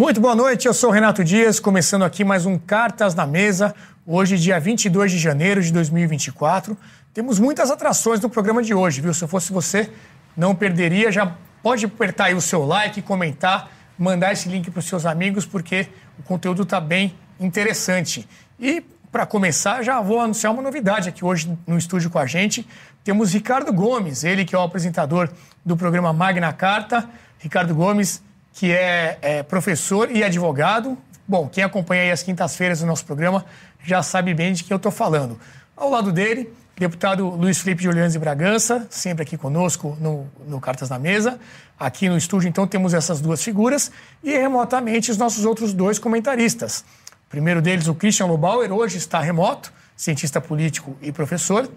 Muito 0.00 0.18
boa 0.18 0.34
noite, 0.34 0.66
eu 0.66 0.72
sou 0.72 0.90
Renato 0.90 1.22
Dias, 1.22 1.60
começando 1.60 2.04
aqui 2.04 2.24
mais 2.24 2.46
um 2.46 2.58
Cartas 2.58 3.14
na 3.14 3.26
Mesa. 3.26 3.74
Hoje, 4.06 4.38
dia 4.38 4.58
22 4.58 5.12
de 5.12 5.18
janeiro 5.18 5.62
de 5.62 5.70
2024. 5.72 6.76
Temos 7.12 7.38
muitas 7.38 7.70
atrações 7.70 8.18
no 8.18 8.30
programa 8.30 8.62
de 8.62 8.72
hoje, 8.72 9.00
viu? 9.00 9.12
Se 9.12 9.22
eu 9.22 9.28
fosse 9.28 9.52
você, 9.52 9.90
não 10.36 10.54
perderia. 10.54 11.12
Já 11.12 11.36
pode 11.62 11.84
apertar 11.84 12.26
aí 12.26 12.34
o 12.34 12.40
seu 12.40 12.64
like, 12.64 13.02
comentar, 13.02 13.70
mandar 13.98 14.32
esse 14.32 14.48
link 14.48 14.70
para 14.70 14.80
os 14.80 14.86
seus 14.86 15.06
amigos, 15.06 15.44
porque 15.44 15.88
o 16.18 16.22
conteúdo 16.22 16.62
está 16.62 16.80
bem 16.80 17.14
interessante. 17.38 18.28
E, 18.58 18.82
para 19.10 19.26
começar, 19.26 19.82
já 19.82 20.00
vou 20.00 20.20
anunciar 20.20 20.52
uma 20.52 20.62
novidade 20.62 21.08
aqui 21.08 21.24
hoje 21.24 21.56
no 21.66 21.76
estúdio 21.76 22.10
com 22.10 22.18
a 22.18 22.26
gente. 22.26 22.66
Temos 23.02 23.32
Ricardo 23.32 23.72
Gomes, 23.72 24.24
ele 24.24 24.44
que 24.44 24.54
é 24.54 24.58
o 24.58 24.62
apresentador 24.62 25.28
do 25.64 25.76
programa 25.76 26.12
Magna 26.12 26.52
Carta. 26.52 27.08
Ricardo 27.38 27.74
Gomes 27.74 28.22
que 28.52 28.72
é, 28.72 29.18
é 29.22 29.42
professor 29.42 30.10
e 30.10 30.22
advogado. 30.22 30.96
Bom, 31.26 31.48
quem 31.48 31.62
acompanha 31.62 32.02
aí 32.02 32.10
as 32.10 32.22
quintas-feiras 32.22 32.80
do 32.80 32.86
nosso 32.86 33.04
programa 33.04 33.44
já 33.82 34.02
sabe 34.02 34.34
bem 34.34 34.52
de 34.52 34.64
quem 34.64 34.74
eu 34.74 34.76
estou 34.76 34.92
falando. 34.92 35.38
Ao 35.76 35.88
lado 35.88 36.12
dele, 36.12 36.52
deputado 36.80 37.28
Luiz 37.28 37.58
Felipe 37.58 37.82
de 37.82 37.88
Orleans 37.88 38.14
e 38.14 38.18
Bragança, 38.18 38.86
sempre 38.88 39.22
aqui 39.22 39.36
conosco 39.36 39.98
no, 40.00 40.26
no 40.48 40.58
Cartas 40.58 40.88
na 40.88 40.98
Mesa. 40.98 41.38
Aqui 41.78 42.08
no 42.08 42.16
estúdio, 42.16 42.48
então, 42.48 42.66
temos 42.66 42.94
essas 42.94 43.20
duas 43.20 43.44
figuras 43.44 43.92
e 44.24 44.30
remotamente 44.30 45.10
os 45.10 45.18
nossos 45.18 45.44
outros 45.44 45.74
dois 45.74 45.98
comentaristas. 45.98 46.82
O 47.26 47.28
primeiro 47.28 47.60
deles, 47.60 47.86
o 47.86 47.94
Christian 47.94 48.24
Lobauer, 48.24 48.72
hoje 48.72 48.96
está 48.96 49.20
remoto, 49.20 49.70
cientista 49.94 50.40
político 50.40 50.96
e 51.02 51.12
professor. 51.12 51.70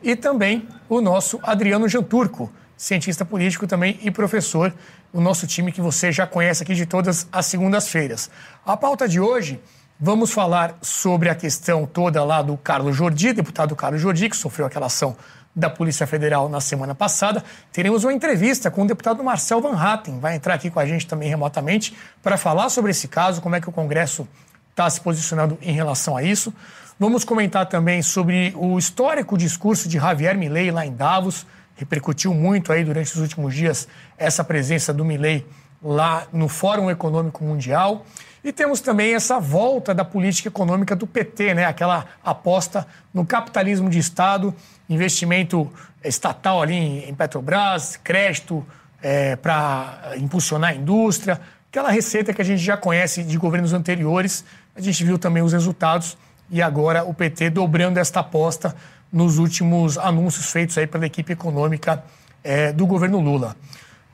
E 0.00 0.14
também 0.14 0.68
o 0.88 1.00
nosso 1.00 1.40
Adriano 1.42 1.88
Janturco, 1.88 2.48
cientista 2.76 3.24
político 3.24 3.66
também 3.66 3.98
e 4.02 4.10
professor, 4.12 4.72
o 5.12 5.20
nosso 5.20 5.48
time 5.48 5.72
que 5.72 5.80
você 5.80 6.12
já 6.12 6.28
conhece 6.28 6.62
aqui 6.62 6.76
de 6.76 6.86
todas 6.86 7.26
as 7.32 7.46
segundas-feiras. 7.46 8.30
A 8.64 8.76
pauta 8.76 9.08
de 9.08 9.18
hoje, 9.18 9.60
vamos 9.98 10.32
falar 10.32 10.76
sobre 10.82 11.28
a 11.28 11.34
questão 11.34 11.86
toda 11.86 12.22
lá 12.24 12.42
do 12.42 12.56
Carlos 12.56 12.96
Jordi, 12.96 13.32
deputado 13.32 13.76
Carlos 13.76 14.00
Jordi, 14.00 14.28
que 14.28 14.36
sofreu 14.36 14.66
aquela 14.66 14.86
ação 14.86 15.16
da 15.54 15.70
Polícia 15.70 16.06
Federal 16.06 16.48
na 16.48 16.60
semana 16.60 16.94
passada. 16.94 17.44
Teremos 17.72 18.02
uma 18.02 18.12
entrevista 18.12 18.70
com 18.70 18.82
o 18.82 18.86
deputado 18.86 19.22
Marcel 19.22 19.60
Van 19.60 19.76
Hatten, 19.78 20.18
vai 20.18 20.34
entrar 20.34 20.54
aqui 20.54 20.68
com 20.70 20.80
a 20.80 20.86
gente 20.86 21.06
também 21.06 21.28
remotamente 21.28 21.96
para 22.22 22.36
falar 22.36 22.68
sobre 22.70 22.90
esse 22.90 23.06
caso, 23.06 23.40
como 23.40 23.54
é 23.54 23.60
que 23.60 23.68
o 23.68 23.72
Congresso 23.72 24.26
está 24.70 24.90
se 24.90 25.00
posicionando 25.00 25.56
em 25.62 25.72
relação 25.72 26.16
a 26.16 26.22
isso. 26.22 26.52
Vamos 26.98 27.24
comentar 27.24 27.66
também 27.66 28.02
sobre 28.02 28.52
o 28.56 28.78
histórico 28.78 29.38
discurso 29.38 29.88
de 29.88 29.98
Javier 29.98 30.36
Milei 30.36 30.70
lá 30.70 30.84
em 30.84 30.92
Davos, 30.92 31.46
repercutiu 31.76 32.34
muito 32.34 32.72
aí 32.72 32.84
durante 32.84 33.12
os 33.12 33.20
últimos 33.20 33.54
dias 33.54 33.86
essa 34.18 34.42
presença 34.42 34.92
do 34.92 35.04
Milley 35.04 35.46
lá 35.82 36.26
no 36.32 36.48
Fórum 36.48 36.90
Econômico 36.90 37.44
Mundial. 37.44 38.04
E 38.44 38.52
temos 38.52 38.82
também 38.82 39.14
essa 39.14 39.40
volta 39.40 39.94
da 39.94 40.04
política 40.04 40.48
econômica 40.48 40.94
do 40.94 41.06
PT, 41.06 41.54
né? 41.54 41.64
aquela 41.64 42.04
aposta 42.22 42.86
no 43.12 43.24
capitalismo 43.24 43.88
de 43.88 43.98
Estado, 43.98 44.54
investimento 44.86 45.72
estatal 46.04 46.60
ali 46.60 47.08
em 47.08 47.14
Petrobras, 47.14 47.98
crédito 48.04 48.64
é, 49.02 49.34
para 49.34 50.12
impulsionar 50.18 50.72
a 50.72 50.74
indústria, 50.74 51.40
aquela 51.70 51.90
receita 51.90 52.34
que 52.34 52.42
a 52.42 52.44
gente 52.44 52.62
já 52.62 52.76
conhece 52.76 53.24
de 53.24 53.38
governos 53.38 53.72
anteriores. 53.72 54.44
A 54.76 54.80
gente 54.80 55.02
viu 55.02 55.18
também 55.18 55.42
os 55.42 55.54
resultados 55.54 56.14
e 56.50 56.60
agora 56.60 57.02
o 57.02 57.14
PT 57.14 57.48
dobrando 57.48 57.98
esta 57.98 58.20
aposta 58.20 58.76
nos 59.10 59.38
últimos 59.38 59.96
anúncios 59.96 60.52
feitos 60.52 60.76
aí 60.76 60.86
pela 60.86 61.06
equipe 61.06 61.32
econômica 61.32 62.04
é, 62.42 62.72
do 62.72 62.86
governo 62.86 63.20
Lula. 63.20 63.56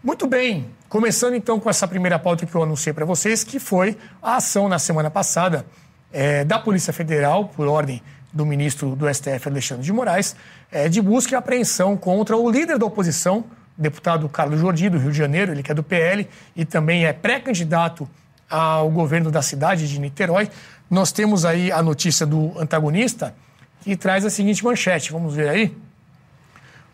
Muito 0.02 0.26
bem, 0.26 0.70
começando 0.88 1.34
então 1.34 1.60
com 1.60 1.68
essa 1.68 1.86
primeira 1.86 2.18
pauta 2.18 2.46
que 2.46 2.54
eu 2.54 2.62
anunciei 2.62 2.90
para 2.90 3.04
vocês, 3.04 3.44
que 3.44 3.60
foi 3.60 3.98
a 4.22 4.36
ação 4.36 4.66
na 4.66 4.78
semana 4.78 5.10
passada 5.10 5.66
é, 6.10 6.42
da 6.42 6.58
Polícia 6.58 6.90
Federal, 6.90 7.48
por 7.48 7.68
ordem 7.68 8.02
do 8.32 8.46
ministro 8.46 8.96
do 8.96 9.12
STF, 9.12 9.50
Alexandre 9.50 9.84
de 9.84 9.92
Moraes, 9.92 10.34
é, 10.72 10.88
de 10.88 11.02
busca 11.02 11.34
e 11.34 11.36
apreensão 11.36 11.98
contra 11.98 12.34
o 12.34 12.50
líder 12.50 12.78
da 12.78 12.86
oposição, 12.86 13.44
deputado 13.76 14.26
Carlos 14.26 14.58
Jordi, 14.58 14.88
do 14.88 14.96
Rio 14.96 15.12
de 15.12 15.18
Janeiro, 15.18 15.52
ele 15.52 15.62
que 15.62 15.70
é 15.70 15.74
do 15.74 15.82
PL 15.82 16.26
e 16.56 16.64
também 16.64 17.04
é 17.04 17.12
pré-candidato 17.12 18.08
ao 18.48 18.88
governo 18.88 19.30
da 19.30 19.42
cidade 19.42 19.86
de 19.86 20.00
Niterói. 20.00 20.48
Nós 20.88 21.12
temos 21.12 21.44
aí 21.44 21.70
a 21.70 21.82
notícia 21.82 22.24
do 22.24 22.58
antagonista, 22.58 23.34
que 23.82 23.94
traz 23.96 24.24
a 24.24 24.30
seguinte 24.30 24.64
manchete. 24.64 25.12
Vamos 25.12 25.34
ver 25.34 25.50
aí. 25.50 25.76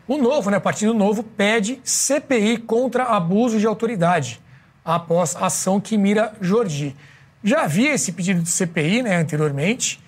O 0.08 0.16
Novo, 0.16 0.50
né, 0.50 0.60
Partido 0.60 0.94
Novo, 0.94 1.22
pede 1.22 1.80
CPI 1.82 2.58
contra 2.58 3.04
abuso 3.04 3.58
de 3.58 3.66
autoridade 3.66 4.40
após 4.84 5.34
ação 5.34 5.80
que 5.80 5.98
mira 5.98 6.32
Jordi. 6.40 6.94
Já 7.42 7.64
havia 7.64 7.92
esse 7.92 8.12
pedido 8.12 8.40
de 8.40 8.48
CPI 8.48 9.02
né, 9.02 9.16
anteriormente, 9.16 10.00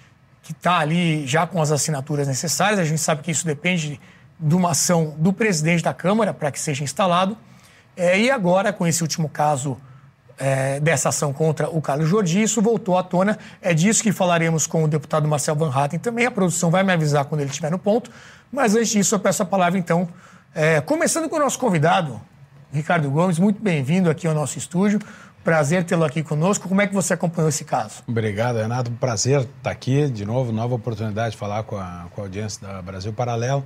que 0.43 0.53
está 0.53 0.79
ali 0.79 1.27
já 1.27 1.47
com 1.47 1.61
as 1.61 1.73
assinaturas 1.73 2.29
necessárias. 2.29 2.79
A 2.79 2.85
gente 2.85 3.01
sabe 3.01 3.23
que 3.23 3.31
isso 3.31 3.45
depende 3.45 4.01
de 4.39 4.55
uma 4.55 4.71
ação 4.71 5.17
do 5.19 5.33
presidente 5.33 5.83
da 5.83 5.93
Câmara 5.93 6.33
para 6.33 6.53
que 6.53 6.61
seja 6.61 6.85
instalado. 6.85 7.37
É, 7.97 8.19
e 8.19 8.31
agora, 8.31 8.73
com 8.73 8.87
esse 8.87 9.03
último 9.03 9.29
caso 9.29 9.77
é, 10.39 10.79
dessa 10.81 11.09
ação 11.09 11.33
contra 11.33 11.69
o 11.69 11.83
Carlos 11.83 12.09
Jordi. 12.09 12.41
Isso 12.41 12.63
voltou 12.63 12.97
à 12.97 13.03
tona. 13.03 13.39
É 13.61 13.75
disso 13.75 14.03
que 14.03 14.13
falaremos 14.13 14.67
com 14.67 14.85
o 14.85 14.89
deputado 14.89 15.27
Marcel 15.27 15.57
Van 15.57 15.71
Hatten 15.75 15.99
também. 15.99 16.27
A 16.27 16.31
produção 16.31 16.71
vai 16.71 16.83
me 16.83 16.93
avisar 16.93 17.25
quando 17.25 17.41
ele 17.41 17.51
estiver 17.51 17.71
no 17.71 17.79
ponto. 17.79 18.11
Mas 18.51 18.75
antes 18.75 18.89
disso, 18.89 19.15
eu 19.15 19.19
peço 19.19 19.43
a 19.43 19.47
palavra, 19.47 19.79
então, 19.79 20.09
é, 20.55 20.81
começando 20.81 21.29
com 21.29 21.37
o 21.37 21.39
nosso 21.39 21.59
convidado, 21.59 22.21
Ricardo 22.73 23.11
Gomes. 23.11 23.39
Muito 23.39 23.63
bem-vindo 23.63 24.11
aqui 24.11 24.27
ao 24.27 24.35
nosso 24.35 24.59
estúdio. 24.59 24.99
Prazer 25.45 25.85
tê-lo 25.85 26.05
aqui 26.05 26.23
conosco. 26.23 26.69
Como 26.69 26.81
é 26.81 26.87
que 26.87 26.95
você 26.95 27.15
acompanhou 27.15 27.49
esse 27.49 27.65
caso? 27.65 28.03
Obrigado, 28.07 28.57
Renato. 28.57 28.91
Prazer 28.93 29.43
estar 29.43 29.71
aqui 29.71 30.09
de 30.09 30.25
novo. 30.25 30.53
Nova 30.53 30.75
oportunidade 30.75 31.33
de 31.33 31.37
falar 31.37 31.63
com 31.63 31.77
a, 31.77 32.07
com 32.11 32.21
a 32.21 32.25
audiência 32.25 32.67
da 32.67 32.83
Brasil 32.83 33.13
Paralelo. 33.13 33.65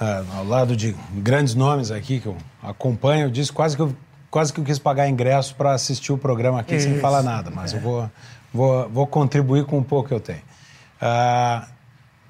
Uh, 0.00 0.36
ao 0.36 0.44
lado 0.44 0.76
de 0.76 0.94
grandes 1.14 1.54
nomes 1.54 1.90
aqui 1.90 2.20
que 2.20 2.26
eu 2.26 2.36
acompanho. 2.62 3.26
Eu 3.26 3.30
disse 3.30 3.52
quase 3.52 3.76
que 3.76 3.82
eu 3.82 3.94
quase 4.30 4.52
que 4.52 4.60
eu 4.60 4.64
quis 4.64 4.78
pagar 4.78 5.08
ingresso 5.08 5.54
para 5.54 5.72
assistir 5.72 6.12
o 6.12 6.18
programa 6.18 6.60
aqui 6.60 6.76
Isso. 6.76 6.86
sem 6.86 7.00
falar 7.00 7.22
nada, 7.22 7.50
mas 7.50 7.72
é. 7.72 7.76
eu 7.76 7.80
vou, 7.80 8.10
vou, 8.52 8.88
vou 8.88 9.06
contribuir 9.06 9.64
com 9.64 9.78
um 9.78 9.82
pouco 9.82 10.08
que 10.08 10.14
eu 10.14 10.20
tenho. 10.20 10.42
Ah, 11.00 11.66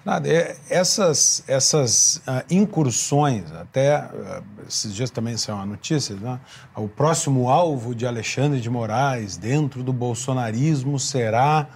nada, 0.08 0.26
é, 0.26 0.56
essas, 0.70 1.44
essas 1.46 2.22
ah, 2.26 2.42
incursões, 2.50 3.52
até 3.52 3.96
ah, 3.96 4.42
esses 4.66 4.94
dias 4.94 5.10
também 5.10 5.36
são 5.36 5.54
uma 5.56 5.66
notícia, 5.66 6.16
né? 6.16 6.40
o 6.74 6.88
próximo 6.88 7.50
alvo 7.50 7.94
de 7.94 8.06
Alexandre 8.06 8.58
de 8.58 8.70
Moraes 8.70 9.36
dentro 9.36 9.82
do 9.82 9.92
bolsonarismo 9.92 10.98
será 10.98 11.68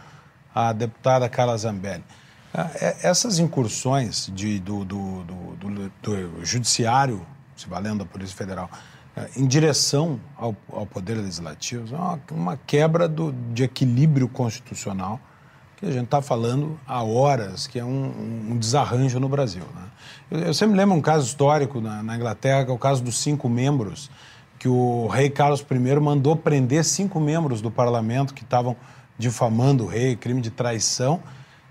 a 0.54 0.72
deputada 0.72 1.28
Carla 1.28 1.58
Zambelli. 1.58 2.04
É, 2.54 2.96
essas 3.02 3.38
incursões 3.38 4.30
de, 4.34 4.58
do, 4.60 4.82
do, 4.82 5.24
do, 5.24 5.92
do 6.02 6.44
judiciário, 6.44 7.26
se 7.54 7.68
valendo 7.68 7.98
da 7.98 8.06
Polícia 8.06 8.34
Federal, 8.34 8.70
em 9.36 9.46
direção 9.46 10.18
ao, 10.38 10.56
ao 10.72 10.86
Poder 10.86 11.16
Legislativo, 11.16 11.94
é 11.94 11.98
uma, 11.98 12.20
uma 12.30 12.56
quebra 12.56 13.06
de 13.52 13.62
equilíbrio 13.62 14.26
constitucional 14.26 15.20
que 15.82 15.88
a 15.88 15.92
gente 15.92 16.04
está 16.04 16.22
falando 16.22 16.78
há 16.86 17.02
horas, 17.02 17.66
que 17.66 17.76
é 17.76 17.84
um, 17.84 18.50
um 18.50 18.56
desarranjo 18.56 19.18
no 19.18 19.28
Brasil. 19.28 19.64
Né? 19.74 19.82
Eu, 20.30 20.38
eu, 20.46 20.54
sempre 20.54 20.76
lembro 20.76 20.94
um 20.94 21.00
caso 21.00 21.26
histórico 21.26 21.80
na, 21.80 22.04
na, 22.04 22.14
Inglaterra, 22.14 22.64
que 22.64 22.70
é 22.70 22.74
o 22.74 22.78
caso 22.78 23.02
dos 23.02 23.18
cinco 23.18 23.48
membros, 23.48 24.08
que 24.60 24.68
o 24.68 25.08
rei 25.08 25.28
Carlos 25.28 25.66
I 25.68 26.00
mandou 26.00 26.36
prender 26.36 26.84
cinco 26.84 27.18
membros 27.18 27.60
do 27.60 27.68
parlamento 27.68 28.32
que 28.32 28.44
estavam 28.44 28.76
difamando 29.18 29.82
o 29.82 29.86
rei, 29.88 30.14
crime 30.14 30.40
de 30.40 30.50
traição, 30.50 31.20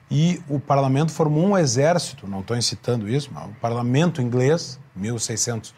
e 0.09 0.41
o 0.49 0.59
parlamento 0.59 1.13
formou 1.13 1.45
um 1.45 1.57
exército, 1.57 2.27
não 2.27 2.41
estou 2.41 2.57
incitando 2.57 3.07
isso, 3.07 3.29
mas 3.33 3.45
o 3.45 3.53
parlamento 3.61 4.21
inglês, 4.21 4.77
1600 4.93 5.73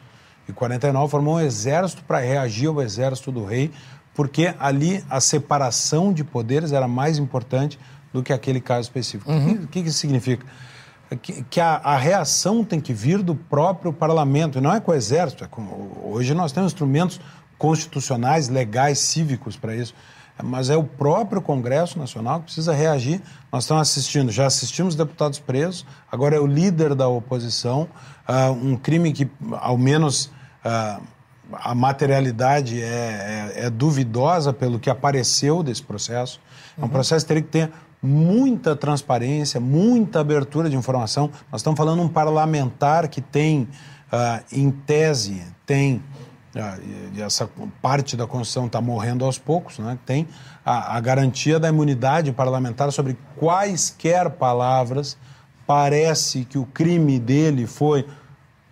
e 0.50 0.52
49 0.52 1.12
formou 1.12 1.36
um 1.36 1.40
exército 1.40 2.04
para 2.04 2.18
reagir 2.18 2.68
ao 2.68 2.82
exército 2.82 3.32
do 3.32 3.46
rei, 3.46 3.70
porque 4.16 4.56
ali 4.60 5.06
a 5.08 5.20
separação 5.20 6.12
de 6.12 6.24
poderes 6.24 6.72
era 6.72 6.88
mais 6.88 7.20
importante 7.20 7.80
do 8.14 8.24
que 8.24 8.32
aquele 8.32 8.62
caso 8.62 8.82
específico. 8.82 9.30
Uhum. 9.30 9.64
O 9.64 9.68
que, 9.68 9.82
que 9.82 9.90
isso 9.90 9.98
significa? 9.98 10.46
Que, 11.22 11.44
que 11.44 11.60
a, 11.60 11.76
a, 11.76 11.98
reação 11.98 12.64
tem 12.64 12.80
que 12.80 12.94
vir 12.94 13.22
do 13.22 13.36
próprio 13.36 13.92
parlamento, 13.92 14.58
e 14.58 14.62
não 14.62 14.74
é 14.74 14.80
com 14.80 14.92
o 14.92 14.96
exército. 14.96 15.44
É 15.44 15.48
com, 15.48 15.92
hoje 16.04 16.34
nós 16.34 16.52
temos 16.52 16.72
instrumentos 16.72 17.20
constitucionais, 17.58 18.48
legais, 18.48 19.00
cívicos 19.00 19.58
para 19.58 19.76
isso 19.76 19.94
mas 20.42 20.70
é 20.70 20.78
o 20.78 20.84
próprio 20.84 21.42
Congresso 21.42 22.00
Nacional 22.00 22.40
que 22.40 22.46
precisa 22.46 22.74
reagir. 22.74 23.22
Nós 23.52 23.66
estamos 23.66 23.82
assistindo, 23.82 24.32
já 24.32 24.48
assistimos 24.48 24.96
deputados 24.96 25.40
presos, 25.40 25.86
agora 26.12 26.36
é 26.36 26.40
o 26.40 26.48
líder 26.48 26.96
da 26.96 27.08
oposição, 27.08 27.88
uh, 28.28 28.52
um 28.52 28.76
crime 28.76 29.14
que, 29.14 29.30
ao 29.52 29.78
menos, 29.78 30.26
uh, 30.66 31.02
a 31.52 31.76
materialidade 31.76 32.82
é, 32.82 32.86
é, 32.86 33.66
é, 33.66 33.70
duvidosa 33.70 34.52
pelo 34.52 34.80
que 34.80 34.90
apareceu 34.90 35.62
desse 35.62 35.84
processo. 35.84 36.40
É 36.76 36.82
um 36.82 36.86
uhum. 36.86 36.90
processo 36.90 37.26
que 37.26 37.28
teria 37.28 37.44
que 37.44 37.50
ter 37.50 37.72
muita 38.04 38.76
transparência, 38.76 39.62
muita 39.62 40.20
abertura 40.20 40.70
de 40.70 40.76
informação. 40.76 41.32
Nós 41.50 41.62
estamos 41.62 41.78
falando 41.78 42.02
um 42.02 42.10
parlamentar 42.10 43.08
que 43.08 43.22
tem, 43.22 43.62
uh, 44.12 44.44
em 44.52 44.70
tese, 44.70 45.42
tem 45.66 46.04
uh, 46.54 47.22
essa 47.22 47.50
parte 47.82 48.18
da 48.18 48.28
Constituição 48.28 48.66
está 48.66 48.82
morrendo 48.82 49.24
aos 49.24 49.40
poucos, 49.40 49.80
né? 49.80 49.98
tem 50.06 50.28
a, 50.66 50.98
a, 50.98 51.00
garantia 51.00 51.58
da 51.58 51.70
imunidade 51.70 52.34
parlamentar 52.34 52.92
sobre 52.92 53.18
quaisquer 53.38 54.30
palavras. 54.32 55.18
Parece 55.66 56.44
que 56.44 56.58
o 56.58 56.66
crime 56.66 57.18
dele 57.18 57.66
foi 57.66 58.06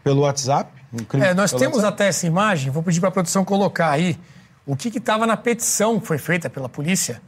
pelo 0.03 0.21
WhatsApp. 0.21 0.69
Um 0.93 1.23
é, 1.23 1.33
nós 1.33 1.51
temos 1.51 1.77
WhatsApp. 1.77 1.93
até 1.93 2.07
essa 2.09 2.27
imagem, 2.27 2.69
vou 2.69 2.83
pedir 2.83 2.99
para 2.99 3.07
a 3.07 3.13
produção 3.13 3.45
colocar 3.45 3.91
aí 3.91 4.19
o 4.65 4.75
que 4.75 4.89
estava 4.89 5.25
na 5.25 5.37
petição 5.37 6.01
que 6.01 6.05
foi 6.05 6.17
feita 6.17 6.49
pela 6.49 6.67
polícia 6.67 7.21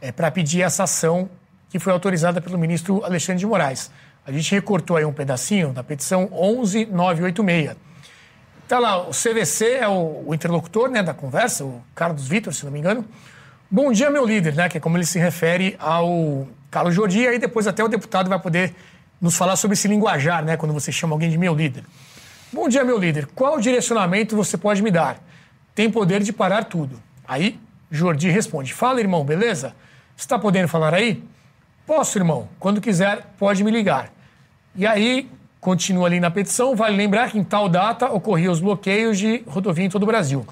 é, 0.00 0.10
para 0.10 0.32
pedir 0.32 0.62
essa 0.62 0.82
ação 0.82 1.30
que 1.74 1.80
foi 1.80 1.92
autorizada 1.92 2.40
pelo 2.40 2.56
ministro 2.56 3.04
Alexandre 3.04 3.40
de 3.40 3.46
Moraes. 3.46 3.90
A 4.24 4.30
gente 4.30 4.48
recortou 4.54 4.96
aí 4.96 5.04
um 5.04 5.12
pedacinho 5.12 5.72
da 5.72 5.82
petição 5.82 6.28
11986. 6.30 7.76
Está 8.62 8.78
lá, 8.78 9.08
o 9.08 9.10
CVC 9.10 9.78
é 9.80 9.88
o, 9.88 10.22
o, 10.24 10.32
interlocutor 10.32 10.88
né, 10.88 11.02
da 11.02 11.12
conversa, 11.12 11.64
o 11.64 11.82
Carlos 11.92 12.28
Vitor, 12.28 12.54
se 12.54 12.64
não 12.64 12.70
me 12.70 12.78
engano. 12.78 13.04
Bom 13.68 13.90
dia, 13.90 14.08
meu 14.08 14.24
líder, 14.24 14.54
né, 14.54 14.68
que 14.68 14.78
é 14.78 14.80
como 14.80 14.96
ele 14.96 15.04
se 15.04 15.18
refere 15.18 15.74
ao 15.80 16.46
Carlos 16.70 16.94
Jordi, 16.94 17.22
e 17.22 17.26
aí 17.26 17.38
depois 17.40 17.66
até 17.66 17.82
o 17.82 17.88
deputado 17.88 18.28
vai 18.28 18.38
poder 18.38 18.72
nos 19.20 19.36
falar 19.36 19.56
sobre 19.56 19.74
esse 19.74 19.88
linguajar, 19.88 20.44
né, 20.44 20.56
quando 20.56 20.72
você 20.72 20.92
chama 20.92 21.16
alguém 21.16 21.28
de 21.28 21.36
meu 21.36 21.56
líder. 21.56 21.82
Bom 22.52 22.68
dia, 22.68 22.84
meu 22.84 22.98
líder. 22.98 23.26
Qual 23.34 23.58
direcionamento 23.58 24.36
você 24.36 24.56
pode 24.56 24.80
me 24.80 24.92
dar? 24.92 25.18
Tem 25.74 25.90
poder 25.90 26.22
de 26.22 26.32
parar 26.32 26.66
tudo. 26.66 27.02
Aí, 27.26 27.58
Jordi 27.90 28.30
responde: 28.30 28.72
Fala, 28.72 29.00
irmão, 29.00 29.24
beleza? 29.24 29.74
Está 30.16 30.38
podendo 30.38 30.68
falar 30.68 30.94
aí? 30.94 31.33
Posso, 31.86 32.18
irmão. 32.18 32.48
Quando 32.58 32.80
quiser, 32.80 33.34
pode 33.38 33.62
me 33.62 33.70
ligar. 33.70 34.10
E 34.74 34.86
aí, 34.86 35.30
continua 35.60 36.06
ali 36.06 36.18
na 36.18 36.30
petição, 36.30 36.74
vale 36.74 36.96
lembrar 36.96 37.30
que 37.30 37.38
em 37.38 37.44
tal 37.44 37.68
data 37.68 38.10
ocorriam 38.10 38.52
os 38.52 38.60
bloqueios 38.60 39.18
de 39.18 39.42
rodovia 39.46 39.84
em 39.84 39.88
todo 39.88 40.02
o 40.02 40.06
Brasil, 40.06 40.46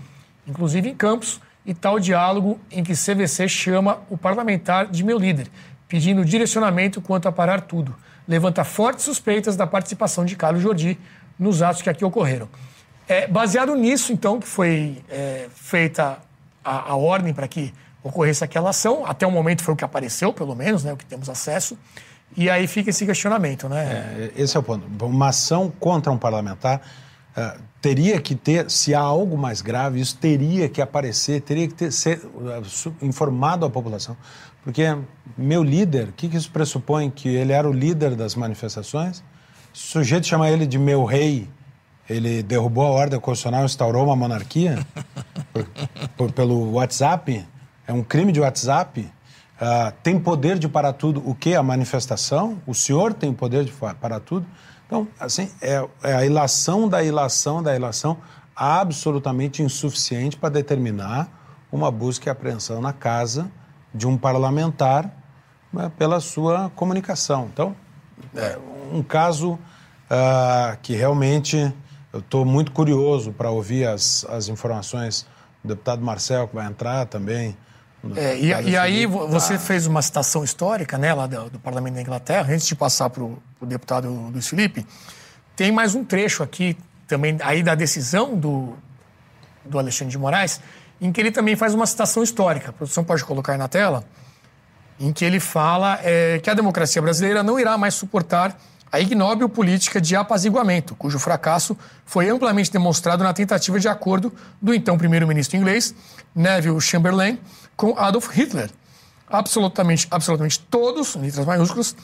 inclusive 0.46 0.88
em 0.88 0.94
Campos, 0.94 1.40
e 1.64 1.75
tal 1.75 2.00
diálogo 2.00 2.58
em 2.70 2.82
que 2.82 2.93
CVC 2.93 3.49
chama 3.49 3.99
o 4.11 4.17
parlamentar 4.17 4.87
de 4.87 5.05
meu 5.05 5.19
líder, 5.19 5.49
pedindo 5.88 6.25
direcionamento 6.25 7.00
quanto 7.00 7.29
a 7.29 7.32
parar 7.32 7.62
tudo. 7.62 7.94
Levanta 8.26 8.64
fortes 8.64 9.05
suspeitas 9.05 9.56
da 9.56 9.67
participação 9.67 10.25
de 10.25 10.37
Carlos 10.37 10.62
Jordi 10.62 10.99
nos 11.38 11.62
atos 11.62 11.82
que 11.82 11.90
aqui 11.90 12.05
ocorreram. 12.05 12.49
É, 13.08 13.26
baseado 13.26 13.75
nisso, 13.75 14.12
então, 14.12 14.38
que 14.40 14.46
foi 14.46 15.02
é, 15.11 15.49
feita 15.55 16.19
a, 16.64 16.93
a 16.93 16.96
ordem 16.96 17.35
para 17.35 17.49
que 17.49 17.75
ocorresse 18.02 18.43
aquela 18.43 18.70
ação. 18.70 19.04
Até 19.06 19.26
o 19.26 19.31
momento 19.31 19.62
foi 19.62 19.75
o 19.75 19.76
que 19.76 19.84
apareceu, 19.84 20.32
pelo 20.32 20.54
menos, 20.54 20.84
né, 20.84 20.93
o 20.93 20.96
que 20.96 21.06
temos 21.06 21.28
acesso. 21.28 21.76
E 22.37 22.49
aí 22.49 22.66
fica 22.66 22.90
esse 22.90 23.04
questionamento, 23.04 23.69
né? 23.69 24.31
É, 24.37 24.43
esse 24.43 24.56
é 24.56 24.60
o 24.60 24.62
ponto. 24.62 24.84
Uma 25.04 25.28
ação 25.28 25.70
contra 25.78 26.10
um 26.10 26.16
parlamentar 26.16 26.81
uh, 27.37 27.60
teria 27.81 28.20
que 28.20 28.34
ter, 28.34 28.70
se 28.70 28.94
há 28.94 29.00
algo 29.00 29.37
mais 29.37 29.60
grave, 29.60 30.00
isso 30.00 30.16
teria 30.16 30.69
que 30.69 30.81
aparecer, 30.81 31.43
teria 31.43 31.69
que 31.69 31.75
ter, 31.75 31.93
ser 31.93 32.19
uh, 32.19 32.94
informado 33.02 33.66
à 33.66 33.70
população. 33.70 34.16
Porque 34.64 34.96
meu 35.37 35.62
líder, 35.62 36.08
o 36.08 36.12
que, 36.12 36.28
que 36.28 36.37
isso 36.37 36.50
pressupõe? 36.50 37.10
Que 37.10 37.28
ele 37.28 37.52
era 37.52 37.69
o 37.69 37.72
líder 37.72 38.14
das 38.14 38.34
manifestações? 38.34 39.19
O 39.75 39.78
sujeito 39.78 40.26
chama 40.26 40.49
ele 40.49 40.66
de 40.66 40.78
meu 40.78 41.04
rei, 41.04 41.49
ele 42.08 42.43
derrubou 42.43 42.87
a 42.87 42.90
ordem 42.90 43.19
constitucional, 43.20 43.64
instaurou 43.64 44.04
uma 44.04 44.16
monarquia 44.16 44.78
por, 45.52 45.66
por, 46.16 46.32
pelo 46.32 46.72
WhatsApp 46.72 47.44
é 47.93 47.94
um 47.94 48.03
crime 48.03 48.33
de 48.33 48.41
WhatsApp, 48.41 49.00
uh, 49.00 49.93
tem 50.03 50.19
poder 50.19 50.59
de 50.59 50.67
parar 50.69 50.94
tudo. 50.94 51.23
O 51.29 51.35
que? 51.35 51.55
A 51.55 51.62
manifestação? 51.62 52.61
O 52.67 52.75
senhor 52.75 53.12
tem 53.12 53.33
poder 53.33 53.65
de 53.65 53.73
parar 54.00 54.21
tudo? 54.21 54.47
Então, 54.87 55.06
assim, 55.21 55.50
é, 55.61 55.87
é 56.03 56.15
a 56.15 56.25
ilação 56.25 56.89
da 56.89 57.03
ilação 57.03 57.62
da 57.62 57.77
ilação 57.77 58.17
absolutamente 58.56 59.62
insuficiente 59.62 60.37
para 60.37 60.49
determinar 60.49 61.29
uma 61.71 61.91
busca 61.91 62.29
e 62.29 62.31
apreensão 62.31 62.81
na 62.81 62.93
casa 62.93 63.50
de 63.95 64.06
um 64.06 64.17
parlamentar 64.17 65.11
né, 65.73 65.91
pela 65.99 66.21
sua 66.21 66.71
comunicação. 66.75 67.49
Então, 67.53 67.77
é 68.35 68.59
um 68.93 69.03
caso 69.03 69.53
uh, 69.53 70.79
que 70.83 70.95
realmente 70.95 71.73
eu 72.12 72.21
estou 72.21 72.45
muito 72.45 72.73
curioso 72.73 73.33
para 73.33 73.50
ouvir 73.50 73.87
as, 73.87 74.27
as 74.27 74.49
informações 74.49 75.27
do 75.62 75.69
deputado 75.69 76.03
Marcel, 76.03 76.49
que 76.49 76.55
vai 76.55 76.67
entrar 76.67 77.06
também, 77.06 77.56
é, 78.16 78.37
e, 78.37 78.70
e 78.70 78.76
aí 78.76 79.06
você 79.06 79.58
fez 79.58 79.87
uma 79.87 80.02
citação 80.02 80.43
histórica, 80.43 80.99
né, 80.99 81.14
lá 81.14 81.26
do, 81.26 81.50
do 81.50 81.58
Parlamento 81.60 81.94
da 81.94 82.00
Inglaterra, 82.00 82.52
antes 82.52 82.66
de 82.66 82.75
passar 82.75 83.08
para 83.10 83.22
o 83.22 83.40
deputado 83.62 84.08
Luiz 84.10 84.49
Felipe, 84.49 84.84
tem 85.54 85.70
mais 85.70 85.94
um 85.94 86.04
trecho 86.04 86.43
aqui 86.43 86.76
também 87.06 87.37
aí 87.43 87.62
da 87.62 87.75
decisão 87.75 88.34
do, 88.34 88.75
do 89.64 89.78
Alexandre 89.78 90.10
de 90.10 90.19
Moraes, 90.19 90.60
em 91.00 91.12
que 91.12 91.20
ele 91.20 91.31
também 91.31 91.54
faz 91.54 91.75
uma 91.75 91.87
citação 91.87 92.22
histórica. 92.22 92.70
A 92.70 92.72
produção 92.72 93.04
pode 93.04 93.25
colocar 93.25 93.52
aí 93.52 93.58
na 93.58 93.69
tela, 93.69 94.04
em 94.99 95.12
que 95.12 95.25
ele 95.25 95.38
fala 95.38 95.99
é, 96.02 96.40
que 96.40 96.50
a 96.50 96.54
democracia 96.54 97.00
brasileira 97.00 97.43
não 97.43 97.58
irá 97.58 97.76
mais 97.78 97.94
suportar 97.94 98.56
a 98.90 99.00
ignóbil 99.00 99.49
política 99.49 100.00
de 100.00 100.14
apaziguamento, 100.14 100.94
cujo 100.94 101.19
fracasso 101.19 101.76
foi 102.04 102.28
amplamente 102.28 102.70
demonstrado 102.70 103.25
na 103.25 103.32
tentativa 103.32 103.81
de 103.81 103.88
acordo 103.88 104.31
do 104.60 104.75
então 104.75 104.99
primeiro-ministro 104.99 105.56
inglês, 105.56 105.94
Neville 106.34 106.78
Chamberlain, 106.78 107.38
com 107.82 107.99
Adolf 107.99 108.29
Hitler. 108.29 108.70
Absolutamente, 109.29 110.06
absolutamente 110.08 110.61
todos, 110.70 111.17
letras 111.17 111.44
maiúsculas, 111.44 111.96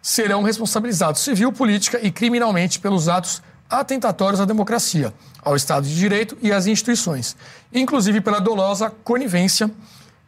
serão 0.00 0.44
responsabilizados 0.44 1.22
civil, 1.22 1.50
política 1.50 1.98
e 2.00 2.12
criminalmente 2.12 2.78
pelos 2.78 3.08
atos 3.08 3.42
atentatórios 3.68 4.40
à 4.40 4.44
democracia, 4.44 5.12
ao 5.42 5.56
Estado 5.56 5.88
de 5.88 5.96
Direito 5.96 6.38
e 6.40 6.52
às 6.52 6.68
instituições, 6.68 7.36
inclusive 7.72 8.20
pela 8.20 8.38
dolosa 8.38 8.92
conivência 9.02 9.68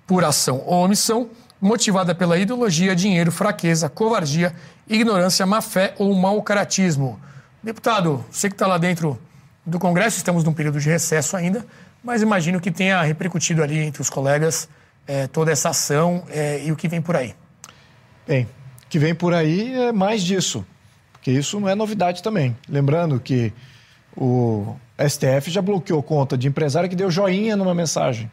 por 0.09 0.25
ação 0.25 0.61
ou 0.67 0.85
omissão 0.85 1.31
motivada 1.61 2.13
pela 2.13 2.37
ideologia, 2.37 2.97
dinheiro, 2.97 3.31
fraqueza, 3.31 3.89
covardia, 3.89 4.57
ignorância, 4.89 5.47
má 5.47 5.61
fé 5.61 5.95
ou 5.99 6.13
mau 6.15 6.43
caratismo. 6.43 7.21
Deputado, 7.63 8.25
você 8.29 8.49
que 8.49 8.57
está 8.57 8.67
lá 8.67 8.77
dentro 8.77 9.17
do 9.65 9.79
Congresso, 9.79 10.17
estamos 10.17 10.43
num 10.43 10.53
período 10.53 10.81
de 10.81 10.91
recesso 10.91 11.37
ainda, 11.37 11.65
mas 12.03 12.23
imagino 12.23 12.61
que 12.61 12.73
tenha 12.73 13.01
repercutido 13.03 13.63
ali 13.63 13.79
entre 13.79 14.03
os 14.03 14.11
colegas 14.11 14.69
é, 15.07 15.27
toda 15.27 15.51
essa 15.51 15.71
ação 15.71 16.25
é, 16.29 16.65
e 16.65 16.73
o 16.73 16.77
que 16.77 16.89
vem 16.89 17.01
por 17.01 17.17
aí. 17.17 17.35
Bem, 18.27 18.45
o 18.85 18.89
que 18.89 18.99
vem 18.99 19.15
por 19.15 19.33
aí 19.33 19.75
é 19.75 19.93
mais 19.93 20.23
disso, 20.23 20.65
porque 21.13 21.31
isso 21.31 21.61
não 21.61 21.69
é 21.69 21.75
novidade 21.75 22.23
também. 22.23 22.57
Lembrando 22.69 23.21
que 23.21 23.53
o 24.17 24.75
STF 24.99 25.51
já 25.51 25.61
bloqueou 25.61 26.03
conta 26.03 26.37
de 26.37 26.49
empresário 26.49 26.89
que 26.89 26.97
deu 26.97 27.11
joinha 27.11 27.57
numa 27.57 27.75
mensagem. 27.75 28.31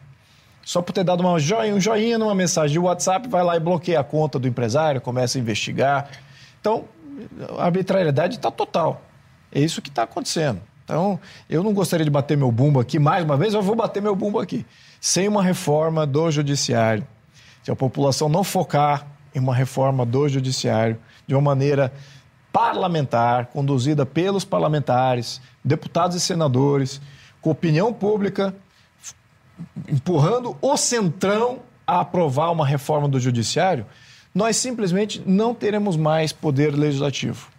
Só 0.64 0.80
por 0.80 0.92
ter 0.92 1.04
dado 1.04 1.20
uma 1.20 1.38
joinha, 1.38 1.74
um 1.74 1.80
joinha 1.80 2.18
numa 2.18 2.34
mensagem 2.34 2.72
de 2.72 2.78
WhatsApp, 2.78 3.28
vai 3.28 3.44
lá 3.44 3.54
e 3.56 3.60
bloqueia 3.60 4.00
a 4.00 4.04
conta 4.04 4.38
do 4.38 4.48
empresário, 4.48 5.00
começa 5.00 5.36
a 5.36 5.40
investigar. 5.40 6.08
Então, 6.58 6.86
a 7.58 7.66
arbitrariedade 7.66 8.36
está 8.36 8.50
total. 8.50 9.02
É 9.52 9.60
isso 9.60 9.82
que 9.82 9.90
está 9.90 10.04
acontecendo. 10.04 10.60
Então, 10.84 11.20
eu 11.48 11.62
não 11.62 11.72
gostaria 11.72 12.04
de 12.04 12.10
bater 12.10 12.36
meu 12.36 12.50
bumbo 12.50 12.80
aqui 12.80 12.98
mais 12.98 13.24
uma 13.24 13.36
vez, 13.36 13.54
eu 13.54 13.62
vou 13.62 13.76
bater 13.76 14.02
meu 14.02 14.16
bumbo 14.16 14.38
aqui. 14.38 14.64
Sem 15.06 15.28
uma 15.28 15.42
reforma 15.42 16.06
do 16.06 16.30
judiciário, 16.30 17.06
se 17.62 17.70
a 17.70 17.76
população 17.76 18.26
não 18.26 18.42
focar 18.42 19.06
em 19.34 19.38
uma 19.38 19.54
reforma 19.54 20.06
do 20.06 20.26
judiciário 20.30 20.98
de 21.26 21.34
uma 21.34 21.42
maneira 21.42 21.92
parlamentar, 22.50 23.48
conduzida 23.48 24.06
pelos 24.06 24.46
parlamentares, 24.46 25.42
deputados 25.62 26.16
e 26.16 26.20
senadores, 26.20 27.02
com 27.42 27.50
opinião 27.50 27.92
pública, 27.92 28.56
empurrando 29.86 30.56
o 30.62 30.74
centrão 30.74 31.58
a 31.86 32.00
aprovar 32.00 32.50
uma 32.50 32.66
reforma 32.66 33.06
do 33.06 33.20
judiciário, 33.20 33.84
nós 34.34 34.56
simplesmente 34.56 35.22
não 35.26 35.54
teremos 35.54 35.98
mais 35.98 36.32
poder 36.32 36.74
legislativo. 36.74 37.50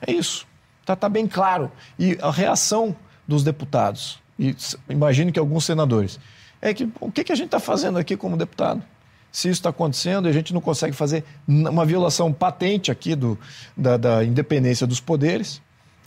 É 0.00 0.10
isso. 0.10 0.46
Está 0.80 0.96
tá 0.96 1.10
bem 1.10 1.26
claro. 1.26 1.70
E 1.98 2.16
a 2.22 2.30
reação 2.30 2.96
dos 3.28 3.44
deputados, 3.44 4.18
e 4.38 4.56
imagino 4.88 5.30
que 5.30 5.38
alguns 5.38 5.66
senadores, 5.66 6.18
é 6.70 6.74
que 6.74 6.88
o 7.00 7.10
que, 7.10 7.22
que 7.24 7.32
a 7.32 7.34
gente 7.34 7.46
está 7.46 7.60
fazendo 7.60 7.98
aqui 7.98 8.16
como 8.16 8.36
deputado? 8.36 8.82
Se 9.30 9.48
isso 9.48 9.58
está 9.58 9.70
acontecendo 9.70 10.26
e 10.26 10.30
a 10.30 10.32
gente 10.32 10.54
não 10.54 10.60
consegue 10.60 10.94
fazer 10.94 11.24
uma 11.46 11.84
violação 11.84 12.32
patente 12.32 12.90
aqui 12.90 13.14
do, 13.14 13.38
da, 13.76 13.96
da 13.96 14.24
independência 14.24 14.86
dos 14.86 15.00
poderes, 15.00 15.60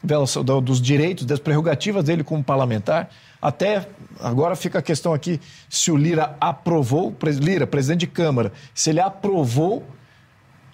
violação 0.04 0.44
dos 0.44 0.82
direitos, 0.82 1.26
das 1.26 1.40
prerrogativas 1.40 2.04
dele 2.04 2.24
como 2.24 2.44
parlamentar, 2.44 3.10
até 3.42 3.88
agora 4.20 4.56
fica 4.56 4.80
a 4.80 4.82
questão 4.82 5.14
aqui 5.14 5.40
se 5.70 5.92
o 5.92 5.98
Lira 5.98 6.36
aprovou, 6.40 7.16
Lira, 7.40 7.68
presidente 7.68 8.02
de 8.02 8.08
Câmara, 8.08 8.52
se 8.74 8.90
ele 8.90 9.00
aprovou 9.00 9.86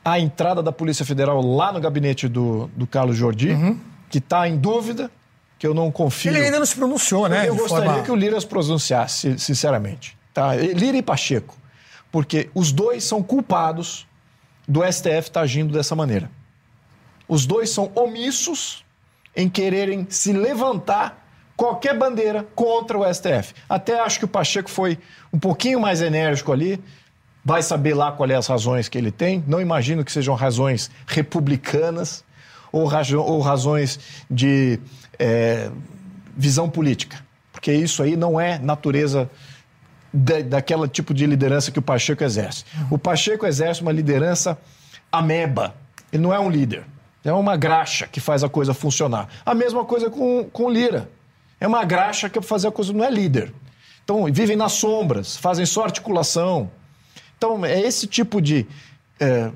a 0.06 0.20
entrada 0.20 0.62
da 0.62 0.72
Polícia 0.72 1.06
Federal 1.06 1.42
lá 1.42 1.72
no 1.72 1.80
gabinete 1.80 2.28
do, 2.28 2.70
do 2.76 2.86
Carlos 2.86 3.18
Jordi. 3.18 3.52
Uhum 3.52 3.94
que 4.14 4.20
está 4.20 4.48
em 4.48 4.56
dúvida, 4.56 5.10
que 5.64 5.68
eu 5.68 5.74
não 5.74 5.90
confio. 5.90 6.30
Ele 6.30 6.44
ainda 6.44 6.60
não 6.60 6.66
se 6.66 6.76
pronunciou, 6.76 7.30
né? 7.30 7.48
Eu 7.48 7.56
gostaria 7.56 7.86
forma... 7.86 8.04
que 8.04 8.12
o 8.12 8.16
Lira 8.18 8.38
se 8.38 8.46
pronunciasse, 8.46 9.40
sinceramente. 9.40 10.18
Tá? 10.34 10.54
Lira 10.58 10.98
e 10.98 11.02
Pacheco. 11.02 11.58
Porque 12.12 12.50
os 12.54 12.74
dois 12.74 13.06
são 13.06 13.24
culpados 13.24 14.06
do 14.68 14.84
STF 14.84 15.20
estar 15.20 15.32
tá 15.32 15.40
agindo 15.40 15.72
dessa 15.72 15.96
maneira. 15.96 16.30
Os 17.30 17.46
dois 17.46 17.70
são 17.70 17.90
omissos 17.96 18.84
em 19.34 19.48
quererem 19.48 20.06
se 20.10 20.34
levantar 20.34 21.26
qualquer 21.56 21.98
bandeira 21.98 22.46
contra 22.54 22.98
o 22.98 23.14
STF. 23.14 23.54
Até 23.70 24.02
acho 24.02 24.20
que 24.20 24.26
o 24.26 24.28
Pacheco 24.28 24.70
foi 24.70 25.00
um 25.32 25.40
pouquinho 25.40 25.80
mais 25.80 26.02
enérgico 26.02 26.52
ali. 26.52 26.78
Vai 27.42 27.64
saber 27.64 27.94
lá 27.94 28.12
quais 28.12 28.34
é 28.34 28.36
as 28.36 28.48
razões 28.48 28.90
que 28.90 28.98
ele 28.98 29.12
tem. 29.12 29.42
Não 29.48 29.62
imagino 29.62 30.04
que 30.04 30.12
sejam 30.12 30.36
razões 30.36 30.92
republicanas 31.08 32.22
ou, 32.70 32.92
ou 33.16 33.40
razões 33.40 33.98
de 34.30 34.78
é, 35.24 35.72
visão 36.36 36.70
política. 36.70 37.26
Porque 37.54 37.72
isso 37.72 38.04
aí 38.04 38.18
não 38.18 38.40
é 38.40 38.60
natureza 38.60 39.32
da, 40.14 40.42
daquela 40.42 40.86
tipo 40.86 41.14
de 41.14 41.26
liderança 41.26 41.72
que 41.72 41.80
o 41.80 41.82
Pacheco 41.82 42.24
exerce. 42.24 42.66
O 42.92 42.98
Pacheco 42.98 43.46
exerce 43.46 43.82
uma 43.82 43.92
liderança 43.92 44.58
ameba. 45.10 45.74
Ele 46.12 46.22
não 46.22 46.34
é 46.34 46.40
um 46.40 46.50
líder. 46.50 46.84
É 47.24 47.32
uma 47.32 47.56
graxa 47.56 48.06
que 48.06 48.20
faz 48.20 48.44
a 48.44 48.50
coisa 48.50 48.74
funcionar. 48.74 49.30
A 49.46 49.56
mesma 49.56 49.86
coisa 49.86 50.10
com, 50.10 50.44
com 50.52 50.70
Lira. 50.70 51.10
É 51.58 51.66
uma 51.66 51.86
graxa 51.86 52.30
que 52.30 52.42
fazer 52.42 52.68
a 52.68 52.72
coisa 52.72 52.92
não 52.92 53.06
é 53.06 53.10
líder. 53.10 53.54
Então, 54.04 54.26
vivem 54.26 54.58
nas 54.58 54.74
sombras, 54.74 55.38
fazem 55.38 55.66
só 55.66 55.86
articulação. 55.86 56.70
Então, 57.38 57.66
é 57.66 57.80
esse 57.80 58.06
tipo 58.06 58.42
de 58.42 58.68
é, 59.18 59.50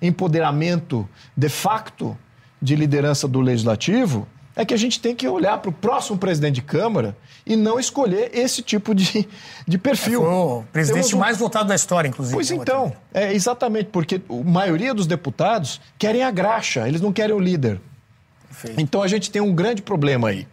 empoderamento 0.00 1.08
de 1.36 1.48
facto 1.48 2.16
de 2.62 2.76
liderança 2.76 3.26
do 3.26 3.40
legislativo 3.40 4.28
é 4.56 4.64
que 4.64 4.72
a 4.72 4.76
gente 4.76 5.00
tem 5.00 5.14
que 5.14 5.26
olhar 5.26 5.58
para 5.58 5.68
o 5.68 5.72
próximo 5.72 6.16
presidente 6.16 6.56
de 6.56 6.62
Câmara 6.62 7.16
e 7.44 7.56
não 7.56 7.78
escolher 7.78 8.30
esse 8.32 8.62
tipo 8.62 8.94
de, 8.94 9.28
de 9.66 9.78
perfil. 9.78 10.22
É, 10.22 10.24
foi 10.24 10.34
o 10.34 10.64
presidente 10.72 11.16
um... 11.16 11.18
mais 11.18 11.38
votado 11.38 11.68
da 11.68 11.74
história, 11.74 12.08
inclusive. 12.08 12.34
Pois 12.34 12.50
então, 12.50 12.92
é 13.12 13.32
exatamente, 13.32 13.90
porque 13.90 14.20
a 14.28 14.50
maioria 14.50 14.94
dos 14.94 15.06
deputados 15.06 15.80
querem 15.98 16.22
a 16.22 16.30
graxa, 16.30 16.86
eles 16.88 17.00
não 17.00 17.12
querem 17.12 17.34
o 17.34 17.40
líder. 17.40 17.80
Perfeito. 18.48 18.80
Então 18.80 19.02
a 19.02 19.08
gente 19.08 19.30
tem 19.30 19.42
um 19.42 19.52
grande 19.52 19.82
problema 19.82 20.28
aí 20.28 20.46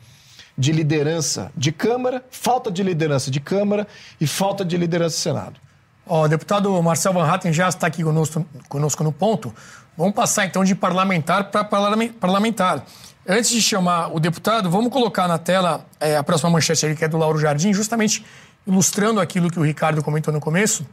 de 0.57 0.71
liderança 0.71 1.51
de 1.55 1.71
Câmara, 1.71 2.23
falta 2.29 2.71
de 2.71 2.83
liderança 2.83 3.31
de 3.31 3.39
Câmara 3.39 3.87
e 4.19 4.27
falta 4.27 4.65
de 4.65 4.77
liderança 4.77 5.15
do 5.15 5.19
Senado. 5.19 5.59
o 6.05 6.27
deputado 6.27 6.81
Marcel 6.83 7.13
Van 7.13 7.25
Hatten 7.25 7.53
já 7.53 7.69
está 7.69 7.87
aqui 7.87 8.03
conosco, 8.03 8.45
conosco 8.67 9.03
no 9.03 9.11
ponto. 9.11 9.53
Vamos 9.97 10.13
passar 10.13 10.45
então 10.45 10.63
de 10.63 10.73
parlamentar 10.73 11.51
para 11.51 11.63
parlamentar. 11.63 12.85
Antes 13.27 13.51
de 13.51 13.61
chamar 13.61 14.13
o 14.13 14.19
deputado, 14.19 14.69
vamos 14.69 14.91
colocar 14.91 15.27
na 15.27 15.37
tela 15.37 15.85
é, 15.99 16.17
a 16.17 16.23
próxima 16.23 16.49
manchete 16.49 16.85
ali, 16.85 16.95
que 16.95 17.05
é 17.05 17.07
do 17.07 17.17
Lauro 17.17 17.37
Jardim, 17.37 17.71
justamente 17.71 18.25
ilustrando 18.65 19.19
aquilo 19.19 19.49
que 19.49 19.59
o 19.59 19.63
Ricardo 19.63 20.03
comentou 20.03 20.33
no 20.33 20.39
começo, 20.39 20.85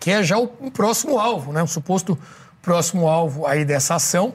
que 0.00 0.10
é 0.10 0.22
já 0.22 0.36
o, 0.36 0.50
um 0.60 0.70
próximo 0.70 1.18
alvo, 1.18 1.52
né? 1.52 1.62
um 1.62 1.66
suposto 1.66 2.18
próximo 2.60 3.08
alvo 3.08 3.46
aí 3.46 3.64
dessa 3.64 3.94
ação, 3.94 4.34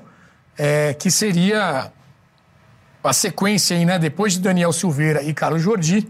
é, 0.58 0.94
que 0.94 1.12
seria 1.12 1.92
a 3.04 3.14
sequência 3.14 3.76
aí, 3.76 3.86
né? 3.86 3.98
Depois 3.98 4.34
de 4.34 4.40
Daniel 4.40 4.72
Silveira 4.72 5.22
e 5.22 5.34
Carlos 5.34 5.62
Jordi, 5.62 6.08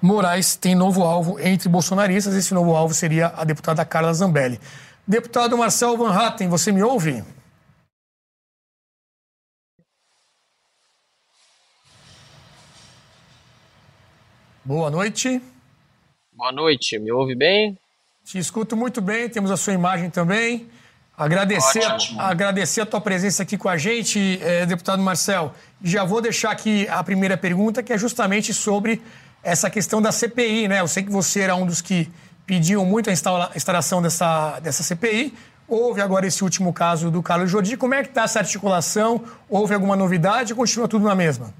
Moraes 0.00 0.56
tem 0.56 0.74
novo 0.74 1.02
alvo 1.02 1.38
entre 1.40 1.68
bolsonaristas. 1.68 2.34
Esse 2.34 2.52
novo 2.54 2.74
alvo 2.74 2.94
seria 2.94 3.32
a 3.36 3.44
deputada 3.44 3.84
Carla 3.84 4.12
Zambelli. 4.12 4.60
Deputado 5.06 5.56
Marcel 5.56 5.96
Van 5.96 6.12
Hatten, 6.12 6.48
você 6.48 6.72
me 6.72 6.82
ouve? 6.82 7.22
Boa 14.66 14.90
noite. 14.90 15.40
Boa 16.32 16.50
noite, 16.50 16.98
me 16.98 17.12
ouve 17.12 17.36
bem? 17.36 17.78
Te 18.24 18.36
escuto 18.36 18.76
muito 18.76 19.00
bem, 19.00 19.28
temos 19.28 19.52
a 19.52 19.56
sua 19.56 19.72
imagem 19.72 20.10
também. 20.10 20.66
Agradecer, 21.16 21.84
a, 21.84 22.28
agradecer 22.28 22.80
a 22.80 22.86
tua 22.86 23.00
presença 23.00 23.44
aqui 23.44 23.56
com 23.56 23.68
a 23.68 23.76
gente, 23.76 24.40
eh, 24.42 24.66
deputado 24.66 25.00
Marcel. 25.00 25.54
Já 25.84 26.02
vou 26.02 26.20
deixar 26.20 26.50
aqui 26.50 26.84
a 26.88 27.00
primeira 27.04 27.36
pergunta, 27.36 27.80
que 27.80 27.92
é 27.92 27.96
justamente 27.96 28.52
sobre 28.52 29.00
essa 29.40 29.70
questão 29.70 30.02
da 30.02 30.10
CPI, 30.10 30.66
né? 30.66 30.80
Eu 30.80 30.88
sei 30.88 31.04
que 31.04 31.12
você 31.12 31.42
era 31.42 31.54
um 31.54 31.64
dos 31.64 31.80
que 31.80 32.10
pediam 32.44 32.84
muito 32.84 33.08
a 33.08 33.12
instalação 33.12 34.02
dessa, 34.02 34.58
dessa 34.58 34.82
CPI. 34.82 35.32
Houve 35.68 36.00
agora 36.00 36.26
esse 36.26 36.42
último 36.42 36.72
caso 36.72 37.08
do 37.08 37.22
Carlos 37.22 37.52
Jordi. 37.52 37.76
Como 37.76 37.94
é 37.94 38.02
que 38.02 38.08
está 38.08 38.24
essa 38.24 38.40
articulação? 38.40 39.24
Houve 39.48 39.74
alguma 39.74 39.94
novidade 39.94 40.52
ou 40.52 40.56
continua 40.56 40.88
tudo 40.88 41.04
na 41.04 41.14
mesma? 41.14 41.54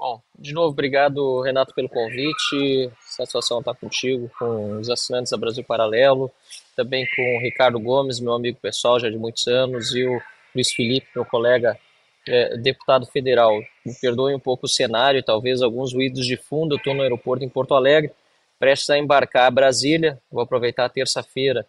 Bom, 0.00 0.18
de 0.38 0.54
novo, 0.54 0.70
obrigado, 0.70 1.42
Renato, 1.42 1.74
pelo 1.74 1.86
convite. 1.86 2.90
Satisfação 3.06 3.58
estar 3.58 3.74
contigo, 3.74 4.30
com 4.38 4.78
os 4.78 4.88
assinantes 4.88 5.30
da 5.30 5.36
Brasil 5.36 5.62
Paralelo, 5.62 6.32
também 6.74 7.06
com 7.14 7.36
o 7.36 7.40
Ricardo 7.42 7.78
Gomes, 7.78 8.18
meu 8.18 8.32
amigo 8.32 8.58
pessoal 8.62 8.98
já 8.98 9.10
de 9.10 9.18
muitos 9.18 9.46
anos, 9.46 9.94
e 9.94 10.06
o 10.06 10.18
Luiz 10.54 10.72
Felipe, 10.72 11.06
meu 11.14 11.26
colega 11.26 11.78
é, 12.26 12.56
deputado 12.56 13.04
federal. 13.04 13.52
Me 13.84 13.94
perdoem 14.00 14.34
um 14.34 14.40
pouco 14.40 14.64
o 14.64 14.68
cenário, 14.70 15.22
talvez 15.22 15.60
alguns 15.60 15.92
ruídos 15.92 16.24
de 16.24 16.38
fundo. 16.38 16.76
Eu 16.76 16.78
estou 16.78 16.94
no 16.94 17.02
aeroporto 17.02 17.44
em 17.44 17.48
Porto 17.50 17.74
Alegre, 17.74 18.10
prestes 18.58 18.88
a 18.88 18.96
embarcar 18.96 19.48
a 19.48 19.50
Brasília. 19.50 20.18
Vou 20.32 20.42
aproveitar 20.42 20.86
a 20.86 20.88
terça-feira 20.88 21.66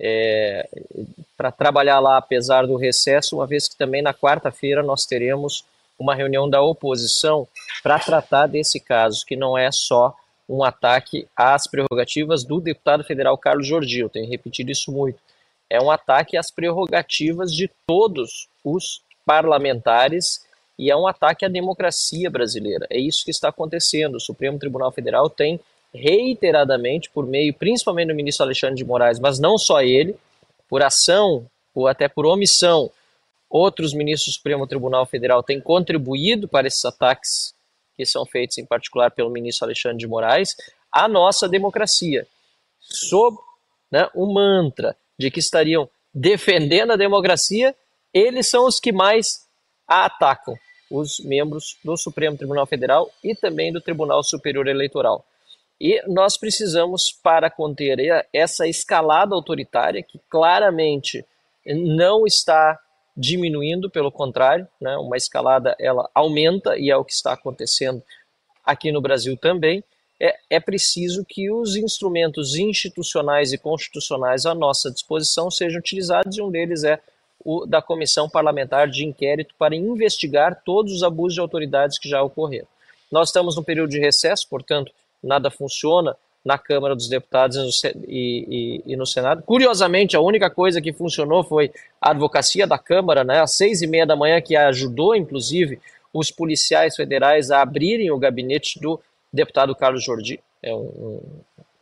é, 0.00 0.66
para 1.36 1.52
trabalhar 1.52 2.00
lá, 2.00 2.16
apesar 2.16 2.66
do 2.66 2.76
recesso, 2.76 3.36
uma 3.36 3.46
vez 3.46 3.68
que 3.68 3.76
também 3.76 4.00
na 4.00 4.14
quarta-feira 4.14 4.82
nós 4.82 5.04
teremos 5.04 5.66
uma 5.98 6.14
reunião 6.14 6.48
da 6.48 6.62
oposição 6.62 7.46
para 7.82 7.98
tratar 7.98 8.46
desse 8.46 8.80
caso, 8.80 9.24
que 9.24 9.36
não 9.36 9.56
é 9.56 9.70
só 9.70 10.14
um 10.48 10.62
ataque 10.62 11.26
às 11.36 11.66
prerrogativas 11.66 12.44
do 12.44 12.60
deputado 12.60 13.02
federal 13.04 13.36
Carlos 13.38 13.66
Jordi, 13.66 14.00
eu 14.00 14.08
tenho 14.08 14.28
repetido 14.28 14.70
isso 14.70 14.92
muito. 14.92 15.18
É 15.70 15.80
um 15.80 15.90
ataque 15.90 16.36
às 16.36 16.50
prerrogativas 16.50 17.52
de 17.52 17.70
todos 17.86 18.48
os 18.62 19.00
parlamentares 19.24 20.44
e 20.78 20.90
é 20.90 20.96
um 20.96 21.06
ataque 21.06 21.44
à 21.44 21.48
democracia 21.48 22.30
brasileira. 22.30 22.86
É 22.90 22.98
isso 22.98 23.24
que 23.24 23.30
está 23.30 23.48
acontecendo. 23.48 24.16
O 24.16 24.20
Supremo 24.20 24.58
Tribunal 24.58 24.92
Federal 24.92 25.30
tem 25.30 25.58
reiteradamente, 25.94 27.08
por 27.08 27.24
meio 27.26 27.54
principalmente 27.54 28.08
do 28.08 28.14
ministro 28.14 28.44
Alexandre 28.44 28.76
de 28.76 28.84
Moraes, 28.84 29.20
mas 29.20 29.38
não 29.38 29.56
só 29.56 29.80
ele, 29.80 30.16
por 30.68 30.82
ação 30.82 31.46
ou 31.74 31.86
até 31.86 32.08
por 32.08 32.26
omissão 32.26 32.90
Outros 33.56 33.94
ministros 33.94 34.34
do 34.34 34.36
Supremo 34.38 34.66
Tribunal 34.66 35.06
Federal 35.06 35.40
têm 35.40 35.60
contribuído 35.60 36.48
para 36.48 36.66
esses 36.66 36.84
ataques 36.84 37.54
que 37.96 38.04
são 38.04 38.26
feitos, 38.26 38.58
em 38.58 38.66
particular, 38.66 39.12
pelo 39.12 39.30
ministro 39.30 39.64
Alexandre 39.64 39.98
de 39.98 40.08
Moraes, 40.08 40.56
à 40.90 41.06
nossa 41.06 41.48
democracia, 41.48 42.26
sob 42.80 43.38
né, 43.92 44.10
o 44.12 44.26
mantra 44.26 44.96
de 45.16 45.30
que 45.30 45.38
estariam 45.38 45.88
defendendo 46.12 46.94
a 46.94 46.96
democracia, 46.96 47.76
eles 48.12 48.48
são 48.48 48.66
os 48.66 48.80
que 48.80 48.90
mais 48.90 49.46
a 49.86 50.06
atacam, 50.06 50.56
os 50.90 51.20
membros 51.20 51.78
do 51.84 51.96
Supremo 51.96 52.36
Tribunal 52.36 52.66
Federal 52.66 53.08
e 53.22 53.36
também 53.36 53.72
do 53.72 53.80
Tribunal 53.80 54.24
Superior 54.24 54.66
Eleitoral. 54.66 55.24
E 55.80 56.02
nós 56.08 56.36
precisamos, 56.36 57.12
para 57.22 57.48
conter 57.48 58.26
essa 58.32 58.66
escalada 58.66 59.32
autoritária, 59.32 60.02
que 60.02 60.20
claramente 60.28 61.24
não 61.64 62.26
está 62.26 62.80
diminuindo, 63.16 63.88
pelo 63.88 64.10
contrário, 64.10 64.66
né, 64.80 64.96
uma 64.96 65.16
escalada 65.16 65.76
ela 65.78 66.10
aumenta 66.14 66.76
e 66.76 66.90
é 66.90 66.96
o 66.96 67.04
que 67.04 67.12
está 67.12 67.32
acontecendo 67.32 68.02
aqui 68.64 68.90
no 68.90 69.00
Brasil 69.00 69.36
também. 69.36 69.84
É, 70.20 70.36
é 70.50 70.60
preciso 70.60 71.24
que 71.24 71.50
os 71.50 71.76
instrumentos 71.76 72.54
institucionais 72.56 73.52
e 73.52 73.58
constitucionais 73.58 74.46
à 74.46 74.54
nossa 74.54 74.90
disposição 74.90 75.50
sejam 75.50 75.80
utilizados 75.80 76.36
e 76.36 76.42
um 76.42 76.50
deles 76.50 76.84
é 76.84 77.00
o 77.44 77.66
da 77.66 77.82
Comissão 77.82 78.28
Parlamentar 78.28 78.88
de 78.88 79.04
Inquérito 79.04 79.54
para 79.58 79.76
investigar 79.76 80.62
todos 80.64 80.92
os 80.92 81.02
abusos 81.02 81.34
de 81.34 81.40
autoridades 81.40 81.98
que 81.98 82.08
já 82.08 82.22
ocorreram. 82.22 82.66
Nós 83.12 83.28
estamos 83.28 83.54
no 83.54 83.62
período 83.62 83.90
de 83.90 83.98
recesso, 83.98 84.48
portanto, 84.48 84.92
nada 85.22 85.50
funciona, 85.50 86.16
na 86.44 86.58
Câmara 86.58 86.94
dos 86.94 87.08
Deputados 87.08 87.82
e, 87.84 88.82
e, 88.86 88.92
e, 88.92 88.96
no 88.96 89.06
Senado. 89.06 89.42
Curiosamente, 89.42 90.14
a 90.14 90.20
única 90.20 90.50
coisa 90.50 90.80
que 90.80 90.92
funcionou 90.92 91.42
foi 91.42 91.72
a 92.00 92.10
advocacia 92.10 92.66
da 92.66 92.78
Câmara, 92.78 93.24
né, 93.24 93.40
às 93.40 93.56
seis 93.56 93.80
e 93.80 93.86
meia 93.86 94.06
da 94.06 94.14
manhã, 94.14 94.40
que 94.42 94.54
ajudou, 94.54 95.16
inclusive, 95.16 95.80
os 96.12 96.30
policiais 96.30 96.94
federais 96.94 97.50
a 97.50 97.62
abrirem 97.62 98.10
o 98.10 98.18
gabinete 98.18 98.78
do 98.78 99.00
deputado 99.32 99.74
Carlos 99.74 100.04
Jordi. 100.04 100.38
É 100.62 100.74
um, 100.74 101.20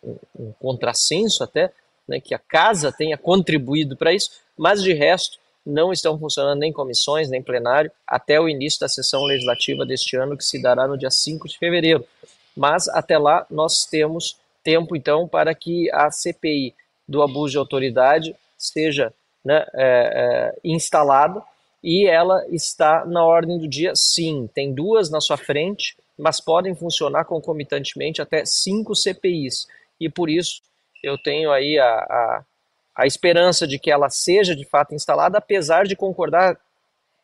um, 0.03 0.17
um 0.39 0.53
contrassenso 0.61 1.43
até, 1.43 1.73
né, 2.07 2.21
que 2.21 2.35
a 2.35 2.39
casa 2.39 2.93
tenha 2.93 3.19
contribuído 3.19 3.97
para 3.97 4.13
isso, 4.13 4.31
mas 4.57 4.83
de 4.83 4.93
resto 4.93 5.39
não 5.65 5.93
estão 5.93 6.19
funcionando 6.19 6.59
nem 6.59 6.73
comissões, 6.73 7.29
nem 7.29 7.43
plenário, 7.43 7.91
até 8.07 8.41
o 8.41 8.49
início 8.49 8.81
da 8.81 8.89
sessão 8.89 9.25
legislativa 9.25 9.85
deste 9.87 10.17
ano, 10.17 10.37
que 10.37 10.45
se 10.45 10.61
dará 10.61 10.87
no 10.87 10.99
dia 10.99 11.11
5 11.11 11.49
de 11.49 11.59
fevereiro. 11.59 12.05
Mas 12.57 12.89
até 12.89 13.17
lá 13.17 13.47
nós 13.51 13.87
temos 13.87 14.37
tempo, 14.63 14.97
então, 14.97 15.27
para 15.29 15.55
que 15.55 15.91
a 15.93 16.11
CPI 16.11 16.75
do 17.07 17.23
abuso 17.23 17.53
de 17.53 17.59
autoridade 17.59 18.37
seja 18.57 19.13
né, 19.45 19.67
é, 19.75 20.55
é, 20.55 20.59
instalada 20.65 21.43
e 21.83 22.07
ela 22.07 22.47
está 22.49 23.05
na 23.05 23.25
ordem 23.25 23.59
do 23.59 23.69
dia, 23.69 23.95
sim. 23.97 24.49
Tem 24.55 24.73
duas 24.73 25.11
na 25.11 25.21
sua 25.21 25.37
frente, 25.37 25.97
mas 26.17 26.41
podem 26.41 26.75
funcionar 26.75 27.25
concomitantemente 27.25 28.23
até 28.23 28.45
cinco 28.45 28.95
CPIs. 28.95 29.67
E 29.99 30.09
por 30.09 30.31
isso 30.31 30.63
eu 31.03 31.19
tenho 31.19 31.51
aí 31.51 31.79
a, 31.79 31.85
a, 31.85 32.45
a 32.95 33.07
esperança 33.07 33.67
de 33.67 33.79
que 33.79 33.91
ela 33.91 34.09
seja 34.09 34.55
de 34.55 34.65
fato 34.65 34.95
instalada, 34.95 35.39
apesar 35.39 35.85
de 35.85 35.97
concordar 35.97 36.57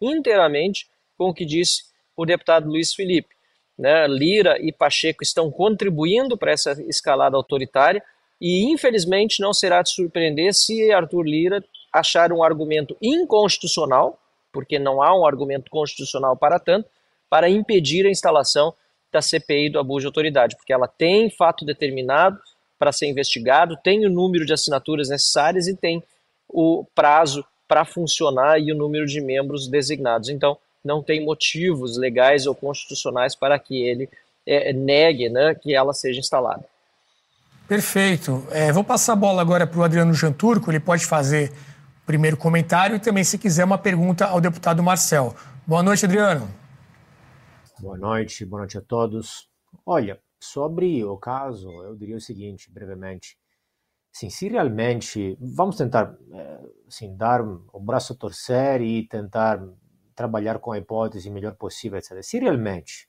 inteiramente 0.01 0.89
com 1.17 1.29
o 1.29 1.35
que 1.35 1.45
disse 1.45 1.85
o 2.17 2.27
deputado 2.27 2.69
Luiz 2.69 2.93
Felipe. 2.93 3.38
Né? 3.79 4.07
Lira 4.09 4.59
e 4.61 4.73
Pacheco 4.73 5.23
estão 5.23 5.51
contribuindo 5.51 6.37
para 6.37 6.53
essa 6.53 6.73
escalada 6.89 7.37
autoritária 7.37 8.03
e, 8.41 8.65
infelizmente, 8.65 9.41
não 9.41 9.53
será 9.53 9.83
de 9.83 9.91
surpreender 9.91 10.53
se 10.53 10.91
Arthur 10.93 11.23
Lira 11.23 11.65
achar 11.93 12.33
um 12.33 12.43
argumento 12.43 12.97
inconstitucional 13.01 14.19
porque 14.53 14.79
não 14.79 15.03
há 15.03 15.17
um 15.17 15.27
argumento 15.27 15.71
constitucional 15.71 16.37
para 16.37 16.59
tanto, 16.59 16.89
para 17.29 17.49
impedir 17.49 18.07
a 18.07 18.11
instalação 18.11 18.75
da 19.13 19.23
CPI 19.23 19.71
do 19.71 19.79
abuso 19.79 20.01
de 20.01 20.07
autoridade, 20.07 20.57
porque 20.57 20.73
ela 20.73 20.89
tem 20.89 21.31
fato 21.31 21.65
determinado 21.65 22.39
para 22.79 22.93
ser 22.93 23.07
investigado, 23.07 23.79
tem 23.83 24.07
o 24.07 24.11
número 24.11 24.45
de 24.45 24.53
assinaturas 24.53 25.09
necessárias 25.09 25.67
e 25.67 25.77
tem 25.77 26.03
o 26.49 26.85
prazo 26.95 27.45
para 27.67 27.85
funcionar 27.85 28.59
e 28.61 28.73
o 28.73 28.77
número 28.77 29.07
de 29.07 29.21
membros 29.21 29.69
designados. 29.69 30.29
Então, 30.29 30.57
não 30.85 31.03
tem 31.03 31.25
motivos 31.25 31.97
legais 31.97 32.47
ou 32.47 32.55
constitucionais 32.55 33.35
para 33.35 33.59
que 33.59 33.83
ele 33.83 34.09
é, 34.47 34.73
negue 34.73 35.29
né, 35.29 35.55
que 35.55 35.75
ela 35.75 35.93
seja 35.93 36.21
instalada. 36.21 36.65
Perfeito. 37.67 38.47
É, 38.51 38.73
vou 38.73 38.83
passar 38.83 39.13
a 39.13 39.17
bola 39.17 39.43
agora 39.43 39.67
para 39.67 39.79
o 39.79 39.85
Adriano 39.85 40.15
Janturco, 40.15 40.71
ele 40.71 40.81
pode 40.81 41.05
fazer 41.05 41.53
primeiro 42.07 42.39
comentário 42.39 42.97
e 42.97 43.01
também, 43.01 43.23
se 43.23 43.37
quiser, 43.37 43.65
uma 43.65 43.77
pergunta 43.77 44.25
ao 44.25 44.41
deputado 44.41 44.83
Marcel. 44.83 45.37
Boa 45.67 45.83
noite, 45.83 46.07
Adriano. 46.07 46.49
Boa 47.79 47.99
noite, 47.99 48.47
boa 48.47 48.61
noite 48.61 48.79
a 48.79 48.81
todos. 48.81 49.47
Olha, 49.85 50.19
sobre 50.41 51.05
o 51.05 51.19
caso, 51.19 51.71
eu 51.85 51.95
diria 51.95 52.17
o 52.17 52.21
seguinte, 52.21 52.71
brevemente. 52.73 53.37
Sim, 54.11 54.31
se 54.31 54.49
realmente 54.49 55.37
vamos 55.39 55.77
tentar 55.77 56.17
assim, 56.87 57.15
dar 57.15 57.43
o 57.43 57.79
braço 57.79 58.15
a 58.15 58.17
torcer 58.17 58.81
e 58.81 59.07
tentar 59.07 59.63
trabalhar 60.19 60.59
com 60.59 60.73
a 60.73 60.79
hipótese 60.79 61.31
melhor 61.31 61.55
possível, 61.55 61.97
etc. 61.97 62.21
Se 62.23 62.41
realmente 62.41 63.09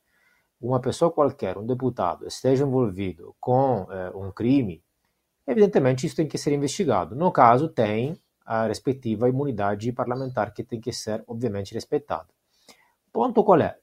uma 0.62 0.80
pessoa 0.80 1.12
qualquer, 1.12 1.58
um 1.58 1.66
deputado, 1.66 2.28
esteja 2.28 2.64
envolvido 2.64 3.36
com 3.40 3.88
eh, 3.90 4.12
um 4.14 4.32
crime, 4.32 4.84
evidentemente 5.48 6.06
isso 6.06 6.16
tem 6.18 6.28
que 6.28 6.38
ser 6.38 6.54
investigado. 6.54 7.16
No 7.16 7.32
caso, 7.32 7.68
tem 7.68 8.16
a 8.46 8.68
respectiva 8.68 9.28
imunidade 9.28 9.92
parlamentar 9.92 10.54
que 10.54 10.64
tem 10.64 10.80
que 10.80 10.94
ser, 10.94 11.24
obviamente, 11.26 11.74
respeitada. 11.74 12.28
Ponto 13.12 13.44
qual 13.44 13.60
é? 13.60 13.76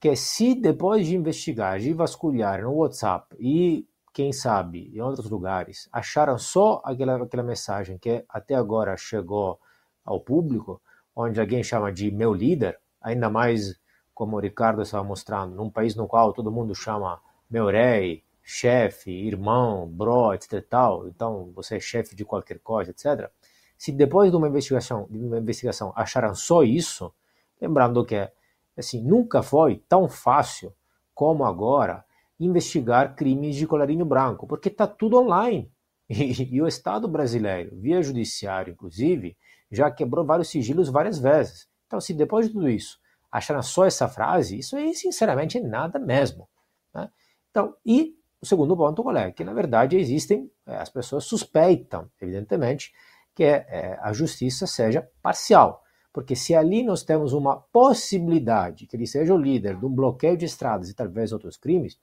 Que 0.00 0.16
se 0.16 0.54
depois 0.54 1.06
de 1.06 1.14
investigar, 1.14 1.78
de 1.78 1.92
vasculhar 1.92 2.62
no 2.62 2.72
WhatsApp 2.72 3.36
e, 3.38 3.86
quem 4.10 4.32
sabe, 4.32 4.90
em 4.94 5.00
outros 5.02 5.28
lugares, 5.28 5.86
acharam 5.92 6.38
só 6.38 6.80
aquela, 6.82 7.22
aquela 7.22 7.42
mensagem 7.42 7.98
que 7.98 8.24
até 8.26 8.54
agora 8.54 8.96
chegou 8.96 9.60
ao 10.02 10.20
público, 10.20 10.80
onde 11.20 11.40
alguém 11.40 11.62
chama 11.62 11.92
de 11.92 12.10
meu 12.10 12.32
líder, 12.32 12.78
ainda 13.00 13.28
mais 13.28 13.78
como 14.14 14.36
o 14.36 14.40
Ricardo 14.40 14.82
estava 14.82 15.04
mostrando, 15.04 15.54
num 15.54 15.70
país 15.70 15.94
no 15.94 16.06
qual 16.06 16.32
todo 16.32 16.50
mundo 16.50 16.74
chama 16.74 17.20
meu 17.48 17.66
rei, 17.66 18.22
chefe, 18.42 19.10
irmão, 19.10 19.86
bro, 19.86 20.34
etc. 20.34 20.64
Tal, 20.68 21.08
então 21.08 21.50
você 21.54 21.76
é 21.76 21.80
chefe 21.80 22.14
de 22.14 22.24
qualquer 22.24 22.58
coisa, 22.58 22.90
etc. 22.90 23.30
Se 23.78 23.92
depois 23.92 24.30
de 24.30 24.36
uma 24.36 24.48
investigação, 24.48 25.06
de 25.10 25.18
uma 25.18 25.38
investigação 25.38 25.92
acharam 25.96 26.34
só 26.34 26.62
isso, 26.62 27.12
lembrando 27.60 28.04
que 28.04 28.28
assim, 28.76 29.02
nunca 29.02 29.42
foi 29.42 29.82
tão 29.88 30.08
fácil 30.08 30.72
como 31.14 31.44
agora 31.44 32.04
investigar 32.38 33.14
crimes 33.14 33.56
de 33.56 33.66
colarinho 33.66 34.04
branco, 34.04 34.46
porque 34.46 34.68
está 34.68 34.86
tudo 34.86 35.18
online. 35.18 35.70
E, 36.12 36.56
e, 36.56 36.60
o 36.60 36.66
Estado 36.66 37.06
brasileiro, 37.06 37.70
via 37.76 38.02
judiciário, 38.02 38.72
inclusive, 38.72 39.36
já 39.70 39.90
quebrou 39.90 40.24
vários 40.24 40.48
sigilos 40.48 40.88
várias 40.88 41.18
vezes. 41.18 41.68
Então, 41.86 42.00
se 42.00 42.14
depois 42.14 42.46
de 42.46 42.52
tudo 42.52 42.68
isso 42.68 42.98
acharam 43.30 43.62
só 43.62 43.84
essa 43.84 44.08
frase, 44.08 44.58
isso 44.58 44.76
aí, 44.76 44.94
sinceramente, 44.94 45.58
é 45.58 45.60
nada 45.60 45.98
mesmo. 45.98 46.48
Né? 46.92 47.08
Então, 47.50 47.74
e 47.86 48.16
o 48.40 48.46
segundo 48.46 48.76
ponto 48.76 49.02
qual 49.02 49.16
é? 49.16 49.30
Que, 49.30 49.44
na 49.44 49.52
verdade, 49.52 49.96
existem, 49.96 50.50
eh, 50.66 50.76
as 50.76 50.88
pessoas 50.88 51.24
suspeitam, 51.24 52.10
evidentemente, 52.20 52.92
que 53.34 53.44
é, 53.44 53.98
a 54.02 54.12
justiça 54.12 54.66
seja 54.66 55.08
parcial. 55.22 55.84
Porque 56.12 56.34
se 56.34 56.54
ali 56.54 56.82
nós 56.82 57.04
temos 57.04 57.32
uma 57.32 57.56
possibilidade 57.56 58.86
que 58.86 58.96
ele 58.96 59.06
seja 59.06 59.32
o 59.32 59.38
líder 59.38 59.76
de 59.76 59.86
um 59.86 59.94
bloqueio 59.94 60.36
de 60.36 60.44
estradas 60.44 60.90
e 60.90 60.94
talvez 60.94 61.32
outros 61.32 61.56
crimes, 61.56 61.98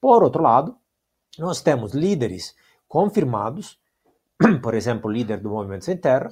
por 0.00 0.22
outro 0.22 0.42
lado, 0.42 0.76
nós 1.38 1.62
temos 1.62 1.92
líderes 1.92 2.56
confirmados, 2.88 3.78
por 4.62 4.74
exemplo, 4.74 5.08
o 5.08 5.12
líder 5.12 5.40
do 5.40 5.50
Movimento 5.50 5.84
Sem 5.84 5.96
Terra, 5.96 6.28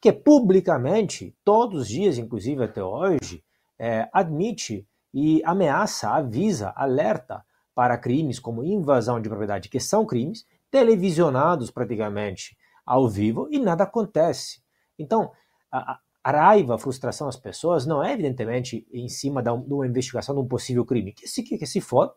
que 0.00 0.12
publicamente, 0.12 1.34
todos 1.44 1.82
os 1.82 1.88
dias, 1.88 2.18
inclusive 2.18 2.64
até 2.64 2.82
hoje, 2.82 3.42
é, 3.78 4.08
admite 4.12 4.86
e 5.12 5.42
ameaça, 5.44 6.10
avisa, 6.10 6.72
alerta 6.76 7.44
para 7.74 7.98
crimes 7.98 8.38
como 8.38 8.64
invasão 8.64 9.20
de 9.20 9.28
propriedade, 9.28 9.68
que 9.68 9.80
são 9.80 10.04
crimes, 10.06 10.46
televisionados 10.70 11.70
praticamente 11.70 12.56
ao 12.84 13.08
vivo 13.08 13.48
e 13.50 13.58
nada 13.58 13.84
acontece. 13.84 14.62
Então, 14.98 15.30
a, 15.70 15.98
a 16.22 16.30
raiva, 16.30 16.74
a 16.74 16.78
frustração 16.78 17.26
das 17.26 17.36
pessoas 17.36 17.86
não 17.86 18.02
é 18.02 18.12
evidentemente 18.12 18.86
em 18.92 19.08
cima 19.08 19.42
de 19.42 19.50
uma 19.50 19.86
investigação 19.86 20.34
de 20.34 20.40
um 20.40 20.46
possível 20.48 20.84
crime, 20.84 21.12
que 21.12 21.28
se, 21.28 21.42
que, 21.42 21.56
que 21.56 21.66
se 21.66 21.80
for, 21.80 22.12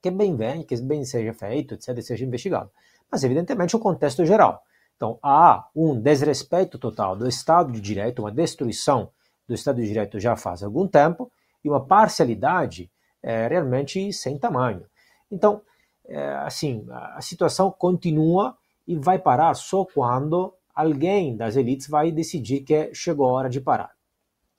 que 0.00 0.10
bem 0.10 0.36
venha, 0.36 0.64
que 0.64 0.76
bem 0.80 1.04
seja 1.04 1.32
feito, 1.32 1.74
etc., 1.74 2.00
seja 2.02 2.24
investigado. 2.24 2.70
Mas 3.10 3.22
evidentemente 3.24 3.74
o 3.76 3.78
contexto 3.78 4.24
geral. 4.24 4.62
Então, 4.96 5.18
há 5.22 5.68
um 5.74 6.00
desrespeito 6.00 6.78
total 6.78 7.16
do 7.16 7.28
Estado 7.28 7.72
de 7.72 7.80
Direito, 7.80 8.20
uma 8.22 8.30
destruição 8.30 9.10
do 9.46 9.54
Estado 9.54 9.80
de 9.80 9.88
Direito 9.88 10.18
já 10.20 10.36
faz 10.36 10.62
algum 10.62 10.86
tempo, 10.86 11.30
e 11.64 11.68
uma 11.68 11.84
parcialidade 11.84 12.90
é, 13.22 13.48
realmente 13.48 14.12
sem 14.12 14.38
tamanho. 14.38 14.84
Então, 15.30 15.62
é, 16.06 16.34
assim, 16.36 16.86
a 16.90 17.20
situação 17.20 17.70
continua 17.70 18.56
e 18.86 18.96
vai 18.96 19.18
parar 19.18 19.54
só 19.54 19.84
quando 19.84 20.52
alguém 20.74 21.36
das 21.36 21.56
elites 21.56 21.88
vai 21.88 22.10
decidir 22.10 22.60
que 22.60 22.94
chegou 22.94 23.28
a 23.28 23.32
hora 23.32 23.48
de 23.48 23.60
parar. 23.60 23.92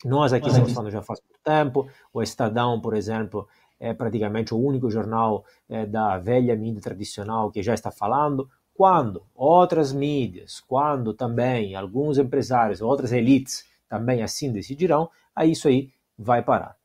Nós 0.04 0.34
aqui 0.34 0.48
estamos 0.48 0.74
falando 0.74 0.92
já 0.92 1.02
faz 1.02 1.22
muito 1.22 1.40
tempo, 1.44 1.88
o 2.14 2.22
Estadão, 2.22 2.82
por 2.82 2.96
exemplo, 2.96 3.48
é 3.80 3.94
praticamente 3.94 4.54
o 4.54 4.58
único 4.58 4.90
jornal 4.90 5.46
é, 5.70 5.86
da 5.86 6.18
velha 6.18 6.56
mídia 6.56 6.82
tradicional 6.82 7.52
que 7.52 7.62
já 7.62 7.74
está 7.74 7.92
falando. 7.92 8.50
Quando 8.76 9.24
outras 9.34 9.94
mídias, 9.94 10.60
quando 10.60 11.14
também 11.14 11.76
alguns 11.76 12.18
empresários, 12.18 12.82
outras 12.82 13.14
elites 13.14 13.64
também 13.88 14.22
assim 14.22 14.52
decidirão, 14.52 15.10
aí 15.34 15.52
isso 15.54 15.70
aí 15.70 15.90
vai 16.20 16.44
parar. 16.44 16.76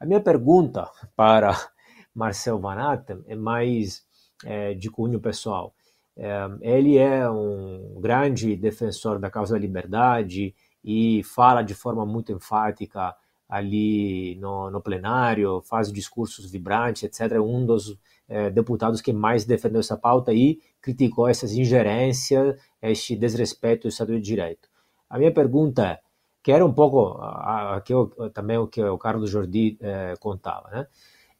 A 0.00 0.04
minha 0.04 0.20
pergunta 0.20 0.90
para 1.14 1.52
Marcel 2.12 2.58
Van 2.58 2.74
Atten 2.74 3.22
é 3.28 3.36
mais 3.36 4.04
é, 4.44 4.74
de 4.74 4.90
cunho 4.90 5.20
pessoal. 5.20 5.72
É, 6.16 6.48
ele 6.60 6.98
é 6.98 7.30
um 7.30 8.00
grande 8.00 8.56
defensor 8.56 9.20
da 9.20 9.30
causa 9.30 9.54
da 9.54 9.60
liberdade 9.60 10.52
e 10.82 11.22
fala 11.22 11.62
de 11.62 11.74
forma 11.74 12.04
muito 12.04 12.32
enfática 12.32 13.14
ali 13.48 14.34
no, 14.40 14.72
no 14.72 14.80
plenário, 14.80 15.62
faz 15.62 15.92
discursos 15.92 16.50
vibrantes, 16.50 17.04
etc. 17.04 17.36
É 17.36 17.40
um 17.40 17.64
dos 17.64 17.96
é, 18.28 18.50
deputados 18.50 19.00
que 19.00 19.12
mais 19.12 19.44
defendeu 19.44 19.80
essa 19.80 19.96
pauta 19.96 20.32
e 20.32 20.60
criticou 20.80 21.28
essas 21.28 21.52
ingerências, 21.52 22.60
este 22.82 23.16
desrespeito 23.16 23.82
do 23.82 23.88
Estado 23.88 24.14
de 24.14 24.20
Direito. 24.20 24.68
A 25.08 25.18
minha 25.18 25.32
pergunta 25.32 25.86
é, 25.86 25.98
que 26.42 26.52
era 26.52 26.64
um 26.64 26.72
pouco 26.72 27.18
aqui 27.20 27.92
também 28.32 28.58
o 28.58 28.66
que 28.66 28.82
o 28.82 28.98
Carlos 28.98 29.30
Jordi 29.30 29.76
é, 29.80 30.14
contava, 30.20 30.68
né? 30.70 30.86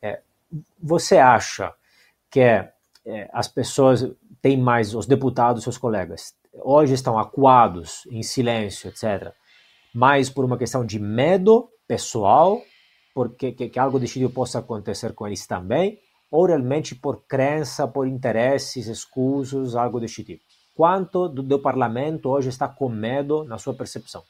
É, 0.01 0.23
você 0.83 1.19
acha 1.19 1.75
que 2.31 2.41
é, 2.41 2.73
as 3.33 3.49
pessoas 3.49 4.11
tem 4.41 4.57
mais 4.57 4.95
os 4.95 5.07
deputados, 5.07 5.65
seus 5.65 5.79
colegas, 5.79 6.35
hoje 6.53 6.95
estão 6.95 7.19
acuados, 7.19 8.07
em 8.11 8.23
silêncio, 8.23 8.89
etc., 8.89 9.33
mais 9.95 10.31
por 10.31 10.45
uma 10.45 10.59
questão 10.59 10.85
de 10.85 10.99
medo 10.99 11.69
pessoal, 11.87 12.61
porque 13.15 13.53
que, 13.53 13.69
que 13.69 13.79
algo 13.79 13.99
tipo 14.01 14.31
possa 14.31 14.59
acontecer 14.59 15.13
com 15.15 15.27
eles 15.27 15.47
também, 15.47 15.99
ou 16.31 16.47
realmente 16.47 16.95
por 16.95 17.23
crença, 17.23 17.87
por 17.89 18.07
interesses 18.07 18.87
escusos, 18.87 19.75
algo 19.75 20.01
deste 20.01 20.25
tipo? 20.25 20.45
Quanto 20.75 21.29
do, 21.29 21.43
do 21.43 21.59
parlamento 21.59 22.29
hoje 22.29 22.49
está 22.49 22.69
com 22.69 22.89
medo 22.89 23.45
na 23.45 23.59
sua 23.59 23.75
percepção? 23.75 24.23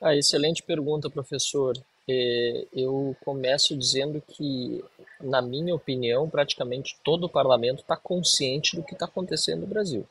Ah, 0.00 0.14
excelente 0.14 0.62
pergunta, 0.62 1.10
professor. 1.10 1.76
É, 2.08 2.66
eu 2.72 3.14
começo 3.22 3.76
dizendo 3.76 4.22
que, 4.26 4.82
na 5.20 5.42
minha 5.42 5.74
opinião, 5.74 6.30
praticamente 6.30 6.96
todo 7.04 7.24
o 7.24 7.28
parlamento 7.28 7.80
está 7.80 7.96
consciente 7.96 8.76
do 8.76 8.82
que 8.82 8.94
está 8.94 9.04
acontecendo 9.04 9.62
no 9.62 9.66
Brasil. 9.66 10.08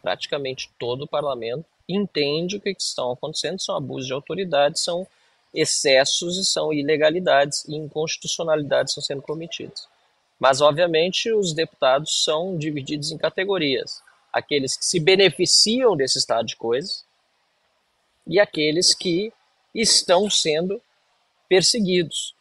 Praticamente 0.00 0.70
todo 0.78 1.02
o 1.02 1.08
parlamento 1.08 1.66
entende 1.86 2.56
o 2.56 2.60
que, 2.60 2.74
que 2.74 2.82
estão 2.82 3.10
acontecendo, 3.10 3.60
são 3.60 3.76
abusos 3.76 4.06
de 4.06 4.14
autoridade, 4.14 4.80
são 4.80 5.06
excessos 5.52 6.38
e 6.38 6.44
são 6.44 6.72
ilegalidades 6.72 7.64
e 7.66 7.74
inconstitucionalidades 7.74 8.92
estão 8.92 9.02
sendo 9.02 9.22
cometidas. 9.22 9.88
Mas, 10.38 10.60
obviamente, 10.60 11.32
os 11.32 11.52
deputados 11.52 12.22
são 12.24 12.56
divididos 12.56 13.10
em 13.10 13.18
categorias. 13.18 14.02
Aqueles 14.32 14.76
que 14.76 14.86
se 14.86 14.98
beneficiam 15.00 15.96
desse 15.96 16.18
estado 16.18 16.46
de 16.46 16.56
coisas 16.56 17.04
e 18.26 18.38
aqueles 18.38 18.94
que 18.94 19.32
estão 19.74 20.30
sendo 20.30 20.80
perseguidos. 21.48 22.34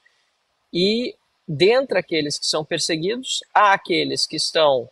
E 0.72 1.16
dentre 1.48 1.98
aqueles 1.98 2.38
que 2.38 2.46
são 2.46 2.64
perseguidos, 2.64 3.44
há 3.54 3.74
aqueles 3.74 4.28
que 4.28 4.36
estão 4.36 4.90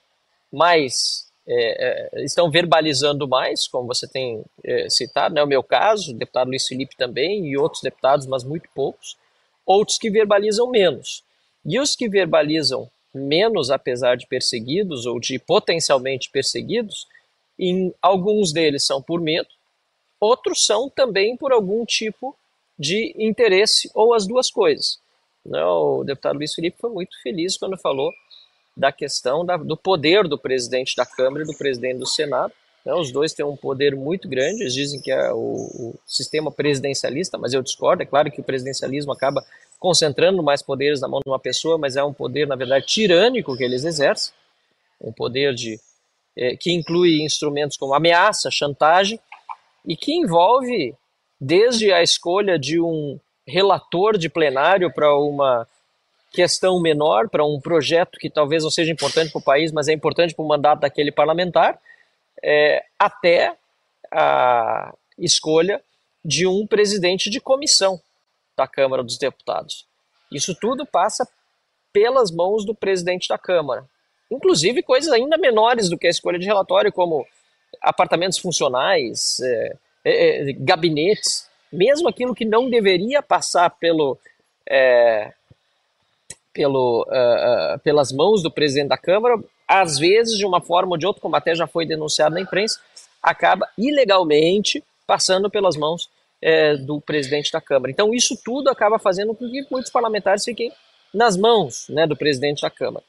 mais 0.52 1.27
é, 1.50 2.18
é, 2.20 2.24
estão 2.26 2.52
verbalizando 2.52 3.28
mais, 3.28 3.68
como 3.68 3.88
você 3.88 4.06
tem 4.06 4.44
é, 4.64 4.90
citado, 4.90 5.34
né, 5.34 5.42
o 5.42 5.48
meu 5.48 5.64
caso, 5.64 6.12
o 6.12 6.14
deputado 6.14 6.50
Luiz 6.50 6.68
Felipe 6.68 6.96
também, 6.98 7.48
e 7.48 7.58
outros 7.58 7.82
deputados, 7.82 8.26
mas 8.26 8.44
muito 8.44 8.68
poucos, 8.76 9.18
outros 9.66 9.98
que 9.98 10.10
verbalizam 10.10 10.70
menos. 10.70 11.24
E 11.66 11.80
os 11.80 11.96
que 11.96 12.10
verbalizam 12.10 12.90
menos, 13.14 13.72
apesar 13.72 14.18
de 14.18 14.28
perseguidos 14.28 15.06
ou 15.06 15.20
de 15.20 15.40
potencialmente 15.40 16.30
perseguidos, 16.30 17.08
em 17.58 17.94
alguns 18.02 18.52
deles 18.52 18.86
são 18.86 19.02
por 19.02 19.22
medo, 19.22 19.48
outros 20.20 20.66
são 20.66 20.90
também 20.90 21.38
por 21.38 21.54
algum 21.54 21.86
tipo 21.86 22.36
de 22.78 23.16
interesse 23.18 23.90
ou 23.94 24.14
as 24.14 24.28
duas 24.28 24.52
coisas. 24.52 25.00
Né, 25.46 25.64
o 25.64 26.04
deputado 26.04 26.36
Luiz 26.36 26.54
Felipe 26.54 26.78
foi 26.80 26.90
muito 26.90 27.20
feliz 27.24 27.58
quando 27.58 27.78
falou 27.78 28.12
da 28.78 28.92
questão 28.92 29.44
da, 29.46 29.58
do 29.58 29.76
poder 29.76 30.28
do 30.28 30.38
presidente 30.38 30.96
da 30.96 31.06
Câmara 31.06 31.44
e 31.44 31.48
do 31.48 31.58
presidente 31.58 31.98
do 31.98 32.06
Senado. 32.06 32.54
Né, 32.86 32.94
os 32.94 33.12
dois 33.12 33.34
têm 33.34 33.46
um 33.46 33.58
poder 33.58 33.96
muito 33.96 34.30
grande, 34.30 34.62
eles 34.62 34.74
dizem 34.74 35.02
que 35.02 35.12
é 35.12 35.34
o, 35.34 35.38
o, 35.38 36.00
sistema 36.06 36.52
presidencialista, 36.52 37.38
mas 37.38 37.54
eu 37.54 37.62
discordo. 37.62 38.04
É 38.04 38.06
claro 38.06 38.32
que 38.32 38.40
o 38.40 38.44
presidencialismo 38.44 39.12
acaba 39.12 39.44
concentrando 39.80 40.42
mais 40.42 40.62
poderes 40.62 41.02
na 41.02 41.08
mão 41.08 41.20
de 41.20 41.30
uma 41.30 41.40
pessoa, 41.40 41.78
mas 41.78 41.96
é 41.96 42.04
um 42.04 42.14
poder, 42.14 42.48
na 42.48 42.56
verdade, 42.56 42.86
tirânico 42.86 43.58
que 43.58 43.64
eles 43.64 43.84
exercem 43.84 44.34
um 45.02 45.12
poder 45.12 45.54
de, 45.54 45.80
é, 46.36 46.56
que 46.56 46.72
inclui 46.72 47.22
instrumentos 47.22 47.78
como 47.78 47.94
ameaça, 47.94 48.50
chantagem, 48.50 49.20
e 49.86 49.96
que 49.96 50.14
envolve 50.14 50.96
desde 51.40 51.92
a 51.92 52.02
escolha 52.02 52.58
de 52.58 52.80
um 52.80 53.20
relator 53.46 54.18
de 54.18 54.30
plenário 54.30 54.92
para 54.92 55.16
uma 55.16 55.68
questão 56.38 56.80
menor, 56.80 57.30
para 57.30 57.44
um 57.44 57.60
projeto 57.60 58.20
que 58.20 58.30
talvez 58.30 58.62
não 58.62 58.70
seja 58.70 58.92
importante 58.92 59.32
para 59.32 59.40
o 59.40 59.44
país, 59.44 59.72
mas 59.72 59.88
é 59.88 59.94
importante 59.94 60.36
para 60.36 60.46
o 60.46 60.48
mandato 60.48 60.82
daquele 60.82 61.12
parlamentar, 61.12 61.80
é, 62.44 62.86
até 63.00 63.58
a 64.12 64.94
escolha 65.18 65.82
de 66.24 66.46
um 66.46 66.68
presidente 66.68 67.32
de 67.32 67.40
comissão 67.40 68.00
da 68.56 68.68
Câmara 68.68 69.04
dos 69.04 69.18
Deputados. 69.18 69.88
Isso 70.32 70.54
tudo 70.54 70.86
passa 70.86 71.28
pelas 71.92 72.30
mãos 72.30 72.64
do 72.64 72.76
presidente 72.76 73.28
da 73.28 73.40
Câmara. 73.40 73.84
Inclusive 74.30 74.84
coisas 74.84 75.12
ainda 75.12 75.40
menores 75.40 75.90
do 75.90 75.98
que 75.98 76.06
a 76.06 76.12
escolha 76.12 76.38
de 76.38 76.46
relatório, 76.46 76.94
como 76.94 77.26
apartamentos 77.82 78.38
funcionais, 78.38 79.40
é, 79.40 79.76
é, 80.06 80.50
é 80.50 80.54
gabinetes, 80.54 81.50
mesmo 81.74 82.08
aquilo 82.08 82.36
que 82.36 82.46
não 82.46 82.70
deveria 82.70 83.24
passar 83.24 83.72
pelo, 83.72 84.20
é, 84.70 85.34
pelo, 86.58 87.04
uh, 87.04 87.76
uh, 87.76 87.80
pelas 87.84 88.12
mãos 88.12 88.42
do 88.42 88.50
presidente 88.50 88.90
da 88.90 88.98
Câmara, 88.98 89.40
às 89.68 90.00
vezes, 90.00 90.36
de 90.36 90.44
uma 90.44 90.60
forma 90.60 90.94
ou 90.94 90.98
de 90.98 91.06
outra, 91.06 91.22
como 91.22 91.36
até 91.36 91.54
já 91.54 91.68
foi 91.68 91.86
denunciado 91.86 92.34
na 92.34 92.42
imprensa, 92.42 92.80
acaba 93.22 93.70
ilegalmente 93.78 94.84
passando 95.06 95.52
pelas 95.52 95.78
mãos 95.78 96.10
é, 96.42 96.76
do 96.76 97.00
presidente 97.00 97.52
da 97.52 97.62
Câmara. 97.62 97.92
Então, 97.92 98.12
isso 98.12 98.36
tudo 98.44 98.70
acaba 98.72 98.98
fazendo 98.98 99.36
com 99.36 99.48
que 99.48 99.68
muitos 99.70 99.92
parlamentares 99.92 100.44
fiquem 100.44 100.74
nas 101.14 101.38
mãos 101.38 101.88
né, 101.90 102.08
do 102.08 102.18
presidente 102.18 102.64
da 102.64 102.72
Câmara. 102.72 103.06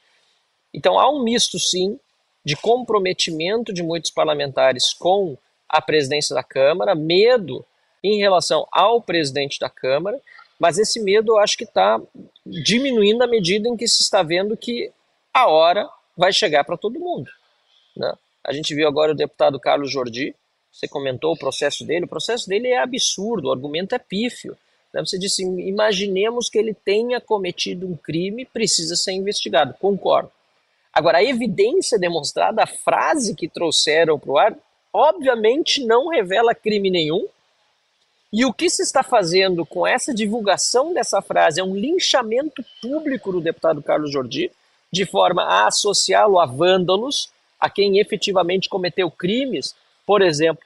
Então, 0.71 0.99
há 0.99 1.09
um 1.09 1.23
misto, 1.23 1.57
sim, 1.57 1.99
de 2.45 2.55
comprometimento 2.55 3.73
de 3.73 3.81
muitos 3.81 4.11
parlamentares 4.11 4.93
com 4.93 5.35
a 5.67 5.81
presidência 5.81 6.35
da 6.35 6.43
Câmara, 6.43 6.93
medo 6.93 7.65
em 8.03 8.19
relação 8.19 8.67
ao 8.71 9.01
presidente 9.01 9.59
da 9.59 9.69
Câmara, 9.69 10.21
mas 10.59 10.77
esse 10.77 10.99
medo 10.99 11.33
eu 11.33 11.37
acho 11.39 11.57
que 11.57 11.63
está 11.63 11.99
diminuindo 12.45 13.23
à 13.23 13.27
medida 13.27 13.69
em 13.69 13.77
que 13.77 13.87
se 13.87 14.03
está 14.03 14.21
vendo 14.21 14.57
que 14.57 14.91
a 15.33 15.47
hora 15.47 15.89
vai 16.17 16.33
chegar 16.33 16.65
para 16.65 16.77
todo 16.77 16.99
mundo. 16.99 17.31
Né? 17.95 18.13
A 18.43 18.51
gente 18.51 18.75
viu 18.75 18.87
agora 18.87 19.13
o 19.13 19.15
deputado 19.15 19.59
Carlos 19.59 19.91
Jordi, 19.91 20.35
você 20.71 20.87
comentou 20.87 21.33
o 21.33 21.37
processo 21.37 21.85
dele, 21.85 22.05
o 22.05 22.09
processo 22.09 22.47
dele 22.47 22.67
é 22.67 22.79
absurdo, 22.79 23.47
o 23.47 23.51
argumento 23.51 23.95
é 23.95 23.99
pífio. 23.99 24.57
Né? 24.93 25.01
Você 25.05 25.17
disse, 25.17 25.43
imaginemos 25.43 26.49
que 26.49 26.57
ele 26.57 26.73
tenha 26.73 27.21
cometido 27.21 27.87
um 27.87 27.95
crime, 27.95 28.45
precisa 28.45 28.95
ser 28.95 29.13
investigado. 29.13 29.73
Concordo. 29.79 30.31
Agora, 30.91 31.19
a 31.19 31.23
evidência 31.23 31.97
demonstrada, 31.97 32.63
a 32.63 32.67
frase 32.67 33.35
que 33.35 33.47
trouxeram 33.47 34.19
para 34.19 34.31
o 34.31 34.37
ar, 34.37 34.57
obviamente 34.91 35.85
não 35.85 36.07
revela 36.07 36.55
crime 36.55 36.89
nenhum, 36.89 37.27
e 38.31 38.45
o 38.45 38.53
que 38.53 38.69
se 38.69 38.83
está 38.83 39.01
fazendo 39.01 39.65
com 39.65 39.87
essa 39.87 40.13
divulgação 40.13 40.93
dessa 40.93 41.21
frase 41.21 41.59
é 41.59 41.63
um 41.63 41.75
linchamento 41.75 42.63
público 42.81 43.31
do 43.31 43.41
deputado 43.41 43.81
Carlos 43.81 44.11
Jordi, 44.11 44.51
de 44.91 45.05
forma 45.05 45.43
a 45.43 45.67
associá-lo 45.67 46.39
a 46.39 46.45
vândalos, 46.45 47.31
a 47.59 47.69
quem 47.69 47.99
efetivamente 47.99 48.69
cometeu 48.69 49.09
crimes, 49.09 49.75
por 50.05 50.21
exemplo, 50.21 50.63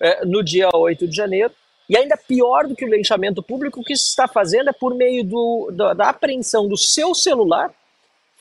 é, 0.00 0.24
no 0.24 0.42
dia 0.42 0.68
8 0.74 1.06
de 1.06 1.16
janeiro. 1.16 1.52
E 1.88 1.96
ainda 1.96 2.16
pior 2.16 2.66
do 2.66 2.74
que 2.74 2.84
o 2.84 2.88
linchamento 2.88 3.42
público, 3.42 3.80
o 3.80 3.84
que 3.84 3.96
se 3.96 4.08
está 4.08 4.26
fazendo 4.26 4.70
é, 4.70 4.72
por 4.72 4.94
meio 4.94 5.22
do, 5.22 5.70
da, 5.72 5.94
da 5.94 6.08
apreensão 6.08 6.66
do 6.66 6.76
seu 6.76 7.14
celular, 7.14 7.72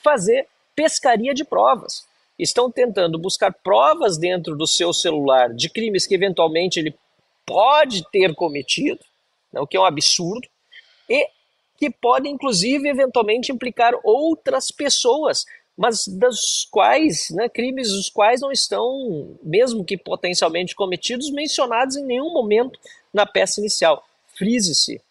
fazer 0.04 0.48
pescaria 0.76 1.34
de 1.34 1.44
provas. 1.44 2.06
Estão 2.40 2.72
tentando 2.72 3.20
buscar 3.20 3.54
provas 3.54 4.18
dentro 4.18 4.56
do 4.56 4.66
seu 4.66 4.92
celular 4.94 5.54
de 5.54 5.70
crimes 5.70 6.08
que 6.08 6.16
eventualmente 6.16 6.80
ele 6.80 6.96
pode 7.46 8.04
ter 8.12 8.34
cometido, 8.36 9.00
né, 9.52 9.60
o 9.60 9.68
que 9.68 9.78
é 9.78 9.80
um 9.80 9.86
absurdo, 9.86 10.48
e 11.10 11.28
que 11.78 11.90
pode, 11.90 12.30
inclusive, 12.30 12.88
eventualmente 12.88 13.52
implicar 13.52 13.94
outras 14.04 14.72
pessoas, 14.72 15.46
mas 15.78 16.08
das 16.08 16.66
quais, 16.70 17.30
né, 17.32 17.50
crimes 17.50 17.92
os 17.92 18.10
quais 18.10 18.42
não 18.42 18.52
estão, 18.52 19.38
mesmo 19.42 19.84
que 19.84 19.98
potencialmente 19.98 20.76
cometidos, 20.76 21.32
mencionados 21.32 21.96
em 21.96 22.06
nenhum 22.06 22.32
momento 22.32 22.80
na 23.14 23.26
peça 23.26 23.60
inicial. 23.60 24.06
Frise-se, 24.36 25.02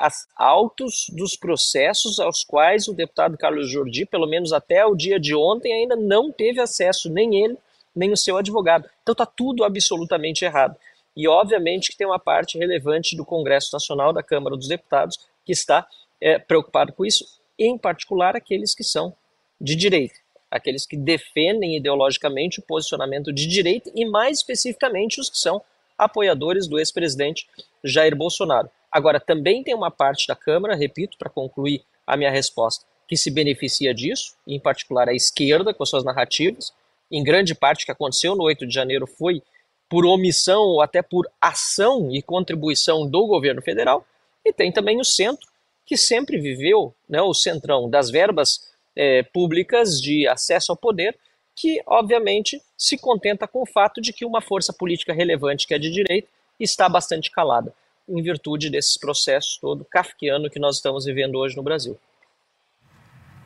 as 0.00 0.26
autos 0.34 1.10
dos 1.10 1.36
processos 1.36 2.18
aos 2.18 2.42
quais 2.42 2.88
o 2.88 2.94
deputado 2.94 3.36
Carlos 3.36 3.70
Jordi, 3.70 4.06
pelo 4.06 4.26
menos 4.26 4.50
até 4.50 4.86
o 4.86 4.94
dia 4.94 5.20
de 5.20 5.34
ontem, 5.34 5.74
ainda 5.74 5.94
não 5.94 6.32
teve 6.32 6.58
acesso, 6.58 7.10
nem 7.10 7.44
ele, 7.44 7.58
nem 7.94 8.10
o 8.10 8.16
seu 8.16 8.38
advogado. 8.38 8.88
Então 9.02 9.12
está 9.12 9.26
tudo 9.26 9.62
absolutamente 9.62 10.42
errado. 10.42 10.74
E, 11.20 11.28
obviamente, 11.28 11.90
que 11.90 11.98
tem 11.98 12.06
uma 12.06 12.18
parte 12.18 12.56
relevante 12.56 13.14
do 13.14 13.26
Congresso 13.26 13.68
Nacional, 13.74 14.10
da 14.10 14.22
Câmara 14.22 14.56
dos 14.56 14.66
Deputados, 14.66 15.18
que 15.44 15.52
está 15.52 15.86
é, 16.18 16.38
preocupado 16.38 16.94
com 16.94 17.04
isso, 17.04 17.26
em 17.58 17.76
particular 17.76 18.34
aqueles 18.34 18.74
que 18.74 18.82
são 18.82 19.14
de 19.60 19.76
direita, 19.76 20.14
aqueles 20.50 20.86
que 20.86 20.96
defendem 20.96 21.76
ideologicamente 21.76 22.58
o 22.58 22.62
posicionamento 22.62 23.34
de 23.34 23.46
direita 23.46 23.92
e, 23.94 24.06
mais 24.06 24.38
especificamente, 24.38 25.20
os 25.20 25.28
que 25.28 25.36
são 25.36 25.60
apoiadores 25.98 26.66
do 26.66 26.78
ex-presidente 26.78 27.46
Jair 27.84 28.16
Bolsonaro. 28.16 28.70
Agora, 28.90 29.20
também 29.20 29.62
tem 29.62 29.74
uma 29.74 29.90
parte 29.90 30.26
da 30.26 30.34
Câmara, 30.34 30.74
repito, 30.74 31.18
para 31.18 31.28
concluir 31.28 31.84
a 32.06 32.16
minha 32.16 32.30
resposta, 32.30 32.86
que 33.06 33.14
se 33.14 33.30
beneficia 33.30 33.92
disso, 33.92 34.36
em 34.46 34.58
particular 34.58 35.06
a 35.06 35.12
esquerda, 35.12 35.74
com 35.74 35.84
suas 35.84 36.02
narrativas. 36.02 36.72
Em 37.12 37.22
grande 37.22 37.54
parte, 37.54 37.82
o 37.82 37.84
que 37.84 37.92
aconteceu 37.92 38.34
no 38.34 38.44
8 38.44 38.66
de 38.66 38.72
janeiro 38.72 39.06
foi 39.06 39.42
por 39.90 40.06
omissão 40.06 40.62
ou 40.62 40.80
até 40.80 41.02
por 41.02 41.28
ação 41.40 42.10
e 42.12 42.22
contribuição 42.22 43.10
do 43.10 43.26
governo 43.26 43.60
federal, 43.60 44.06
e 44.44 44.52
tem 44.52 44.70
também 44.70 45.00
o 45.00 45.04
centro, 45.04 45.46
que 45.84 45.96
sempre 45.96 46.38
viveu, 46.38 46.94
né, 47.08 47.20
o 47.20 47.34
centrão 47.34 47.90
das 47.90 48.08
verbas 48.08 48.70
é, 48.94 49.24
públicas 49.24 50.00
de 50.00 50.28
acesso 50.28 50.70
ao 50.70 50.76
poder, 50.76 51.18
que 51.56 51.82
obviamente 51.84 52.62
se 52.78 52.96
contenta 52.96 53.48
com 53.48 53.62
o 53.62 53.66
fato 53.66 54.00
de 54.00 54.12
que 54.12 54.24
uma 54.24 54.40
força 54.40 54.72
política 54.72 55.12
relevante, 55.12 55.66
que 55.66 55.74
é 55.74 55.78
de 55.78 55.90
direita, 55.90 56.28
está 56.60 56.88
bastante 56.88 57.28
calada, 57.28 57.74
em 58.08 58.22
virtude 58.22 58.70
desses 58.70 58.96
processos 58.96 59.58
todo 59.58 59.84
kafkiano 59.84 60.48
que 60.48 60.60
nós 60.60 60.76
estamos 60.76 61.04
vivendo 61.04 61.34
hoje 61.34 61.56
no 61.56 61.64
Brasil. 61.64 61.98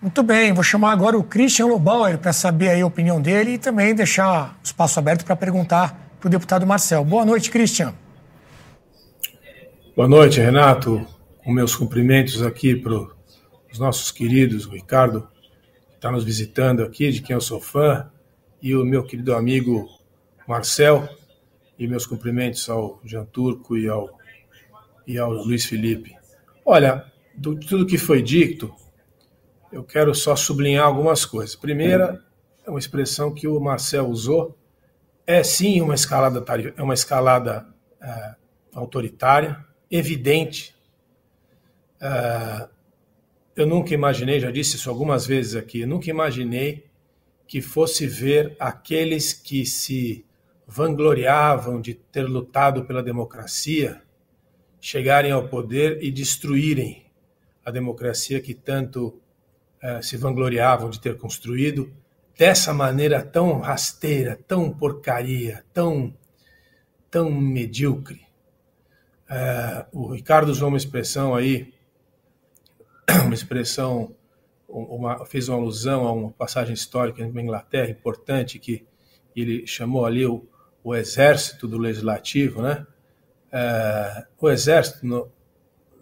Muito 0.02 0.22
bem, 0.22 0.52
vou 0.52 0.62
chamar 0.62 0.92
agora 0.92 1.16
o 1.16 1.24
Christian 1.24 1.64
Lobauer 1.64 2.18
para 2.18 2.34
saber 2.34 2.78
a 2.78 2.86
opinião 2.86 3.22
dele 3.22 3.52
e 3.52 3.58
também 3.58 3.94
deixar 3.94 4.60
espaço 4.62 4.98
aberto 4.98 5.24
para 5.24 5.34
perguntar 5.34 6.03
para 6.24 6.28
o 6.28 6.30
deputado 6.30 6.66
Marcel. 6.66 7.04
Boa 7.04 7.22
noite, 7.22 7.50
Christian. 7.50 7.94
Boa 9.94 10.08
noite, 10.08 10.40
Renato. 10.40 11.06
Com 11.44 11.52
meus 11.52 11.76
cumprimentos 11.76 12.40
aqui 12.40 12.74
para 12.74 12.94
os 13.70 13.78
nossos 13.78 14.10
queridos, 14.10 14.64
o 14.64 14.70
Ricardo, 14.70 15.28
que 15.90 15.96
está 15.96 16.10
nos 16.10 16.24
visitando 16.24 16.82
aqui, 16.82 17.10
de 17.10 17.20
quem 17.20 17.34
eu 17.34 17.42
sou 17.42 17.60
fã, 17.60 18.10
e 18.62 18.74
o 18.74 18.86
meu 18.86 19.04
querido 19.04 19.34
amigo 19.34 19.86
Marcel. 20.48 21.06
e 21.78 21.86
meus 21.86 22.06
cumprimentos 22.06 22.70
ao 22.70 23.00
Jean 23.04 23.26
Turco 23.26 23.76
e 23.76 23.86
ao, 23.86 24.08
e 25.06 25.18
ao 25.18 25.30
Luiz 25.30 25.66
Felipe. 25.66 26.16
Olha, 26.64 27.04
do 27.36 27.54
tudo 27.54 27.84
que 27.84 27.98
foi 27.98 28.22
dito, 28.22 28.72
eu 29.70 29.84
quero 29.84 30.14
só 30.14 30.34
sublinhar 30.34 30.86
algumas 30.86 31.26
coisas. 31.26 31.54
Primeira, 31.54 32.24
é 32.64 32.70
uma 32.70 32.78
expressão 32.78 33.34
que 33.34 33.46
o 33.46 33.60
Marcel 33.60 34.08
usou, 34.08 34.56
é 35.26 35.42
sim 35.42 35.80
uma 35.80 35.94
escalada, 35.94 36.44
é 36.76 36.82
uma 36.82 36.94
escalada 36.94 37.66
é, 38.00 38.34
autoritária, 38.74 39.64
evidente. 39.90 40.74
É, 42.00 42.68
eu 43.56 43.66
nunca 43.66 43.94
imaginei, 43.94 44.40
já 44.40 44.50
disse 44.50 44.76
isso 44.76 44.90
algumas 44.90 45.26
vezes 45.26 45.54
aqui, 45.54 45.86
nunca 45.86 46.10
imaginei 46.10 46.86
que 47.46 47.60
fosse 47.60 48.06
ver 48.06 48.56
aqueles 48.58 49.32
que 49.32 49.64
se 49.64 50.24
vangloriavam 50.66 51.80
de 51.80 51.94
ter 51.94 52.24
lutado 52.24 52.84
pela 52.84 53.02
democracia 53.02 54.02
chegarem 54.80 55.30
ao 55.30 55.48
poder 55.48 56.02
e 56.02 56.10
destruírem 56.10 57.06
a 57.64 57.70
democracia 57.70 58.40
que 58.40 58.54
tanto 58.54 59.20
eh, 59.80 60.02
se 60.02 60.16
vangloriavam 60.16 60.90
de 60.90 61.00
ter 61.00 61.16
construído 61.16 61.90
dessa 62.36 62.74
maneira 62.74 63.22
tão 63.22 63.60
rasteira, 63.60 64.38
tão 64.46 64.70
porcaria, 64.70 65.64
tão, 65.72 66.14
tão 67.10 67.30
medíocre. 67.30 68.26
Eh, 69.30 69.86
o 69.92 70.12
Ricardo 70.12 70.48
usou 70.50 70.68
uma 70.68 70.76
expressão 70.76 71.34
aí, 71.34 71.72
uma 73.24 73.34
expressão, 73.34 74.14
uma, 74.68 75.24
fez 75.24 75.48
uma 75.48 75.58
alusão 75.58 76.06
a 76.06 76.12
uma 76.12 76.30
passagem 76.32 76.74
histórica 76.74 77.26
na 77.26 77.42
Inglaterra 77.42 77.90
importante 77.90 78.58
que 78.58 78.84
ele 79.34 79.66
chamou 79.66 80.04
ali 80.04 80.26
o, 80.26 80.46
o 80.82 80.94
exército 80.94 81.66
do 81.66 81.78
legislativo, 81.78 82.62
né? 82.62 82.86
É, 83.50 84.26
o 84.40 84.50
exército 84.50 85.06
no, 85.06 85.32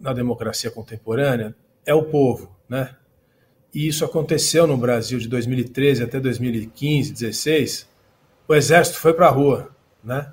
na 0.00 0.12
democracia 0.12 0.70
contemporânea 0.70 1.54
é 1.84 1.94
o 1.94 2.04
povo, 2.04 2.56
né? 2.68 2.96
E 3.74 3.88
isso 3.88 4.04
aconteceu 4.04 4.66
no 4.66 4.76
Brasil 4.76 5.18
de 5.18 5.28
2013 5.28 6.02
até 6.02 6.20
2015, 6.20 7.12
16. 7.12 7.88
O 8.46 8.54
exército 8.54 8.98
foi 8.98 9.14
para 9.14 9.28
a 9.28 9.30
rua, 9.30 9.70
né? 10.04 10.32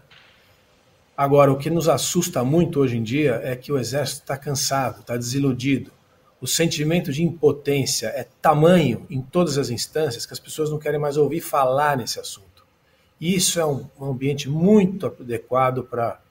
Agora, 1.15 1.51
o 1.51 1.57
que 1.57 1.69
nos 1.69 1.89
assusta 1.89 2.43
muito 2.43 2.79
hoje 2.79 2.97
em 2.97 3.03
dia 3.03 3.41
é 3.43 3.55
que 3.55 3.71
o 3.71 3.77
exército 3.77 4.21
está 4.21 4.37
cansado, 4.37 5.01
está 5.01 5.17
desiludido. 5.17 5.91
O 6.41 6.47
sentimento 6.47 7.11
de 7.11 7.21
impotência 7.21 8.07
é 8.07 8.25
tamanho 8.41 9.05
em 9.09 9.21
todas 9.21 9.57
as 9.57 9.69
instâncias 9.69 10.25
que 10.25 10.31
as 10.31 10.39
pessoas 10.39 10.69
não 10.69 10.79
querem 10.79 10.99
mais 10.99 11.17
ouvir 11.17 11.41
falar 11.41 11.97
nesse 11.97 12.19
assunto. 12.19 12.65
E 13.19 13.35
isso 13.35 13.59
é 13.59 13.65
um, 13.65 13.85
um 13.99 14.05
ambiente 14.05 14.47
muito 14.47 15.07
adequado 15.07 15.83
para 15.83 16.21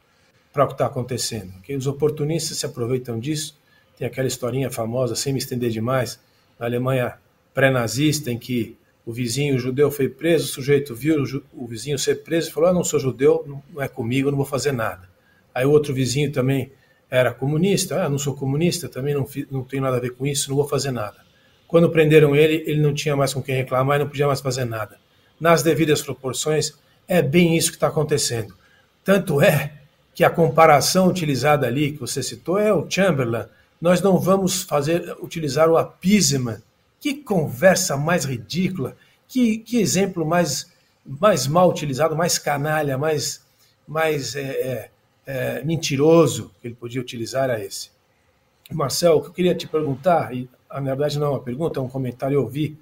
o 0.56 0.66
que 0.66 0.72
está 0.72 0.86
acontecendo. 0.86 1.52
Okay? 1.58 1.76
Os 1.76 1.86
oportunistas 1.86 2.56
se 2.56 2.64
aproveitam 2.64 3.20
disso. 3.20 3.58
Tem 3.98 4.06
aquela 4.06 4.26
historinha 4.26 4.70
famosa, 4.70 5.14
sem 5.14 5.34
me 5.34 5.38
estender 5.38 5.70
demais, 5.70 6.18
na 6.58 6.66
Alemanha 6.66 7.14
pré-nazista, 7.54 8.30
em 8.30 8.38
que 8.38 8.76
o 9.04 9.12
vizinho 9.12 9.58
judeu 9.58 9.90
foi 9.90 10.08
preso, 10.08 10.44
o 10.44 10.48
sujeito 10.48 10.94
viu 10.94 11.24
o 11.52 11.66
vizinho 11.66 11.98
ser 11.98 12.16
preso 12.22 12.50
e 12.50 12.52
falou: 12.52 12.68
Eu 12.68 12.74
não 12.74 12.84
sou 12.84 13.00
judeu, 13.00 13.44
não 13.46 13.82
é 13.82 13.88
comigo, 13.88 14.30
não 14.30 14.36
vou 14.36 14.46
fazer 14.46 14.72
nada. 14.72 15.08
Aí 15.54 15.64
o 15.64 15.70
outro 15.70 15.94
vizinho 15.94 16.30
também 16.30 16.70
era 17.10 17.32
comunista, 17.32 18.04
ah, 18.04 18.08
não 18.08 18.18
sou 18.18 18.34
comunista, 18.34 18.88
também 18.88 19.14
não, 19.14 19.26
não 19.50 19.64
tenho 19.64 19.82
nada 19.82 19.96
a 19.96 20.00
ver 20.00 20.10
com 20.10 20.26
isso, 20.26 20.50
não 20.50 20.56
vou 20.56 20.68
fazer 20.68 20.90
nada. 20.90 21.16
Quando 21.66 21.90
prenderam 21.90 22.36
ele, 22.36 22.64
ele 22.66 22.80
não 22.80 22.94
tinha 22.94 23.16
mais 23.16 23.32
com 23.32 23.42
quem 23.42 23.54
reclamar 23.54 23.96
e 23.96 24.00
não 24.00 24.08
podia 24.08 24.26
mais 24.26 24.40
fazer 24.40 24.64
nada. 24.64 24.96
Nas 25.40 25.62
devidas 25.62 26.02
proporções, 26.02 26.74
é 27.06 27.22
bem 27.22 27.56
isso 27.56 27.70
que 27.70 27.76
está 27.76 27.88
acontecendo. 27.88 28.54
Tanto 29.02 29.40
é 29.40 29.72
que 30.14 30.24
a 30.24 30.30
comparação 30.30 31.08
utilizada 31.08 31.66
ali, 31.66 31.92
que 31.92 32.00
você 32.00 32.22
citou, 32.22 32.58
é 32.58 32.72
o 32.72 32.88
Chamberlain. 32.90 33.46
Nós 33.80 34.00
não 34.00 34.18
vamos 34.18 34.62
fazer 34.62 35.16
utilizar 35.20 35.68
o 35.68 35.76
appeasement. 35.76 36.60
Que 37.00 37.14
conversa 37.14 37.96
mais 37.96 38.24
ridícula, 38.24 38.96
que, 39.28 39.58
que 39.58 39.78
exemplo 39.78 40.26
mais, 40.26 40.72
mais 41.06 41.46
mal 41.46 41.70
utilizado, 41.70 42.16
mais 42.16 42.38
canalha, 42.38 42.98
mais, 42.98 43.44
mais 43.86 44.34
é, 44.34 44.42
é, 44.42 44.90
é, 45.26 45.64
mentiroso 45.64 46.50
que 46.60 46.66
ele 46.66 46.74
podia 46.74 47.00
utilizar 47.00 47.50
a 47.50 47.60
esse. 47.62 47.90
Marcel, 48.70 49.16
o 49.16 49.22
que 49.22 49.28
eu 49.28 49.32
queria 49.32 49.54
te 49.54 49.66
perguntar, 49.66 50.34
e 50.34 50.48
na 50.70 50.80
verdade 50.80 51.18
não 51.18 51.28
é 51.28 51.30
uma 51.30 51.40
pergunta, 51.40 51.78
é 51.78 51.82
um 51.82 51.88
comentário, 51.88 52.34
eu 52.34 52.42
ouvi 52.42 52.76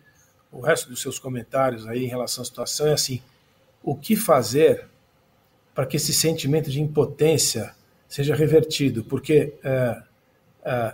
o 0.51 0.61
resto 0.61 0.89
dos 0.89 1.03
seus 1.03 1.19
comentários 1.19 1.87
aí 1.87 2.05
em 2.05 2.09
relação 2.09 2.43
à 2.43 2.45
situação, 2.45 2.87
é 2.87 2.95
assim, 2.95 3.21
o 3.83 3.95
que 3.95 4.17
fazer 4.17 4.89
para 5.75 5.85
que 5.85 5.97
esse 5.97 6.13
sentimento 6.13 6.71
de 6.71 6.81
impotência 6.81 7.75
seja 8.09 8.35
revertido, 8.35 9.05
porque 9.05 9.55
é, 9.63 10.03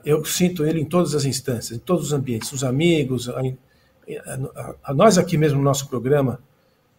eu 0.04 0.24
sinto 0.24 0.66
ele 0.66 0.80
em 0.80 0.84
todas 0.84 1.14
as 1.14 1.24
instâncias, 1.24 1.78
em 1.78 1.80
todos 1.80 2.06
os 2.06 2.12
ambientes, 2.12 2.52
os 2.52 2.62
amigos, 2.62 3.28
a, 3.28 3.40
a, 3.40 4.74
a 4.84 4.94
nós 4.94 5.16
aqui 5.16 5.38
mesmo 5.38 5.58
no 5.58 5.64
nosso 5.64 5.88
programa 5.88 6.40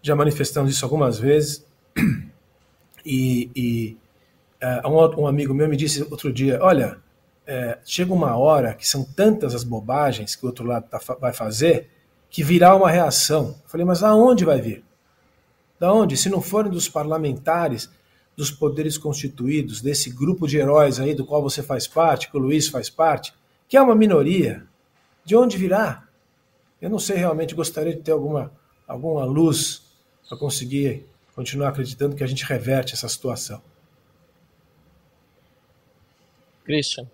já 0.01 0.15
manifestamos 0.15 0.71
isso 0.71 0.83
algumas 0.83 1.17
vezes 1.17 1.65
e, 3.05 3.49
e 3.55 3.97
é, 4.59 4.87
um, 4.87 5.21
um, 5.21 5.27
amigo 5.27 5.53
meu 5.53 5.67
me 5.67 5.77
disse 5.77 6.01
outro 6.03 6.31
dia, 6.31 6.59
olha, 6.61 6.97
é, 7.47 7.77
chega 7.85 8.13
uma 8.13 8.37
hora 8.37 8.73
que 8.73 8.87
são 8.87 9.03
tantas 9.03 9.55
as 9.55 9.63
bobagens 9.63 10.35
que 10.35 10.43
o 10.45 10.47
outro 10.47 10.65
lado 10.65 10.87
tá, 10.89 10.99
vai 11.19 11.33
fazer 11.33 11.89
que 12.29 12.43
virá 12.43 12.75
uma 12.75 12.89
reação. 12.89 13.55
Eu 13.63 13.69
falei, 13.69 13.85
mas 13.85 14.03
aonde 14.03 14.43
vai 14.43 14.59
vir? 14.59 14.83
Da 15.79 15.93
onde? 15.93 16.17
Se 16.17 16.29
não 16.29 16.41
forem 16.41 16.71
dos 16.71 16.89
parlamentares, 16.89 17.89
dos 18.35 18.49
poderes 18.51 18.97
constituídos, 18.97 19.81
desse 19.81 20.09
grupo 20.09 20.47
de 20.47 20.57
heróis 20.57 20.99
aí 20.99 21.13
do 21.13 21.25
qual 21.25 21.41
você 21.41 21.61
faz 21.61 21.87
parte, 21.87 22.29
que 22.29 22.37
o 22.37 22.39
Luiz 22.39 22.67
faz 22.67 22.89
parte, 22.89 23.33
que 23.67 23.77
é 23.77 23.81
uma 23.81 23.95
minoria, 23.95 24.65
de 25.23 25.35
onde 25.35 25.57
virá? 25.57 26.07
Eu 26.81 26.89
não 26.89 26.99
sei 26.99 27.17
realmente, 27.17 27.55
gostaria 27.55 27.95
de 27.95 28.01
ter 28.01 28.11
alguma, 28.11 28.51
alguma 28.87 29.23
luz 29.23 29.83
para 30.27 30.37
conseguir 30.37 31.05
continuar 31.35 31.69
acreditando 31.69 32.15
que 32.15 32.23
a 32.23 32.27
gente 32.27 32.43
reverte 32.43 32.93
essa 32.93 33.07
situação. 33.07 33.61
Christian 36.63 37.07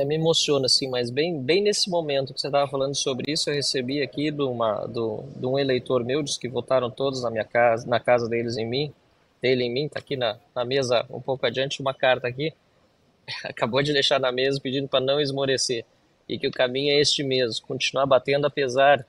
até 0.00 0.04
me 0.04 0.14
emociona, 0.14 0.66
assim, 0.66 0.88
mas 0.88 1.10
bem, 1.10 1.38
bem 1.38 1.62
nesse 1.62 1.90
momento 1.90 2.32
que 2.32 2.40
você 2.40 2.46
estava 2.46 2.68
falando 2.70 2.94
sobre 2.94 3.32
isso, 3.32 3.50
eu 3.50 3.54
recebi 3.54 4.00
aqui 4.02 4.30
de, 4.30 4.42
uma, 4.42 4.86
do, 4.86 5.24
de 5.36 5.46
um 5.46 5.58
eleitor 5.58 6.04
meu, 6.04 6.22
diz 6.22 6.38
que 6.38 6.48
votaram 6.48 6.90
todos 6.90 7.22
na 7.22 7.30
minha 7.30 7.44
casa, 7.44 7.86
na 7.86 8.00
casa 8.00 8.28
deles 8.28 8.56
em 8.56 8.66
mim, 8.66 8.92
dele 9.40 9.64
em 9.64 9.72
mim, 9.72 9.88
tá 9.88 9.98
aqui 9.98 10.16
na, 10.16 10.38
na 10.54 10.64
mesa 10.64 11.04
um 11.10 11.20
pouco 11.20 11.46
adiante, 11.46 11.80
uma 11.80 11.94
carta 11.94 12.28
aqui, 12.28 12.52
acabou 13.44 13.82
de 13.82 13.92
deixar 13.92 14.18
na 14.18 14.30
mesa 14.30 14.60
pedindo 14.60 14.88
para 14.88 15.04
não 15.04 15.20
esmorecer, 15.20 15.84
e 16.28 16.38
que 16.38 16.46
o 16.46 16.52
caminho 16.52 16.92
é 16.92 17.00
este 17.00 17.22
mesmo, 17.22 17.66
continuar 17.66 18.06
batendo 18.06 18.46
apesar 18.46 19.06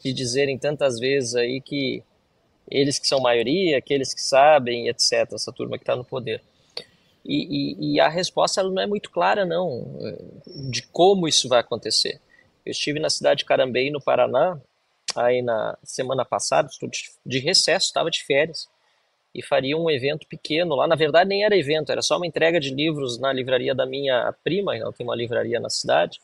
de 0.00 0.12
dizerem 0.12 0.56
tantas 0.56 0.98
vezes 0.98 1.34
aí 1.34 1.60
que 1.60 2.02
eles 2.70 2.98
que 2.98 3.06
são 3.06 3.20
maioria, 3.20 3.78
aqueles 3.78 4.14
que 4.14 4.22
sabem, 4.22 4.88
etc., 4.88 5.32
essa 5.32 5.52
turma 5.52 5.76
que 5.76 5.82
está 5.82 5.96
no 5.96 6.04
poder. 6.04 6.42
E, 7.24 7.74
e, 7.74 7.94
e, 7.94 8.00
a 8.00 8.08
resposta 8.08 8.60
ela 8.60 8.70
não 8.70 8.80
é 8.80 8.86
muito 8.86 9.10
clara, 9.10 9.44
não, 9.44 9.86
de 10.70 10.82
como 10.82 11.28
isso 11.28 11.48
vai 11.48 11.60
acontecer. 11.60 12.20
Eu 12.64 12.70
estive 12.70 12.98
na 12.98 13.10
cidade 13.10 13.38
de 13.38 13.44
Carambei, 13.44 13.90
no 13.90 14.00
Paraná, 14.00 14.58
aí 15.14 15.42
na 15.42 15.76
semana 15.82 16.24
passada, 16.24 16.68
de 17.24 17.38
recesso, 17.38 17.86
estava 17.86 18.10
de 18.10 18.24
férias, 18.24 18.68
e 19.34 19.42
faria 19.42 19.76
um 19.76 19.90
evento 19.90 20.26
pequeno 20.26 20.74
lá. 20.74 20.86
Na 20.86 20.96
verdade, 20.96 21.28
nem 21.28 21.44
era 21.44 21.56
evento, 21.56 21.92
era 21.92 22.02
só 22.02 22.16
uma 22.16 22.26
entrega 22.26 22.58
de 22.58 22.74
livros 22.74 23.18
na 23.18 23.32
livraria 23.32 23.74
da 23.74 23.86
minha 23.86 24.34
prima, 24.42 24.76
ela 24.76 24.92
tem 24.92 25.06
uma 25.06 25.16
livraria 25.16 25.60
na 25.60 25.70
cidade. 25.70 26.20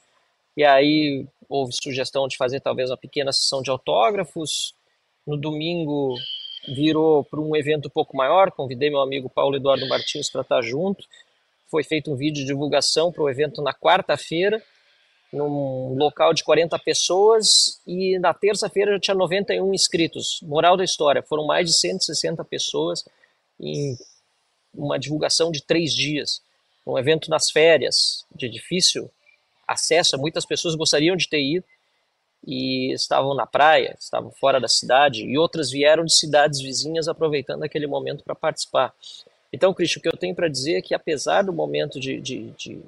E 0.56 0.64
aí 0.64 1.26
houve 1.48 1.72
sugestão 1.72 2.26
de 2.28 2.36
fazer 2.36 2.60
talvez 2.60 2.90
uma 2.90 2.96
pequena 2.96 3.32
sessão 3.32 3.62
de 3.62 3.70
autógrafos. 3.70 4.74
No 5.26 5.36
domingo 5.36 6.14
virou 6.68 7.24
para 7.24 7.40
um 7.40 7.54
evento 7.54 7.86
um 7.86 7.90
pouco 7.90 8.16
maior. 8.16 8.50
Convidei 8.50 8.90
meu 8.90 9.00
amigo 9.00 9.28
Paulo 9.28 9.56
Eduardo 9.56 9.86
Martins 9.88 10.30
para 10.30 10.42
estar 10.42 10.62
junto. 10.62 11.04
Foi 11.66 11.82
feito 11.82 12.10
um 12.10 12.16
vídeo 12.16 12.40
de 12.40 12.46
divulgação 12.46 13.12
para 13.12 13.22
o 13.22 13.28
evento 13.28 13.60
na 13.60 13.74
quarta-feira, 13.74 14.62
num 15.34 15.94
local 15.96 16.32
de 16.32 16.44
40 16.44 16.78
pessoas, 16.78 17.80
e 17.86 18.18
na 18.18 18.32
terça-feira 18.32 18.92
já 18.92 19.00
tinha 19.00 19.14
91 19.14 19.74
inscritos. 19.74 20.40
Moral 20.42 20.76
da 20.76 20.84
história: 20.84 21.22
foram 21.22 21.44
mais 21.44 21.68
de 21.68 21.76
160 21.76 22.44
pessoas 22.44 23.04
em 23.60 23.98
uma 24.72 24.98
divulgação 24.98 25.50
de 25.50 25.62
três 25.62 25.92
dias. 25.92 26.40
Um 26.86 26.98
evento 26.98 27.30
nas 27.30 27.50
férias, 27.50 28.24
de 28.34 28.48
difícil 28.48 29.10
acesso, 29.66 30.18
muitas 30.18 30.44
pessoas 30.44 30.74
gostariam 30.74 31.16
de 31.16 31.28
ter 31.28 31.42
ido 31.42 31.64
e 32.46 32.92
estavam 32.92 33.34
na 33.34 33.46
praia, 33.46 33.96
estavam 33.98 34.30
fora 34.30 34.60
da 34.60 34.68
cidade, 34.68 35.24
e 35.24 35.38
outras 35.38 35.70
vieram 35.70 36.04
de 36.04 36.14
cidades 36.14 36.60
vizinhas 36.60 37.08
aproveitando 37.08 37.62
aquele 37.62 37.86
momento 37.86 38.22
para 38.22 38.34
participar. 38.34 38.92
Então, 39.50 39.72
Cristian, 39.72 40.00
o 40.00 40.02
que 40.02 40.08
eu 40.08 40.16
tenho 40.16 40.34
para 40.34 40.48
dizer 40.48 40.74
é 40.74 40.82
que, 40.82 40.94
apesar 40.94 41.42
do 41.42 41.52
momento 41.52 41.98
de, 41.98 42.20
de, 42.20 42.50
de, 42.50 42.82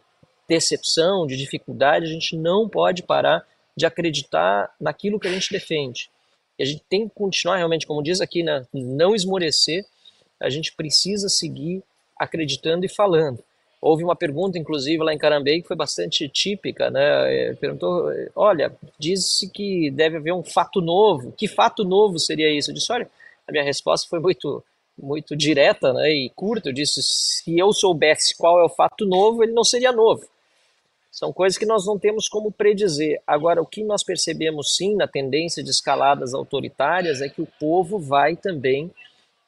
decepção, 0.48 1.26
de 1.26 1.36
dificuldade, 1.36 2.06
a 2.06 2.08
gente 2.08 2.36
não 2.36 2.68
pode 2.68 3.02
parar 3.02 3.46
de 3.76 3.84
acreditar 3.84 4.74
naquilo 4.80 5.20
que 5.20 5.28
a 5.28 5.32
gente 5.32 5.52
defende. 5.52 6.10
E 6.58 6.62
a 6.62 6.66
gente 6.66 6.82
tem 6.88 7.08
que 7.08 7.14
continuar 7.14 7.56
realmente, 7.56 7.86
como 7.86 8.02
diz 8.02 8.20
aqui, 8.20 8.42
né, 8.42 8.66
não 8.72 9.14
esmorecer 9.14 9.84
a 10.40 10.50
gente 10.50 10.74
precisa 10.74 11.28
seguir 11.28 11.82
acreditando 12.18 12.84
e 12.84 12.88
falando. 12.88 13.42
Houve 13.80 14.04
uma 14.04 14.16
pergunta, 14.16 14.58
inclusive, 14.58 15.02
lá 15.02 15.12
em 15.12 15.18
Carambei, 15.18 15.60
que 15.60 15.68
foi 15.68 15.76
bastante 15.76 16.28
típica, 16.28 16.90
né? 16.90 17.54
Perguntou, 17.60 18.10
olha, 18.34 18.74
diz-se 18.98 19.50
que 19.50 19.90
deve 19.90 20.16
haver 20.16 20.32
um 20.32 20.42
fato 20.42 20.80
novo. 20.80 21.32
Que 21.32 21.46
fato 21.46 21.84
novo 21.84 22.18
seria 22.18 22.50
isso? 22.50 22.70
Eu 22.70 22.74
disse, 22.74 22.92
olha, 22.92 23.08
a 23.46 23.52
minha 23.52 23.64
resposta 23.64 24.08
foi 24.08 24.20
muito 24.20 24.62
muito 24.98 25.36
direta 25.36 25.92
né, 25.92 26.10
e 26.10 26.30
curta. 26.30 26.70
Eu 26.70 26.72
disse: 26.72 27.02
se 27.02 27.58
eu 27.58 27.70
soubesse 27.72 28.34
qual 28.34 28.58
é 28.58 28.64
o 28.64 28.68
fato 28.68 29.04
novo, 29.04 29.42
ele 29.42 29.52
não 29.52 29.62
seria 29.62 29.92
novo. 29.92 30.26
São 31.16 31.32
coisas 31.32 31.56
que 31.56 31.64
nós 31.64 31.86
não 31.86 31.98
temos 31.98 32.28
como 32.28 32.52
predizer. 32.52 33.22
Agora, 33.26 33.62
o 33.62 33.66
que 33.66 33.82
nós 33.82 34.04
percebemos 34.04 34.76
sim 34.76 34.94
na 34.94 35.08
tendência 35.08 35.62
de 35.62 35.70
escaladas 35.70 36.34
autoritárias 36.34 37.22
é 37.22 37.28
que 37.30 37.40
o 37.40 37.48
povo 37.58 37.98
vai 37.98 38.36
também 38.36 38.92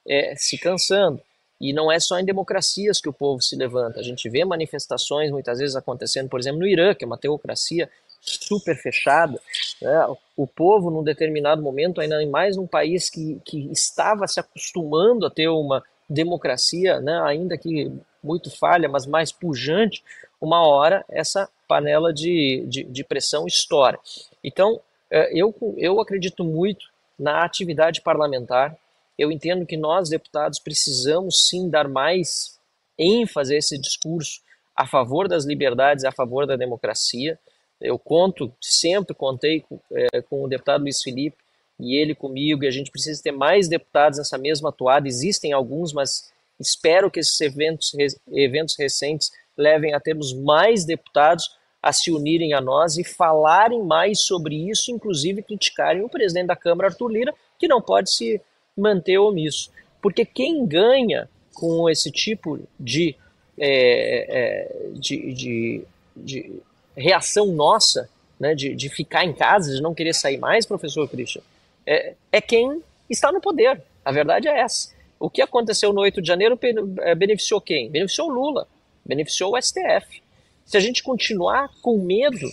é, 0.08 0.34
se 0.34 0.56
cansando. 0.56 1.20
E 1.60 1.74
não 1.74 1.92
é 1.92 2.00
só 2.00 2.18
em 2.18 2.24
democracias 2.24 3.02
que 3.02 3.08
o 3.10 3.12
povo 3.12 3.42
se 3.42 3.54
levanta. 3.54 4.00
A 4.00 4.02
gente 4.02 4.30
vê 4.30 4.46
manifestações 4.46 5.30
muitas 5.30 5.58
vezes 5.58 5.76
acontecendo, 5.76 6.30
por 6.30 6.40
exemplo, 6.40 6.60
no 6.60 6.66
Irã, 6.66 6.94
que 6.94 7.04
é 7.04 7.06
uma 7.06 7.18
teocracia 7.18 7.90
super 8.22 8.74
fechada. 8.74 9.38
Né? 9.82 10.06
O 10.38 10.46
povo, 10.46 10.90
num 10.90 11.04
determinado 11.04 11.60
momento, 11.60 12.00
ainda 12.00 12.24
mais 12.28 12.56
num 12.56 12.66
país 12.66 13.10
que, 13.10 13.42
que 13.44 13.70
estava 13.70 14.26
se 14.26 14.40
acostumando 14.40 15.26
a 15.26 15.30
ter 15.30 15.48
uma 15.48 15.84
democracia, 16.08 17.00
né? 17.00 17.20
ainda 17.24 17.56
que 17.58 17.92
muito 18.22 18.50
falha, 18.50 18.88
mas 18.88 19.06
mais 19.06 19.30
pujante, 19.30 20.02
uma 20.40 20.66
hora 20.66 21.04
essa 21.08 21.48
panela 21.66 22.12
de, 22.12 22.64
de, 22.66 22.84
de 22.84 23.04
pressão 23.04 23.46
estoura. 23.46 23.98
Então, 24.42 24.80
é, 25.10 25.30
eu, 25.32 25.54
eu 25.76 26.00
acredito 26.00 26.44
muito 26.44 26.86
na 27.18 27.44
atividade 27.44 28.00
parlamentar, 28.00 28.76
eu 29.18 29.32
entendo 29.32 29.66
que 29.66 29.76
nós, 29.76 30.08
deputados, 30.08 30.60
precisamos 30.60 31.48
sim 31.48 31.68
dar 31.68 31.88
mais 31.88 32.58
ênfase 32.96 33.54
a 33.54 33.58
esse 33.58 33.78
discurso 33.78 34.40
a 34.76 34.86
favor 34.86 35.26
das 35.26 35.44
liberdades, 35.44 36.04
a 36.04 36.12
favor 36.12 36.46
da 36.46 36.54
democracia. 36.54 37.36
Eu 37.80 37.98
conto, 37.98 38.52
sempre 38.60 39.12
contei 39.12 39.60
com, 39.62 39.80
é, 39.92 40.22
com 40.22 40.44
o 40.44 40.48
deputado 40.48 40.82
Luiz 40.82 41.02
Felipe 41.02 41.36
e 41.78 41.96
ele 41.96 42.14
comigo, 42.14 42.64
e 42.64 42.68
a 42.68 42.70
gente 42.70 42.90
precisa 42.90 43.22
ter 43.22 43.32
mais 43.32 43.68
deputados 43.68 44.18
nessa 44.18 44.36
mesma 44.36 44.70
atuada. 44.70 45.06
Existem 45.06 45.52
alguns, 45.52 45.92
mas 45.92 46.32
espero 46.58 47.10
que 47.10 47.20
esses 47.20 47.40
eventos, 47.40 47.92
eventos 48.32 48.76
recentes 48.76 49.30
levem 49.56 49.94
a 49.94 50.00
termos 50.00 50.32
mais 50.32 50.84
deputados 50.84 51.56
a 51.82 51.92
se 51.92 52.10
unirem 52.10 52.52
a 52.52 52.60
nós 52.60 52.98
e 52.98 53.04
falarem 53.04 53.82
mais 53.82 54.20
sobre 54.20 54.68
isso, 54.68 54.90
inclusive 54.90 55.42
criticarem 55.42 56.02
o 56.02 56.08
presidente 56.08 56.48
da 56.48 56.56
Câmara, 56.56 56.88
Arthur 56.88 57.08
Lira, 57.08 57.34
que 57.58 57.68
não 57.68 57.80
pode 57.80 58.10
se 58.10 58.40
manter 58.76 59.18
omisso. 59.18 59.70
Porque 60.02 60.24
quem 60.24 60.66
ganha 60.66 61.28
com 61.54 61.88
esse 61.88 62.10
tipo 62.10 62.60
de, 62.78 63.16
é, 63.58 64.26
é, 64.28 64.90
de, 64.94 65.32
de, 65.32 65.84
de, 66.16 66.52
reação 66.96 67.46
nossa, 67.46 68.08
né, 68.38 68.54
de, 68.54 68.74
de 68.74 68.88
ficar 68.88 69.24
em 69.24 69.32
casa, 69.32 69.74
de 69.74 69.80
não 69.80 69.94
querer 69.94 70.14
sair 70.14 70.36
mais, 70.36 70.66
professor 70.66 71.08
Christian, 71.08 71.42
é, 71.88 72.14
é 72.30 72.40
quem 72.40 72.82
está 73.08 73.32
no 73.32 73.40
poder. 73.40 73.82
A 74.04 74.12
verdade 74.12 74.46
é 74.46 74.60
essa. 74.60 74.94
O 75.18 75.30
que 75.30 75.40
aconteceu 75.40 75.92
no 75.92 76.02
8 76.02 76.20
de 76.20 76.28
janeiro 76.28 76.58
é, 77.00 77.14
beneficiou 77.14 77.60
quem? 77.60 77.90
Beneficiou 77.90 78.28
o 78.28 78.32
Lula, 78.32 78.68
beneficiou 79.04 79.54
o 79.54 79.60
STF. 79.60 80.22
Se 80.66 80.76
a 80.76 80.80
gente 80.80 81.02
continuar 81.02 81.70
com 81.80 81.96
medo 81.96 82.46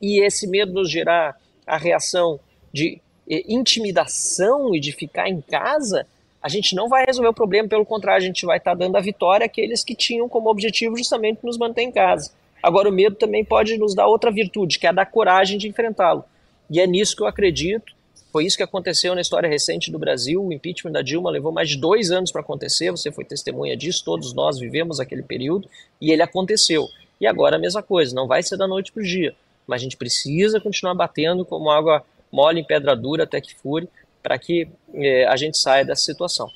e 0.00 0.24
esse 0.24 0.46
medo 0.46 0.72
nos 0.72 0.90
gerar 0.90 1.38
a 1.66 1.76
reação 1.76 2.40
de 2.72 3.00
intimidação 3.28 4.74
e 4.74 4.80
de 4.80 4.90
ficar 4.90 5.28
em 5.28 5.40
casa, 5.40 6.06
a 6.42 6.48
gente 6.48 6.74
não 6.74 6.88
vai 6.88 7.04
resolver 7.04 7.28
o 7.28 7.34
problema, 7.34 7.68
pelo 7.68 7.84
contrário, 7.84 8.22
a 8.22 8.26
gente 8.26 8.46
vai 8.46 8.56
estar 8.56 8.72
tá 8.72 8.78
dando 8.78 8.96
a 8.96 9.00
vitória 9.00 9.44
àqueles 9.44 9.84
que 9.84 9.94
tinham 9.94 10.28
como 10.28 10.50
objetivo 10.50 10.96
justamente 10.96 11.44
nos 11.44 11.58
manter 11.58 11.82
em 11.82 11.92
casa. 11.92 12.32
Agora, 12.62 12.88
o 12.88 12.92
medo 12.92 13.16
também 13.16 13.44
pode 13.44 13.76
nos 13.76 13.94
dar 13.94 14.06
outra 14.06 14.30
virtude, 14.30 14.78
que 14.78 14.86
é 14.86 14.90
a 14.90 14.92
da 14.92 15.06
coragem 15.06 15.58
de 15.58 15.68
enfrentá-lo. 15.68 16.24
E 16.70 16.80
é 16.80 16.86
nisso 16.86 17.14
que 17.14 17.22
eu 17.22 17.26
acredito. 17.26 17.92
Foi 18.32 18.44
isso 18.44 18.56
que 18.56 18.62
aconteceu 18.62 19.14
na 19.14 19.20
história 19.20 19.48
recente 19.48 19.90
do 19.90 19.98
Brasil. 19.98 20.44
O 20.44 20.52
impeachment 20.52 20.92
da 20.92 21.02
Dilma 21.02 21.30
levou 21.30 21.50
mais 21.50 21.68
de 21.68 21.76
dois 21.76 22.10
anos 22.10 22.30
para 22.30 22.40
acontecer. 22.40 22.90
Você 22.90 23.10
foi 23.10 23.24
testemunha 23.24 23.76
disso, 23.76 24.04
todos 24.04 24.32
nós 24.32 24.58
vivemos 24.58 25.00
aquele 25.00 25.22
período 25.22 25.68
e 26.00 26.12
ele 26.12 26.22
aconteceu. 26.22 26.86
E 27.20 27.26
agora 27.26 27.56
a 27.56 27.58
mesma 27.58 27.82
coisa, 27.82 28.14
não 28.14 28.26
vai 28.26 28.42
ser 28.42 28.56
da 28.56 28.68
noite 28.68 28.92
para 28.92 29.02
o 29.02 29.04
dia. 29.04 29.34
Mas 29.66 29.80
a 29.80 29.82
gente 29.82 29.96
precisa 29.96 30.60
continuar 30.60 30.94
batendo 30.94 31.44
como 31.44 31.70
água 31.70 32.04
mole 32.32 32.60
em 32.60 32.64
pedra 32.64 32.94
dura 32.94 33.24
até 33.24 33.40
que 33.40 33.54
fure, 33.54 33.88
para 34.22 34.38
que 34.38 34.68
eh, 34.94 35.26
a 35.26 35.36
gente 35.36 35.58
saia 35.58 35.84
dessa 35.84 36.02
situação. 36.02 36.48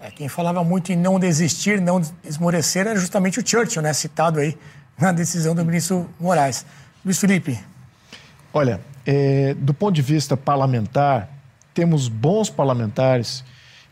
É, 0.00 0.10
quem 0.10 0.28
falava 0.28 0.62
muito 0.62 0.92
em 0.92 0.96
não 0.96 1.18
desistir, 1.18 1.80
não 1.80 2.00
esmorecer, 2.22 2.86
era 2.86 2.98
justamente 2.98 3.40
o 3.40 3.46
Churchill, 3.46 3.82
né, 3.82 3.92
citado 3.92 4.38
aí 4.38 4.56
na 4.96 5.10
decisão 5.10 5.54
do 5.54 5.64
ministro 5.64 6.08
Moraes. 6.20 6.64
Luiz 7.04 7.18
Felipe. 7.18 7.58
Olha, 8.52 8.80
é, 9.08 9.54
do 9.54 9.72
ponto 9.72 9.94
de 9.94 10.02
vista 10.02 10.36
parlamentar, 10.36 11.28
temos 11.72 12.08
bons 12.08 12.50
parlamentares 12.50 13.42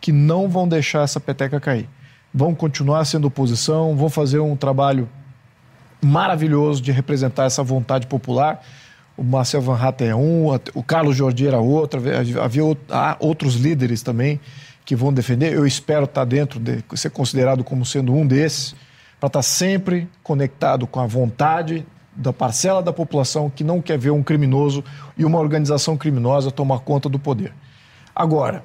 que 0.00 0.12
não 0.12 0.48
vão 0.48 0.68
deixar 0.68 1.02
essa 1.02 1.18
peteca 1.18 1.58
cair. 1.58 1.88
Vão 2.32 2.54
continuar 2.54 3.04
sendo 3.06 3.26
oposição, 3.26 3.96
vão 3.96 4.10
fazer 4.10 4.38
um 4.40 4.54
trabalho 4.54 5.08
maravilhoso 6.04 6.82
de 6.82 6.92
representar 6.92 7.46
essa 7.46 7.62
vontade 7.62 8.06
popular 8.06 8.62
o 9.16 9.24
Marcel 9.24 9.62
Van 9.62 9.78
Hatten 9.80 10.08
é 10.08 10.14
um, 10.14 10.48
o 10.74 10.82
Carlos 10.82 11.16
Jordi 11.16 11.46
era 11.46 11.58
outro, 11.58 12.02
havia 12.42 12.62
outros 13.18 13.54
líderes 13.54 14.02
também 14.02 14.38
que 14.84 14.94
vão 14.94 15.12
defender. 15.12 15.54
Eu 15.54 15.66
espero 15.66 16.04
estar 16.04 16.24
dentro, 16.24 16.60
de, 16.60 16.84
ser 16.94 17.10
considerado 17.10 17.64
como 17.64 17.84
sendo 17.84 18.12
um 18.14 18.26
desses, 18.26 18.74
para 19.18 19.28
estar 19.28 19.42
sempre 19.42 20.06
conectado 20.22 20.86
com 20.86 21.00
a 21.00 21.06
vontade 21.06 21.86
da 22.16 22.32
parcela 22.32 22.82
da 22.82 22.92
população 22.92 23.50
que 23.50 23.62
não 23.62 23.82
quer 23.82 23.98
ver 23.98 24.10
um 24.10 24.22
criminoso 24.22 24.82
e 25.16 25.24
uma 25.24 25.38
organização 25.38 25.96
criminosa 25.96 26.50
tomar 26.50 26.80
conta 26.80 27.08
do 27.08 27.18
poder. 27.18 27.52
Agora, 28.14 28.64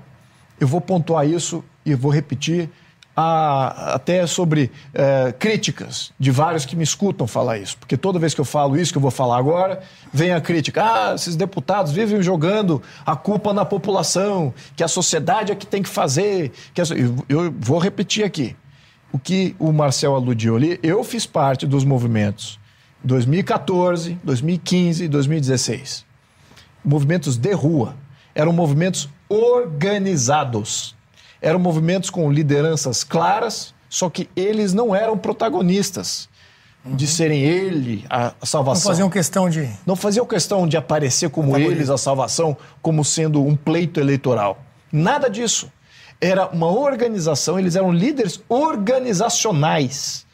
eu 0.59 0.67
vou 0.67 0.79
pontuar 0.79 1.27
isso 1.27 1.63
e 1.85 1.93
vou 1.93 2.11
repetir 2.11 2.69
a, 3.15 3.95
até 3.95 4.25
sobre 4.25 4.71
é, 4.93 5.33
críticas 5.37 6.13
de 6.19 6.31
vários 6.31 6.65
que 6.65 6.75
me 6.75 6.83
escutam 6.83 7.27
falar 7.27 7.57
isso. 7.57 7.77
Porque 7.77 7.97
toda 7.97 8.17
vez 8.17 8.33
que 8.33 8.39
eu 8.39 8.45
falo 8.45 8.77
isso 8.77 8.91
que 8.91 8.97
eu 8.97 9.01
vou 9.01 9.11
falar 9.11 9.37
agora, 9.37 9.81
vem 10.13 10.31
a 10.31 10.39
crítica. 10.39 10.83
Ah, 10.83 11.15
esses 11.15 11.35
deputados 11.35 11.91
vivem 11.91 12.21
jogando 12.21 12.81
a 13.05 13.15
culpa 13.15 13.53
na 13.53 13.65
população, 13.65 14.53
que 14.75 14.83
a 14.83 14.87
sociedade 14.87 15.51
é 15.51 15.55
que 15.55 15.65
tem 15.65 15.83
que 15.83 15.89
fazer. 15.89 16.51
Que 16.73 16.81
a... 16.81 16.85
Eu 17.27 17.53
vou 17.59 17.79
repetir 17.79 18.23
aqui. 18.23 18.55
O 19.11 19.19
que 19.19 19.55
o 19.59 19.73
Marcel 19.73 20.15
aludiu 20.15 20.55
ali, 20.55 20.79
eu 20.81 21.03
fiz 21.03 21.25
parte 21.25 21.67
dos 21.67 21.83
movimentos 21.83 22.60
2014, 23.03 24.19
2015 24.23 25.03
e 25.03 25.07
2016. 25.07 26.05
Movimentos 26.83 27.37
de 27.37 27.53
rua. 27.53 27.95
Eram 28.33 28.53
movimentos 28.53 29.09
organizados 29.27 30.95
eram 31.41 31.59
movimentos 31.59 32.09
com 32.09 32.31
lideranças 32.31 33.03
claras, 33.03 33.73
só 33.89 34.09
que 34.09 34.29
eles 34.35 34.73
não 34.73 34.95
eram 34.95 35.17
protagonistas 35.17 36.29
uhum. 36.85 36.95
de 36.95 37.07
serem 37.07 37.41
ele 37.41 38.05
a, 38.09 38.33
salvação. 38.43 38.83
Não 38.83 38.91
faziam 38.91 39.09
questão 39.09 39.49
de. 39.49 39.67
Não 39.85 39.95
faziam 39.95 40.25
questão 40.25 40.67
de 40.67 40.77
aparecer 40.77 41.29
como 41.31 41.57
eles 41.57 41.89
a 41.89 41.97
salvação, 41.97 42.55
como 42.81 43.03
sendo 43.03 43.43
um 43.43 43.55
pleito 43.55 43.99
eleitoral. 43.99 44.63
Nada 44.91 45.27
disso. 45.29 45.71
Era 46.23 46.47
uma 46.49 46.67
organização, 46.67 47.57
eles 47.57 47.75
eram 47.75 47.91
líderes 47.91 48.39
organizacionais 48.47 50.27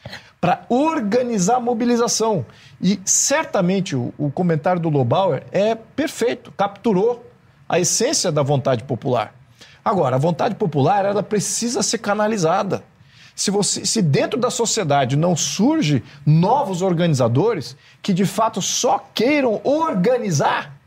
para 0.47 0.61
organizar 0.69 1.57
a 1.57 1.59
mobilização. 1.59 2.45
E 2.81 2.97
certamente 3.03 3.97
o, 3.97 4.13
o 4.17 4.31
comentário 4.31 4.81
do 4.81 4.87
Lobauer 4.87 5.43
é 5.51 5.75
perfeito, 5.75 6.53
capturou 6.55 7.29
a 7.67 7.81
essência 7.81 8.31
da 8.31 8.41
vontade 8.43 8.85
popular. 8.85 9.35
Agora, 9.83 10.15
a 10.15 10.19
vontade 10.19 10.55
popular 10.55 11.03
ela 11.03 11.21
precisa 11.21 11.83
ser 11.83 11.97
canalizada. 11.97 12.81
Se, 13.35 13.51
você, 13.51 13.85
se 13.85 14.01
dentro 14.01 14.39
da 14.39 14.49
sociedade 14.49 15.17
não 15.17 15.35
surge 15.35 16.01
novos 16.25 16.81
organizadores 16.81 17.75
que 18.01 18.13
de 18.13 18.23
fato 18.23 18.61
só 18.61 19.05
queiram 19.13 19.59
organizar 19.65 20.77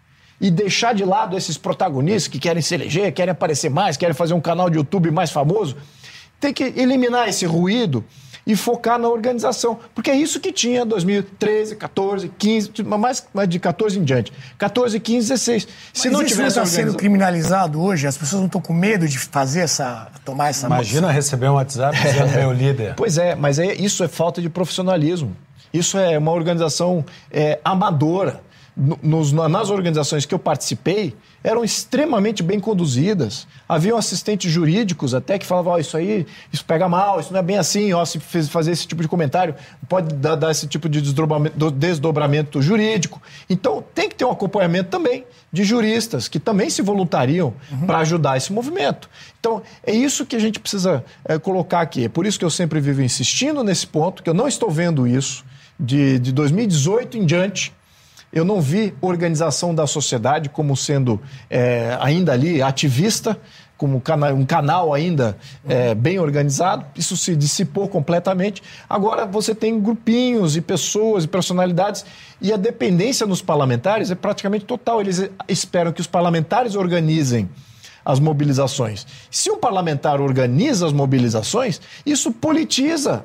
e 0.41 0.51
deixar 0.51 0.95
de 0.95 1.05
lado 1.05 1.37
esses 1.37 1.59
protagonistas 1.59 2.29
que 2.29 2.39
querem 2.39 2.63
se 2.63 2.75
eleger, 2.75 3.13
querem 3.13 3.33
aparecer 3.33 3.69
mais, 3.69 3.99
querem 3.99 4.15
fazer 4.15 4.33
um 4.33 4.41
canal 4.41 4.71
de 4.71 4.79
YouTube 4.79 5.11
mais 5.11 5.31
famoso, 5.31 5.77
tem 6.41 6.51
que 6.51 6.65
eliminar 6.65 7.29
esse 7.29 7.45
ruído 7.45 8.03
e 8.51 8.57
focar 8.57 8.99
na 8.99 9.09
organização. 9.09 9.79
Porque 9.95 10.11
é 10.11 10.17
isso 10.17 10.41
que 10.41 10.51
tinha 10.51 10.85
2013, 10.85 11.77
14, 11.77 12.33
15, 12.37 12.83
mais, 12.83 13.25
mais 13.33 13.49
de 13.49 13.61
14 13.61 13.97
em 13.97 14.03
diante. 14.03 14.33
14, 14.59 14.99
15, 14.99 15.29
16. 15.29 15.63
Se 15.63 15.69
Mas 16.09 16.13
não 16.13 16.23
isso 16.23 16.35
tivesse 16.35 16.57
não 16.57 16.65
está 16.65 16.77
sendo 16.77 16.97
criminalizado 16.97 17.81
hoje? 17.81 18.09
As 18.09 18.19
pessoas 18.19 18.41
não 18.41 18.47
estão 18.47 18.61
com 18.61 18.73
medo 18.73 19.07
de 19.07 19.19
fazer 19.21 19.61
essa. 19.61 20.09
tomar 20.25 20.49
essa. 20.49 20.67
Imagina 20.67 21.03
moça. 21.03 21.13
receber 21.13 21.49
um 21.49 21.55
WhatsApp 21.55 21.97
dizendo 22.03 22.33
meu 22.33 22.53
líder. 22.53 22.95
Pois 22.97 23.19
é, 23.19 23.37
mas 23.37 23.61
é, 23.61 23.73
isso 23.75 24.03
é 24.03 24.09
falta 24.09 24.43
de 24.43 24.49
profissionalismo. 24.49 25.37
Isso 25.73 25.97
é 25.97 26.19
uma 26.19 26.33
organização 26.33 27.05
é, 27.31 27.61
amadora. 27.65 28.41
nos, 28.77 29.31
nas 29.31 29.71
organizações 29.71 30.27
que 30.27 30.35
eu 30.35 30.41
participei, 30.41 31.15
eram 31.43 31.65
extremamente 31.65 32.43
bem 32.43 32.61
conduzidas. 32.61 33.47
Haviam 33.69 33.97
assistentes 33.97 34.51
jurídicos 34.51 35.15
até 35.15 35.39
que 35.39 35.47
falavam: 35.47 35.75
oh, 35.75 35.79
isso 35.79 35.97
aí, 35.97 36.27
isso 36.53 36.65
pega 36.65 36.89
mal, 36.89 37.21
isso 37.21 37.33
não 37.33 37.41
é 37.41 37.43
bem 37.43 37.57
assim, 37.57 37.93
ó, 37.93 38.05
se 38.05 38.19
fazer 38.19 38.73
esse 38.73 38.87
tipo 38.87 39.03
de 39.03 39.09
comentário, 39.09 39.55
pode 39.89 40.15
dar, 40.15 40.35
dar 40.35 40.51
esse 40.51 40.67
tipo 40.67 40.89
de 40.89 41.01
desdobramento, 41.01 41.71
desdobramento 41.71 42.61
jurídico. 42.61 43.21
Então, 43.49 43.83
tem 43.95 44.09
que 44.09 44.15
ter 44.15 44.25
um 44.25 44.31
acompanhamento 44.31 44.91
também 44.91 45.25
de 45.53 45.65
juristas 45.65 46.29
que 46.29 46.39
também 46.39 46.71
se 46.71 46.83
voluntariam 46.83 47.55
uhum. 47.71 47.87
para 47.87 47.99
ajudar 47.99 48.37
esse 48.37 48.53
movimento. 48.53 49.09
Então, 49.39 49.63
é 49.85 49.93
isso 49.93 50.27
que 50.27 50.37
a 50.37 50.39
gente 50.39 50.61
precisa 50.61 51.05
é, 51.25 51.39
colocar 51.39 51.81
aqui. 51.81 52.05
É 52.05 52.09
por 52.09 52.27
isso 52.27 52.39
que 52.39 52.45
eu 52.45 52.51
sempre 52.51 52.81
vivo 52.81 53.03
insistindo 53.03 53.65
nesse 53.65 53.87
ponto, 53.87 54.23
que 54.23 54.31
eu 54.31 54.35
não 54.35 54.47
estou 54.47 54.71
vendo 54.71 55.07
isso 55.07 55.45
de, 55.79 56.19
de 56.19 56.33
2018 56.33 57.17
em 57.17 57.25
diante 57.25 57.73
eu 58.33 58.45
não 58.45 58.61
vi 58.61 58.95
organização 59.01 59.75
da 59.75 59.87
sociedade 59.87 60.49
como 60.49 60.77
sendo 60.77 61.21
é, 61.49 61.97
ainda 62.01 62.33
ali 62.33 62.63
ativista, 62.63 63.37
como 63.77 64.03
um 64.37 64.45
canal 64.45 64.93
ainda 64.93 65.39
é, 65.67 65.95
bem 65.95 66.19
organizado. 66.19 66.85
Isso 66.95 67.17
se 67.17 67.35
dissipou 67.35 67.89
completamente. 67.89 68.63
Agora 68.89 69.25
você 69.25 69.55
tem 69.55 69.81
grupinhos 69.81 70.55
e 70.55 70.61
pessoas 70.61 71.25
e 71.25 71.29
personalidades 71.29 72.05
e 72.43 72.53
a 72.53 72.59
dependência 72.59 73.27
nos 73.27 73.41
parlamentares 73.41 74.11
é 74.11 74.15
praticamente 74.15 74.67
total. 74.67 75.01
Eles 75.01 75.31
esperam 75.49 75.93
que 75.93 76.01
os 76.01 76.07
parlamentares 76.07 76.75
organizem 76.75 77.49
as 78.05 78.21
mobilizações. 78.21 79.07
Se 79.31 79.51
um 79.51 79.59
parlamentar 79.59 80.21
organiza 80.21 80.87
as 80.87 80.93
mobilizações, 80.93 81.81
isso 82.05 82.33
politiza 82.33 83.25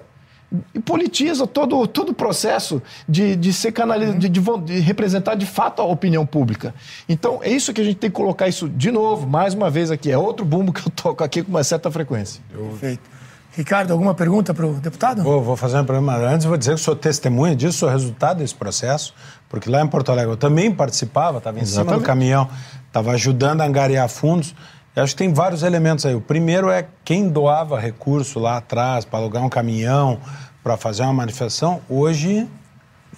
e 0.73 0.79
politiza 0.79 1.47
todo, 1.47 1.87
todo 1.87 2.09
o 2.09 2.13
processo 2.13 2.81
de, 3.07 3.35
de 3.35 3.51
ser 3.51 3.71
canalizado, 3.71 4.19
de, 4.19 4.29
de, 4.29 4.39
de, 4.39 4.79
representar 4.79 5.35
de 5.35 5.45
fato 5.45 5.81
a 5.81 5.85
opinião 5.85 6.25
pública. 6.25 6.73
Então, 7.09 7.39
é 7.41 7.49
isso 7.49 7.73
que 7.73 7.81
a 7.81 7.83
gente 7.83 7.97
tem 7.97 8.09
que 8.09 8.15
colocar 8.15 8.47
isso 8.47 8.69
de 8.69 8.91
novo, 8.91 9.27
mais 9.27 9.53
uma 9.53 9.69
vez 9.69 9.91
aqui. 9.91 10.11
É 10.11 10.17
outro 10.17 10.45
bumbo 10.45 10.71
que 10.71 10.81
eu 10.81 10.91
toco 10.91 11.23
aqui 11.23 11.43
com 11.43 11.49
uma 11.49 11.63
certa 11.63 11.89
frequência. 11.91 12.41
Perfeito. 12.51 13.15
Ricardo, 13.55 13.91
alguma 13.91 14.13
pergunta 14.13 14.53
para 14.53 14.65
o 14.65 14.73
deputado? 14.73 15.23
Vou, 15.23 15.41
vou 15.41 15.55
fazer 15.55 15.77
uma 15.77 15.85
pergunta. 15.85 16.13
Antes, 16.13 16.45
vou 16.45 16.57
dizer 16.57 16.75
que 16.75 16.81
sou 16.81 16.95
testemunha 16.95 17.55
disso, 17.55 17.79
sou 17.79 17.89
resultado 17.89 18.39
desse 18.39 18.53
processo, 18.53 19.13
porque 19.47 19.69
lá 19.69 19.81
em 19.81 19.87
Porto 19.87 20.11
Alegre 20.11 20.33
eu 20.33 20.37
também 20.37 20.69
participava, 20.69 21.37
estava 21.37 21.57
em 21.57 21.61
Exatamente. 21.61 21.89
cima 21.89 22.01
do 22.01 22.05
caminhão, 22.05 22.49
estava 22.85 23.11
ajudando 23.11 23.61
a 23.61 23.65
angariar 23.65 24.09
fundos. 24.09 24.53
Eu 24.95 25.03
acho 25.03 25.13
que 25.13 25.17
tem 25.17 25.33
vários 25.33 25.61
elementos 25.61 26.05
aí. 26.05 26.15
O 26.15 26.21
primeiro 26.21 26.69
é 26.69 26.87
quem 27.03 27.27
doava 27.27 27.79
recurso 27.79 28.39
lá 28.39 28.57
atrás 28.57 29.03
para 29.03 29.19
alugar 29.19 29.43
um 29.43 29.49
caminhão, 29.49 30.19
para 30.63 30.77
fazer 30.77 31.03
uma 31.03 31.13
manifestação, 31.13 31.81
hoje, 31.89 32.47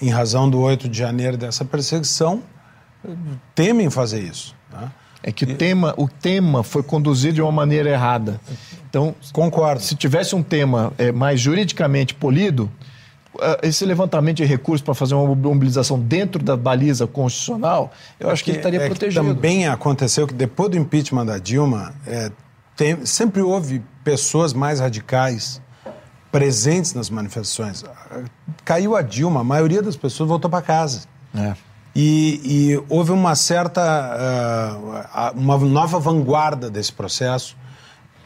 em 0.02 0.10
razão 0.10 0.50
do 0.50 0.60
8 0.60 0.90
de 0.90 0.98
janeiro 0.98 1.38
dessa 1.38 1.64
perseguição, 1.64 2.42
temem 3.54 3.90
fazer 3.90 4.22
isso. 4.22 4.56
Tá? 4.72 4.92
É 5.22 5.32
que 5.32 5.46
e... 5.46 5.54
o, 5.54 5.56
tema, 5.56 5.94
o 5.98 6.08
tema 6.08 6.64
foi 6.64 6.82
conduzido 6.82 7.36
de 7.36 7.42
uma 7.42 7.52
maneira 7.52 7.90
errada. 7.90 8.42
Então, 8.90 9.14
concordo. 9.32 9.82
Se 9.82 9.96
tivesse 9.96 10.36
um 10.36 10.42
tema 10.42 10.92
é, 10.98 11.12
mais 11.12 11.40
juridicamente 11.40 12.14
polido, 12.14 12.72
esse 13.62 13.86
levantamento 13.86 14.38
de 14.38 14.46
recursos 14.46 14.82
para 14.82 14.94
fazer 14.94 15.16
uma 15.16 15.36
mobilização 15.36 16.00
dentro 16.00 16.44
da 16.44 16.56
baliza 16.56 17.08
constitucional, 17.08 17.92
eu 18.20 18.30
é 18.30 18.34
acho 18.34 18.44
que, 18.44 18.52
que 18.52 18.58
ele 18.58 18.60
estaria 18.60 18.82
é 18.82 18.88
protegido. 18.88 19.26
também 19.26 19.68
aconteceu 19.68 20.28
que 20.28 20.34
depois 20.34 20.72
do 20.72 20.78
impeachment 20.78 21.26
da 21.26 21.38
Dilma, 21.38 21.94
é, 22.06 22.32
tem, 22.76 23.06
sempre 23.06 23.42
houve 23.42 23.82
pessoas 24.04 24.54
mais 24.54 24.80
radicais 24.80 25.62
presentes 26.32 26.94
nas 26.94 27.10
manifestações. 27.10 27.84
Caiu 28.64 28.96
a 28.96 29.02
Dilma, 29.02 29.42
a 29.42 29.44
maioria 29.44 29.82
das 29.82 29.96
pessoas 29.96 30.30
voltou 30.30 30.50
para 30.50 30.62
casa. 30.62 31.02
É. 31.36 31.56
E, 31.96 32.42
e, 32.44 32.84
houve 32.90 33.12
uma 33.12 33.34
certa, 33.34 33.82
uh, 35.34 35.40
uma 35.40 35.58
nova 35.58 36.00
vanguarda 36.00 36.70
desse 36.70 36.94
processo, 36.94 37.58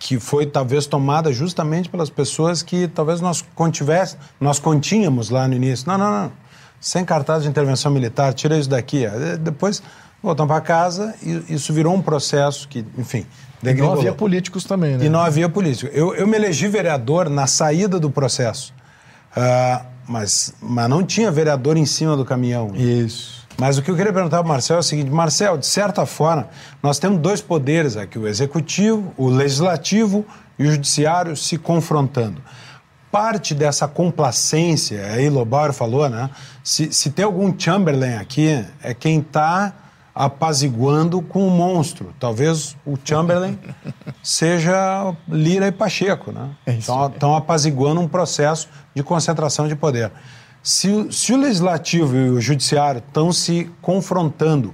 que 0.02 0.20
foi 0.20 0.48
talvez 0.48 0.88
tomada 0.88 1.32
justamente 1.32 1.88
pelas 1.88 2.10
pessoas 2.10 2.64
que 2.64 2.88
talvez 2.88 3.22
nós 3.22 3.46
contivesse, 3.54 4.18
nós 4.40 4.58
continhamos 4.58 5.30
lá 5.30 5.48
no 5.48 5.54
início. 5.54 5.88
Não, 5.88 5.96
não, 5.96 6.12
não. 6.12 6.32
Sem 6.80 7.06
cartaz 7.06 7.44
de 7.44 7.50
intervenção 7.50 7.92
militar, 7.92 8.34
tira 8.34 8.58
isso 8.58 8.68
daqui. 8.68 9.06
Depois 9.40 9.84
voltam 10.22 10.48
para 10.48 10.60
casa 10.60 11.14
e 11.22 11.54
isso 11.54 11.72
virou 11.72 11.94
um 11.94 12.02
processo 12.02 12.68
que, 12.68 12.84
enfim, 12.98 13.28
e 13.64 13.74
não 13.76 13.94
havia 13.94 14.12
políticos 14.12 14.64
também, 14.64 14.98
né? 14.98 15.06
E 15.06 15.10
não 15.10 15.20
havia 15.20 15.48
políticos. 15.48 15.96
Eu, 15.96 16.16
eu 16.16 16.26
me 16.26 16.36
elegi 16.36 16.68
vereador 16.68 17.30
na 17.30 17.46
saída 17.46 18.00
do 18.00 18.10
processo. 18.10 18.74
Uh, 19.38 19.86
mas, 20.08 20.56
mas 20.60 20.90
não 20.90 21.04
tinha 21.04 21.30
vereador 21.30 21.78
em 21.78 21.86
cima 21.86 22.18
do 22.18 22.26
caminhão. 22.26 22.76
Isso. 22.76 23.41
Mas 23.58 23.78
o 23.78 23.82
que 23.82 23.92
eu 23.92 23.96
queria 23.96 24.14
perguntar 24.14 24.38
para 24.38 24.46
o 24.46 24.50
Marcel 24.50 24.78
é 24.78 24.80
o 24.80 24.84
seguinte: 24.84 25.10
Marcel, 25.10 25.58
de 25.58 25.66
certa 25.66 26.06
forma, 26.06 26.50
nós 26.82 27.00
temos 27.00 27.20
dois 27.20 27.42
poderes 27.42 27.98
aqui, 27.98 28.18
o 28.18 28.28
executivo, 28.28 29.14
o 29.18 29.30
legislativo 29.30 30.26
e 30.58 30.68
o 30.68 30.72
judiciário 30.72 31.36
se 31.36 31.58
confrontando. 31.58 32.42
Parte 33.12 33.54
dessa 33.54 33.88
complacência, 33.88 35.06
aí 35.06 35.30
Lobauer 35.30 35.74
falou, 35.74 36.10
né? 36.10 36.30
Se, 36.64 36.94
se 36.94 37.12
tem 37.12 37.26
algum 37.26 37.54
Chamberlain 37.58 38.16
aqui, 38.16 38.66
é 38.82 38.94
quem 38.94 39.20
está 39.20 39.74
apaziguando 40.14 41.22
com 41.22 41.48
o 41.48 41.50
monstro. 41.50 42.14
Talvez 42.20 42.76
o 42.86 42.98
Chamberlain 43.04 43.58
seja 44.22 45.14
Lira 45.28 45.68
e 45.68 45.72
Pacheco, 45.72 46.32
né? 46.32 46.50
É 46.66 46.74
estão, 46.74 47.08
estão 47.08 47.36
apaziguando 47.36 48.02
um 48.02 48.08
processo 48.08 48.70
de 48.94 49.04
concentração 49.04 49.68
de 49.68 49.76
poder. 49.76 50.12
Se, 50.64 51.12
se 51.12 51.34
o 51.34 51.38
legislativo 51.38 52.16
e 52.16 52.30
o 52.30 52.40
judiciário 52.40 53.00
estão 53.00 53.32
se 53.32 53.70
confrontando, 53.82 54.74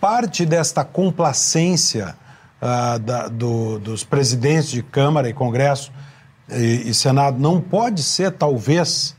parte 0.00 0.46
desta 0.46 0.84
complacência 0.84 2.16
uh, 2.62 2.98
da, 2.98 3.28
do, 3.28 3.78
dos 3.78 4.04
presidentes 4.04 4.70
de 4.70 4.82
Câmara 4.82 5.28
e 5.28 5.34
Congresso 5.34 5.92
e, 6.48 6.88
e 6.88 6.94
Senado 6.94 7.38
não 7.38 7.60
pode 7.60 8.02
ser, 8.02 8.32
talvez, 8.32 9.14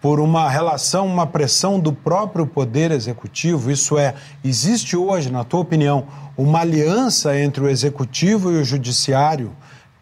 por 0.00 0.20
uma 0.20 0.48
relação, 0.48 1.06
uma 1.06 1.26
pressão 1.26 1.78
do 1.78 1.92
próprio 1.92 2.46
Poder 2.46 2.90
Executivo? 2.90 3.70
Isso 3.70 3.98
é, 3.98 4.14
existe 4.42 4.96
hoje, 4.96 5.30
na 5.30 5.44
tua 5.44 5.60
opinião, 5.60 6.06
uma 6.36 6.60
aliança 6.60 7.38
entre 7.38 7.62
o 7.62 7.68
Executivo 7.68 8.50
e 8.50 8.56
o 8.56 8.64
Judiciário, 8.64 9.52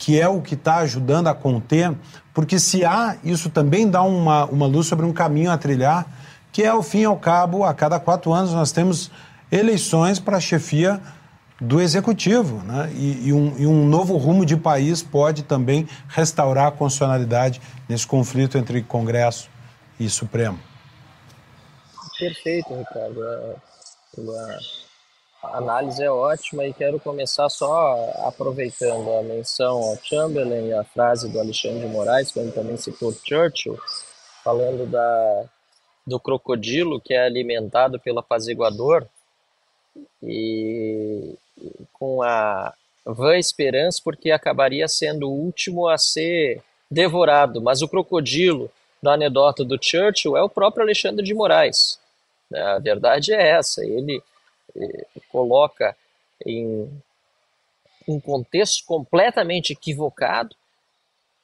que 0.01 0.19
é 0.19 0.27
o 0.27 0.41
que 0.41 0.55
está 0.55 0.79
ajudando 0.79 1.29
a 1.29 1.35
conter? 1.35 1.95
Porque 2.33 2.59
se 2.59 2.87
há, 2.87 3.19
isso 3.23 3.51
também 3.51 3.89
dá 3.89 4.03
uma, 4.03 4.47
uma 4.47 4.67
luz 4.67 4.87
sobre 4.87 5.05
um 5.05 5.13
caminho 5.13 5.51
a 5.51 5.59
trilhar, 5.59 6.07
que 6.51 6.63
é, 6.63 6.69
ao 6.69 6.83
fim 6.83 7.01
e 7.01 7.05
ao 7.05 7.19
cabo, 7.19 7.65
a 7.65 7.75
cada 7.75 8.01
quatro 8.01 8.33
anos 8.33 8.55
nós 8.55 8.73
temos 8.73 9.11
eleições 9.53 10.19
para 10.19 10.39
a 10.39 10.41
chefia 10.41 10.99
do 11.61 11.83
executivo. 11.83 12.65
Né? 12.65 12.91
E, 12.95 13.29
e, 13.29 13.33
um, 13.33 13.55
e, 13.59 13.67
um, 13.67 13.87
novo 13.87 14.17
rumo 14.17 14.47
de 14.47 14.57
país 14.57 15.03
pode 15.03 15.43
também 15.43 15.87
restaurar 16.09 16.69
a 16.69 16.73
constitucionalidade 16.73 17.61
nesse 17.87 18.07
conflito 18.07 18.57
entre 18.57 18.83
Congresso 18.83 19.51
e 19.99 20.09
Supremo. 20.09 20.59
Perfeito, 22.19 22.75
Ricardo. 22.75 23.21
A 25.43 25.57
análise 25.57 26.03
é 26.03 26.11
ótima 26.11 26.67
e 26.67 26.73
quero 26.73 27.01
começar 27.01 27.49
só 27.49 28.13
aproveitando 28.27 29.11
a 29.11 29.23
menção 29.23 29.79
ao 29.79 29.97
Chamberlain 29.97 30.69
e 30.69 30.73
a 30.75 30.85
frase 30.85 31.31
do 31.31 31.41
Alexandre 31.41 31.81
de 31.81 31.87
Moraes, 31.87 32.31
quando 32.31 32.53
também 32.53 32.77
citou 32.77 33.11
Churchill, 33.13 33.79
falando 34.45 34.87
da, 34.87 35.45
do 36.07 36.21
crocodilo 36.21 37.01
que 37.01 37.15
é 37.15 37.25
alimentado 37.25 37.99
pelo 37.99 38.19
apaziguador 38.19 39.07
e, 40.23 41.35
com 41.95 42.23
a 42.23 42.75
vã 43.07 43.37
esperança 43.37 44.01
porque 44.05 44.31
acabaria 44.31 44.87
sendo 44.89 45.27
o 45.27 45.33
último 45.33 45.89
a 45.89 45.97
ser 45.97 46.63
devorado, 46.91 47.63
mas 47.63 47.81
o 47.81 47.89
crocodilo 47.89 48.71
da 49.03 49.15
anedota 49.15 49.65
do 49.65 49.79
Churchill 49.81 50.37
é 50.37 50.43
o 50.43 50.51
próprio 50.51 50.83
Alexandre 50.83 51.25
de 51.25 51.33
Moraes. 51.33 51.99
A 52.53 52.79
verdade 52.79 53.33
é 53.33 53.53
essa, 53.53 53.83
ele 53.83 54.23
coloca 55.31 55.97
em 56.45 56.91
um 58.09 58.21
contexto 58.21 58.85
completamente 58.85 59.73
equivocado 59.73 60.55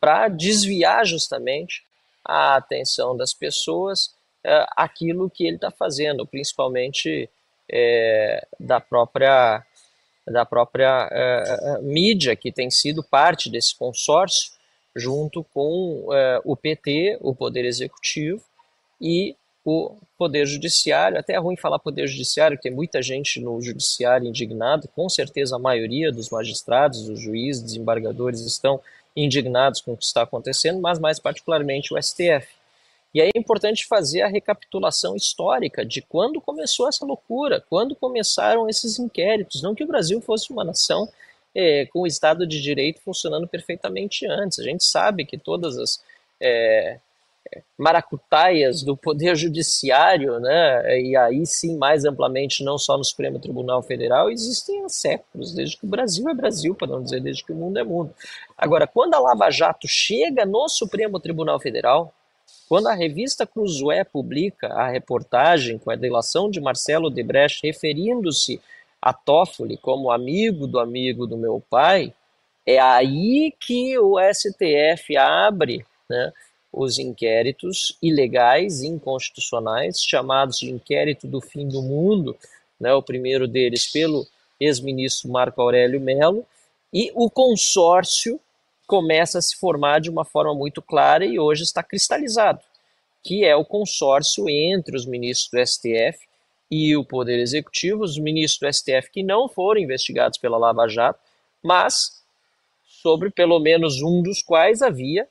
para 0.01 0.29
desviar 0.29 1.05
justamente 1.05 1.85
a 2.25 2.57
atenção 2.57 3.17
das 3.17 3.33
pessoas 3.33 4.15
é, 4.45 4.67
aquilo 4.77 5.29
que 5.29 5.45
ele 5.45 5.57
está 5.57 5.71
fazendo, 5.71 6.27
principalmente 6.27 7.29
é, 7.69 8.47
da 8.59 8.81
própria 8.81 9.65
da 10.25 10.45
própria 10.45 11.09
é, 11.11 11.81
mídia 11.83 12.35
que 12.35 12.51
tem 12.51 12.69
sido 12.69 13.03
parte 13.03 13.49
desse 13.49 13.77
consórcio 13.77 14.53
junto 14.95 15.45
com 15.53 16.07
o 16.43 16.57
PT, 16.57 17.19
o 17.21 17.35
Poder 17.35 17.67
Executivo, 17.67 18.43
e 18.99 19.37
o 19.67 19.97
Poder 20.17 20.47
Judiciário. 20.47 21.19
Até 21.19 21.35
é 21.35 21.39
ruim 21.39 21.57
falar 21.57 21.81
Poder 21.81 22.07
Judiciário, 22.07 22.57
tem 22.57 22.71
muita 22.71 23.03
gente 23.03 23.41
no 23.41 23.61
Judiciário 23.61 24.29
indignado, 24.29 24.89
com 24.95 25.09
certeza 25.09 25.57
a 25.57 25.59
maioria 25.59 26.13
dos 26.13 26.31
magistrados, 26.31 27.05
dos 27.05 27.21
juízes, 27.21 27.65
desembargadores 27.65 28.41
estão 28.43 28.81
indignados 29.17 29.81
com 29.81 29.93
o 29.93 29.97
que 29.97 30.05
está 30.05 30.23
acontecendo, 30.23 30.81
mas 30.81 31.01
mais 31.01 31.19
particularmente 31.19 31.93
o 31.93 32.01
STF. 32.01 32.47
E 33.13 33.21
aí 33.21 33.31
é 33.35 33.39
importante 33.39 33.87
fazer 33.87 34.23
a 34.23 34.29
recapitulação 34.29 35.17
histórica 35.17 35.85
de 35.85 36.01
quando 36.03 36.41
começou 36.41 36.89
essa 36.89 37.05
loucura, 37.05 37.65
quando 37.69 37.97
começaram 37.97 38.69
esses 38.69 38.99
inquéritos. 38.99 39.63
Não 39.63 39.75
que 39.75 39.83
o 39.83 39.87
Brasil 39.87 40.21
fosse 40.21 40.53
uma 40.53 40.63
nação 40.63 41.09
é, 41.55 41.87
com 41.87 42.03
o 42.03 42.07
Estado 42.07 42.47
de 42.47 42.61
Direito 42.61 43.01
funcionando 43.01 43.49
perfeitamente 43.49 44.27
antes. 44.27 44.59
A 44.59 44.63
gente 44.63 44.85
sabe 44.85 45.25
que 45.25 45.39
todas 45.39 45.79
as 45.79 46.01
é, 46.41 47.01
maracutaias 47.79 48.83
do 48.83 48.97
Poder 48.97 49.37
Judiciário, 49.37 50.39
né, 50.41 51.01
e 51.01 51.17
aí 51.17 51.45
sim, 51.47 51.77
mais 51.77 52.05
amplamente, 52.05 52.65
não 52.65 52.79
só 52.79 52.97
no 52.97 53.05
Supremo 53.05 53.39
Tribunal 53.39 53.83
Federal, 53.83 54.31
existem 54.31 54.85
há 54.85 54.89
séculos, 54.89 55.53
desde 55.53 55.77
que 55.77 55.85
o 55.85 55.89
Brasil 55.89 56.29
é 56.29 56.35
Brasil, 56.35 56.75
para 56.75 56.89
não 56.89 57.03
dizer 57.03 57.21
desde 57.21 57.45
que 57.45 57.53
o 57.53 57.57
mundo 57.57 57.79
é 57.79 57.85
mundo. 57.85 58.15
Agora, 58.57 58.87
quando 58.87 59.15
a 59.15 59.19
Lava 59.19 59.51
Jato 59.51 59.87
chega 59.87 60.45
no 60.47 60.69
Supremo 60.69 61.21
Tribunal 61.21 61.61
Federal, 61.61 62.13
quando 62.69 62.89
a 62.89 62.95
revista 62.95 63.47
Cruzoé 63.47 64.03
publica 64.05 64.69
a 64.69 64.89
reportagem 64.89 65.79
com 65.79 65.91
a 65.91 65.97
delação 65.97 66.51
de 66.51 66.61
Marcelo 66.61 67.11
Debrecht 67.11 67.61
referindo-se 67.65 68.61
a 69.01 69.13
Toffoli 69.13 69.77
como 69.77 70.11
amigo 70.11 70.67
do 70.67 70.81
amigo 70.81 71.27
do 71.27 71.37
meu 71.37 71.63
pai, 71.71 72.13
é 72.67 72.81
aí 72.81 73.55
que 73.61 73.97
o 73.99 74.17
STF 74.19 75.17
abre 75.17 75.85
né, 76.11 76.33
os 76.77 76.99
inquéritos 76.99 77.97
ilegais, 78.03 78.83
inconstitucionais, 78.83 79.99
chamados 79.99 80.59
de 80.59 80.71
inquérito 80.71 81.27
do 81.27 81.41
fim 81.41 81.67
do 81.67 81.81
mundo, 81.81 82.37
né, 82.79 82.93
o 82.93 83.03
primeiro 83.03 83.49
deles 83.49 83.91
pelo 83.91 84.27
ex-ministro 84.61 85.31
Marco 85.31 85.63
Aurélio 85.63 85.99
Melo, 85.99 86.45
e 86.93 87.11
o 87.15 87.31
consórcio 87.31 88.39
começa 88.87 89.39
a 89.39 89.43
se 89.43 89.57
formar 89.57 90.03
de 90.03 90.11
uma 90.11 90.23
forma 90.23 90.55
muito 90.55 90.83
clara 90.83 91.25
e 91.25 91.39
hoje 91.39 91.63
está 91.63 91.83
cristalizado, 91.83 92.61
que 93.25 93.43
é 93.43 93.57
o 93.57 93.65
consórcio 93.65 94.47
entre 94.47 94.95
os 94.95 95.07
ministros 95.07 95.49
do 95.51 95.67
STF 95.67 96.27
e 96.71 96.95
o 96.95 97.03
Poder 97.03 97.39
Executivo, 97.39 98.05
os 98.05 98.19
ministros 98.19 98.61
do 98.61 98.75
STF 98.75 99.11
que 99.11 99.23
não 99.23 99.49
foram 99.49 99.81
investigados 99.81 100.39
pela 100.39 100.59
Lava 100.59 100.87
Jato, 100.89 101.19
mas 101.63 102.23
sobre 102.85 103.31
pelo 103.31 103.59
menos 103.59 104.03
um 104.03 104.23
dos 104.23 104.43
quais 104.43 104.83
havia 104.83 105.27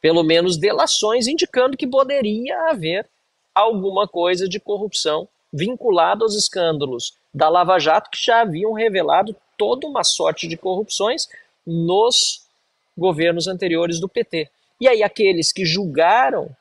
pelo 0.00 0.22
menos 0.22 0.56
delações 0.56 1.26
indicando 1.26 1.76
que 1.76 1.86
poderia 1.86 2.70
haver 2.70 3.08
alguma 3.54 4.06
coisa 4.06 4.48
de 4.48 4.60
corrupção 4.60 5.28
vinculada 5.52 6.24
aos 6.24 6.34
escândalos 6.34 7.16
da 7.32 7.48
Lava 7.48 7.78
Jato 7.78 8.10
que 8.10 8.24
já 8.24 8.42
haviam 8.42 8.72
revelado 8.72 9.34
toda 9.56 9.86
uma 9.86 10.04
sorte 10.04 10.46
de 10.46 10.56
corrupções 10.56 11.28
nos 11.66 12.46
governos 12.96 13.48
anteriores 13.48 14.00
do 14.00 14.08
PT. 14.08 14.48
E 14.80 14.88
aí 14.88 15.02
aqueles 15.02 15.52
que 15.52 15.64
julgaram 15.64 16.54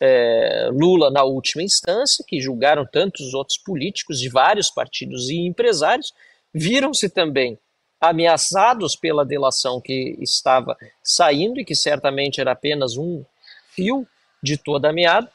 é, 0.00 0.68
Lula 0.72 1.10
na 1.10 1.24
última 1.24 1.62
instância, 1.62 2.24
que 2.26 2.40
julgaram 2.40 2.86
tantos 2.86 3.34
outros 3.34 3.58
políticos 3.58 4.20
de 4.20 4.28
vários 4.28 4.70
partidos 4.70 5.28
e 5.28 5.38
empresários, 5.38 6.12
viram-se 6.52 7.08
também 7.08 7.58
ameaçados 8.00 8.94
pela 8.94 9.24
delação 9.24 9.80
que 9.80 10.16
estava 10.20 10.76
saindo 11.02 11.60
e 11.60 11.64
que 11.64 11.74
certamente 11.74 12.40
era 12.40 12.52
apenas 12.52 12.96
um 12.96 13.24
fio 13.70 14.06
de 14.42 14.56
toda 14.56 14.90
a 14.90 14.92
meada, 14.92 15.30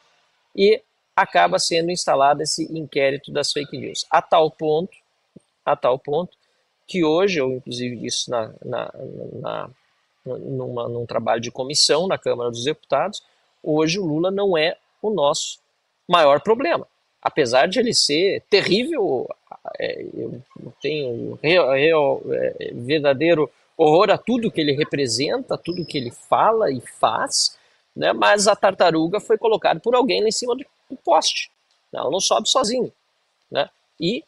e 0.56 0.82
acaba 1.16 1.60
sendo 1.60 1.92
instalado 1.92 2.42
esse 2.42 2.64
inquérito 2.76 3.32
das 3.32 3.52
fake 3.52 3.78
news. 3.78 4.06
A 4.10 4.22
tal 4.22 4.50
ponto, 4.50 4.96
a 5.66 5.76
tal 5.76 6.00
ponto 6.00 6.38
que 6.88 7.04
hoje, 7.04 7.40
eu 7.40 7.52
inclusive 7.52 7.96
disse 7.98 8.30
na, 8.30 8.54
na, 8.64 8.92
na, 9.34 9.70
numa, 10.26 10.88
num 10.88 11.06
trabalho 11.06 11.42
de 11.42 11.52
comissão 11.52 12.08
na 12.08 12.18
Câmara 12.18 12.50
dos 12.50 12.64
Deputados, 12.64 13.24
hoje 13.62 14.00
o 14.00 14.06
Lula 14.06 14.32
não 14.32 14.58
é 14.58 14.78
o 15.02 15.10
nosso 15.10 15.60
maior 16.08 16.42
problema. 16.42 16.88
Apesar 17.22 17.68
de 17.68 17.80
ele 17.80 17.94
ser 17.94 18.44
terrível, 18.50 19.30
eu 19.80 20.42
tenho 20.82 21.40
real, 21.42 21.72
real, 21.72 22.22
é, 22.32 22.72
verdadeiro 22.74 23.50
horror 23.78 24.12
a 24.12 24.18
tudo 24.18 24.52
que 24.52 24.62
ele 24.62 24.74
representa, 24.74 25.58
tudo 25.58 25.86
que 25.86 25.98
ele 25.98 26.12
fala 26.12 26.72
e 26.72 26.82
faz, 27.00 27.58
né? 27.96 28.14
mas 28.14 28.48
a 28.48 28.56
tartaruga 28.56 29.20
foi 29.20 29.38
colocada 29.38 29.80
por 29.80 29.96
alguém 29.96 30.22
lá 30.22 30.28
em 30.28 30.32
cima 30.32 30.56
do, 30.56 30.66
do 30.90 30.98
poste. 30.98 31.50
Ela 31.94 32.10
não 32.10 32.20
sobe 32.20 32.50
sozinha. 32.50 32.92
Né? 33.50 33.70
E 34.00 34.24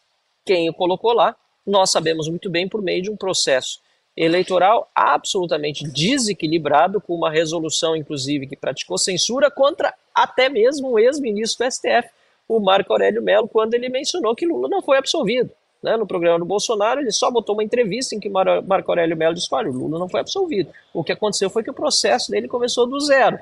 quem 0.45 0.69
o 0.69 0.73
colocou 0.73 1.13
lá 1.13 1.35
nós 1.65 1.89
sabemos 1.89 2.29
muito 2.29 2.49
bem 2.49 2.67
por 2.67 2.81
meio 2.81 3.01
de 3.01 3.09
um 3.09 3.17
processo 3.17 3.81
eleitoral 4.15 4.89
absolutamente 4.95 5.83
desequilibrado, 5.83 7.01
com 7.01 7.15
uma 7.15 7.29
resolução, 7.29 7.95
inclusive, 7.95 8.47
que 8.47 8.55
praticou 8.55 8.97
censura 8.97 9.51
contra 9.51 9.93
até 10.13 10.47
mesmo 10.47 10.91
o 10.91 10.99
ex-ministro 10.99 11.65
do 11.65 11.71
STF, 11.71 12.07
o 12.47 12.59
Marco 12.59 12.93
Aurélio 12.93 13.21
Mello, 13.21 13.47
quando 13.47 13.73
ele 13.73 13.89
mencionou 13.89 14.35
que 14.35 14.45
Lula 14.45 14.67
não 14.69 14.81
foi 14.81 14.97
absolvido. 14.97 15.51
Né? 15.81 15.97
No 15.97 16.07
programa 16.07 16.39
do 16.39 16.45
Bolsonaro, 16.45 16.99
ele 16.99 17.11
só 17.11 17.29
botou 17.29 17.55
uma 17.55 17.63
entrevista 17.63 18.15
em 18.15 18.19
que 18.19 18.29
Marco 18.29 18.91
Aurélio 18.91 19.15
Mello 19.15 19.35
disse: 19.35 19.47
olha, 19.51 19.69
o 19.69 19.73
Lula 19.73 19.99
não 19.99 20.09
foi 20.09 20.19
absolvido. 20.19 20.71
O 20.93 21.03
que 21.03 21.11
aconteceu 21.11 21.49
foi 21.49 21.63
que 21.63 21.69
o 21.69 21.73
processo 21.73 22.31
dele 22.31 22.47
começou 22.47 22.87
do 22.87 22.99
zero. 22.99 23.39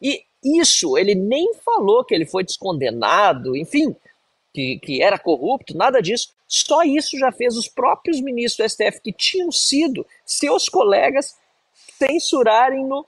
E 0.00 0.22
isso, 0.44 0.98
ele 0.98 1.14
nem 1.14 1.54
falou 1.54 2.04
que 2.04 2.14
ele 2.14 2.26
foi 2.26 2.44
descondenado, 2.44 3.56
enfim, 3.56 3.96
que, 4.52 4.78
que 4.78 5.02
era 5.02 5.18
corrupto, 5.18 5.76
nada 5.76 6.00
disso. 6.00 6.34
Só 6.46 6.82
isso 6.82 7.18
já 7.18 7.32
fez 7.32 7.56
os 7.56 7.66
próprios 7.66 8.20
ministros 8.20 8.66
do 8.66 8.70
STF, 8.70 9.00
que 9.00 9.12
tinham 9.12 9.50
sido 9.50 10.06
seus 10.24 10.68
colegas, 10.68 11.36
censurarem-no 11.98 13.06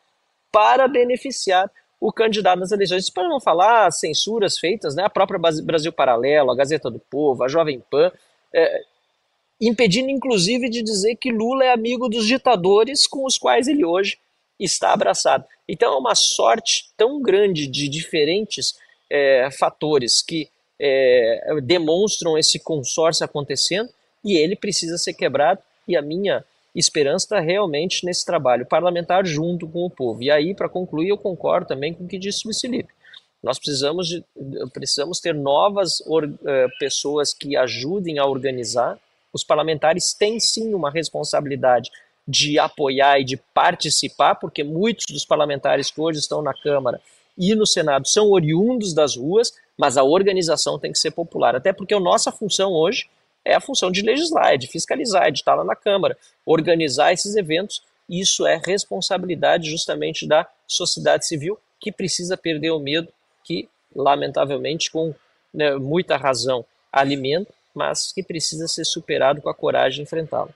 para 0.50 0.88
beneficiar 0.88 1.70
o 2.00 2.12
candidato 2.12 2.60
nas 2.60 2.72
eleições. 2.72 3.10
Para 3.10 3.28
não 3.28 3.40
falar 3.40 3.90
censuras 3.90 4.58
feitas, 4.58 4.94
né, 4.94 5.04
a 5.04 5.10
própria 5.10 5.38
Brasil 5.62 5.92
Paralelo, 5.92 6.50
a 6.50 6.56
Gazeta 6.56 6.90
do 6.90 6.98
Povo, 6.98 7.42
a 7.42 7.48
Jovem 7.48 7.82
Pan, 7.90 8.12
é, 8.54 8.84
impedindo 9.60 10.10
inclusive 10.10 10.68
de 10.68 10.82
dizer 10.82 11.16
que 11.16 11.32
Lula 11.32 11.64
é 11.64 11.72
amigo 11.72 12.08
dos 12.08 12.26
ditadores 12.26 13.06
com 13.06 13.24
os 13.24 13.36
quais 13.36 13.66
ele 13.66 13.84
hoje 13.84 14.18
está 14.58 14.92
abraçado. 14.92 15.44
Então 15.68 15.92
é 15.92 15.96
uma 15.96 16.14
sorte 16.14 16.90
tão 16.96 17.20
grande 17.20 17.66
de 17.66 17.88
diferentes 17.88 18.74
é, 19.10 19.48
fatores 19.50 20.22
que 20.22 20.48
é, 20.80 21.60
demonstram 21.62 22.38
esse 22.38 22.58
consórcio 22.58 23.24
acontecendo 23.24 23.90
e 24.24 24.36
ele 24.36 24.56
precisa 24.56 24.96
ser 24.98 25.14
quebrado. 25.14 25.60
E 25.86 25.96
a 25.96 26.02
minha 26.02 26.44
esperança 26.74 27.24
está 27.24 27.40
realmente 27.40 28.04
nesse 28.04 28.24
trabalho 28.24 28.66
parlamentar 28.66 29.24
junto 29.24 29.66
com 29.66 29.84
o 29.84 29.90
povo. 29.90 30.22
E 30.22 30.30
aí, 30.30 30.54
para 30.54 30.68
concluir, 30.68 31.08
eu 31.08 31.18
concordo 31.18 31.66
também 31.66 31.92
com 31.94 32.04
o 32.04 32.08
que 32.08 32.18
disse 32.18 32.44
o 32.44 32.48
Luiz 32.48 32.60
Felipe. 32.60 32.92
Nós 33.42 33.58
precisamos, 33.58 34.08
de, 34.08 34.24
precisamos 34.72 35.20
ter 35.20 35.34
novas 35.34 36.00
or, 36.06 36.24
uh, 36.24 36.38
pessoas 36.78 37.32
que 37.32 37.56
ajudem 37.56 38.18
a 38.18 38.26
organizar. 38.26 38.98
Os 39.32 39.44
parlamentares 39.44 40.12
têm 40.12 40.40
sim 40.40 40.74
uma 40.74 40.90
responsabilidade 40.90 41.90
de 42.26 42.58
apoiar 42.58 43.20
e 43.20 43.24
de 43.24 43.36
participar, 43.54 44.34
porque 44.34 44.62
muitos 44.62 45.06
dos 45.08 45.24
parlamentares 45.24 45.90
que 45.90 46.00
hoje 46.00 46.18
estão 46.18 46.42
na 46.42 46.52
Câmara 46.52 47.00
e 47.38 47.54
no 47.54 47.66
Senado 47.66 48.08
são 48.08 48.30
oriundos 48.30 48.92
das 48.92 49.16
ruas, 49.16 49.52
mas 49.78 49.96
a 49.96 50.02
organização 50.02 50.78
tem 50.78 50.90
que 50.90 50.98
ser 50.98 51.12
popular. 51.12 51.54
Até 51.54 51.72
porque 51.72 51.94
a 51.94 52.00
nossa 52.00 52.32
função 52.32 52.72
hoje 52.72 53.08
é 53.48 53.54
a 53.54 53.60
função 53.60 53.90
de 53.90 54.02
legislar, 54.02 54.52
é 54.52 54.56
de 54.58 54.66
fiscalizar, 54.66 55.26
é 55.26 55.30
de 55.30 55.38
estar 55.38 55.54
lá 55.54 55.64
na 55.64 55.74
Câmara, 55.74 56.16
organizar 56.44 57.12
esses 57.12 57.34
eventos. 57.34 57.82
Isso 58.08 58.46
é 58.46 58.60
responsabilidade 58.62 59.70
justamente 59.70 60.28
da 60.28 60.46
sociedade 60.66 61.26
civil 61.26 61.58
que 61.80 61.90
precisa 61.90 62.36
perder 62.36 62.70
o 62.70 62.78
medo 62.78 63.08
que, 63.42 63.66
lamentavelmente, 63.94 64.90
com 64.90 65.14
né, 65.52 65.74
muita 65.76 66.16
razão, 66.16 66.64
alimenta, 66.92 67.52
mas 67.74 68.12
que 68.12 68.22
precisa 68.22 68.68
ser 68.68 68.84
superado 68.84 69.40
com 69.40 69.48
a 69.48 69.54
coragem 69.54 69.96
de 69.96 70.02
enfrentá-lo. 70.02 70.52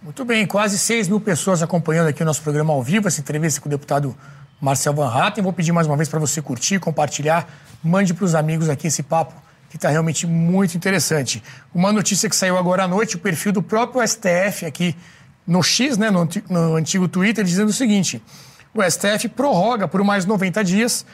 Muito 0.00 0.24
bem, 0.24 0.46
quase 0.46 0.78
6 0.78 1.08
mil 1.08 1.20
pessoas 1.20 1.62
acompanhando 1.62 2.08
aqui 2.08 2.22
o 2.22 2.26
nosso 2.26 2.42
programa 2.42 2.72
ao 2.72 2.82
vivo, 2.82 3.08
essa 3.08 3.20
entrevista 3.20 3.60
com 3.60 3.68
o 3.68 3.70
deputado 3.70 4.16
Marcel 4.60 4.94
Van 4.94 5.08
Hatten. 5.08 5.44
Vou 5.44 5.52
pedir 5.52 5.72
mais 5.72 5.86
uma 5.86 5.96
vez 5.96 6.08
para 6.08 6.18
você 6.18 6.40
curtir, 6.40 6.78
compartilhar, 6.78 7.48
mande 7.82 8.14
para 8.14 8.24
os 8.24 8.34
amigos 8.34 8.68
aqui 8.68 8.86
esse 8.86 9.02
papo 9.02 9.34
que 9.72 9.78
está 9.78 9.88
realmente 9.88 10.26
muito 10.26 10.76
interessante. 10.76 11.42
Uma 11.74 11.90
notícia 11.90 12.28
que 12.28 12.36
saiu 12.36 12.58
agora 12.58 12.84
à 12.84 12.86
noite, 12.86 13.16
o 13.16 13.18
perfil 13.18 13.52
do 13.52 13.62
próprio 13.62 14.06
STF 14.06 14.66
aqui 14.66 14.94
no 15.46 15.62
X, 15.62 15.96
né, 15.96 16.10
no, 16.10 16.28
no 16.50 16.76
antigo 16.76 17.08
Twitter, 17.08 17.42
dizendo 17.42 17.70
o 17.70 17.72
seguinte: 17.72 18.22
o 18.74 18.82
STF 18.82 19.30
prorroga 19.30 19.88
por 19.88 20.04
mais 20.04 20.26
90 20.26 20.62
dias 20.62 21.06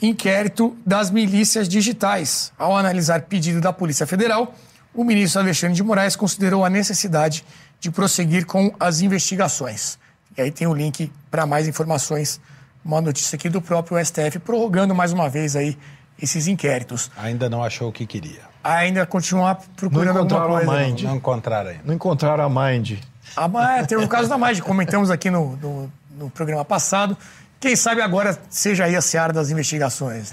inquérito 0.00 0.74
das 0.86 1.10
milícias 1.10 1.68
digitais. 1.68 2.50
Ao 2.56 2.74
analisar 2.74 3.20
pedido 3.22 3.60
da 3.60 3.74
Polícia 3.74 4.06
Federal, 4.06 4.54
o 4.94 5.04
ministro 5.04 5.42
Alexandre 5.42 5.76
de 5.76 5.82
Moraes 5.82 6.16
considerou 6.16 6.64
a 6.64 6.70
necessidade 6.70 7.44
de 7.78 7.90
prosseguir 7.90 8.46
com 8.46 8.74
as 8.80 9.02
investigações. 9.02 9.98
E 10.34 10.40
aí 10.40 10.50
tem 10.50 10.66
o 10.66 10.72
link 10.72 11.12
para 11.30 11.44
mais 11.44 11.68
informações 11.68 12.40
uma 12.82 13.02
notícia 13.02 13.36
aqui 13.36 13.50
do 13.50 13.60
próprio 13.60 14.02
STF 14.02 14.38
prorrogando 14.38 14.94
mais 14.94 15.12
uma 15.12 15.28
vez 15.28 15.54
aí 15.54 15.76
esses 16.20 16.48
inquéritos. 16.48 17.10
Ainda 17.16 17.48
não 17.48 17.62
achou 17.62 17.88
o 17.88 17.92
que 17.92 18.06
queria. 18.06 18.40
Ainda 18.62 19.06
continua 19.06 19.56
procurando 19.76 20.24
não 20.24 20.36
alguma 20.36 20.60
coisa. 20.60 20.72
A 20.72 20.86
Mind. 20.86 21.02
Não 21.02 21.16
encontraram 21.16 21.70
ainda. 21.70 21.82
Não 21.84 21.94
encontraram 21.94 22.44
a 22.44 22.70
Mind. 22.70 22.98
Ah, 23.36 23.48
mas 23.48 23.86
tem 23.86 23.96
o 23.96 24.08
caso 24.08 24.28
da 24.28 24.36
Mind, 24.36 24.60
comentamos 24.60 25.10
aqui 25.10 25.30
no, 25.30 25.56
no, 25.56 25.92
no, 26.18 26.30
programa 26.30 26.64
passado. 26.64 27.16
Quem 27.60 27.76
sabe 27.76 28.02
agora 28.02 28.38
seja 28.48 28.84
aí 28.84 28.96
a 28.96 29.00
seara 29.00 29.32
das 29.32 29.50
investigações. 29.50 30.30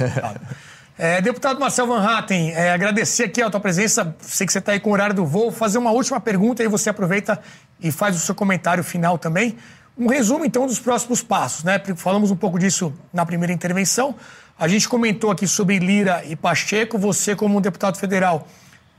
é, 0.97 1.21
deputado 1.21 1.59
Marcel 1.59 1.87
Van 1.87 2.03
Hatten, 2.03 2.51
é, 2.51 2.71
agradecer 2.71 3.25
aqui 3.25 3.41
a 3.41 3.49
tua 3.49 3.59
presença. 3.59 4.15
Sei 4.19 4.45
que 4.45 4.53
você 4.53 4.59
está 4.59 4.71
aí 4.71 4.79
com 4.79 4.89
o 4.89 4.93
horário 4.93 5.15
do 5.15 5.25
voo. 5.25 5.51
Fazer 5.51 5.77
uma 5.77 5.91
última 5.91 6.19
pergunta 6.19 6.63
e 6.63 6.67
você 6.67 6.89
aproveita 6.89 7.39
e 7.79 7.91
faz 7.91 8.15
o 8.15 8.19
seu 8.19 8.33
comentário 8.33 8.83
final 8.83 9.17
também. 9.17 9.57
Um 9.97 10.07
resumo, 10.07 10.43
então, 10.43 10.65
dos 10.67 10.79
próximos 10.79 11.21
passos. 11.21 11.63
Né? 11.63 11.79
Falamos 11.95 12.31
um 12.31 12.35
pouco 12.35 12.59
disso 12.59 12.93
na 13.13 13.25
primeira 13.25 13.53
intervenção. 13.53 14.15
A 14.57 14.67
gente 14.67 14.87
comentou 14.87 15.31
aqui 15.31 15.47
sobre 15.47 15.79
Lira 15.79 16.23
e 16.25 16.35
Pacheco. 16.35 16.97
Você, 16.97 17.35
como 17.35 17.59
deputado 17.59 17.97
federal, 17.97 18.47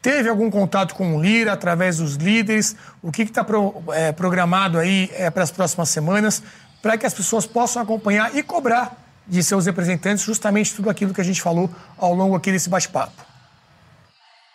teve 0.02 0.28
algum 0.28 0.50
contato 0.50 0.94
com 0.94 1.16
o 1.16 1.22
Lira 1.22 1.52
através 1.52 1.98
dos 1.98 2.16
líderes? 2.16 2.76
O 3.02 3.10
que 3.10 3.22
está 3.22 3.42
pro, 3.42 3.82
é, 3.92 4.12
programado 4.12 4.78
aí 4.78 5.10
é, 5.14 5.30
para 5.30 5.42
as 5.42 5.50
próximas 5.50 5.88
semanas? 5.88 6.42
para 6.86 6.96
que 6.96 7.04
as 7.04 7.12
pessoas 7.12 7.44
possam 7.46 7.82
acompanhar 7.82 8.36
e 8.36 8.44
cobrar 8.44 8.96
de 9.26 9.42
seus 9.42 9.66
representantes 9.66 10.24
justamente 10.24 10.72
tudo 10.72 10.88
aquilo 10.88 11.12
que 11.12 11.20
a 11.20 11.24
gente 11.24 11.42
falou 11.42 11.68
ao 11.98 12.14
longo 12.14 12.36
aqui 12.36 12.52
desse 12.52 12.68
bate-papo. 12.68 13.24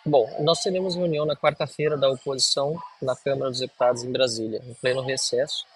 Bom, 0.04 0.26
nós 0.40 0.60
teremos 0.62 0.96
reunião 0.96 1.26
na 1.26 1.36
quarta-feira 1.36 1.94
da 1.94 2.08
oposição 2.08 2.76
na 3.02 3.14
Câmara 3.14 3.50
dos 3.50 3.60
Deputados 3.60 4.02
em 4.02 4.10
Brasília, 4.10 4.62
em 4.66 4.72
pleno 4.72 5.02
recesso. 5.02 5.66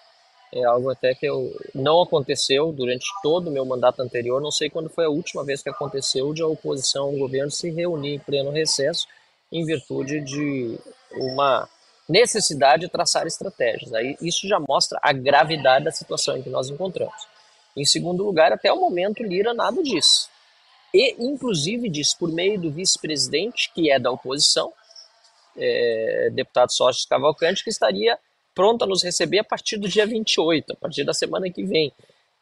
É 0.53 0.63
algo 0.63 0.89
até 0.89 1.13
que 1.13 1.25
eu, 1.25 1.53
não 1.75 2.01
aconteceu 2.01 2.71
durante 2.71 3.05
todo 3.21 3.47
o 3.49 3.51
meu 3.51 3.65
mandato 3.65 4.01
anterior. 4.01 4.41
Não 4.41 4.51
sei 4.51 4.69
quando 4.69 4.89
foi 4.89 5.05
a 5.05 5.09
última 5.09 5.43
vez 5.43 5.61
que 5.61 5.69
aconteceu 5.69 6.33
de 6.33 6.41
a 6.41 6.47
oposição 6.47 7.05
ao 7.05 7.11
governo 7.11 7.51
se 7.51 7.69
reunir 7.69 8.15
em 8.15 8.19
pleno 8.19 8.51
recesso 8.51 9.07
em 9.51 9.65
virtude 9.65 10.21
de 10.21 10.77
uma 11.13 11.67
necessidade 12.07 12.83
de 12.85 12.91
traçar 12.91 13.27
estratégias. 13.27 13.93
Aí 13.93 14.15
isso 14.21 14.47
já 14.47 14.59
mostra 14.59 14.99
a 15.01 15.11
gravidade 15.11 15.85
da 15.85 15.91
situação 15.91 16.37
em 16.37 16.41
que 16.41 16.49
nós 16.49 16.69
encontramos. 16.69 17.27
Em 17.75 17.85
segundo 17.85 18.23
lugar, 18.23 18.51
até 18.51 18.71
o 18.71 18.79
momento, 18.79 19.23
Lira 19.23 19.53
nada 19.53 19.83
disse. 19.83 20.29
E, 20.93 21.15
inclusive, 21.19 21.89
disse 21.89 22.17
por 22.17 22.31
meio 22.31 22.59
do 22.59 22.71
vice-presidente, 22.71 23.71
que 23.73 23.91
é 23.91 23.99
da 23.99 24.09
oposição, 24.09 24.73
é, 25.55 26.29
deputado 26.33 26.71
Sócio 26.71 27.07
Cavalcante, 27.07 27.63
que 27.63 27.69
estaria 27.69 28.17
pronto 28.57 28.83
a 28.83 28.87
nos 28.87 29.03
receber 29.03 29.37
a 29.37 29.43
partir 29.43 29.77
do 29.77 29.87
dia 29.87 30.07
28, 30.07 30.73
a 30.73 30.75
partir 30.75 31.03
da 31.03 31.13
semana 31.13 31.47
que 31.47 31.63
vem. 31.63 31.93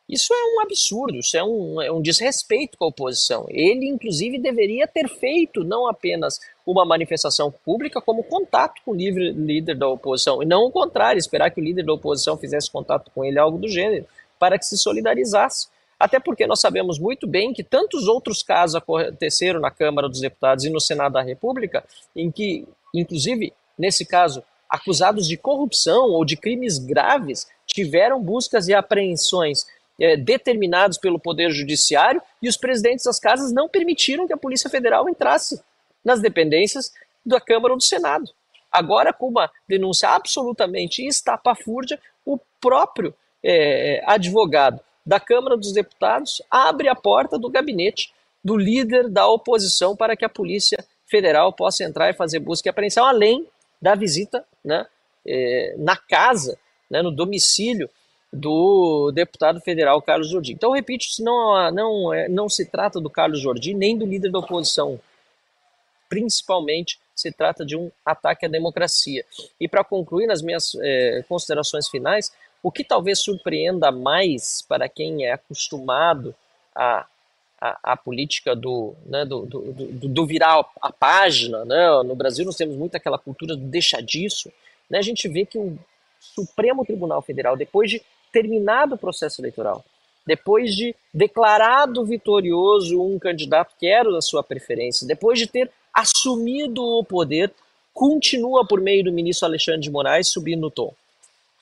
Isso 0.07 0.33
é 0.33 0.55
um 0.55 0.61
absurdo, 0.61 1.17
isso 1.17 1.35
é 1.35 1.43
um, 1.43 1.81
é 1.81 1.91
um 1.91 2.01
desrespeito 2.01 2.77
com 2.77 2.85
a 2.85 2.87
oposição. 2.87 3.45
Ele, 3.49 3.85
inclusive, 3.85 4.39
deveria 4.39 4.87
ter 4.87 5.09
feito 5.09 5.61
não 5.61 5.87
apenas 5.87 6.39
uma 6.65 6.85
manifestação 6.85 7.51
pública, 7.51 7.99
como 7.99 8.23
contato 8.23 8.81
com 8.85 8.91
o 8.91 8.95
livre 8.95 9.31
líder 9.31 9.75
da 9.75 9.89
oposição, 9.89 10.41
e 10.41 10.45
não 10.45 10.63
o 10.63 10.71
contrário, 10.71 11.19
esperar 11.19 11.51
que 11.51 11.59
o 11.59 11.63
líder 11.63 11.83
da 11.83 11.91
oposição 11.91 12.37
fizesse 12.37 12.71
contato 12.71 13.11
com 13.13 13.25
ele, 13.25 13.37
algo 13.37 13.57
do 13.57 13.67
gênero, 13.67 14.05
para 14.39 14.57
que 14.57 14.65
se 14.65 14.77
solidarizasse. 14.77 15.67
Até 15.99 16.17
porque 16.17 16.47
nós 16.47 16.61
sabemos 16.61 16.97
muito 16.97 17.27
bem 17.27 17.51
que 17.51 17.63
tantos 17.63 18.07
outros 18.07 18.41
casos 18.41 18.75
aconteceram 18.75 19.59
na 19.59 19.71
Câmara 19.71 20.07
dos 20.07 20.21
Deputados 20.21 20.63
e 20.63 20.69
no 20.69 20.79
Senado 20.79 21.13
da 21.13 21.21
República, 21.21 21.83
em 22.15 22.31
que, 22.31 22.65
inclusive, 22.93 23.51
nesse 23.77 24.05
caso, 24.05 24.41
acusados 24.69 25.27
de 25.27 25.37
corrupção 25.37 26.09
ou 26.11 26.25
de 26.25 26.35
crimes 26.35 26.77
graves 26.77 27.47
tiveram 27.65 28.21
buscas 28.21 28.67
e 28.67 28.73
apreensões 28.73 29.65
é, 29.99 30.17
determinados 30.17 30.97
pelo 30.97 31.19
Poder 31.19 31.51
Judiciário 31.51 32.21
e 32.41 32.49
os 32.49 32.57
presidentes 32.57 33.05
das 33.05 33.19
casas 33.19 33.51
não 33.51 33.69
permitiram 33.69 34.27
que 34.27 34.33
a 34.33 34.37
Polícia 34.37 34.69
Federal 34.69 35.09
entrasse 35.09 35.61
nas 36.03 36.21
dependências 36.21 36.91
da 37.25 37.39
Câmara 37.39 37.73
ou 37.73 37.77
do 37.77 37.83
Senado. 37.83 38.29
Agora, 38.71 39.13
com 39.13 39.29
uma 39.29 39.49
denúncia 39.67 40.09
absolutamente 40.09 41.05
estapafúrdia, 41.05 41.99
o 42.25 42.37
próprio 42.59 43.13
é, 43.43 44.03
advogado 44.05 44.81
da 45.05 45.19
Câmara 45.19 45.55
dos 45.55 45.71
Deputados 45.71 46.41
abre 46.49 46.89
a 46.89 46.95
porta 46.95 47.37
do 47.37 47.49
gabinete 47.49 48.13
do 48.43 48.57
líder 48.57 49.09
da 49.09 49.27
oposição 49.27 49.95
para 49.95 50.15
que 50.15 50.25
a 50.25 50.29
Polícia 50.29 50.77
Federal 51.05 51.53
possa 51.53 51.83
entrar 51.83 52.09
e 52.09 52.13
fazer 52.13 52.39
busca 52.39 52.67
e 52.67 52.71
apreensão, 52.71 53.05
além 53.05 53.47
da 53.85 53.93
visita 53.93 54.43
né, 54.63 54.87
é, 55.23 55.75
na 55.77 55.95
casa, 55.95 56.57
né, 56.89 57.03
no 57.03 57.11
domicílio 57.11 57.87
do 58.33 59.11
deputado 59.13 59.61
federal 59.61 60.01
Carlos 60.01 60.27
Jordi. 60.27 60.53
Então, 60.53 60.71
repito, 60.71 61.05
não, 61.19 61.71
não, 61.71 62.11
é, 62.11 62.27
não 62.27 62.49
se 62.49 62.65
trata 62.65 62.99
do 62.99 63.11
Carlos 63.11 63.39
Jordi 63.39 63.75
nem 63.75 63.95
do 63.95 64.03
líder 64.03 64.31
da 64.31 64.39
oposição. 64.39 64.99
Principalmente 66.09 66.99
se 67.15 67.31
trata 67.31 67.63
de 67.63 67.77
um 67.77 67.91
ataque 68.03 68.47
à 68.47 68.49
democracia. 68.49 69.23
E 69.61 69.67
para 69.67 69.83
concluir 69.83 70.25
nas 70.25 70.41
minhas 70.41 70.75
é, 70.81 71.23
considerações 71.29 71.87
finais, 71.87 72.31
o 72.63 72.71
que 72.71 72.83
talvez 72.83 73.19
surpreenda 73.19 73.91
mais 73.91 74.63
para 74.67 74.89
quem 74.89 75.25
é 75.25 75.33
acostumado 75.33 76.33
a 76.73 77.05
a, 77.59 77.93
a, 77.93 77.97
política 77.97 78.55
do, 78.55 78.93
né, 79.05 79.25
do, 79.25 79.45
do, 79.45 79.61
do, 79.71 80.07
do, 80.09 80.25
virar 80.25 80.65
a 80.81 80.91
página. 80.91 81.63
Né? 81.65 82.03
No 82.03 82.15
Brasil 82.15 82.45
nós 82.45 82.55
temos 82.55 82.75
muito 82.75 82.95
aquela 82.95 83.17
cultura 83.17 83.55
do 83.55 83.63
deixa 83.65 84.01
disso. 84.01 84.51
Né? 84.89 84.97
A 84.97 85.01
gente 85.01 85.27
vê 85.27 85.45
que 85.45 85.57
o 85.57 85.77
Supremo 86.19 86.85
Tribunal 86.85 87.21
Federal, 87.21 87.55
depois 87.55 87.89
de 87.89 88.01
terminado 88.31 88.95
o 88.95 88.97
processo 88.97 89.41
eleitoral, 89.41 89.83
depois 90.25 90.75
de 90.75 90.95
declarado 91.13 92.03
vitorioso 92.03 93.01
um 93.01 93.17
candidato 93.19 93.75
que 93.79 93.87
era 93.87 94.11
da 94.11 94.21
sua 94.21 94.43
preferência, 94.43 95.07
depois 95.07 95.39
de 95.39 95.47
ter 95.47 95.71
assumido 95.93 96.83
o 96.83 97.03
poder, 97.03 97.53
continua 97.93 98.67
por 98.67 98.81
meio 98.81 99.05
do 99.05 99.11
ministro 99.11 99.47
Alexandre 99.47 99.81
de 99.81 99.91
Moraes 99.91 100.29
subindo 100.29 100.67
o 100.67 100.71
tom. 100.71 100.93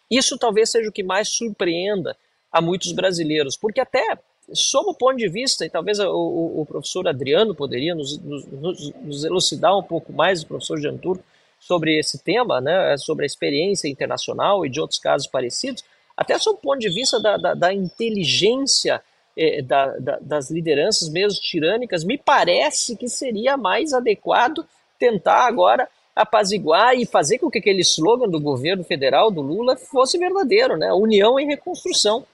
Isso 0.10 0.38
talvez 0.38 0.72
seja 0.72 0.90
o 0.90 0.92
que 0.92 1.04
mais 1.04 1.30
surpreenda 1.30 2.18
a 2.52 2.62
muitos 2.62 2.92
brasileiros, 2.92 3.58
porque 3.58 3.82
até 3.82 4.18
sob 4.52 4.90
o 4.90 4.94
ponto 4.94 5.18
de 5.18 5.30
vista, 5.30 5.66
e 5.66 5.70
talvez 5.70 6.00
o, 6.00 6.10
o, 6.10 6.62
o 6.62 6.66
professor 6.66 7.08
Adriano 7.08 7.56
poderia 7.56 7.96
nos, 7.96 8.18
nos, 8.20 8.94
nos, 9.02 9.24
elucidar 9.24 9.78
um 9.78 9.84
pouco 9.84 10.12
mais, 10.12 10.44
o 10.44 10.48
professor 10.48 10.80
Jean 10.80 10.98
Turco, 10.98 11.24
sobre 11.60 11.98
esse 11.98 12.22
tema, 12.22 12.60
né, 12.60 12.98
sobre 12.98 13.24
a 13.24 13.26
experiência 13.26 13.88
internacional 13.88 14.66
e 14.66 14.70
de 14.70 14.82
outros 14.82 15.00
casos 15.00 15.28
parecidos, 15.28 15.84
até 16.16 16.38
sob 16.38 16.58
o 16.58 16.62
ponto 16.62 16.80
de 16.80 16.90
vista 16.90 17.20
da, 17.20 17.38
da, 17.38 17.54
da 17.54 17.74
inteligência 17.74 19.02
eh, 19.36 19.62
da, 19.62 19.98
das 20.22 20.52
lideranças 20.52 21.10
mesmo 21.10 21.40
tirânicas, 21.40 22.04
me 22.04 22.18
parece 22.18 22.96
que 22.98 23.08
seria 23.08 23.56
mais 23.56 23.94
adequado 23.94 24.66
tentar 25.00 25.48
agora 25.48 25.88
apaziguar 26.16 26.96
e 26.96 27.06
fazer 27.06 27.40
com 27.40 27.50
que 27.50 27.58
aquele 27.58 27.82
slogan 27.82 28.30
do 28.30 28.40
governo 28.40 28.84
federal, 28.84 29.32
do 29.32 29.42
Lula, 29.42 29.76
fosse 29.76 30.18
verdadeiro, 30.18 30.78
né? 30.78 30.94
União 30.94 31.40
em 31.40 31.48
reconstrução. 31.48 32.26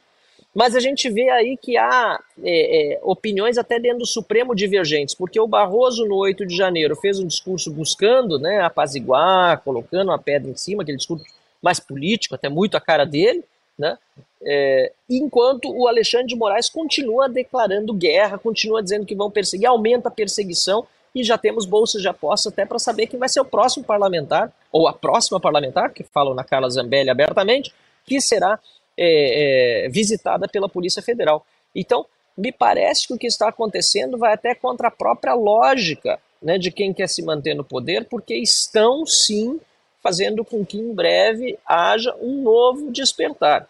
Mas 0.53 0.75
a 0.75 0.79
gente 0.79 1.09
vê 1.09 1.29
aí 1.29 1.57
que 1.57 1.77
há 1.77 2.19
é, 2.43 2.93
é, 2.93 2.99
opiniões 3.03 3.57
até 3.57 3.79
dentro 3.79 3.99
do 3.99 4.05
Supremo 4.05 4.55
divergentes, 4.55 5.13
porque 5.13 5.39
o 5.39 5.47
Barroso, 5.47 6.05
no 6.05 6.15
8 6.15 6.45
de 6.45 6.55
janeiro, 6.55 6.95
fez 6.95 7.19
um 7.19 7.27
discurso 7.27 7.71
buscando 7.71 8.39
né, 8.39 8.61
apaziguar, 8.61 9.61
colocando 9.61 10.09
uma 10.09 10.17
pedra 10.17 10.49
em 10.49 10.55
cima, 10.55 10.81
aquele 10.81 10.97
discurso 10.97 11.23
mais 11.61 11.79
político, 11.79 12.35
até 12.35 12.49
muito 12.49 12.75
a 12.75 12.81
cara 12.81 13.05
dele, 13.05 13.43
né? 13.77 13.97
É, 14.41 14.91
enquanto 15.09 15.69
o 15.69 15.87
Alexandre 15.87 16.27
de 16.27 16.35
Moraes 16.35 16.69
continua 16.69 17.27
declarando 17.27 17.93
guerra, 17.93 18.37
continua 18.37 18.81
dizendo 18.81 19.05
que 19.05 19.15
vão 19.15 19.29
perseguir, 19.29 19.67
aumenta 19.67 20.07
a 20.07 20.11
perseguição 20.11 20.87
e 21.13 21.23
já 21.23 21.37
temos 21.37 21.65
bolsas 21.65 22.01
de 22.01 22.07
aposta 22.07 22.49
até 22.49 22.65
para 22.65 22.79
saber 22.79 23.07
quem 23.07 23.19
vai 23.19 23.27
ser 23.27 23.41
o 23.41 23.45
próximo 23.45 23.83
parlamentar, 23.83 24.51
ou 24.71 24.87
a 24.87 24.93
próxima 24.93 25.39
parlamentar, 25.39 25.91
que 25.91 26.03
falam 26.03 26.33
na 26.33 26.43
Carla 26.43 26.69
Zambelli 26.69 27.09
abertamente, 27.09 27.73
que 28.05 28.21
será 28.21 28.59
é, 29.01 29.85
é, 29.85 29.89
visitada 29.89 30.45
pela 30.47 30.67
Polícia 30.67 31.01
Federal. 31.01 31.45
Então, 31.73 32.05
me 32.37 32.51
parece 32.51 33.07
que 33.07 33.13
o 33.13 33.17
que 33.17 33.27
está 33.27 33.47
acontecendo 33.47 34.17
vai 34.17 34.33
até 34.33 34.53
contra 34.53 34.89
a 34.89 34.91
própria 34.91 35.33
lógica 35.33 36.19
né, 36.41 36.57
de 36.57 36.69
quem 36.69 36.93
quer 36.93 37.07
se 37.07 37.23
manter 37.23 37.53
no 37.53 37.63
poder, 37.63 38.05
porque 38.05 38.35
estão 38.35 39.05
sim 39.05 39.59
fazendo 40.03 40.43
com 40.43 40.65
que 40.65 40.77
em 40.77 40.93
breve 40.93 41.57
haja 41.65 42.13
um 42.21 42.41
novo 42.41 42.91
despertar. 42.91 43.67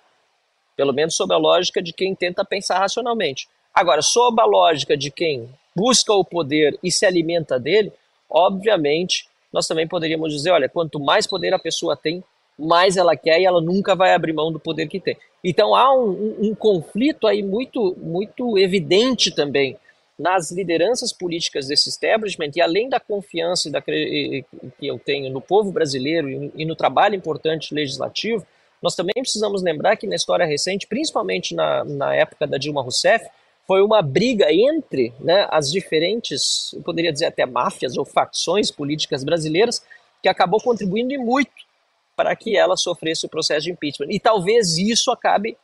Pelo 0.75 0.93
menos 0.93 1.15
sob 1.15 1.33
a 1.33 1.37
lógica 1.37 1.81
de 1.81 1.93
quem 1.93 2.15
tenta 2.15 2.45
pensar 2.45 2.79
racionalmente. 2.79 3.47
Agora, 3.73 4.01
sob 4.01 4.41
a 4.41 4.45
lógica 4.45 4.97
de 4.97 5.11
quem 5.11 5.49
busca 5.75 6.13
o 6.13 6.23
poder 6.23 6.77
e 6.83 6.91
se 6.91 7.05
alimenta 7.05 7.59
dele, 7.59 7.91
obviamente, 8.29 9.27
nós 9.51 9.67
também 9.67 9.87
poderíamos 9.87 10.31
dizer: 10.31 10.51
olha, 10.51 10.69
quanto 10.69 10.99
mais 10.99 11.27
poder 11.27 11.53
a 11.53 11.59
pessoa 11.59 11.97
tem, 11.97 12.23
mais 12.59 12.97
ela 12.97 13.15
quer 13.15 13.39
e 13.39 13.45
ela 13.45 13.61
nunca 13.61 13.95
vai 13.95 14.13
abrir 14.13 14.33
mão 14.33 14.51
do 14.51 14.59
poder 14.59 14.87
que 14.87 14.99
tem. 14.99 15.17
Então 15.43 15.73
há 15.73 15.95
um, 15.95 16.09
um, 16.09 16.49
um 16.49 16.55
conflito 16.55 17.25
aí 17.25 17.41
muito, 17.41 17.95
muito 17.97 18.57
evidente 18.57 19.31
também 19.31 19.77
nas 20.19 20.51
lideranças 20.51 21.13
políticas 21.13 21.67
desse 21.67 21.87
establishment 21.87 22.51
e 22.53 22.61
além 22.61 22.89
da 22.89 22.99
confiança 22.99 23.71
da, 23.71 23.81
que 23.81 24.45
eu 24.81 24.99
tenho 24.99 25.31
no 25.31 25.39
povo 25.39 25.71
brasileiro 25.71 26.51
e, 26.53 26.65
no 26.65 26.75
trabalho 26.75 27.15
importante 27.15 27.73
legislativo, 27.73 28.45
nós 28.81 28.95
também 28.95 29.13
precisamos 29.15 29.63
lembrar 29.63 29.95
que 29.95 30.05
na 30.05 30.15
história 30.15 30.45
recente, 30.45 30.87
principalmente 30.87 31.55
na, 31.55 31.85
na 31.85 32.13
época 32.13 32.45
da 32.45 32.57
Dilma 32.57 32.81
Rousseff, 32.81 33.25
foi 33.65 33.81
uma 33.81 34.01
briga 34.01 34.47
entre 34.51 35.13
né, 35.21 35.47
as 35.49 35.71
diferentes, 35.71 36.73
eu 36.73 36.81
poderia 36.81 37.13
dizer 37.13 37.27
até 37.27 37.45
máfias 37.45 37.95
ou 37.97 38.03
facções 38.03 38.71
políticas 38.71 39.23
brasileiras, 39.23 39.81
que 40.21 40.27
acabou 40.27 40.59
contribuindo 40.59 41.13
e 41.13 41.17
muito 41.17 41.68
para 42.19 42.35
que 42.35 42.57
ela 42.57 42.75
sofresse 42.75 43.25
o 43.25 43.29
processo 43.29 43.61
de 43.61 43.71
impeachment. 43.71 44.07
E 44.09 44.19
talvez 44.19 44.77
isso 44.77 45.09
acabe 45.09 45.57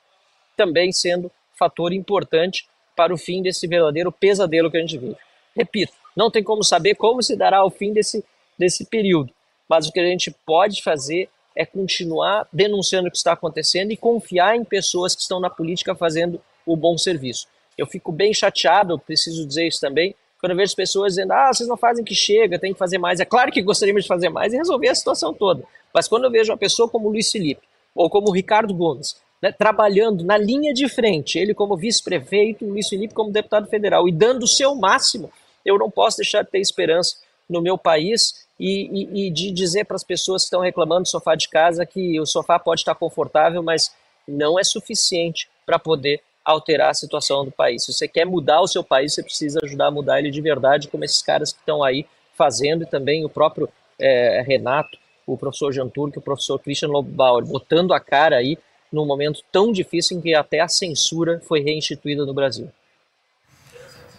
também 0.56 0.89
sendo 0.93 1.30
fator 1.60 1.91
importante 1.91 2.66
para 2.95 3.14
o 3.14 3.18
fim 3.18 3.41
desse 3.41 3.68
verdadeiro 3.68 4.10
pesadelo 4.10 4.72
que 4.72 4.78
a 4.78 4.80
gente 4.80 4.97
vive. 4.97 5.18
Repito, 5.53 5.91
não 6.16 6.32
tem 6.32 6.41
como 6.41 6.64
saber 6.64 6.95
como 6.95 7.22
se 7.22 7.36
dará 7.36 7.66
o 7.66 7.70
fim 7.70 7.91
desse, 7.91 8.24
desse 8.58 8.86
período, 8.86 9.34
mas 9.68 9.86
o 9.86 9.91
que 9.91 9.99
a 9.99 10.06
gente 10.06 10.34
pode 10.45 10.82
fazer 10.82 11.28
é 11.53 11.66
continuar 11.66 12.47
denunciando 12.53 13.10
o 13.10 13.12
que 13.12 13.18
está 13.18 13.34
acontecendo 13.34 13.91
e 13.91 13.97
confiar 13.97 14.56
em 14.56 14.64
pessoas 14.64 15.14
que 15.14 15.24
estão 15.24 15.41
na 15.41 15.49
política 15.49 15.93
fazendo 15.93 16.41
o 16.66 16.78
bom 16.78 16.97
serviço. 16.97 17.49
Eu 17.78 17.86
fico 17.86 18.14
bem 18.14 18.34
chateado, 18.34 18.97
preciso 18.97 19.45
dizer 19.45 19.68
isso 19.68 19.82
também, 19.82 20.16
quando 20.46 20.52
eu 20.52 20.58
vejo 20.58 20.76
pessoas 20.76 21.14
dizendo, 21.14 21.32
ah, 21.32 21.52
vocês 21.52 21.68
não 21.68 21.76
fazem 21.76 22.06
que 22.06 22.14
chega, 22.14 22.60
tem 22.60 22.72
que 22.72 22.78
fazer 22.78 23.00
mais. 23.00 23.20
É 23.20 23.26
claro 23.26 23.52
que 23.52 23.64
gostaríamos 23.64 24.04
de 24.04 24.08
fazer 24.08 24.30
mais 24.30 24.54
e 24.54 24.58
resolver 24.58 24.89
a 24.89 24.93
situação 24.93 25.34
toda. 25.34 25.64
Mas 25.91 26.08
quando 26.08 26.26
eu 26.26 26.30
vejo 26.30 26.52
uma 26.52 26.58
pessoa 26.58 26.88
como 26.88 27.08
o 27.08 27.12
Luiz 27.12 27.32
Felipe, 27.32 27.64
ou 27.96 28.12
como 28.12 28.30
o 28.30 28.32
Ricardo 28.32 28.72
Gomes, 28.72 29.16
né, 29.41 29.52
trabalhando 29.52 30.24
na 30.24 30.38
linha 30.38 30.72
de 30.72 30.88
frente, 30.88 31.39
ele 31.39 31.56
como 31.56 31.76
vice-prefeito, 31.76 32.64
o 32.64 32.70
Luiz 32.70 32.88
Felipe 32.88 33.16
como 33.16 33.32
deputado 33.32 33.68
federal, 33.68 34.08
e 34.08 34.12
dando 34.12 34.43
o 34.43 34.48
seu 34.48 34.76
máximo, 34.76 35.32
eu 35.66 35.80
não 35.80 35.89
posso 35.89 36.18
deixar 36.18 36.43
de 36.43 36.52
ter 36.52 36.60
esperança 36.60 37.16
no 37.50 37.60
meu 37.60 37.76
país 37.76 38.46
e, 38.60 38.86
e, 38.91 39.26
e 39.26 39.30
de 39.32 39.50
dizer 39.50 39.86
para 39.86 39.96
as 39.96 40.04
pessoas 40.04 40.43
que 40.43 40.46
estão 40.46 40.62
reclamando 40.62 41.02
do 41.02 41.10
sofá 41.10 41.34
de 41.34 41.50
casa 41.50 41.88
que 41.88 42.20
o 42.20 42.26
sofá 42.28 42.60
pode 42.60 42.82
estar 42.82 42.93
confortável, 42.93 43.64
mas 43.64 43.91
não 44.28 44.60
é 44.60 44.64
suficiente 44.64 45.50
para 45.66 45.80
poder 45.80 46.22
alterar 46.46 46.91
a 46.91 46.93
situação 46.93 47.43
do 47.43 47.52
país. 47.52 47.84
Se 47.84 47.91
você 47.91 48.08
quer 48.08 48.26
mudar 48.26 48.62
o 48.62 48.68
seu 48.68 48.84
país, 48.84 49.14
você 49.14 49.24
precisa 49.24 49.60
ajudar 49.64 49.88
a 49.88 49.91
mudar 49.91 50.20
ele 50.20 50.30
de 50.30 50.39
verdade, 50.39 50.88
como 50.88 51.04
esses 51.04 51.22
caras 51.22 51.52
que 51.52 51.60
estão 51.60 51.84
aí 51.84 52.06
fazendo, 52.36 52.84
e 52.84 52.86
também 52.86 53.26
o 53.26 53.30
próprio 53.30 53.68
é, 54.00 54.43
Renato, 54.46 54.98
o 55.26 55.36
professor 55.36 55.74
Jean 55.74 55.89
Turk, 55.89 56.18
o 56.18 56.22
professor 56.22 56.60
Christian 56.60 56.89
Lobauer, 56.89 57.43
botando 57.43 57.93
a 57.93 58.00
cara 58.00 58.36
aí 58.36 58.58
num 58.91 59.06
momento 59.06 59.41
tão 59.52 59.72
difícil 59.72 60.18
em 60.18 60.22
que 60.22 60.36
até 60.36 60.60
a 60.60 60.68
censura 60.68 61.41
foi 61.48 61.62
reinstituída 61.62 62.26
no 62.26 62.34
Brasil. 62.34 62.70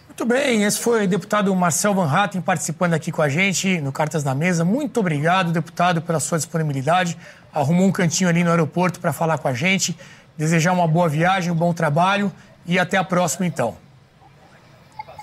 Muito 0.07 0.25
bem, 0.25 0.63
esse 0.63 0.79
foi 0.79 1.05
o 1.05 1.07
deputado 1.07 1.55
Marcel 1.55 1.93
Van 1.93 2.11
Hatten 2.11 2.41
participando 2.41 2.95
aqui 2.95 3.11
com 3.11 3.21
a 3.21 3.29
gente 3.29 3.79
no 3.79 3.91
Cartas 3.91 4.23
na 4.23 4.33
Mesa. 4.33 4.65
Muito 4.65 4.99
obrigado, 4.99 5.51
deputado, 5.51 6.01
pela 6.01 6.19
sua 6.19 6.39
disponibilidade. 6.39 7.15
Arrumou 7.53 7.85
um 7.85 7.91
cantinho 7.91 8.27
ali 8.27 8.43
no 8.43 8.49
aeroporto 8.49 8.99
para 8.99 9.13
falar 9.13 9.37
com 9.37 9.47
a 9.47 9.53
gente. 9.53 9.95
Desejar 10.37 10.71
uma 10.71 10.87
boa 10.87 11.09
viagem, 11.09 11.51
um 11.51 11.55
bom 11.55 11.73
trabalho 11.73 12.31
e 12.65 12.77
até 12.77 12.97
a 12.97 13.03
próxima, 13.03 13.45
então. 13.45 13.75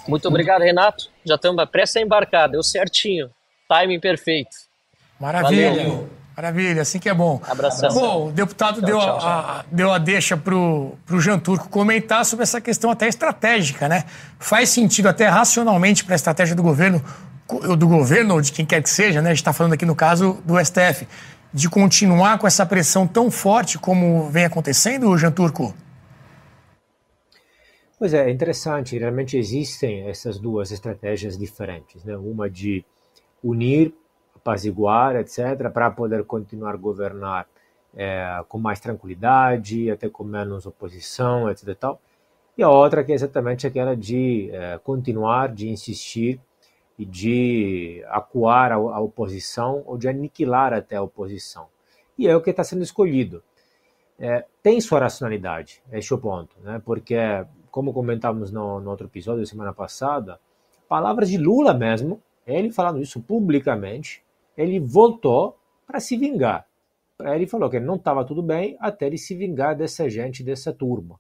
Muito 0.09 0.29
obrigado, 0.29 0.63
Renato. 0.63 1.09
Já 1.25 1.37
estamos 1.37 1.65
prestes 1.71 1.97
a 1.97 2.01
embarcar, 2.01 2.49
deu 2.49 2.63
certinho. 2.63 3.31
Timing 3.69 4.01
perfeito. 4.01 4.57
Maravilha. 5.19 5.71
Valeu. 5.71 6.11
Maravilha, 6.37 6.83
assim 6.83 6.99
que 6.99 7.09
é 7.09 7.15
bom. 7.15 7.41
Abração. 7.49 7.95
Bom, 7.95 8.29
o 8.29 8.33
deputado 8.33 8.81
tchau, 8.81 8.87
deu, 8.87 8.99
tchau, 8.99 9.19
tchau. 9.19 9.29
A, 9.29 9.65
deu 9.71 9.93
a 9.93 9.99
deixa 9.99 10.37
para 10.37 10.55
o 10.55 10.99
Jean 11.21 11.39
Turco 11.39 11.69
comentar 11.69 12.25
sobre 12.25 12.43
essa 12.43 12.61
questão 12.61 12.91
até 12.91 13.07
estratégica, 13.07 13.89
né? 13.89 14.05
Faz 14.41 14.71
sentido 14.71 15.09
até 15.09 15.29
racionalmente 15.29 16.05
para 16.05 16.15
a 16.15 16.17
estratégia 16.17 16.57
do 16.57 16.63
governo, 16.63 17.03
do 17.79 17.87
governo 17.87 18.35
ou 18.35 18.41
de 18.41 18.51
quem 18.51 18.67
quer 18.67 18.83
que 18.83 18.91
seja, 18.91 19.23
né? 19.23 19.31
A 19.31 19.33
gente 19.33 19.43
está 19.43 19.53
falando 19.53 19.75
aqui 19.75 19.87
no 19.87 19.95
caso 19.95 20.43
do 20.45 20.63
STF, 20.63 21.07
de 21.55 21.71
continuar 21.71 22.37
com 22.37 22.49
essa 22.49 22.67
pressão 22.67 23.07
tão 23.07 23.31
forte 23.31 23.79
como 23.79 24.29
vem 24.29 24.45
acontecendo, 24.45 25.17
Jean 25.17 25.31
Turco? 25.31 25.73
Pois 27.97 28.13
é, 28.13 28.29
é 28.29 28.31
interessante. 28.31 28.99
Realmente 28.99 29.39
existem 29.39 30.09
essas 30.09 30.37
duas 30.37 30.73
estratégias 30.73 31.39
diferentes, 31.39 32.03
né? 32.05 32.17
Uma 32.17 32.51
de 32.51 32.85
unir 33.43 33.95
apaziguar, 34.35 35.15
etc., 35.15 35.71
para 35.73 35.91
poder 35.93 36.25
continuar 36.25 36.77
governar 36.77 37.47
é, 37.97 38.45
com 38.49 38.59
mais 38.59 38.81
tranquilidade, 38.81 39.89
até 39.93 40.09
com 40.09 40.25
menos 40.25 40.67
oposição, 40.67 41.49
etc. 41.49 41.69
E, 41.69 41.75
tal. 41.77 42.01
e 42.59 42.63
a 42.65 42.69
outra 42.69 43.05
que 43.05 43.13
é 43.13 43.15
exatamente 43.15 43.65
aquela 43.65 43.97
de 43.97 44.51
é, 44.53 44.77
continuar, 44.83 45.55
de 45.55 45.69
insistir 45.69 46.41
e 46.99 47.05
de 47.05 48.05
acuar 48.09 48.73
a, 48.73 48.77
a, 48.77 49.01
oposição 49.01 49.83
ou 49.87 49.99
de 49.99 50.09
aniquilar 50.09 50.73
até 50.73 50.97
a 50.97 51.03
oposição. 51.03 51.67
E 52.17 52.29
é 52.29 52.37
o 52.37 52.41
que 52.41 52.51
está 52.51 52.63
sendo 52.63 52.83
escolhido. 52.83 53.43
É, 54.19 54.45
tem 54.63 54.81
sua 54.81 55.01
racionalidade, 55.01 55.83
este 55.91 56.13
é 56.13 56.17
o 56.17 56.19
ponto, 56.21 56.55
né? 56.63 56.81
porque, 56.85 57.17
como 57.71 57.93
comentávamos 57.93 58.53
no, 58.53 58.81
no 58.81 58.91
outro 58.91 59.09
episódio 59.09 59.45
semana 59.45 59.73
passada, 59.73 60.39
palavras 60.89 61.29
de 61.29 61.37
Lula 61.37 61.75
mesmo, 61.75 62.23
ele 62.47 62.71
falando 62.71 63.03
isso 63.03 63.21
publicamente, 63.21 64.23
ele 64.57 64.79
voltou 64.79 65.59
para 65.85 65.99
se 65.99 66.17
vingar. 66.17 66.65
Ele 67.21 67.47
falou 67.47 67.71
que 67.71 67.81
não 67.81 67.97
estava 67.97 68.25
tudo 68.25 68.43
bem 68.43 68.77
até 68.81 69.07
ele 69.07 69.19
se 69.19 69.35
vingar 69.35 69.77
dessa 69.77 70.09
gente, 70.09 70.45
dessa 70.45 70.73
turma. 70.73 71.19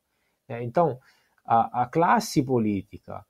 É, 0.49 0.63
então, 0.63 0.99
a, 1.45 1.83
a 1.83 1.87
classe 1.87 2.43
política 2.43 3.25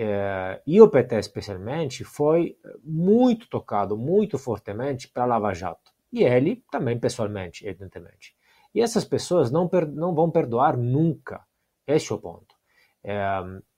é, 0.00 0.62
e 0.66 0.80
o 0.80 0.88
PT 0.88 1.18
especialmente 1.18 2.04
foi 2.04 2.56
muito 2.84 3.48
tocado, 3.48 3.96
muito 3.96 4.38
fortemente 4.38 5.08
para 5.08 5.26
Lava 5.26 5.52
Jato. 5.52 5.92
E 6.12 6.22
ele 6.22 6.62
também 6.70 6.98
pessoalmente, 6.98 7.66
evidentemente. 7.66 8.36
E 8.74 8.80
essas 8.80 9.04
pessoas 9.04 9.50
não, 9.50 9.68
não 9.92 10.14
vão 10.14 10.30
perdoar 10.30 10.76
nunca. 10.76 11.44
Este 11.86 12.12
é 12.12 12.14
o 12.14 12.18
ponto. 12.18 12.54
É, 13.02 13.18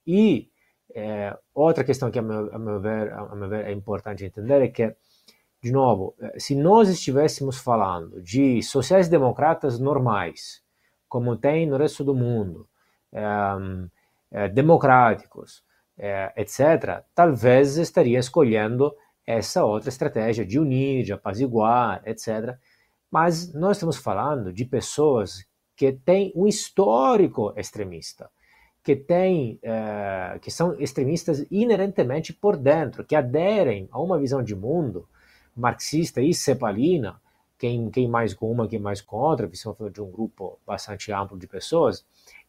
e 0.06 0.50
é, 0.94 1.36
outra 1.54 1.84
questão 1.84 2.10
que, 2.10 2.18
a 2.18 2.22
meu, 2.22 2.54
a 2.54 2.58
meu, 2.58 2.80
ver, 2.80 3.12
a 3.12 3.34
meu 3.34 3.48
ver, 3.48 3.66
é 3.66 3.72
importante 3.72 4.24
entender 4.24 4.62
é 4.62 4.68
que 4.68 4.94
de 5.62 5.70
novo, 5.72 6.14
eh, 6.18 6.38
se 6.38 6.54
nós 6.54 6.88
estivéssemos 6.88 7.58
falando 7.58 8.22
de 8.22 8.62
sociais-democratas 8.62 9.78
normais, 9.78 10.62
como 11.08 11.36
tem 11.36 11.66
no 11.66 11.76
resto 11.76 12.02
do 12.02 12.14
mundo, 12.14 12.66
é, 13.12 13.24
é, 14.30 14.48
democráticos, 14.48 15.62
é, 16.00 16.32
etc., 16.34 17.04
talvez 17.14 17.76
estaria 17.76 18.18
escolhendo 18.18 18.92
essa 19.26 19.64
outra 19.64 19.90
estratégia 19.90 20.44
de 20.44 20.58
unir, 20.58 21.04
de 21.04 21.12
apaziguar, 21.12 22.02
etc. 22.06 22.56
Mas 23.10 23.52
nós 23.52 23.76
estamos 23.76 23.98
falando 23.98 24.52
de 24.52 24.64
pessoas 24.64 25.44
que 25.76 25.92
têm 25.92 26.32
um 26.34 26.46
histórico 26.46 27.52
extremista, 27.56 28.30
que 28.82 28.96
têm, 28.96 29.60
que 30.40 30.50
são 30.50 30.74
extremistas 30.80 31.46
inerentemente 31.50 32.32
por 32.32 32.56
dentro, 32.56 33.04
que 33.04 33.14
aderem 33.14 33.88
a 33.92 34.00
uma 34.00 34.18
visão 34.18 34.42
de 34.42 34.54
mundo 34.56 35.06
marxista 35.54 36.20
e 36.20 36.32
cepalina, 36.32 37.20
quem, 37.58 37.90
quem 37.90 38.08
mais 38.08 38.32
com 38.32 38.50
uma, 38.50 38.66
quem 38.66 38.78
mais 38.78 39.02
com 39.02 39.16
outra, 39.16 39.46
visão 39.46 39.76
de 39.92 40.00
um 40.00 40.10
grupo 40.10 40.58
bastante 40.66 41.12
amplo 41.12 41.38
de 41.38 41.46
pessoas, 41.46 42.04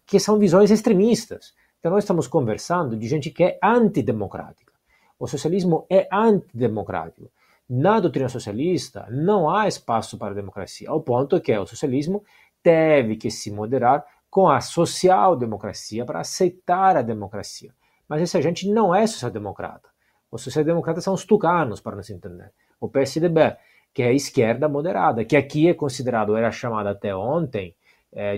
que 0.06 0.20
são 0.20 0.40
visões 0.40 0.72
extremistas. 0.72 1.54
Então 1.82 1.92
nós 1.92 2.04
estamos 2.04 2.28
conversando 2.28 2.96
de 2.96 3.08
gente 3.08 3.32
que 3.32 3.44
é 3.44 3.60
antidemocrática. 3.62 4.72
O 5.18 5.26
socialismo 5.26 5.84
é 5.90 6.08
antidemocrático. 6.14 7.32
Na 7.68 8.00
doutrina 8.00 8.30
socialista 8.30 9.08
não 9.10 9.50
há 9.50 9.68
espaço 9.68 10.16
para 10.16 10.30
a 10.30 10.36
democracia, 10.36 10.88
ao 10.92 11.02
ponto 11.02 11.42
que 11.42 11.58
o 11.58 11.66
socialismo 11.66 12.24
teve 12.62 13.16
que 13.16 13.32
se 13.32 13.50
moderar 13.50 14.06
com 14.30 14.48
a 14.48 14.62
social-democracia 14.62 16.06
para 16.06 16.20
aceitar 16.20 16.96
a 16.96 17.02
democracia. 17.02 17.74
Mas 18.08 18.22
essa 18.22 18.40
gente 18.40 18.70
não 18.70 18.94
é 18.94 19.08
social-democrata. 19.08 19.90
Os 20.32 20.44
social-democratas 20.44 21.04
são 21.04 21.16
os 21.16 21.26
tucanos, 21.26 21.82
para 21.82 21.96
nos 21.96 22.12
entender 22.12 22.52
o 22.80 22.88
PSDB, 22.88 23.58
que 23.92 24.04
é 24.04 24.10
a 24.10 24.14
esquerda 24.14 24.70
moderada, 24.70 25.26
que 25.26 25.36
aqui 25.36 25.68
é 25.68 25.74
considerado, 25.74 26.38
era 26.38 26.52
chamada 26.52 26.92
até 26.92 27.16
ontem, 27.16 27.76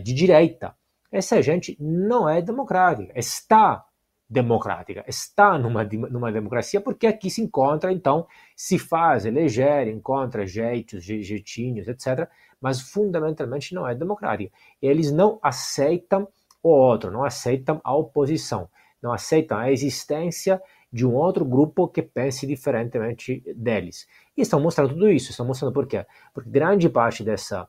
de 0.01 0.13
direita. 0.13 0.73
Essa 1.13 1.43
gente 1.43 1.77
não 1.79 2.27
é 2.27 2.41
democrática, 2.41 3.13
está 3.15 3.85
democrática, 4.27 5.05
está 5.07 5.59
numa, 5.59 5.83
numa 5.83 6.31
democracia, 6.31 6.81
porque 6.81 7.05
aqui 7.05 7.29
se 7.29 7.39
encontra, 7.39 7.93
então, 7.93 8.25
se 8.55 8.79
faz 8.79 9.23
eleger, 9.23 9.87
encontra 9.87 10.47
jeitos, 10.47 11.03
jeitinhos, 11.03 11.87
etc., 11.87 12.27
mas 12.59 12.81
fundamentalmente 12.81 13.75
não 13.75 13.87
é 13.87 13.93
democrática. 13.93 14.51
Eles 14.81 15.11
não 15.11 15.37
aceitam 15.43 16.27
o 16.63 16.69
outro, 16.69 17.11
não 17.11 17.23
aceitam 17.23 17.79
a 17.83 17.95
oposição, 17.95 18.67
não 18.99 19.13
aceitam 19.13 19.59
a 19.59 19.71
existência 19.71 20.59
de 20.91 21.05
um 21.05 21.13
outro 21.13 21.45
grupo 21.45 21.87
que 21.87 22.01
pense 22.01 22.47
diferentemente 22.47 23.43
deles. 23.55 24.07
E 24.35 24.41
estão 24.41 24.59
mostrando 24.59 24.93
tudo 24.93 25.11
isso. 25.11 25.29
Estão 25.29 25.45
mostrando 25.45 25.73
por 25.73 25.85
quê? 25.85 26.05
Porque 26.33 26.49
grande 26.49 26.89
parte 26.89 27.23
dessa, 27.23 27.67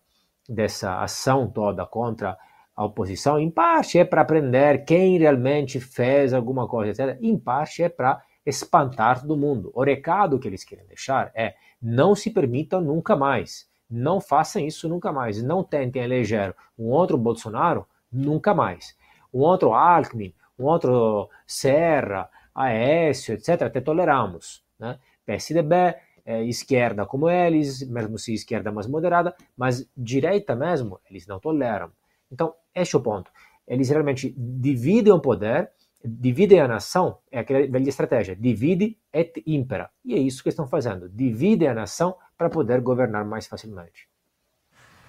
dessa 0.49 1.03
ação 1.03 1.51
toda 1.51 1.85
contra 1.85 2.39
a 2.77 2.85
oposição, 2.85 3.39
em 3.39 3.51
parte 3.51 3.99
é 3.99 4.05
para 4.05 4.23
aprender 4.23 4.85
quem 4.85 5.19
realmente 5.19 5.79
fez 5.79 6.33
alguma 6.33 6.67
coisa, 6.67 7.05
etc. 7.05 7.19
Em 7.23 7.39
parte 7.39 7.83
é 7.83 7.89
para 7.89 8.21
espantar 8.45 9.21
todo 9.21 9.37
mundo. 9.37 9.71
O 9.75 9.83
recado 9.83 10.39
que 10.39 10.49
eles 10.49 10.65
querem 10.65 10.87
deixar 10.87 11.31
é: 11.35 11.55
não 11.81 12.15
se 12.15 12.31
permitam 12.31 12.81
nunca 12.81 13.15
mais. 13.15 13.69
Não 13.89 14.21
façam 14.21 14.65
isso 14.65 14.89
nunca 14.89 15.13
mais. 15.13 15.43
Não 15.43 15.63
tentem 15.63 16.03
eleger 16.03 16.55
um 16.79 16.87
outro 16.87 17.17
Bolsonaro 17.17 17.87
nunca 18.11 18.53
mais. 18.53 18.97
Um 19.33 19.41
outro 19.41 19.73
Alckmin, 19.73 20.35
um 20.59 20.65
outro 20.65 21.29
Serra, 21.47 22.29
Aécio, 22.55 23.35
etc. 23.35 23.63
Até 23.63 23.81
toleramos. 23.81 24.65
Né? 24.79 24.99
PSDB 25.25 25.95
é, 26.25 26.43
esquerda 26.45 27.05
como 27.07 27.29
eles, 27.29 27.87
mesmo 27.89 28.19
se 28.19 28.33
esquerda 28.33 28.73
mais 28.73 28.87
moderada, 28.87 29.35
mas 29.57 29.89
direita 29.97 30.57
mesmo, 30.57 31.01
eles 31.09 31.27
não 31.27 31.39
toleram. 31.39 31.91
Então, 32.31 32.55
este 32.75 32.97
é 32.97 32.99
o 32.99 33.03
ponto. 33.03 33.31
eles 33.67 33.89
realmente 33.89 34.35
dividem 34.37 35.13
o 35.13 35.21
poder, 35.21 35.71
dividem 36.05 36.61
a 36.61 36.69
nação, 36.69 37.19
é 37.33 37.39
aquela 37.39 37.67
velha 37.67 37.89
estratégia, 37.89 38.37
divide 38.37 38.99
et 39.13 39.43
impera. 39.47 39.91
E 40.05 40.15
é 40.15 40.19
isso 40.19 40.43
que 40.43 40.51
estão 40.51 40.67
fazendo, 40.67 41.09
dividem 41.09 41.69
a 41.69 41.75
nação 41.75 42.15
para 42.37 42.51
poder 42.51 42.81
governar 42.81 43.25
mais 43.25 43.47
facilmente. 43.47 44.09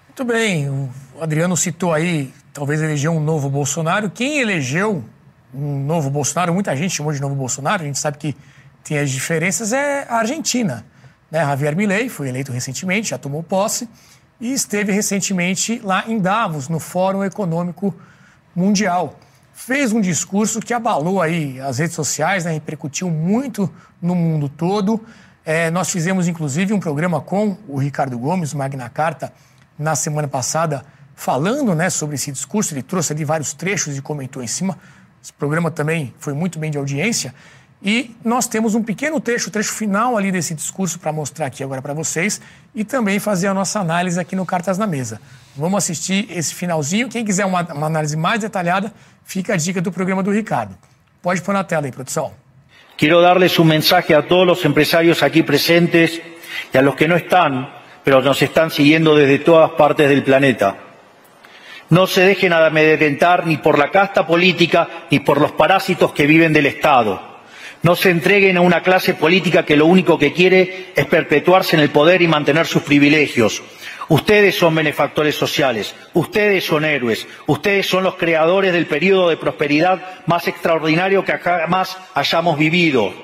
Muito 0.06 0.24
bem, 0.24 0.70
o 0.70 0.90
Adriano 1.20 1.54
citou 1.56 1.92
aí, 1.92 2.32
talvez 2.54 2.80
eleger 2.80 3.10
um 3.10 3.20
novo 3.20 3.50
Bolsonaro. 3.50 4.08
Quem 4.08 4.40
elegeu 4.40 5.04
um 5.52 5.84
novo 5.84 6.08
Bolsonaro, 6.08 6.54
muita 6.54 6.74
gente 6.74 6.94
chamou 6.94 7.12
de 7.12 7.20
novo 7.20 7.34
Bolsonaro, 7.34 7.82
a 7.82 7.86
gente 7.86 7.98
sabe 7.98 8.16
que 8.16 8.34
tem 8.82 8.98
as 8.98 9.10
diferenças, 9.10 9.74
é 9.74 10.06
a 10.08 10.16
Argentina. 10.16 10.86
Né? 11.30 11.40
Javier 11.40 11.76
Milei 11.76 12.08
foi 12.08 12.30
eleito 12.30 12.52
recentemente, 12.52 13.10
já 13.10 13.18
tomou 13.18 13.42
posse, 13.42 13.88
e 14.40 14.52
esteve 14.52 14.92
recentemente 14.92 15.80
lá 15.82 16.04
em 16.06 16.18
Davos, 16.18 16.68
no 16.68 16.78
Fórum 16.78 17.24
Econômico 17.24 17.94
Mundial. 18.54 19.18
Fez 19.54 19.92
um 19.92 20.00
discurso 20.00 20.60
que 20.60 20.74
abalou 20.74 21.20
aí 21.20 21.60
as 21.60 21.78
redes 21.78 21.94
sociais, 21.94 22.44
né? 22.44 22.52
repercutiu 22.52 23.10
muito 23.10 23.72
no 24.00 24.14
mundo 24.14 24.48
todo. 24.48 25.00
É, 25.44 25.70
nós 25.70 25.90
fizemos, 25.90 26.28
inclusive, 26.28 26.74
um 26.74 26.80
programa 26.80 27.20
com 27.20 27.56
o 27.66 27.78
Ricardo 27.78 28.18
Gomes, 28.18 28.52
Magna 28.52 28.88
Carta, 28.90 29.32
na 29.78 29.94
semana 29.94 30.28
passada, 30.28 30.84
falando 31.14 31.74
né, 31.74 31.88
sobre 31.88 32.16
esse 32.16 32.30
discurso. 32.30 32.74
Ele 32.74 32.82
trouxe 32.82 33.12
ali 33.12 33.24
vários 33.24 33.54
trechos 33.54 33.96
e 33.96 34.02
comentou 34.02 34.42
em 34.42 34.46
cima. 34.46 34.76
Esse 35.22 35.32
programa 35.32 35.70
também 35.70 36.14
foi 36.18 36.34
muito 36.34 36.58
bem 36.58 36.70
de 36.70 36.76
audiência. 36.76 37.34
E 37.82 38.16
nós 38.24 38.46
temos 38.46 38.74
um 38.74 38.82
pequeno 38.82 39.20
trecho, 39.20 39.48
o 39.48 39.52
trecho 39.52 39.72
final 39.72 40.16
ali 40.16 40.32
desse 40.32 40.54
discurso 40.54 40.98
para 40.98 41.12
mostrar 41.12 41.46
aqui 41.46 41.62
agora 41.62 41.82
para 41.82 41.92
vocês 41.92 42.40
e 42.74 42.84
também 42.84 43.18
fazer 43.18 43.48
a 43.48 43.54
nossa 43.54 43.80
análise 43.80 44.18
aqui 44.18 44.34
no 44.34 44.46
Cartas 44.46 44.78
na 44.78 44.86
Mesa. 44.86 45.20
Vamos 45.54 45.78
assistir 45.78 46.26
esse 46.30 46.54
finalzinho. 46.54 47.08
Quem 47.08 47.24
quiser 47.24 47.44
uma, 47.44 47.62
uma 47.62 47.86
análise 47.86 48.16
mais 48.16 48.40
detalhada, 48.40 48.92
fica 49.24 49.54
a 49.54 49.56
dica 49.56 49.80
do 49.80 49.92
programa 49.92 50.22
do 50.22 50.30
Ricardo. 50.30 50.76
Pode 51.22 51.42
pôr 51.42 51.52
na 51.52 51.64
tela 51.64 51.86
aí, 51.86 51.92
produção. 51.92 52.32
Quiero 52.96 53.20
darles 53.20 53.58
un 53.58 53.66
mensaje 53.66 54.14
a 54.14 54.22
todos 54.22 54.46
los 54.46 54.64
empresarios 54.64 55.22
aquí 55.22 55.42
presentes 55.42 56.22
y 56.72 56.78
a 56.78 56.80
los 56.80 56.96
que 56.96 57.06
no 57.06 57.14
están, 57.14 57.68
pero 58.02 58.22
nos 58.22 58.40
están 58.40 58.70
siguiendo 58.70 59.14
desde 59.14 59.40
todas 59.40 59.72
partes 59.72 60.08
del 60.08 60.22
planeta. 60.22 60.76
No 61.90 62.06
se 62.06 62.22
dejen 62.22 62.54
amedrentar 62.54 63.46
ni 63.46 63.58
por 63.58 63.78
la 63.78 63.90
casta 63.90 64.26
política 64.26 64.88
ni 65.10 65.20
por 65.20 65.40
los 65.40 65.52
parásitos 65.52 66.12
que 66.12 66.26
viven 66.26 66.54
del 66.54 66.66
Estado. 66.66 67.35
No 67.86 67.94
se 67.94 68.10
entreguen 68.10 68.56
a 68.56 68.62
una 68.62 68.82
clase 68.82 69.14
política 69.14 69.64
que 69.64 69.76
lo 69.76 69.86
único 69.86 70.18
que 70.18 70.32
quiere 70.32 70.86
es 70.96 71.06
perpetuarse 71.06 71.76
en 71.76 71.82
el 71.82 71.90
poder 71.90 72.20
y 72.20 72.26
mantener 72.26 72.66
sus 72.66 72.82
privilegios. 72.82 73.62
Ustedes 74.08 74.56
son 74.56 74.74
benefactores 74.74 75.36
sociales, 75.36 75.94
ustedes 76.12 76.64
son 76.64 76.84
héroes, 76.84 77.28
ustedes 77.46 77.86
son 77.86 78.02
los 78.02 78.16
creadores 78.16 78.72
del 78.72 78.86
periodo 78.86 79.28
de 79.28 79.36
prosperidad 79.36 80.02
más 80.26 80.48
extraordinario 80.48 81.24
que 81.24 81.38
jamás 81.38 81.96
hayamos 82.12 82.58
vivido. 82.58 83.14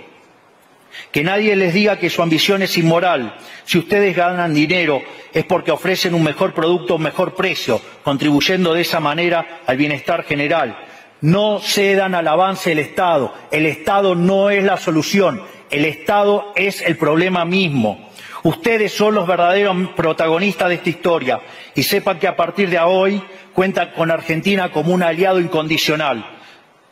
Que 1.11 1.25
nadie 1.25 1.57
les 1.57 1.75
diga 1.75 1.99
que 1.99 2.09
su 2.09 2.23
ambición 2.23 2.63
es 2.63 2.79
inmoral. 2.79 3.35
Si 3.65 3.79
ustedes 3.79 4.15
ganan 4.15 4.55
dinero 4.55 5.03
es 5.33 5.45
porque 5.45 5.73
ofrecen 5.73 6.15
un 6.15 6.23
mejor 6.23 6.55
producto 6.55 6.93
a 6.93 6.97
un 6.99 7.03
mejor 7.03 7.35
precio, 7.35 7.83
contribuyendo 8.05 8.75
de 8.75 8.83
esa 8.83 9.01
manera 9.01 9.63
al 9.67 9.77
bienestar 9.77 10.23
general. 10.23 10.92
No 11.23 11.61
cedan 11.61 12.15
al 12.15 12.27
avance 12.27 12.71
del 12.71 12.81
Estado. 12.81 13.33
El 13.51 13.67
Estado 13.67 14.15
no 14.15 14.51
es 14.51 14.63
la 14.65 14.77
solución. 14.77 15.41
El 15.71 15.85
Estado 15.85 16.53
es 16.57 16.83
el 16.83 16.97
problema 16.97 17.45
mismo. 17.45 18.11
Ustedes 18.43 18.93
son 18.93 19.15
los 19.15 19.27
verdaderos 19.27 19.77
protagonistas 19.95 20.69
de 20.69 20.75
esta 20.75 20.91
historia 20.91 21.41
y 21.77 21.85
sepan 21.85 22.19
que 22.19 22.27
a 22.27 22.35
partir 22.35 22.69
de 22.69 22.81
hoy 22.81 23.23
cuentan 23.55 23.93
con 23.97 24.11
Argentina 24.11 24.73
como 24.73 24.93
un 24.93 25.03
aliado 25.05 25.39
incondicional. 25.39 26.27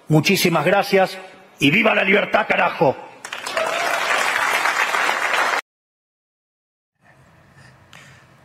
Muchísimas 0.07 0.65
gracias 0.65 1.19
y 1.59 1.73
viva 1.73 1.93
la 1.95 2.05
libertad, 2.05 2.47
carajo. 2.47 2.97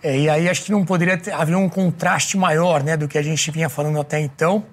É, 0.02 0.20
e 0.20 0.30
aí 0.30 0.48
acho 0.48 0.66
que 0.66 0.72
não 0.72 0.86
poderia 0.86 1.18
ter, 1.18 1.32
haver 1.34 1.56
um 1.56 1.68
contraste 1.68 2.38
maior 2.38 2.84
né, 2.84 2.96
do 2.96 3.08
que 3.08 3.18
a 3.18 3.24
gente 3.24 3.50
vinha 3.50 3.70
falando 3.70 4.00
até 4.00 4.20
então. 4.20 4.64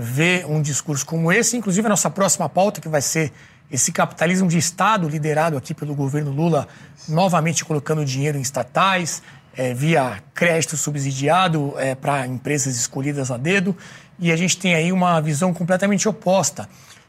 Ver 0.00 0.46
um 0.46 0.62
discurso 0.62 1.04
como 1.04 1.32
esse, 1.32 1.56
inclusive 1.56 1.84
a 1.86 1.90
nossa 1.90 2.08
próxima 2.08 2.48
pauta, 2.48 2.80
que 2.80 2.88
vai 2.88 3.02
ser 3.02 3.32
esse 3.68 3.90
capitalismo 3.90 4.48
de 4.48 4.56
Estado 4.56 5.08
liderado 5.08 5.56
aqui 5.56 5.74
pelo 5.74 5.94
governo 5.94 6.30
Lula, 6.30 6.68
novamente 7.08 7.64
colocando 7.64 8.04
dinheiro 8.04 8.38
em 8.38 8.40
estatais, 8.40 9.22
é, 9.56 9.74
via 9.74 10.22
crédito 10.32 10.76
subsidiado 10.76 11.74
é, 11.76 11.96
para 11.96 12.26
empresas 12.26 12.76
escolhidas 12.76 13.30
a 13.30 13.36
dedo. 13.36 13.76
E 14.20 14.30
a 14.30 14.36
gente 14.36 14.56
tem 14.56 14.74
aí 14.74 14.92
uma 14.92 15.20
visão 15.20 15.52
completamente 15.52 16.08
oposta. 16.08 16.68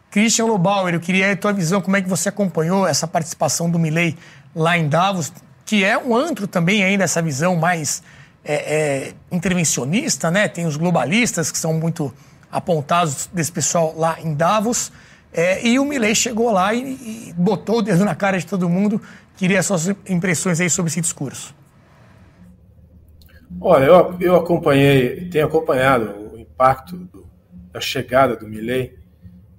Christian 0.10 0.46
Lobauer, 0.46 0.96
eu 0.96 1.00
queria 1.00 1.32
a 1.32 1.36
tua 1.36 1.54
visão, 1.54 1.82
como 1.82 1.96
é 1.96 2.02
que 2.02 2.10
você 2.10 2.30
acompanhou 2.30 2.88
essa 2.88 3.08
participação 3.08 3.70
do 3.70 3.78
Milley 3.78 4.18
lá 4.56 4.76
em 4.76 4.90
Davos, 4.90 5.32
que 5.64 5.84
é 5.84 5.96
um 5.96 6.16
antro 6.16 6.48
também 6.48 6.84
ainda 6.84 7.04
essa 7.04 7.22
visão 7.22 7.56
mais 7.56 8.02
é, 8.44 8.54
é, 8.54 9.14
intervencionista, 9.32 10.32
né? 10.32 10.48
Tem 10.48 10.66
os 10.66 10.76
globalistas 10.76 11.52
que 11.52 11.58
são 11.60 11.74
muito 11.74 12.12
apontados 12.52 13.28
desse 13.34 13.52
pessoal 13.52 13.94
lá 13.98 14.20
em 14.22 14.34
Davos. 14.34 14.92
É, 15.32 15.66
e 15.66 15.78
o 15.78 15.86
Milley 15.86 16.16
chegou 16.16 16.52
lá 16.52 16.74
e, 16.74 17.30
e, 17.30 17.34
botou 17.38 17.80
o 17.80 17.82
dedo 17.82 18.04
na 18.04 18.16
cara 18.16 18.38
de 18.38 18.46
todo 18.46 18.68
mundo. 18.68 19.02
Queria 19.38 19.62
suas 19.62 19.88
impressões 20.08 20.60
aí 20.60 20.70
sobre 20.70 20.90
esse 20.90 21.02
discurso. 21.02 21.56
Olha, 23.62 23.86
eu, 23.86 24.18
eu 24.20 24.36
acompanhei, 24.36 25.30
tenho 25.30 25.46
acompanhado 25.46 26.34
o 26.34 26.38
impacto 26.38 26.96
do, 26.96 27.28
da 27.72 27.80
chegada 27.80 28.36
do 28.36 28.48
Milley. 28.48 28.98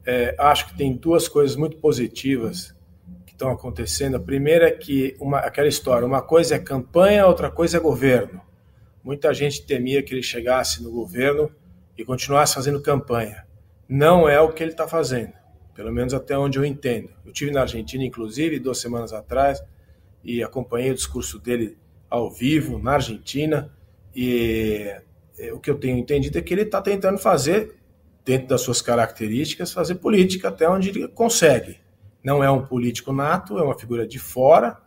É, 0.05 0.35
acho 0.39 0.69
que 0.69 0.77
tem 0.77 0.93
duas 0.95 1.29
coisas 1.29 1.57
muito 1.57 1.77
positivas 1.77 2.75
estão 3.41 3.51
acontecendo. 3.51 4.17
A 4.17 4.21
primeira 4.21 4.69
é 4.69 4.71
que 4.71 5.17
uma, 5.19 5.39
aquela 5.39 5.67
história, 5.67 6.07
uma 6.07 6.21
coisa 6.21 6.57
é 6.57 6.59
campanha, 6.59 7.27
outra 7.27 7.51
coisa 7.51 7.79
é 7.79 7.81
governo. 7.81 8.41
Muita 9.03 9.33
gente 9.33 9.65
temia 9.65 10.03
que 10.03 10.13
ele 10.13 10.23
chegasse 10.23 10.83
no 10.83 10.91
governo 10.91 11.51
e 12.01 12.05
continuasse 12.05 12.55
fazendo 12.55 12.81
campanha. 12.81 13.47
Não 13.89 14.29
é 14.29 14.41
o 14.41 14.53
que 14.53 14.63
ele 14.63 14.73
está 14.73 14.87
fazendo, 14.87 15.33
pelo 15.75 15.93
menos 15.93 16.15
até 16.15 16.39
onde 16.39 16.59
eu 16.59 16.65
entendo. 16.65 17.11
Eu 17.25 17.33
tive 17.33 17.51
na 17.51 17.63
Argentina, 17.63 18.05
inclusive, 18.05 18.59
duas 18.59 18.79
semanas 18.79 19.13
atrás 19.13 19.63
e 20.23 20.43
acompanhei 20.43 20.91
o 20.91 20.95
discurso 20.95 21.39
dele 21.39 21.77
ao 22.09 22.31
vivo 22.31 22.79
na 22.79 22.95
Argentina 22.95 23.73
e 24.15 24.95
é, 25.39 25.53
o 25.53 25.61
que 25.61 25.71
eu 25.71 25.79
tenho 25.79 25.99
entendido 25.99 26.39
é 26.39 26.43
que 26.43 26.53
ele 26.53 26.63
está 26.63 26.81
tentando 26.83 27.19
fazer, 27.19 27.77
dentro 28.25 28.49
das 28.49 28.61
suas 28.61 28.83
características, 28.83 29.73
fazer 29.73 29.97
política 29.97 30.49
até 30.49 30.69
onde 30.69 30.91
ele 30.91 31.09
consegue 31.09 31.81
não 32.23 32.45
é 32.45 32.51
um 32.51 32.65
político 32.65 33.13
nato, 33.13 33.59
é 33.59 33.63
uma 33.63 33.79
figura 33.79 34.07
de 34.07 34.19
fora, 34.19 34.79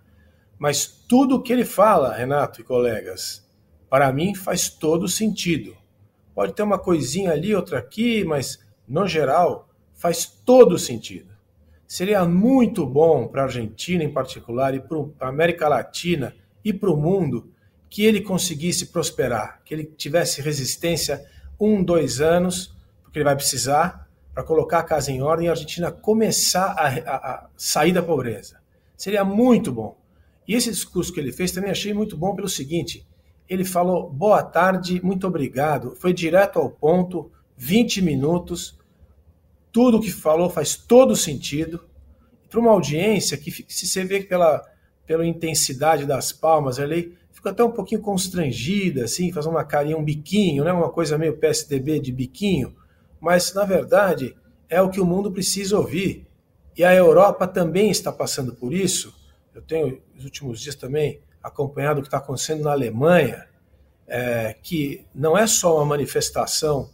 mas 0.57 0.86
tudo 0.86 1.36
o 1.36 1.41
que 1.41 1.51
ele 1.51 1.66
fala, 1.66 2.14
Renato 2.14 2.61
e 2.61 2.64
colegas, 2.64 3.47
para 3.89 4.11
mim 4.11 4.36
faz 4.36 4.70
todo 4.70 5.07
sentido. 5.07 5.76
Pode 6.34 6.53
ter 6.53 6.63
uma 6.63 6.79
coisinha 6.79 7.31
ali, 7.31 7.55
outra 7.55 7.79
aqui, 7.79 8.23
mas 8.23 8.59
no 8.88 9.07
geral 9.07 9.69
faz 9.93 10.25
todo 10.25 10.77
sentido. 10.77 11.31
Seria 11.88 12.25
muito 12.25 12.86
bom 12.86 13.27
para 13.27 13.41
a 13.41 13.45
Argentina 13.45 14.03
em 14.03 14.11
particular 14.11 14.73
e 14.73 14.79
para 14.79 14.97
a 15.19 15.29
América 15.29 15.67
Latina 15.67 16.36
e 16.65 16.73
para 16.73 16.89
o 16.89 16.97
mundo 16.97 17.51
que 17.89 18.03
ele 18.03 18.21
conseguisse 18.21 18.88
prosperar, 18.88 19.61
que 19.63 19.73
ele 19.73 19.84
tivesse 19.84 20.41
resistência 20.41 21.23
um, 21.59 21.84
dois 21.84 22.19
anos, 22.19 22.75
porque 23.03 23.19
ele 23.19 23.25
vai 23.25 23.36
precisar, 23.36 24.09
para 24.34 24.43
colocar 24.43 24.79
a 24.79 24.84
casa 24.84 25.11
em 25.11 25.21
ordem 25.21 25.45
e 25.45 25.49
a 25.49 25.51
Argentina 25.51 25.91
começar 25.91 26.71
a, 26.71 26.88
a, 26.88 27.15
a, 27.15 27.49
sair 27.55 27.93
da 27.93 28.01
pobreza. 28.01 28.59
Seria 28.97 29.23
muito 29.23 29.71
bom. 29.71 29.95
E 30.47 30.55
esse 30.55 30.71
discurso 30.71 31.13
que 31.13 31.19
ele 31.19 31.31
fez 31.31 31.51
também 31.51 31.69
achei 31.69 31.93
muito 31.93 32.17
bom 32.17 32.36
pelo 32.36 32.49
seguinte: 32.49 33.05
ele 33.54 33.66
falou 33.66 34.10
boa 34.10 34.43
tarde, 34.43 34.99
muito 35.04 35.28
obrigado, 35.28 35.95
foi 35.95 36.14
direto 36.14 36.60
ao 36.60 36.70
ponto, 36.70 37.32
20 37.56 38.01
minutos, 38.01 38.78
tudo 39.72 39.99
que 39.99 40.12
falou 40.12 40.49
faz 40.49 40.76
todo 40.76 41.16
sentido. 41.16 41.84
Para 42.49 42.60
uma 42.60 42.72
audiência 42.72 43.38
que, 43.38 43.51
se 43.68 43.88
você 43.88 44.04
vê 44.04 44.22
pela, 44.22 44.64
pela 45.08 45.26
intensidade 45.26 46.06
das 46.06 46.32
palmas 46.32 46.80
ali, 46.80 47.18
fica 47.32 47.49
até 47.49 47.64
um 47.64 47.72
pouquinho 47.72 48.01
constrangida, 48.01 49.06
assim, 49.06 49.32
faz 49.32 49.45
uma 49.45 49.64
carinha, 49.64 49.97
um 49.97 50.04
biquinho, 50.04 50.64
né? 50.64 50.72
uma 50.72 50.89
coisa 50.89 51.18
meio 51.18 51.38
PSDB 51.38 51.99
de 51.99 52.12
biquinho 52.12 52.76
mas 53.24 53.54
na 53.54 53.64
verdade 53.64 54.36
é 54.68 54.82
o 54.82 54.89
que 54.89 54.99
o 54.99 55.06
mundo 55.06 55.32
precisa 55.32 55.78
ouvir. 55.78 56.28
E 56.76 56.84
a 56.84 56.93
Europa 56.93 57.47
também 57.47 57.89
está 57.89 58.12
passando 58.12 58.54
por 58.54 58.74
isso. 58.74 59.16
Eu 59.56 59.62
tenho, 59.62 60.01
nos 60.14 60.26
últimos 60.26 60.60
dias 60.60 60.76
também, 60.76 61.22
acompanhado 61.43 61.99
o 61.99 62.01
que 62.01 62.07
está 62.07 62.17
acontecendo 62.17 62.63
na 62.63 62.71
Alemanha, 62.71 63.45
é, 64.07 64.55
que 64.63 65.05
não 65.13 65.37
é 65.37 65.45
só 65.45 65.75
uma 65.77 65.85
manifestação 65.85 66.89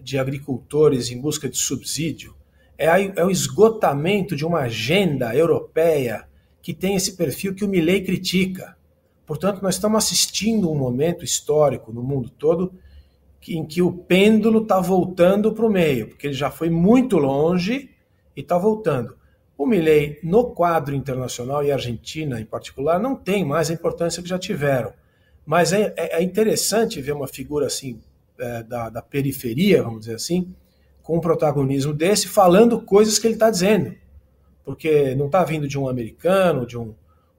de 0.00 0.18
agricultores 0.18 1.10
em 1.10 1.20
busca 1.20 1.48
de 1.48 1.56
subsídio, 1.56 2.34
é, 2.78 2.88
a, 2.88 3.00
é 3.00 3.24
o 3.24 3.30
esgotamento 3.30 4.34
de 4.34 4.44
uma 4.44 4.60
agenda 4.60 5.34
europeia 5.36 6.26
que 6.62 6.72
tem 6.72 6.94
esse 6.94 7.16
perfil 7.16 7.54
que 7.54 7.64
o 7.64 7.68
Milley 7.68 8.02
critica. 8.02 8.76
Portanto, 9.26 9.62
nós 9.62 9.74
estamos 9.74 10.04
assistindo 10.04 10.70
um 10.70 10.74
momento 10.74 11.24
histórico 11.24 11.92
no 11.92 12.02
mundo 12.02 12.30
todo 12.30 12.72
em 13.48 13.64
que 13.64 13.82
o 13.82 13.92
pêndulo 13.92 14.62
está 14.62 14.80
voltando 14.80 15.52
para 15.52 15.66
o 15.66 15.70
meio, 15.70 16.08
porque 16.08 16.28
ele 16.28 16.34
já 16.34 16.50
foi 16.50 16.70
muito 16.70 17.18
longe 17.18 17.90
e 18.36 18.40
está 18.40 18.56
voltando. 18.56 19.16
O 19.62 19.66
Milley, 19.66 20.18
no 20.24 20.46
quadro 20.46 20.92
internacional, 20.92 21.64
e 21.64 21.70
a 21.70 21.74
Argentina 21.74 22.40
em 22.40 22.44
particular, 22.44 22.98
não 22.98 23.14
tem 23.14 23.44
mais 23.44 23.70
a 23.70 23.72
importância 23.72 24.20
que 24.20 24.28
já 24.28 24.36
tiveram. 24.36 24.92
Mas 25.46 25.72
é, 25.72 25.94
é, 25.96 26.16
é 26.18 26.22
interessante 26.24 27.00
ver 27.00 27.12
uma 27.12 27.28
figura 27.28 27.66
assim, 27.66 28.00
é, 28.40 28.64
da, 28.64 28.90
da 28.90 29.00
periferia, 29.00 29.80
vamos 29.80 30.00
dizer 30.00 30.16
assim, 30.16 30.52
com 31.00 31.16
um 31.16 31.20
protagonismo 31.20 31.94
desse, 31.94 32.26
falando 32.26 32.82
coisas 32.82 33.20
que 33.20 33.28
ele 33.28 33.34
está 33.34 33.50
dizendo. 33.50 33.94
Porque 34.64 35.14
não 35.14 35.26
está 35.26 35.44
vindo 35.44 35.68
de 35.68 35.78
um 35.78 35.88
americano 35.88 36.66
de 36.66 36.76
um, 36.76 36.92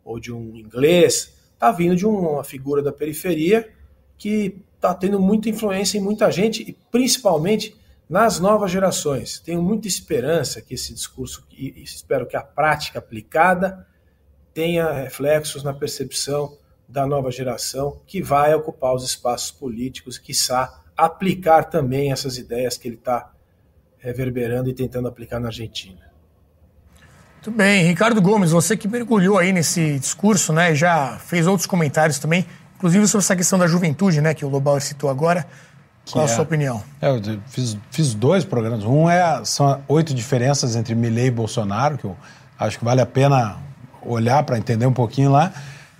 ou 0.05 0.17
de 0.17 0.31
um 0.31 0.55
inglês, 0.55 1.33
está 1.53 1.73
vindo 1.73 1.93
de 1.93 2.05
uma 2.05 2.41
figura 2.41 2.81
da 2.81 2.93
periferia 2.93 3.67
que 4.17 4.61
está 4.77 4.93
tendo 4.93 5.19
muita 5.19 5.49
influência 5.49 5.97
em 5.97 6.01
muita 6.01 6.31
gente, 6.31 6.63
e 6.63 6.71
principalmente 6.89 7.75
nas 8.09 8.39
novas 8.39 8.71
gerações. 8.71 9.39
Tenho 9.39 9.61
muita 9.61 9.87
esperança 9.87 10.61
que 10.61 10.73
esse 10.73 10.93
discurso, 10.93 11.45
e 11.51 11.81
espero 11.83 12.27
que 12.27 12.35
a 12.35 12.43
prática 12.43 12.99
aplicada 12.99 13.87
tenha 14.53 14.91
reflexos 14.91 15.63
na 15.63 15.73
percepção 15.73 16.57
da 16.87 17.07
nova 17.07 17.31
geração 17.31 18.01
que 18.05 18.21
vai 18.21 18.53
ocupar 18.53 18.93
os 18.93 19.03
espaços 19.03 19.51
políticos, 19.51 20.17
quiçá 20.17 20.81
aplicar 20.95 21.63
também 21.63 22.11
essas 22.11 22.37
ideias 22.37 22.77
que 22.77 22.87
ele 22.87 22.97
está 22.97 23.31
reverberando 23.97 24.69
e 24.69 24.73
tentando 24.73 25.07
aplicar 25.07 25.39
na 25.39 25.47
Argentina. 25.47 26.13
Muito 27.35 27.51
bem, 27.51 27.83
Ricardo 27.85 28.21
Gomes, 28.21 28.51
você 28.51 28.77
que 28.77 28.87
mergulhou 28.87 29.37
aí 29.37 29.51
nesse 29.51 29.97
discurso, 29.97 30.53
né, 30.53 30.75
já 30.75 31.17
fez 31.17 31.47
outros 31.47 31.65
comentários 31.65 32.19
também, 32.19 32.45
inclusive 32.75 33.07
sobre 33.07 33.23
essa 33.23 33.35
questão 33.35 33.57
da 33.57 33.67
juventude, 33.67 34.21
né, 34.21 34.33
que 34.33 34.45
o 34.45 34.49
Lobauer 34.49 34.81
citou 34.81 35.09
agora. 35.09 35.45
Qual 36.11 36.25
a 36.25 36.27
sua 36.27 36.39
é, 36.39 36.41
opinião? 36.41 36.83
É, 37.01 37.09
eu 37.09 37.21
fiz, 37.47 37.77
fiz 37.89 38.13
dois 38.13 38.43
programas. 38.43 38.83
Um 38.83 39.09
é 39.09 39.43
são 39.45 39.81
oito 39.87 40.13
diferenças 40.13 40.75
entre 40.75 40.93
Milley 40.93 41.27
e 41.27 41.31
Bolsonaro, 41.31 41.97
que 41.97 42.05
eu 42.05 42.17
acho 42.59 42.77
que 42.77 42.85
vale 42.85 43.01
a 43.01 43.05
pena 43.05 43.57
olhar 44.01 44.43
para 44.43 44.57
entender 44.57 44.85
um 44.85 44.93
pouquinho 44.93 45.31
lá. 45.31 45.51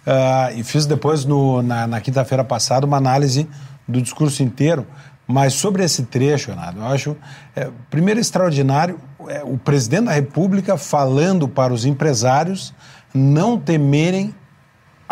Uh, 0.05 0.59
e 0.59 0.63
fiz 0.63 0.85
depois, 0.85 1.23
no, 1.23 1.61
na, 1.61 1.87
na 1.87 2.01
quinta-feira 2.01 2.43
passada, 2.43 2.85
uma 2.85 2.97
análise 2.97 3.47
do 3.87 4.01
discurso 4.01 4.43
inteiro. 4.43 4.85
Mas 5.25 5.53
sobre 5.53 5.83
esse 5.83 6.03
trecho, 6.03 6.51
Renato, 6.51 6.77
eu 6.77 6.85
acho, 6.85 7.17
é, 7.55 7.69
primeiro, 7.89 8.19
extraordinário 8.19 8.99
é, 9.29 9.41
o 9.43 9.57
presidente 9.57 10.05
da 10.05 10.11
República 10.11 10.77
falando 10.77 11.47
para 11.47 11.73
os 11.73 11.85
empresários 11.85 12.73
não 13.13 13.57
temerem 13.57 14.35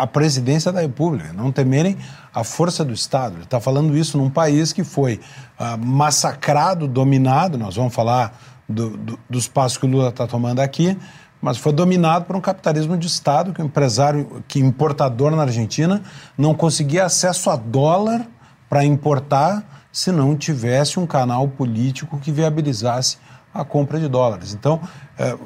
a 0.02 0.06
presidência 0.06 0.72
da 0.72 0.80
República, 0.80 1.32
não 1.32 1.52
temerem 1.52 1.96
a 2.34 2.42
força 2.42 2.84
do 2.84 2.92
Estado. 2.92 3.36
Ele 3.36 3.44
está 3.44 3.60
falando 3.60 3.96
isso 3.96 4.18
num 4.18 4.28
país 4.28 4.72
que 4.72 4.82
foi 4.82 5.20
uh, 5.60 5.78
massacrado, 5.78 6.88
dominado, 6.88 7.56
nós 7.56 7.76
vamos 7.76 7.94
falar 7.94 8.36
do, 8.68 8.96
do, 8.96 9.18
dos 9.30 9.46
passos 9.46 9.78
que 9.78 9.86
o 9.86 9.88
Lula 9.88 10.08
está 10.08 10.26
tomando 10.26 10.58
aqui, 10.58 10.98
mas 11.40 11.56
foi 11.56 11.72
dominado 11.72 12.24
por 12.24 12.34
um 12.34 12.40
capitalismo 12.40 12.98
de 12.98 13.06
Estado, 13.06 13.52
que 13.52 13.62
o 13.62 13.64
empresário, 13.64 14.42
que 14.48 14.58
importador 14.58 15.30
na 15.30 15.42
Argentina, 15.42 16.02
não 16.36 16.52
conseguia 16.52 17.04
acesso 17.04 17.48
a 17.48 17.54
dólar 17.54 18.26
para 18.68 18.84
importar 18.84 19.86
se 19.92 20.10
não 20.10 20.36
tivesse 20.36 20.98
um 20.98 21.06
canal 21.06 21.46
político 21.46 22.18
que 22.18 22.32
viabilizasse 22.32 23.18
a 23.54 23.64
compra 23.64 24.00
de 24.00 24.08
dólares. 24.08 24.52
Então, 24.52 24.80
é, 25.16 25.36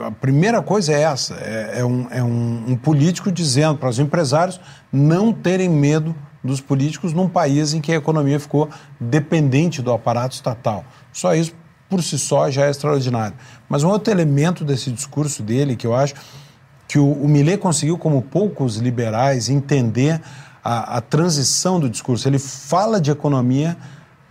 a 0.00 0.10
primeira 0.10 0.62
coisa 0.62 0.92
é 0.92 1.02
essa: 1.02 1.34
é, 1.34 1.80
é, 1.80 1.84
um, 1.84 2.06
é 2.10 2.22
um, 2.22 2.64
um 2.68 2.76
político 2.76 3.30
dizendo 3.30 3.78
para 3.78 3.88
os 3.88 3.98
empresários 3.98 4.60
não 4.92 5.32
terem 5.32 5.68
medo 5.68 6.14
dos 6.42 6.60
políticos 6.60 7.12
num 7.12 7.28
país 7.28 7.74
em 7.74 7.80
que 7.80 7.92
a 7.92 7.96
economia 7.96 8.38
ficou 8.38 8.68
dependente 9.00 9.82
do 9.82 9.92
aparato 9.92 10.34
estatal. 10.34 10.84
Só 11.12 11.34
isso 11.34 11.52
por 11.88 12.02
si 12.02 12.18
só 12.18 12.50
já 12.50 12.66
é 12.66 12.70
extraordinário. 12.70 13.36
Mas 13.68 13.82
um 13.82 13.88
outro 13.88 14.12
elemento 14.12 14.64
desse 14.64 14.90
discurso 14.90 15.42
dele 15.42 15.74
que 15.74 15.86
eu 15.86 15.94
acho 15.94 16.14
que 16.86 16.98
o, 16.98 17.12
o 17.12 17.28
Millet 17.28 17.58
conseguiu, 17.58 17.98
como 17.98 18.22
poucos 18.22 18.76
liberais, 18.76 19.48
entender 19.48 20.20
a, 20.64 20.98
a 20.98 21.00
transição 21.00 21.78
do 21.80 21.88
discurso. 21.88 22.28
Ele 22.28 22.38
fala 22.38 23.00
de 23.00 23.10
economia, 23.10 23.76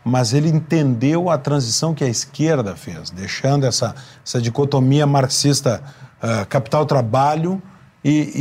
mas 0.07 0.33
ele 0.33 0.49
entendeu 0.49 1.29
a 1.29 1.37
transição 1.37 1.93
que 1.93 2.03
a 2.03 2.07
esquerda 2.07 2.75
fez, 2.75 3.09
deixando 3.09 3.65
essa, 3.65 3.93
essa 4.25 4.41
dicotomia 4.41 5.05
marxista 5.05 5.83
uh, 6.23 6.45
capital-trabalho 6.47 7.61
e, 8.03 8.31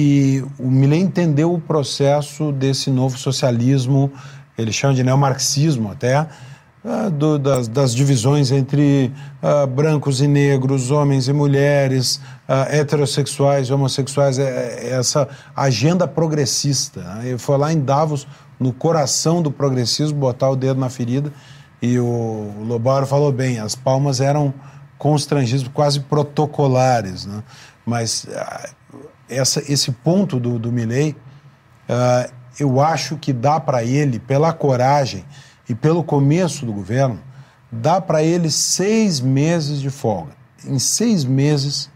e, 0.58 0.62
o 0.62 0.70
Millet 0.70 1.02
entendeu 1.02 1.52
o 1.52 1.60
processo 1.60 2.52
desse 2.52 2.90
novo 2.90 3.18
socialismo, 3.18 4.12
ele 4.56 4.70
chama 4.70 4.94
de 4.94 5.02
neomarxismo 5.02 5.90
até, 5.90 6.26
ah, 6.88 7.08
do, 7.08 7.36
das, 7.36 7.66
das, 7.66 7.92
divisões 7.92 8.52
entre 8.52 9.12
uh, 9.42 9.66
brancos 9.66 10.20
e 10.20 10.28
negros, 10.28 10.92
homens 10.92 11.26
e 11.26 11.32
mulheres, 11.32 12.20
uh, 12.48 12.70
heterossexuais 12.70 13.66
e 13.66 13.72
homossexuais, 13.72 14.38
é, 14.38 14.84
é 14.84 14.90
essa 14.90 15.28
agenda 15.56 16.06
progressista. 16.06 17.02
Né? 17.02 17.30
Ele 17.30 17.38
foi 17.38 17.58
lá 17.58 17.72
em 17.72 17.80
Davos, 17.80 18.24
no 18.60 18.72
coração 18.72 19.42
do 19.42 19.50
progressismo, 19.50 20.16
botar 20.16 20.48
o 20.48 20.54
dedo 20.54 20.78
na 20.78 20.88
ferida, 20.88 21.32
e 21.80 21.98
o, 21.98 22.04
o 22.04 22.64
Lobauer 22.64 23.06
falou 23.06 23.32
bem, 23.32 23.58
as 23.58 23.74
palmas 23.74 24.20
eram 24.20 24.52
constrangidas, 24.98 25.68
quase 25.68 26.00
protocolares, 26.00 27.26
né? 27.26 27.42
mas 27.84 28.24
uh, 28.24 29.06
essa, 29.28 29.60
esse 29.70 29.92
ponto 29.92 30.40
do, 30.40 30.58
do 30.58 30.72
Milley, 30.72 31.16
eu 32.58 32.80
acho 32.80 33.16
que 33.16 33.32
dá 33.32 33.60
para 33.60 33.84
ele, 33.84 34.18
pela 34.18 34.52
coragem, 34.52 35.24
e 35.68 35.74
pelo 35.74 36.02
começo 36.02 36.64
do 36.64 36.72
governo, 36.72 37.20
dá 37.70 38.00
para 38.00 38.22
ele 38.22 38.50
seis 38.50 39.20
meses 39.20 39.80
de 39.80 39.90
folga. 39.90 40.32
Em 40.64 40.78
seis 40.78 41.24
meses, 41.24 41.90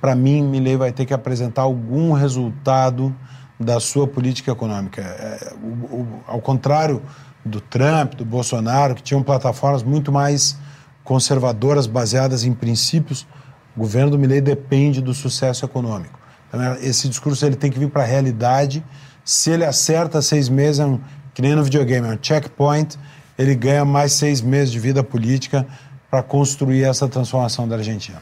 para 0.00 0.14
mim, 0.14 0.42
Milley 0.42 0.76
vai 0.76 0.92
ter 0.92 1.06
que 1.06 1.14
apresentar 1.14 1.62
algum 1.62 2.12
resultado 2.12 3.14
da 3.58 3.80
sua 3.80 4.06
política 4.06 4.52
econômica. 4.52 5.00
É, 5.00 5.54
o, 5.62 5.66
o, 5.66 6.22
ao 6.26 6.40
contrário 6.40 7.02
do 7.48 7.60
Trump, 7.60 8.14
do 8.14 8.24
Bolsonaro, 8.24 8.94
que 8.94 9.02
tinham 9.02 9.22
plataformas 9.22 9.82
muito 9.82 10.12
mais 10.12 10.56
conservadoras, 11.02 11.86
baseadas 11.86 12.44
em 12.44 12.52
princípios, 12.52 13.26
o 13.74 13.80
governo 13.80 14.10
do 14.10 14.18
Milley 14.18 14.40
depende 14.40 15.00
do 15.00 15.14
sucesso 15.14 15.64
econômico. 15.64 16.18
Então, 16.48 16.62
é, 16.62 16.84
esse 16.84 17.08
discurso 17.08 17.46
ele 17.46 17.56
tem 17.56 17.70
que 17.70 17.78
vir 17.78 17.88
para 17.88 18.02
a 18.02 18.06
realidade. 18.06 18.84
Se 19.24 19.50
ele 19.50 19.64
acerta 19.64 20.20
seis 20.20 20.48
meses, 20.48 20.80
é 20.80 20.84
um, 20.84 21.00
que 21.32 21.40
nem 21.40 21.54
no 21.54 21.64
videogame, 21.64 22.06
é 22.08 22.10
um 22.10 22.18
checkpoint, 22.20 22.98
ele 23.38 23.54
ganha 23.54 23.84
mais 23.84 24.12
seis 24.12 24.40
meses 24.40 24.70
de 24.70 24.78
vida 24.78 25.02
política 25.02 25.66
para 26.10 26.22
construir 26.22 26.84
essa 26.84 27.08
transformação 27.08 27.68
da 27.68 27.76
Argentina. 27.76 28.20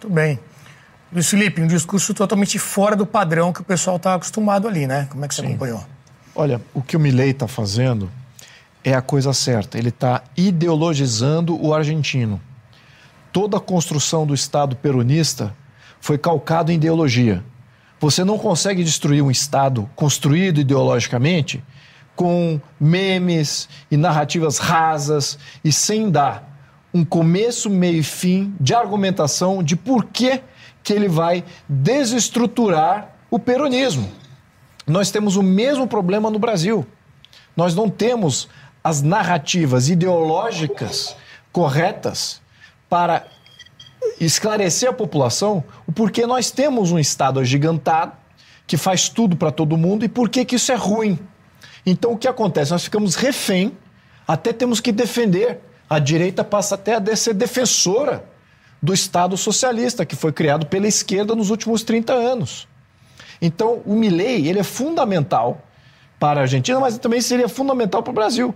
Muito 0.00 0.14
bem. 0.14 0.38
Luiz 1.12 1.28
Felipe, 1.28 1.60
um 1.60 1.66
discurso 1.66 2.14
totalmente 2.14 2.58
fora 2.58 2.94
do 2.94 3.04
padrão 3.04 3.52
que 3.52 3.60
o 3.60 3.64
pessoal 3.64 3.96
está 3.96 4.14
acostumado 4.14 4.68
ali, 4.68 4.86
né? 4.86 5.06
Como 5.10 5.24
é 5.24 5.28
que 5.28 5.34
você 5.34 5.42
Sim. 5.42 5.48
acompanhou? 5.48 5.84
Olha, 6.34 6.60
o 6.72 6.80
que 6.80 6.96
o 6.96 7.00
Milei 7.00 7.30
está 7.30 7.46
fazendo 7.46 8.10
é 8.84 8.94
a 8.94 9.02
coisa 9.02 9.32
certa. 9.32 9.78
Ele 9.78 9.88
está 9.88 10.22
ideologizando 10.36 11.60
o 11.64 11.74
argentino. 11.74 12.40
Toda 13.32 13.56
a 13.56 13.60
construção 13.60 14.26
do 14.26 14.34
Estado 14.34 14.76
peronista 14.76 15.54
foi 16.00 16.18
calcado 16.18 16.70
em 16.70 16.74
ideologia. 16.74 17.42
Você 18.00 18.24
não 18.24 18.36
consegue 18.38 18.82
destruir 18.82 19.22
um 19.22 19.30
Estado 19.30 19.88
construído 19.94 20.60
ideologicamente 20.60 21.62
com 22.16 22.60
memes 22.78 23.68
e 23.90 23.96
narrativas 23.96 24.58
rasas 24.58 25.38
e 25.64 25.72
sem 25.72 26.10
dar 26.10 26.52
um 26.92 27.04
começo, 27.04 27.70
meio 27.70 28.00
e 28.00 28.02
fim 28.02 28.54
de 28.60 28.74
argumentação 28.74 29.62
de 29.62 29.76
por 29.76 30.04
que, 30.04 30.42
que 30.82 30.92
ele 30.92 31.08
vai 31.08 31.42
desestruturar 31.68 33.16
o 33.30 33.38
peronismo. 33.38 34.10
Nós 34.86 35.10
temos 35.10 35.36
o 35.36 35.42
mesmo 35.42 35.86
problema 35.86 36.30
no 36.30 36.38
Brasil. 36.38 36.86
Nós 37.56 37.74
não 37.74 37.88
temos 37.88 38.48
as 38.82 39.02
narrativas 39.02 39.88
ideológicas 39.88 41.16
corretas 41.52 42.40
para 42.88 43.26
esclarecer 44.20 44.88
a 44.88 44.92
população 44.92 45.62
o 45.86 45.92
porquê 45.92 46.26
nós 46.26 46.50
temos 46.50 46.90
um 46.90 46.98
Estado 46.98 47.40
agigantado 47.40 48.12
que 48.66 48.76
faz 48.76 49.08
tudo 49.08 49.36
para 49.36 49.50
todo 49.50 49.76
mundo 49.76 50.04
e 50.04 50.08
por 50.08 50.28
que 50.28 50.46
isso 50.54 50.72
é 50.72 50.74
ruim. 50.74 51.18
Então 51.84 52.12
o 52.12 52.18
que 52.18 52.28
acontece? 52.28 52.70
Nós 52.70 52.84
ficamos 52.84 53.14
refém, 53.14 53.76
até 54.26 54.52
temos 54.52 54.80
que 54.80 54.92
defender. 54.92 55.60
A 55.88 55.98
direita 55.98 56.42
passa 56.42 56.74
até 56.74 56.94
a 56.94 57.16
ser 57.16 57.34
defensora 57.34 58.24
do 58.80 58.92
Estado 58.92 59.36
socialista, 59.36 60.04
que 60.06 60.16
foi 60.16 60.32
criado 60.32 60.66
pela 60.66 60.88
esquerda 60.88 61.34
nos 61.34 61.50
últimos 61.50 61.82
30 61.82 62.12
anos. 62.12 62.66
Então, 63.40 63.82
o 63.84 63.94
Milley, 63.94 64.48
ele 64.48 64.58
é 64.58 64.64
fundamental 64.64 65.60
para 66.18 66.40
a 66.40 66.42
Argentina, 66.42 66.80
mas 66.80 66.96
também 66.98 67.20
seria 67.20 67.48
fundamental 67.48 68.02
para 68.02 68.10
o 68.10 68.14
Brasil, 68.14 68.54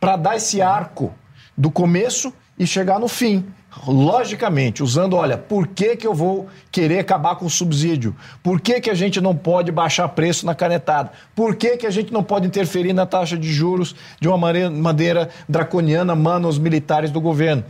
para 0.00 0.16
dar 0.16 0.36
esse 0.36 0.62
arco 0.62 1.12
do 1.56 1.70
começo 1.70 2.32
e 2.58 2.66
chegar 2.66 2.98
no 2.98 3.08
fim. 3.08 3.44
logicamente, 3.86 4.82
usando, 4.82 5.14
olha, 5.14 5.36
por 5.38 5.68
que, 5.68 5.94
que 5.94 6.06
eu 6.06 6.14
vou 6.14 6.48
querer 6.72 6.98
acabar 6.98 7.36
com 7.36 7.46
o 7.46 7.50
subsídio? 7.50 8.16
Por 8.42 8.60
que, 8.60 8.80
que 8.80 8.90
a 8.90 8.94
gente 8.94 9.20
não 9.20 9.36
pode 9.36 9.70
baixar 9.70 10.08
preço 10.08 10.44
na 10.44 10.54
canetada? 10.54 11.12
Por 11.34 11.54
que, 11.54 11.76
que 11.76 11.86
a 11.86 11.90
gente 11.90 12.12
não 12.12 12.22
pode 12.22 12.46
interferir 12.46 12.92
na 12.92 13.06
taxa 13.06 13.36
de 13.36 13.52
juros 13.52 13.94
de 14.20 14.26
uma 14.26 14.36
maneira, 14.36 15.28
draconiana, 15.48 16.14
mano, 16.14 16.48
os 16.48 16.58
militares 16.58 17.10
do 17.10 17.20
governo? 17.20 17.64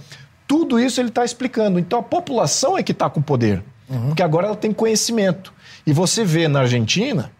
Tudo 0.47 0.81
isso 0.81 1.01
ele 1.01 1.11
está 1.11 1.24
explicando. 1.24 1.79
Então 1.79 1.99
a 1.99 2.03
população 2.03 2.79
é 2.79 2.83
que 2.83 2.93
está 2.93 3.11
com 3.11 3.20
poder, 3.20 3.62
uhum. 3.91 4.07
porque 4.07 4.22
agora 4.22 4.47
ela 4.47 4.57
tem 4.57 4.72
conhecimento. 4.72 5.53
E 5.87 5.93
você 5.93 6.24
vê 6.24 6.49
na 6.49 6.61
Argentina, 6.61 7.31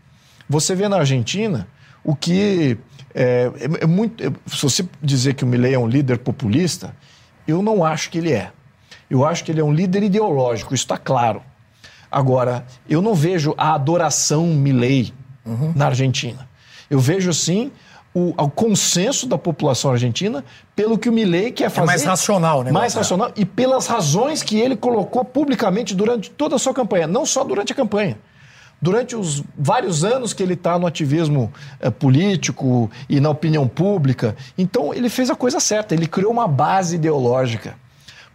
você 0.49 0.75
vê 0.75 0.89
na 0.89 0.99
Argentina 0.99 1.67
o 2.05 2.15
que 2.15 2.77
é, 3.19 3.51
é, 3.59 3.83
é 3.83 3.87
muito. 3.87 4.23
Se 4.47 4.63
você 4.63 4.89
dizer 5.03 5.35
que 5.35 5.43
o 5.43 5.47
Milley 5.47 5.75
é 5.75 5.79
um 5.79 5.89
líder 5.89 6.19
populista, 6.19 6.95
eu 7.49 7.61
não 7.61 7.85
acho 7.85 8.11
que 8.11 8.19
ele 8.19 8.33
é. 8.33 8.53
Eu 9.11 9.25
acho 9.25 9.43
que 9.43 9.51
ele 9.51 9.61
é 9.61 9.65
um 9.65 9.73
líder 9.73 10.05
ideológico, 10.05 10.73
isso 10.73 10.85
está 10.85 10.97
claro. 10.97 11.43
Agora, 12.11 12.65
eu 12.89 13.03
não 13.03 13.15
vejo 13.15 13.55
a 13.59 13.75
adoração 13.75 14.47
Milley 14.47 15.13
uhum. 15.45 15.73
na 15.75 15.87
Argentina. 15.87 16.49
Eu 16.89 17.01
vejo, 17.01 17.35
sim, 17.35 17.73
o, 18.15 18.35
o, 18.37 18.49
consenso 18.49 19.27
da 19.27 19.37
população 19.37 19.91
argentina 19.91 20.45
pelo 20.77 20.97
que 20.97 21.09
o 21.09 21.13
Milley 21.13 21.51
quer 21.51 21.71
fazer. 21.71 21.83
É 21.83 21.87
mais 21.87 22.05
racional, 22.05 22.63
né? 22.63 22.71
Mais 22.71 22.95
racional 22.95 23.33
e 23.35 23.45
pelas 23.45 23.87
razões 23.89 24.43
que 24.43 24.59
ele 24.59 24.77
colocou 24.77 25.25
publicamente 25.25 25.95
durante 25.95 26.31
toda 26.31 26.55
a 26.55 26.59
sua 26.59 26.73
campanha, 26.73 27.07
não 27.07 27.27
só 27.27 27.43
durante 27.43 27.73
a 27.73 27.77
campanha. 27.77 28.17
Durante 28.81 29.17
os 29.17 29.43
vários 29.57 30.05
anos 30.05 30.33
que 30.33 30.43
ele 30.43 30.55
está 30.55 30.79
no 30.79 30.87
ativismo 30.87 31.53
é, 31.81 31.91
político 31.91 32.89
e 33.09 33.19
na 33.21 33.29
opinião 33.31 33.67
pública. 33.67 34.37
Então, 34.57 34.95
ele 34.95 35.09
fez 35.09 35.31
a 35.31 35.35
coisa 35.35 35.59
certa, 35.59 35.95
ele 35.95 36.07
criou 36.07 36.31
uma 36.31 36.47
base 36.47 36.95
ideológica 36.95 37.75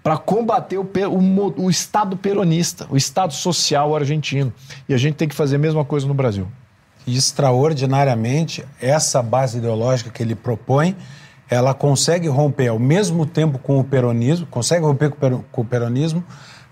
para 0.04 0.18
combater 0.18 0.78
o, 0.78 0.84
o, 0.84 1.64
o 1.64 1.70
Estado 1.70 2.18
peronista, 2.18 2.86
o 2.90 2.98
Estado 2.98 3.34
social 3.34 3.96
argentino. 3.96 4.54
E 4.88 4.94
a 4.94 4.98
gente 4.98 5.16
tem 5.16 5.30
que 5.30 5.36
fazer 5.36 5.56
a 5.56 5.60
mesma 5.60 5.86
coisa 5.86 6.06
no 6.06 6.14
Brasil. 6.14 6.46
Extraordinariamente, 7.08 8.66
essa 8.82 9.24
base 9.24 9.60
ideológica 9.60 10.10
que 10.10 10.22
ele 10.22 10.36
propõe, 10.36 10.96
ela 11.50 11.74
consegue 11.74 12.28
romper 12.28 12.68
ao 12.68 12.80
mesmo 12.80 13.26
tempo 13.26 13.58
com 13.58 13.80
o 13.80 13.84
peronismo, 13.84 14.46
consegue 14.48 14.86
romper 14.86 15.10
com 15.12 15.62
o 15.62 15.66
peronismo, 15.66 16.22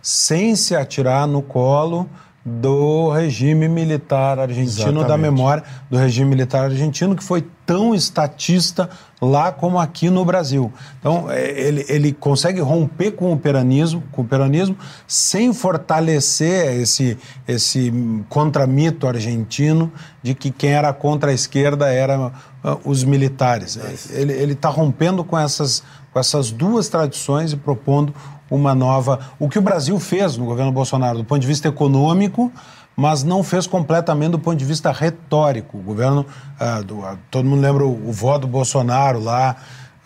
sem 0.01 0.55
se 0.55 0.75
atirar 0.75 1.25
no 1.25 1.41
colo 1.41 2.09
do 2.43 3.09
regime 3.11 3.67
militar 3.67 4.39
argentino, 4.39 4.69
Exatamente. 4.69 5.07
da 5.07 5.17
memória 5.17 5.63
do 5.89 5.97
regime 5.97 6.31
militar 6.31 6.65
argentino, 6.65 7.15
que 7.15 7.23
foi 7.23 7.45
tão 7.67 7.93
estatista 7.93 8.89
lá 9.21 9.51
como 9.51 9.79
aqui 9.79 10.09
no 10.09 10.25
Brasil. 10.25 10.73
Então, 10.99 11.29
é, 11.29 11.51
ele, 11.51 11.85
ele 11.87 12.11
consegue 12.11 12.59
romper 12.59 13.11
com 13.11 13.31
o 13.31 13.37
peronismo, 13.37 14.03
com 14.11 14.23
o 14.23 14.25
peronismo 14.25 14.75
sem 15.07 15.53
fortalecer 15.53 16.81
esse, 16.81 17.15
esse 17.47 17.93
contramito 18.27 19.07
argentino 19.07 19.91
de 20.23 20.33
que 20.33 20.49
quem 20.49 20.71
era 20.71 20.91
contra 20.91 21.29
a 21.29 21.33
esquerda 21.33 21.93
eram 21.93 22.31
ah, 22.63 22.77
os 22.83 23.03
militares. 23.03 23.77
Ele 24.09 24.53
está 24.53 24.69
rompendo 24.69 25.23
com 25.23 25.37
essas, 25.37 25.83
com 26.11 26.19
essas 26.19 26.49
duas 26.49 26.89
tradições 26.89 27.53
e 27.53 27.55
propondo 27.55 28.13
uma 28.51 28.75
nova. 28.75 29.19
O 29.39 29.47
que 29.47 29.57
o 29.57 29.61
Brasil 29.61 29.97
fez 29.99 30.35
no 30.35 30.45
governo 30.45 30.71
Bolsonaro, 30.71 31.19
do 31.19 31.23
ponto 31.23 31.39
de 31.39 31.47
vista 31.47 31.69
econômico, 31.69 32.51
mas 32.95 33.23
não 33.23 33.41
fez 33.41 33.65
completamente 33.65 34.31
do 34.31 34.39
ponto 34.39 34.57
de 34.57 34.65
vista 34.65 34.91
retórico. 34.91 35.77
O 35.77 35.81
governo, 35.81 36.25
ah, 36.59 36.81
do, 36.81 37.03
ah, 37.03 37.17
todo 37.31 37.45
mundo 37.45 37.61
lembra 37.61 37.85
o, 37.85 38.09
o 38.09 38.11
voto 38.11 38.41
do 38.41 38.47
Bolsonaro 38.47 39.19
lá 39.19 39.55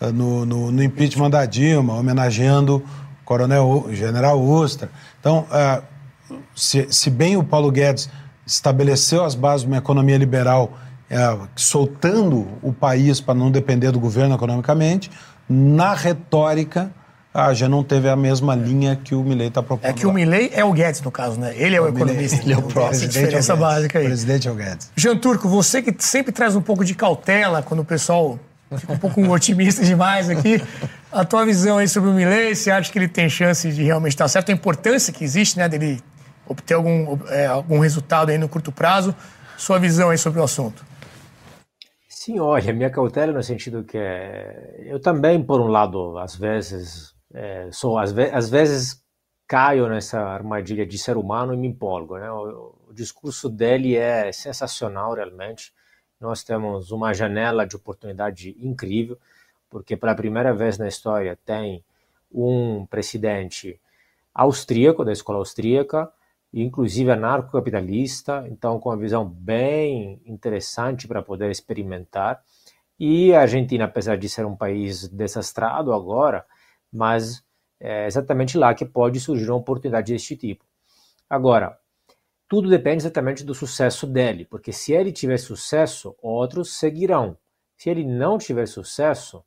ah, 0.00 0.12
no, 0.12 0.46
no, 0.46 0.70
no, 0.70 0.82
impeachment 0.82 1.30
da 1.30 1.44
Dilma, 1.44 1.94
homenageando 1.94 2.76
o 2.76 3.24
coronel, 3.24 3.84
o 3.88 3.94
general 3.94 4.40
Ustra. 4.40 4.88
Então, 5.20 5.44
se, 6.54 6.86
se, 6.90 7.10
bem 7.10 7.36
o 7.36 7.42
Paulo 7.42 7.70
Guedes 7.72 8.08
estabeleceu 8.46 9.24
as 9.24 9.34
bases 9.34 9.62
de 9.62 9.66
uma 9.66 9.78
economia 9.78 10.16
liberal, 10.16 10.72
ah, 11.10 11.48
soltando 11.56 12.46
o 12.62 12.72
país 12.72 13.20
para 13.20 13.34
não 13.34 13.50
depender 13.50 13.90
do 13.90 13.98
governo 13.98 14.36
economicamente, 14.36 15.10
na 15.48 15.92
retórica 15.92 16.92
ah, 17.36 17.52
já 17.52 17.68
não 17.68 17.84
teve 17.84 18.08
a 18.08 18.16
mesma 18.16 18.54
linha 18.54 18.96
que 18.96 19.14
o 19.14 19.22
Milley 19.22 19.48
está 19.48 19.62
propondo. 19.62 19.90
É 19.90 19.92
que 19.92 20.06
o 20.06 20.12
Milley 20.12 20.50
é 20.54 20.64
o 20.64 20.72
Guedes, 20.72 21.02
no 21.02 21.10
caso, 21.10 21.38
né? 21.38 21.52
Ele 21.54 21.76
é 21.76 21.80
o, 21.80 21.84
o 21.84 21.88
economista. 21.88 22.42
Ele 22.42 22.54
é 22.54 22.56
o 22.56 22.62
próximo. 22.62 23.04
Essa 23.04 23.08
diferença 23.08 23.52
é 23.52 23.56
básica 23.56 23.98
aí. 23.98 24.06
O 24.06 24.08
presidente 24.08 24.48
é 24.48 24.50
o 24.50 24.54
Guedes. 24.54 24.90
Jean 24.96 25.18
Turco, 25.18 25.46
você 25.46 25.82
que 25.82 25.94
sempre 26.02 26.32
traz 26.32 26.56
um 26.56 26.62
pouco 26.62 26.82
de 26.82 26.94
cautela 26.94 27.62
quando 27.62 27.80
o 27.80 27.84
pessoal 27.84 28.38
fica 28.78 28.90
um 28.94 28.98
pouco 28.98 29.20
otimista 29.28 29.84
demais 29.84 30.30
aqui, 30.30 30.62
a 31.12 31.26
tua 31.26 31.44
visão 31.44 31.76
aí 31.76 31.86
sobre 31.86 32.08
o 32.08 32.14
Milley, 32.14 32.54
você 32.54 32.70
acha 32.70 32.90
que 32.90 32.98
ele 32.98 33.06
tem 33.06 33.28
chance 33.28 33.70
de 33.70 33.82
realmente 33.82 34.12
estar 34.12 34.28
certo? 34.28 34.48
A 34.48 34.54
importância 34.54 35.12
que 35.12 35.22
existe, 35.22 35.58
né, 35.58 35.68
dele 35.68 36.00
obter 36.48 36.72
algum, 36.72 37.18
é, 37.28 37.44
algum 37.44 37.80
resultado 37.80 38.30
aí 38.30 38.38
no 38.38 38.48
curto 38.48 38.72
prazo. 38.72 39.14
Sua 39.58 39.78
visão 39.78 40.08
aí 40.08 40.16
sobre 40.16 40.40
o 40.40 40.42
assunto. 40.42 40.86
Sim, 42.08 42.40
olha, 42.40 42.72
minha 42.72 42.90
cautela 42.90 43.30
no 43.30 43.42
sentido 43.42 43.84
que 43.84 43.98
eu 44.86 44.98
também, 45.00 45.42
por 45.42 45.60
um 45.60 45.66
lado, 45.66 46.18
às 46.18 46.34
vezes 46.34 47.15
é, 47.36 47.68
sou 47.70 47.98
às, 47.98 48.12
ve 48.12 48.30
às, 48.32 48.48
vezes 48.48 49.04
caio 49.46 49.86
nessa 49.88 50.18
armadilha 50.18 50.86
de 50.86 50.96
ser 50.96 51.18
humano 51.18 51.52
e 51.52 51.56
me 51.56 51.68
empolgo. 51.68 52.16
Né? 52.16 52.30
O, 52.32 52.74
o, 52.88 52.94
discurso 52.94 53.50
dele 53.50 53.94
é 53.94 54.32
sensacional, 54.32 55.12
realmente. 55.12 55.70
Nós 56.18 56.42
temos 56.42 56.90
uma 56.90 57.12
janela 57.12 57.66
de 57.66 57.76
oportunidade 57.76 58.56
incrível, 58.58 59.18
porque 59.68 59.98
pela 59.98 60.14
primeira 60.14 60.54
vez 60.54 60.78
na 60.78 60.88
história 60.88 61.38
tem 61.44 61.84
um 62.32 62.86
presidente 62.86 63.78
austríaco, 64.34 65.04
da 65.04 65.12
escola 65.12 65.38
austríaca, 65.38 66.10
inclusive 66.54 67.10
anarcocapitalista, 67.10 68.46
então 68.48 68.80
com 68.80 68.88
uma 68.88 68.96
visão 68.96 69.26
bem 69.28 70.22
interessante 70.24 71.06
para 71.06 71.20
poder 71.20 71.50
experimentar. 71.50 72.42
E 72.98 73.34
a 73.34 73.42
Argentina, 73.42 73.84
apesar 73.84 74.16
de 74.16 74.26
ser 74.26 74.46
um 74.46 74.56
país 74.56 75.06
desastrado 75.06 75.92
agora, 75.92 76.46
mas 76.96 77.44
é 77.78 78.06
exatamente 78.06 78.56
lá 78.56 78.74
que 78.74 78.84
pode 78.84 79.20
surgir 79.20 79.50
uma 79.50 79.58
oportunidade 79.58 80.12
deste 80.12 80.36
tipo. 80.36 80.64
Agora, 81.28 81.78
tudo 82.48 82.70
depende 82.70 83.02
exatamente 83.02 83.44
do 83.44 83.54
sucesso 83.54 84.06
dele, 84.06 84.44
porque 84.44 84.72
se 84.72 84.92
ele 84.92 85.12
tiver 85.12 85.36
sucesso, 85.36 86.16
outros 86.22 86.78
seguirão. 86.78 87.36
Se 87.76 87.90
ele 87.90 88.04
não 88.04 88.38
tiver 88.38 88.66
sucesso, 88.66 89.44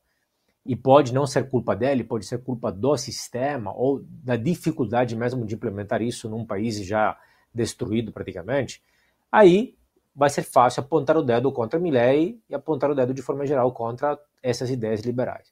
e 0.66 0.76
pode 0.76 1.14
não 1.14 1.26
ser 1.26 1.50
culpa 1.50 1.76
dele, 1.76 2.04
pode 2.04 2.26
ser 2.28 2.44
culpa 2.44 2.72
do 2.72 2.96
sistema 2.96 3.74
ou 3.76 4.04
da 4.08 4.36
dificuldade 4.36 5.16
mesmo 5.16 5.44
de 5.44 5.56
implementar 5.56 6.00
isso 6.00 6.30
num 6.30 6.46
país 6.46 6.86
já 6.86 7.18
destruído 7.52 8.12
praticamente, 8.12 8.84
aí 9.32 9.76
vai 10.16 10.30
ser 10.30 10.44
fácil 10.44 10.82
apontar 10.82 11.18
o 11.18 11.24
dedo 11.24 11.52
contra 11.52 11.80
Milley 11.80 12.40
e 12.48 12.54
apontar 12.54 12.92
o 12.92 12.94
dedo 12.94 13.14
de 13.14 13.22
forma 13.24 13.48
geral 13.48 13.72
contra 13.72 14.20
essas 14.44 14.70
ideias 14.70 15.02
liberais. 15.02 15.52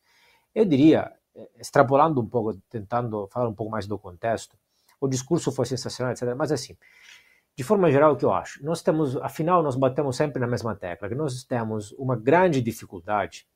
Eu 0.53 0.65
diria, 0.65 1.11
extrapolando 1.59 2.21
um 2.21 2.25
pouco, 2.25 2.59
tentando 2.69 3.27
falar 3.27 3.47
um 3.47 3.53
pouco 3.53 3.71
mais 3.71 3.88
do 3.88 3.97
contexto, 3.97 4.57
o 4.99 5.07
discurso 5.07 5.51
foi 5.51 5.65
sensacional, 5.65 6.13
etc. 6.13 6.33
Mas 6.35 6.51
assim, 6.51 6.75
de 7.55 7.63
forma 7.63 7.91
geral, 7.91 8.13
o 8.13 8.15
que 8.15 8.25
eu 8.25 8.31
acho? 8.31 8.63
Nós 8.63 8.81
temos, 8.81 9.15
afinal, 9.17 9.63
nós 9.63 9.75
batemos 9.75 10.15
sempre 10.15 10.39
na 10.39 10.47
mesma 10.47 10.75
tecla, 10.75 11.09
que 11.09 11.15
nós 11.15 11.43
temos 11.43 11.91
uma 11.93 12.15
grande 12.15 12.61
dificuldade, 12.61 13.47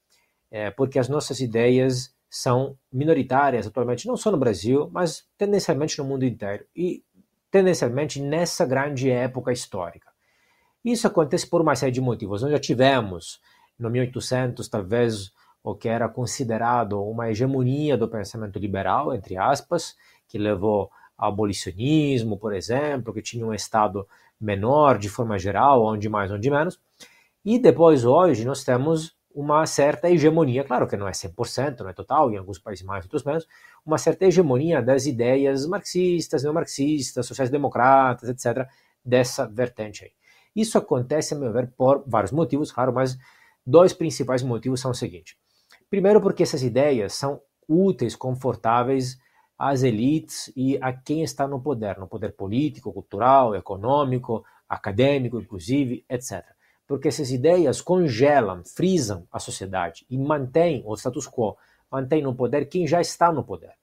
é, 0.49 0.71
porque 0.71 0.97
as 0.97 1.07
nossas 1.07 1.39
ideias 1.39 2.13
são 2.29 2.77
minoritárias 2.91 3.67
atualmente, 3.67 4.07
não 4.07 4.17
só 4.17 4.31
no 4.31 4.37
Brasil, 4.37 4.89
mas 4.91 5.27
tendencialmente 5.37 5.99
no 5.99 6.05
mundo 6.05 6.25
inteiro, 6.25 6.65
e 6.75 7.03
tendencialmente 7.51 8.21
nessa 8.21 8.65
grande 8.65 9.09
época 9.11 9.51
histórica. 9.51 10.09
Isso 10.83 11.05
acontece 11.05 11.45
por 11.45 11.61
uma 11.61 11.75
série 11.75 11.91
de 11.91 12.01
motivos. 12.01 12.41
Nós 12.41 12.51
já 12.51 12.59
tivemos, 12.59 13.39
no 13.77 13.89
1800, 13.89 14.67
talvez 14.67 15.31
o 15.63 15.75
que 15.75 15.87
era 15.87 16.09
considerado 16.09 17.01
uma 17.03 17.29
hegemonia 17.29 17.97
do 17.97 18.07
pensamento 18.07 18.57
liberal, 18.57 19.13
entre 19.13 19.37
aspas, 19.37 19.95
que 20.27 20.37
levou 20.37 20.89
ao 21.17 21.29
abolicionismo, 21.29 22.37
por 22.37 22.53
exemplo, 22.53 23.13
que 23.13 23.21
tinha 23.21 23.45
um 23.45 23.53
Estado 23.53 24.07
menor 24.39 24.97
de 24.97 25.07
forma 25.07 25.37
geral, 25.37 25.83
onde 25.83 26.09
mais, 26.09 26.31
onde 26.31 26.49
menos. 26.49 26.79
E 27.45 27.59
depois, 27.59 28.05
hoje, 28.05 28.43
nós 28.43 28.63
temos 28.63 29.15
uma 29.33 29.65
certa 29.65 30.09
hegemonia, 30.09 30.63
claro 30.63 30.87
que 30.87 30.97
não 30.97 31.07
é 31.07 31.11
100%, 31.11 31.79
não 31.81 31.89
é 31.89 31.93
total, 31.93 32.31
em 32.31 32.37
alguns 32.37 32.59
países 32.59 32.83
mais, 32.83 33.05
outros 33.05 33.23
menos, 33.23 33.47
uma 33.85 33.97
certa 33.97 34.25
hegemonia 34.25 34.81
das 34.81 35.05
ideias 35.05 35.65
marxistas, 35.65 36.43
neomarxistas, 36.43 37.25
sociais-democratas, 37.25 38.29
etc., 38.29 38.67
dessa 39.03 39.47
vertente 39.47 40.05
aí. 40.05 40.11
Isso 40.55 40.77
acontece, 40.77 41.33
a 41.33 41.37
meu 41.37 41.51
ver, 41.51 41.71
por 41.77 42.03
vários 42.05 42.31
motivos, 42.31 42.71
claro, 42.71 42.93
mas 42.93 43.17
dois 43.65 43.93
principais 43.93 44.43
motivos 44.43 44.81
são 44.81 44.91
o 44.91 44.95
seguinte. 44.95 45.37
Primeiro, 45.91 46.21
porque 46.21 46.43
essas 46.43 46.63
ideias 46.63 47.11
são 47.11 47.41
úteis, 47.67 48.15
confortáveis 48.15 49.19
às 49.59 49.83
elites 49.83 50.49
e 50.55 50.77
a 50.81 50.93
quem 50.93 51.21
está 51.21 51.45
no 51.45 51.59
poder, 51.59 51.97
no 51.97 52.07
poder 52.07 52.31
político, 52.31 52.93
cultural, 52.93 53.53
econômico, 53.57 54.41
acadêmico, 54.69 55.37
inclusive, 55.37 56.05
etc. 56.09 56.45
Porque 56.87 57.09
essas 57.09 57.29
ideias 57.29 57.81
congelam, 57.81 58.63
frisam 58.63 59.27
a 59.29 59.37
sociedade 59.37 60.05
e 60.09 60.17
mantêm 60.17 60.81
o 60.85 60.95
status 60.95 61.27
quo, 61.27 61.57
mantêm 61.91 62.21
no 62.21 62.33
poder 62.33 62.69
quem 62.69 62.87
já 62.87 63.01
está 63.01 63.29
no 63.29 63.43
poder. 63.43 63.73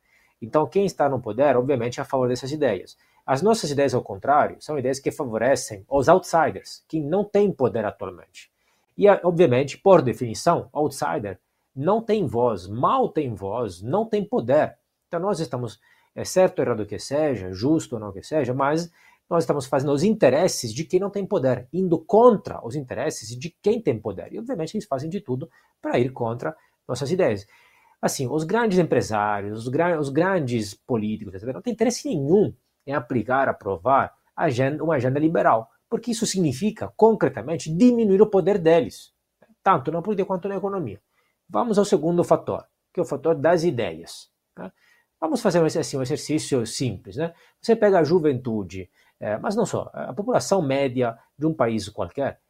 Então, 0.40 0.66
quem 0.66 0.86
está 0.86 1.10
no 1.10 1.20
poder, 1.20 1.58
obviamente, 1.58 2.00
é 2.00 2.02
a 2.02 2.06
favor 2.06 2.26
dessas 2.26 2.50
ideias. 2.50 2.96
As 3.26 3.42
nossas 3.42 3.70
ideias, 3.70 3.92
ao 3.92 4.00
contrário, 4.00 4.56
são 4.60 4.78
ideias 4.78 4.98
que 4.98 5.12
favorecem 5.12 5.84
os 5.86 6.08
outsiders, 6.08 6.82
que 6.88 7.02
não 7.02 7.22
têm 7.22 7.52
poder 7.52 7.84
atualmente. 7.84 8.50
E, 8.96 9.06
obviamente, 9.22 9.76
por 9.76 10.00
definição, 10.00 10.70
outsider 10.72 11.38
não 11.78 12.02
tem 12.02 12.26
voz, 12.26 12.66
mal 12.66 13.08
tem 13.08 13.32
voz, 13.32 13.80
não 13.80 14.04
tem 14.04 14.24
poder. 14.24 14.76
Então, 15.06 15.20
nós 15.20 15.38
estamos, 15.38 15.78
é 16.12 16.24
certo 16.24 16.58
ou 16.58 16.64
errado 16.64 16.84
que 16.84 16.98
seja, 16.98 17.52
justo 17.52 17.94
ou 17.94 18.00
não 18.00 18.10
que 18.10 18.20
seja, 18.20 18.52
mas 18.52 18.90
nós 19.30 19.44
estamos 19.44 19.66
fazendo 19.66 19.92
os 19.92 20.02
interesses 20.02 20.74
de 20.74 20.82
quem 20.82 20.98
não 20.98 21.08
tem 21.08 21.24
poder, 21.24 21.68
indo 21.72 21.96
contra 22.00 22.66
os 22.66 22.74
interesses 22.74 23.28
de 23.28 23.56
quem 23.62 23.80
tem 23.80 23.96
poder. 23.96 24.32
E, 24.32 24.38
obviamente, 24.40 24.74
eles 24.74 24.88
fazem 24.88 25.08
de 25.08 25.20
tudo 25.20 25.48
para 25.80 26.00
ir 26.00 26.12
contra 26.12 26.56
nossas 26.86 27.12
ideias. 27.12 27.46
Assim, 28.02 28.26
os 28.26 28.42
grandes 28.42 28.78
empresários, 28.78 29.60
os, 29.60 29.68
gra 29.68 30.00
os 30.00 30.08
grandes 30.08 30.74
políticos, 30.74 31.34
etc., 31.34 31.54
não 31.54 31.62
têm 31.62 31.74
interesse 31.74 32.08
nenhum 32.08 32.52
em 32.84 32.92
aplicar, 32.92 33.48
aprovar 33.48 34.12
agenda, 34.34 34.82
uma 34.82 34.96
agenda 34.96 35.20
liberal, 35.20 35.70
porque 35.88 36.10
isso 36.10 36.26
significa, 36.26 36.92
concretamente, 36.96 37.72
diminuir 37.72 38.20
o 38.20 38.26
poder 38.26 38.58
deles, 38.58 39.12
tanto 39.62 39.92
na 39.92 40.02
política 40.02 40.26
quanto 40.26 40.48
na 40.48 40.56
economia. 40.56 41.00
Vamos 41.48 41.78
ao 41.78 41.84
segundo 41.84 42.22
fator, 42.22 42.66
que 42.92 43.00
é 43.00 43.02
o 43.02 43.06
fator 43.06 43.34
das 43.34 43.64
ideias. 43.64 44.30
Né? 44.56 44.70
Vamos 45.20 45.40
fazer 45.40 45.64
assim, 45.64 45.96
um 45.96 46.02
exercício 46.02 46.66
simples. 46.66 47.16
Né? 47.16 47.32
Você 47.60 47.74
pega 47.74 47.98
a 47.98 48.04
juventude, 48.04 48.90
é, 49.18 49.38
mas 49.38 49.56
não 49.56 49.66
só, 49.66 49.90
a 49.92 50.12
população 50.12 50.60
média 50.60 51.18
de 51.38 51.46
um 51.46 51.54
país 51.54 51.88
qualquer, 51.88 52.40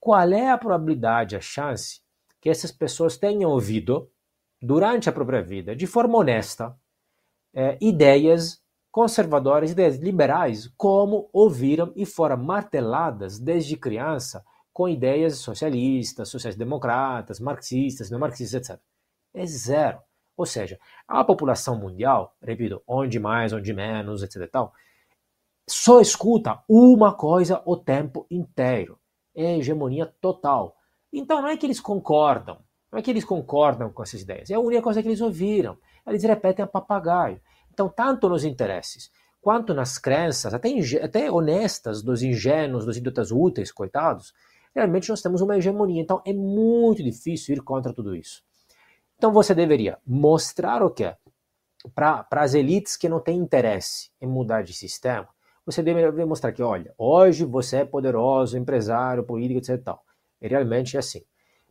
qual 0.00 0.30
é 0.32 0.50
a 0.50 0.58
probabilidade, 0.58 1.36
a 1.36 1.40
chance 1.40 2.00
que 2.40 2.50
essas 2.50 2.70
pessoas 2.70 3.16
tenham 3.16 3.50
ouvido, 3.50 4.10
durante 4.64 5.10
a 5.10 5.12
própria 5.12 5.42
vida, 5.42 5.76
de 5.76 5.86
forma 5.86 6.18
honesta, 6.18 6.74
é, 7.52 7.76
ideias 7.80 8.62
conservadoras, 8.90 9.72
ideias 9.72 9.96
liberais, 9.96 10.68
como 10.76 11.28
ouviram 11.32 11.92
e 11.94 12.06
foram 12.06 12.38
marteladas 12.38 13.38
desde 13.38 13.76
criança 13.76 14.44
com 14.74 14.88
ideias 14.88 15.38
socialistas, 15.38 16.28
sociais-democratas, 16.28 17.38
marxistas, 17.38 18.10
neomarxistas, 18.10 18.68
etc. 18.68 18.82
É 19.32 19.46
zero. 19.46 20.00
Ou 20.36 20.44
seja, 20.44 20.80
a 21.06 21.22
população 21.22 21.78
mundial, 21.78 22.36
repito, 22.42 22.82
onde 22.84 23.20
mais, 23.20 23.52
onde 23.52 23.72
menos, 23.72 24.24
etc. 24.24 24.50
Tal, 24.50 24.72
só 25.66 26.00
escuta 26.00 26.60
uma 26.68 27.14
coisa 27.14 27.62
o 27.64 27.76
tempo 27.76 28.26
inteiro. 28.28 28.98
É 29.32 29.58
hegemonia 29.58 30.06
total. 30.20 30.76
Então 31.12 31.40
não 31.40 31.48
é 31.48 31.56
que 31.56 31.64
eles 31.64 31.80
concordam, 31.80 32.58
não 32.90 32.98
é 32.98 33.02
que 33.02 33.10
eles 33.10 33.24
concordam 33.24 33.92
com 33.92 34.02
essas 34.02 34.22
ideias, 34.22 34.50
é 34.50 34.54
a 34.54 34.60
única 34.60 34.82
coisa 34.82 35.00
que 35.00 35.06
eles 35.08 35.20
ouviram. 35.20 35.78
Eles 36.04 36.24
repetem 36.24 36.64
a 36.64 36.68
papagaio. 36.68 37.40
Então, 37.72 37.88
tanto 37.88 38.28
nos 38.28 38.44
interesses 38.44 39.10
quanto 39.40 39.74
nas 39.74 39.98
crenças, 39.98 40.54
até, 40.54 40.70
até 41.02 41.30
honestas 41.30 42.02
dos 42.02 42.22
ingênuos, 42.22 42.86
dos 42.86 42.96
idiotas 42.96 43.30
úteis, 43.30 43.70
coitados, 43.70 44.32
realmente 44.74 45.08
nós 45.08 45.22
temos 45.22 45.40
uma 45.40 45.56
hegemonia. 45.56 46.02
Então, 46.02 46.20
é 46.26 46.32
muito 46.32 47.02
difícil 47.02 47.54
ir 47.56 47.60
contra 47.62 47.92
tudo 47.92 48.14
isso. 48.14 48.42
Então, 49.16 49.32
você 49.32 49.54
deveria 49.54 49.98
mostrar 50.06 50.82
o 50.82 50.90
quê? 50.90 51.14
Para 51.94 52.26
as 52.30 52.54
elites 52.54 52.96
que 52.96 53.08
não 53.08 53.20
têm 53.20 53.38
interesse 53.38 54.10
em 54.20 54.26
mudar 54.26 54.62
de 54.62 54.72
sistema, 54.72 55.28
você 55.66 55.82
deve 55.82 56.24
mostrar 56.24 56.52
que, 56.52 56.62
olha, 56.62 56.92
hoje 56.98 57.44
você 57.44 57.78
é 57.78 57.84
poderoso, 57.84 58.58
empresário, 58.58 59.24
político, 59.24 59.58
etc. 59.58 59.82
Tal. 59.82 60.02
E 60.40 60.48
realmente 60.48 60.96
é 60.96 61.00
assim. 61.00 61.22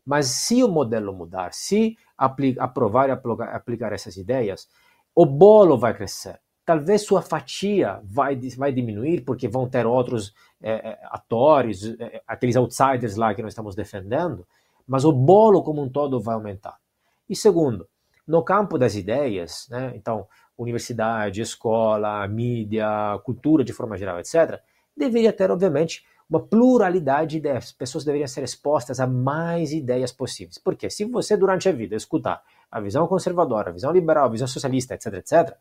Mas 0.05 0.27
se 0.27 0.63
o 0.63 0.67
modelo 0.67 1.13
mudar, 1.13 1.53
se 1.53 1.95
aprovar 2.17 3.09
e 3.09 3.11
aplicar 3.11 3.93
essas 3.93 4.17
ideias, 4.17 4.67
o 5.15 5.25
bolo 5.25 5.77
vai 5.77 5.93
crescer. 5.93 6.39
Talvez 6.65 7.05
sua 7.05 7.21
fatia 7.21 7.99
vai, 8.03 8.39
vai 8.57 8.71
diminuir, 8.71 9.21
porque 9.21 9.47
vão 9.47 9.67
ter 9.67 9.85
outros 9.85 10.33
é, 10.61 10.97
atores, 11.03 11.83
é, 11.99 12.21
aqueles 12.25 12.55
outsiders 12.55 13.15
lá 13.17 13.33
que 13.33 13.41
nós 13.41 13.51
estamos 13.51 13.75
defendendo, 13.75 14.47
mas 14.87 15.03
o 15.03 15.11
bolo 15.11 15.61
como 15.61 15.81
um 15.81 15.89
todo 15.89 16.21
vai 16.21 16.35
aumentar. 16.35 16.77
E 17.29 17.35
segundo, 17.35 17.87
no 18.27 18.41
campo 18.43 18.77
das 18.77 18.95
ideias, 18.95 19.67
né, 19.69 19.91
então, 19.95 20.25
universidade, 20.57 21.41
escola, 21.41 22.25
mídia, 22.27 22.87
cultura 23.23 23.63
de 23.63 23.73
forma 23.73 23.97
geral, 23.97 24.19
etc., 24.19 24.61
deveria 24.95 25.33
ter, 25.33 25.51
obviamente, 25.51 26.05
uma 26.29 26.39
pluralidade 26.39 27.31
de 27.31 27.37
ideias. 27.37 27.71
Pessoas 27.71 28.05
deveriam 28.05 28.27
ser 28.27 28.43
expostas 28.43 28.99
a 28.99 29.07
mais 29.07 29.71
ideias 29.71 30.11
possíveis. 30.11 30.57
Porque 30.57 30.89
se 30.89 31.05
você, 31.05 31.35
durante 31.35 31.67
a 31.67 31.71
vida, 31.71 31.95
escutar 31.95 32.41
a 32.71 32.79
visão 32.79 33.07
conservadora, 33.07 33.69
a 33.69 33.73
visão 33.73 33.91
liberal, 33.91 34.25
a 34.25 34.29
visão 34.29 34.47
socialista, 34.47 34.95
etc., 34.95 35.13
etc., 35.15 35.57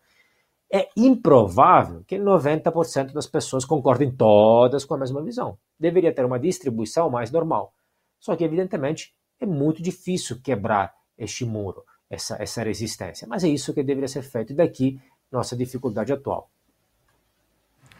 é 0.73 0.89
improvável 0.97 2.03
que 2.07 2.17
90% 2.17 3.13
das 3.13 3.27
pessoas 3.27 3.63
concordem 3.63 4.11
todas 4.11 4.87
com 4.87 4.95
a 4.95 4.99
mesma 4.99 5.23
visão. 5.23 5.59
Deveria 5.79 6.15
ter 6.15 6.25
uma 6.25 6.39
distribuição 6.39 7.11
mais 7.11 7.31
normal. 7.31 7.75
Só 8.19 8.35
que, 8.35 8.43
evidentemente, 8.43 9.13
é 9.39 9.45
muito 9.45 9.83
difícil 9.83 10.41
quebrar 10.43 10.95
este 11.19 11.45
muro 11.45 11.85
essa, 12.09 12.37
essa 12.41 12.63
resistência. 12.63 13.27
Mas 13.29 13.45
é 13.45 13.49
isso 13.49 13.75
que 13.75 13.83
deveria 13.83 14.09
ser 14.09 14.23
feito. 14.23 14.55
E 14.55 14.57
daqui, 14.57 14.99
nossa 15.31 15.55
dificuldade 15.55 16.11
atual. 16.11 16.49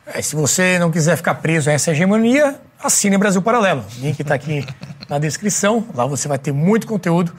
É, 0.07 0.23
se 0.23 0.35
você 0.35 0.79
não 0.79 0.91
quiser 0.91 1.17
ficar 1.17 1.37
preso 1.37 1.69
a 1.69 1.75
essa 1.75 1.91
hegemonia, 1.91 2.59
assine 2.83 3.19
Brasil 3.19 3.43
Paralelo. 3.43 3.85
O 3.99 4.01
link 4.01 4.19
está 4.19 4.35
aqui 4.35 4.65
na 5.11 5.19
descrição. 5.19 5.87
Lá 5.95 6.07
você 6.07 6.27
vai 6.27 6.39
ter 6.39 6.53
muito 6.53 6.87
conteúdo, 6.87 7.35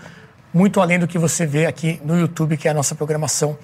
muito 0.53 0.79
além 0.79 0.99
do 0.99 1.07
que 1.07 1.17
você 1.17 1.45
vê 1.45 1.65
aqui 1.65 1.99
no 2.03 2.19
YouTube, 2.19 2.55
que 2.55 2.67
é 2.67 2.71
a 2.71 2.73
nossa 2.73 2.93
programação 2.93 3.57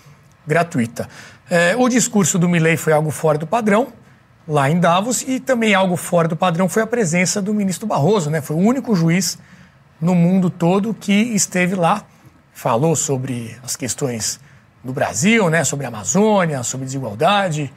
gratuita. 0.46 1.08
É, 1.50 1.76
o 1.76 1.90
discurso 1.90 2.38
do 2.38 2.48
Milley 2.48 2.78
foi 2.78 2.94
algo 2.94 3.10
fora 3.10 3.38
do 3.38 3.48
padrão, 3.48 3.88
lá 4.48 4.70
em 4.70 4.80
Davos, 4.80 5.24
e 5.28 5.40
também 5.40 5.74
algo 5.74 5.96
fora 5.96 6.28
do 6.28 6.36
padrão 6.36 6.70
foi 6.70 6.84
a 6.84 6.88
presença 6.88 7.42
do 7.42 7.54
ministro 7.54 7.88
Barroso. 7.88 8.30
Né? 8.30 8.42
Foi 8.42 8.56
o 8.56 8.60
único 8.60 8.96
juiz 8.96 9.38
no 10.00 10.16
mundo 10.16 10.50
todo 10.50 10.94
que 10.94 11.14
esteve 11.14 11.76
lá 11.76 12.06
falou 12.60 12.94
sobre 12.94 13.56
as 13.64 13.78
questões 13.78 14.38
do 14.84 14.92
Brasil, 14.92 15.50
né, 15.50 15.64
sobre 15.64 15.86
a 15.86 15.90
Amazônia, 15.90 16.62
sobre 16.62 16.86
desigualdade. 16.86 17.72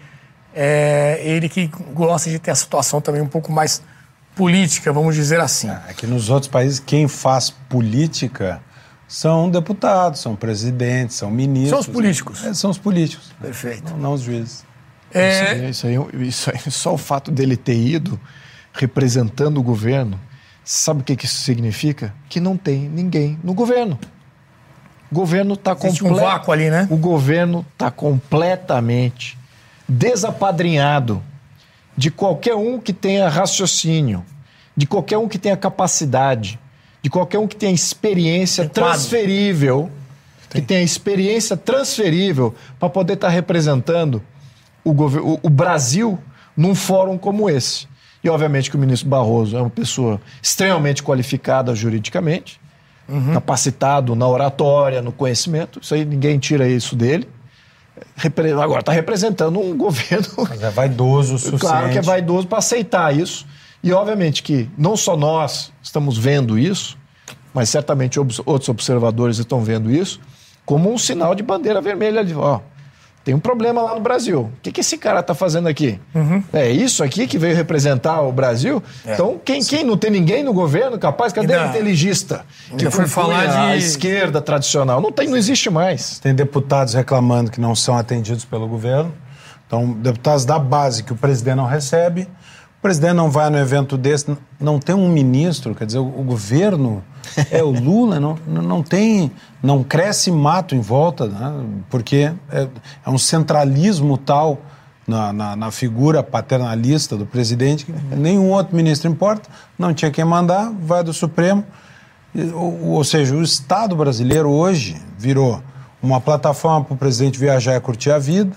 É, 0.52 1.20
ele 1.22 1.48
que 1.48 1.68
gosta 1.94 2.28
de 2.28 2.38
ter 2.40 2.50
a 2.50 2.54
situação 2.54 3.00
também 3.00 3.22
um 3.22 3.28
pouco 3.28 3.52
mais 3.52 3.80
política, 4.34 4.92
vamos 4.92 5.14
dizer 5.14 5.38
assim. 5.40 5.70
É 5.88 5.94
que 5.94 6.06
nos 6.06 6.30
outros 6.30 6.50
países 6.50 6.80
quem 6.80 7.06
faz 7.06 7.50
política 7.50 8.60
são 9.12 9.50
deputados, 9.50 10.20
são 10.20 10.34
presidentes, 10.34 11.16
são 11.16 11.30
ministros. 11.30 11.68
São 11.68 11.80
os 11.80 11.86
políticos. 11.86 12.44
É, 12.46 12.54
são 12.54 12.70
os 12.70 12.78
políticos. 12.78 13.30
Perfeito. 13.38 13.90
Não, 13.90 13.98
não 13.98 14.12
os 14.14 14.22
juízes. 14.22 14.64
É... 15.12 15.68
Isso, 15.68 15.86
aí, 15.86 15.98
isso, 15.98 16.14
aí, 16.14 16.28
isso 16.28 16.50
aí, 16.50 16.70
só 16.72 16.94
o 16.94 16.96
fato 16.96 17.30
dele 17.30 17.54
ter 17.54 17.76
ido 17.76 18.18
representando 18.72 19.58
o 19.58 19.62
governo, 19.62 20.18
sabe 20.64 21.02
o 21.02 21.04
que, 21.04 21.14
que 21.14 21.26
isso 21.26 21.42
significa? 21.42 22.14
Que 22.30 22.40
não 22.40 22.56
tem 22.56 22.88
ninguém 22.88 23.38
no 23.44 23.52
governo. 23.52 23.98
O 25.10 25.14
governo 25.14 25.52
está 25.52 25.74
completamente. 25.74 26.10
um 26.10 26.14
vácuo 26.14 26.50
ali, 26.50 26.70
né? 26.70 26.88
O 26.90 26.96
governo 26.96 27.66
está 27.74 27.90
completamente 27.90 29.36
desapadrinhado 29.86 31.22
de 31.94 32.10
qualquer 32.10 32.54
um 32.54 32.80
que 32.80 32.94
tenha 32.94 33.28
raciocínio, 33.28 34.24
de 34.74 34.86
qualquer 34.86 35.18
um 35.18 35.28
que 35.28 35.38
tenha 35.38 35.54
capacidade, 35.54 36.58
de 37.02 37.10
qualquer 37.10 37.38
um 37.38 37.46
que 37.48 37.56
tenha 37.56 37.72
experiência 37.72 38.68
transferível, 38.68 39.90
que 40.48 40.62
tenha 40.62 40.82
experiência 40.82 41.56
transferível 41.56 42.54
para 42.78 42.88
poder 42.88 43.14
estar 43.14 43.26
tá 43.26 43.32
representando 43.32 44.22
o, 44.84 44.90
o, 44.90 45.40
o 45.42 45.50
Brasil 45.50 46.18
num 46.56 46.74
fórum 46.74 47.18
como 47.18 47.50
esse. 47.50 47.88
E 48.22 48.28
obviamente 48.28 48.70
que 48.70 48.76
o 48.76 48.78
ministro 48.78 49.08
Barroso 49.08 49.56
é 49.56 49.60
uma 49.60 49.70
pessoa 49.70 50.20
extremamente 50.40 51.02
qualificada 51.02 51.74
juridicamente, 51.74 52.60
uhum. 53.08 53.32
capacitado 53.34 54.14
na 54.14 54.28
oratória, 54.28 55.02
no 55.02 55.10
conhecimento. 55.10 55.80
Isso 55.82 55.94
aí 55.94 56.04
ninguém 56.04 56.38
tira 56.38 56.68
isso 56.68 56.94
dele. 56.94 57.28
Agora 58.62 58.80
está 58.80 58.92
representando 58.92 59.58
um 59.58 59.74
governo. 59.76 60.28
Mas 60.48 60.62
é 60.62 60.70
vaidoso 60.70 61.34
o 61.34 61.38
suficiente. 61.38 61.60
Claro 61.60 61.90
que 61.90 61.98
é 61.98 62.02
vaidoso 62.02 62.46
para 62.46 62.58
aceitar 62.58 63.16
isso. 63.16 63.44
E 63.82 63.92
obviamente 63.92 64.42
que 64.42 64.70
não 64.78 64.96
só 64.96 65.16
nós 65.16 65.72
estamos 65.82 66.16
vendo 66.16 66.58
isso, 66.58 66.96
mas 67.52 67.68
certamente 67.68 68.18
outros 68.18 68.68
observadores 68.68 69.38
estão 69.38 69.60
vendo 69.62 69.90
isso 69.90 70.20
como 70.64 70.92
um 70.92 70.96
sinal 70.96 71.34
de 71.34 71.42
bandeira 71.42 71.80
vermelha 71.80 72.20
ali. 72.20 72.34
Ó, 72.34 72.60
tem 73.24 73.34
um 73.34 73.38
problema 73.38 73.82
lá 73.82 73.94
no 73.94 74.00
Brasil. 74.00 74.42
O 74.42 74.60
que, 74.62 74.72
que 74.72 74.80
esse 74.80 74.98
cara 74.98 75.20
está 75.20 75.34
fazendo 75.34 75.68
aqui? 75.68 76.00
Uhum. 76.14 76.42
É 76.52 76.68
isso 76.68 77.04
aqui 77.04 77.26
que 77.26 77.38
veio 77.38 77.54
representar 77.54 78.20
o 78.22 78.32
Brasil? 78.32 78.82
É, 79.06 79.14
então, 79.14 79.40
quem, 79.44 79.62
quem 79.62 79.84
não 79.84 79.96
tem 79.96 80.10
ninguém 80.10 80.42
no 80.42 80.52
governo 80.52 80.98
capaz? 80.98 81.32
Cadê 81.32 81.56
o 81.56 81.66
inteligista? 81.66 82.44
Que 82.76 82.90
foi 82.90 83.06
falar 83.06 83.46
de... 83.46 83.56
a 83.56 83.76
esquerda 83.76 84.40
tradicional. 84.40 85.00
Não, 85.00 85.12
tem, 85.12 85.28
não 85.28 85.36
existe 85.36 85.70
mais. 85.70 86.18
Tem 86.18 86.34
deputados 86.34 86.94
reclamando 86.94 87.50
que 87.50 87.60
não 87.60 87.76
são 87.76 87.96
atendidos 87.96 88.44
pelo 88.44 88.66
governo. 88.66 89.12
Então, 89.66 89.92
deputados 89.92 90.44
da 90.44 90.58
base 90.58 91.02
que 91.02 91.12
o 91.12 91.16
presidente 91.16 91.56
não 91.56 91.66
recebe, 91.66 92.28
presidente 92.82 93.14
não 93.14 93.30
vai 93.30 93.48
no 93.48 93.56
evento 93.56 93.96
desse, 93.96 94.36
não 94.60 94.80
tem 94.80 94.92
um 94.92 95.08
ministro, 95.08 95.72
quer 95.72 95.86
dizer, 95.86 96.00
o, 96.00 96.06
o 96.06 96.24
governo 96.24 97.02
é 97.48 97.62
o 97.62 97.70
Lula, 97.70 98.18
não, 98.18 98.36
não 98.44 98.82
tem, 98.82 99.30
não 99.62 99.84
cresce 99.84 100.32
mato 100.32 100.74
em 100.74 100.80
volta, 100.80 101.28
né? 101.28 101.64
porque 101.88 102.32
é, 102.50 102.68
é, 103.06 103.08
um 103.10 103.16
centralismo 103.16 104.18
tal 104.18 104.58
na, 105.06 105.32
na, 105.32 105.56
na, 105.56 105.70
figura 105.70 106.22
paternalista 106.24 107.16
do 107.16 107.24
presidente 107.24 107.86
que 107.86 107.92
nenhum 108.16 108.50
outro 108.50 108.74
ministro 108.74 109.08
importa, 109.08 109.48
não 109.78 109.94
tinha 109.94 110.10
quem 110.10 110.24
mandar, 110.24 110.72
vai 110.80 111.04
do 111.04 111.12
Supremo. 111.12 111.64
Ou, 112.34 112.88
ou 112.90 113.04
seja, 113.04 113.34
o 113.34 113.42
Estado 113.42 113.94
brasileiro 113.94 114.50
hoje 114.50 115.00
virou 115.16 115.62
uma 116.02 116.20
plataforma 116.20 116.84
para 116.84 116.94
o 116.94 116.96
presidente 116.96 117.38
viajar 117.38 117.76
e 117.76 117.80
curtir 117.80 118.10
a 118.10 118.18
vida, 118.18 118.56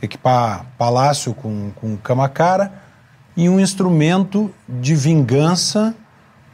equipar 0.00 0.64
palácio 0.78 1.34
com, 1.34 1.70
com 1.74 1.96
cama 1.98 2.28
cara 2.28 2.85
e 3.36 3.48
um 3.48 3.60
instrumento 3.60 4.50
de 4.68 4.94
vingança 4.94 5.94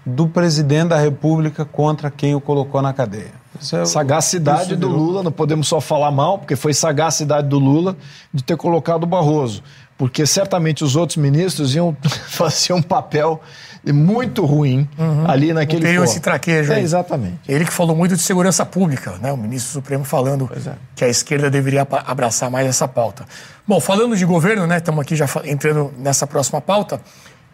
do 0.04 0.26
presidente 0.26 0.88
da 0.88 0.98
República 0.98 1.64
contra 1.64 2.10
quem 2.10 2.34
o 2.34 2.40
colocou 2.40 2.82
na 2.82 2.92
cadeia. 2.92 3.40
É 3.72 3.84
sagacidade 3.84 4.74
do 4.74 4.88
Lula, 4.88 5.22
não 5.22 5.30
podemos 5.30 5.68
só 5.68 5.80
falar 5.80 6.10
mal, 6.10 6.38
porque 6.38 6.56
foi 6.56 6.74
sagacidade 6.74 7.48
do 7.48 7.58
Lula 7.58 7.96
de 8.32 8.42
ter 8.42 8.56
colocado 8.56 9.04
o 9.04 9.06
Barroso. 9.06 9.62
Porque 10.02 10.26
certamente 10.26 10.82
os 10.82 10.96
outros 10.96 11.16
ministros 11.16 11.76
iam 11.76 11.96
fazer 12.26 12.72
um 12.72 12.82
papel 12.82 13.40
muito 13.86 14.44
ruim 14.44 14.88
uhum. 14.98 15.30
ali 15.30 15.52
naquele 15.52 15.86
Tem 15.86 16.02
esse 16.02 16.18
traquejo 16.18 16.72
é, 16.72 16.80
Exatamente. 16.80 17.38
Ele 17.46 17.64
que 17.64 17.72
falou 17.72 17.94
muito 17.94 18.16
de 18.16 18.20
segurança 18.20 18.66
pública, 18.66 19.12
né? 19.22 19.30
o 19.30 19.36
ministro 19.36 19.70
Supremo 19.70 20.02
falando 20.02 20.50
é. 20.56 20.72
que 20.96 21.04
a 21.04 21.08
esquerda 21.08 21.48
deveria 21.48 21.86
abraçar 22.04 22.50
mais 22.50 22.66
essa 22.66 22.88
pauta. 22.88 23.24
Bom, 23.64 23.78
falando 23.78 24.16
de 24.16 24.24
governo, 24.24 24.66
né? 24.66 24.78
Estamos 24.78 25.00
aqui 25.02 25.14
já 25.14 25.26
entrando 25.44 25.94
nessa 25.96 26.26
próxima 26.26 26.60
pauta, 26.60 27.00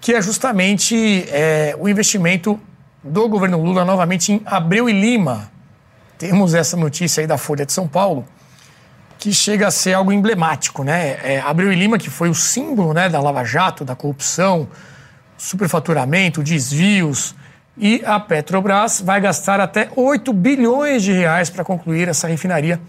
que 0.00 0.14
é 0.14 0.22
justamente 0.22 1.28
é, 1.28 1.76
o 1.78 1.86
investimento 1.86 2.58
do 3.04 3.28
governo 3.28 3.62
Lula 3.62 3.84
novamente 3.84 4.32
em 4.32 4.40
Abreu 4.46 4.88
e 4.88 4.98
Lima. 4.98 5.50
Temos 6.16 6.54
essa 6.54 6.78
notícia 6.78 7.20
aí 7.20 7.26
da 7.26 7.36
Folha 7.36 7.66
de 7.66 7.74
São 7.74 7.86
Paulo, 7.86 8.24
que 9.18 9.32
chega 9.32 9.66
a 9.66 9.70
ser 9.70 9.94
algo 9.94 10.12
emblemático, 10.12 10.84
né? 10.84 11.18
É, 11.22 11.40
Abreu 11.40 11.72
e 11.72 11.76
Lima, 11.76 11.98
que 11.98 12.08
foi 12.08 12.28
o 12.28 12.34
símbolo 12.34 12.94
né, 12.94 13.08
da 13.08 13.20
Lava 13.20 13.44
Jato, 13.44 13.84
da 13.84 13.96
corrupção, 13.96 14.68
superfaturamento, 15.36 16.42
desvios. 16.42 17.34
E 17.76 18.02
a 18.06 18.20
Petrobras 18.20 19.00
vai 19.00 19.20
gastar 19.20 19.60
até 19.60 19.88
8 19.94 20.32
bilhões 20.32 21.02
de 21.02 21.12
reais 21.12 21.50
para 21.50 21.64
concluir 21.64 22.08
essa 22.08 22.28
refinaria, 22.28 22.80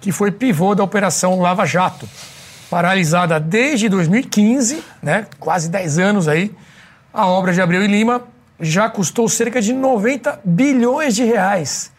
que 0.00 0.10
foi 0.10 0.30
pivô 0.32 0.74
da 0.74 0.82
Operação 0.82 1.38
Lava 1.38 1.66
Jato. 1.66 2.08
Paralisada 2.70 3.38
desde 3.38 3.88
2015, 3.88 4.82
né, 5.02 5.26
quase 5.38 5.68
10 5.68 5.98
anos 5.98 6.28
aí, 6.28 6.50
a 7.12 7.26
obra 7.26 7.52
de 7.52 7.60
Abreu 7.60 7.84
e 7.84 7.86
Lima 7.86 8.22
já 8.58 8.88
custou 8.88 9.28
cerca 9.28 9.60
de 9.60 9.72
90 9.72 10.40
bilhões 10.44 11.14
de 11.14 11.24
reais. 11.24 11.93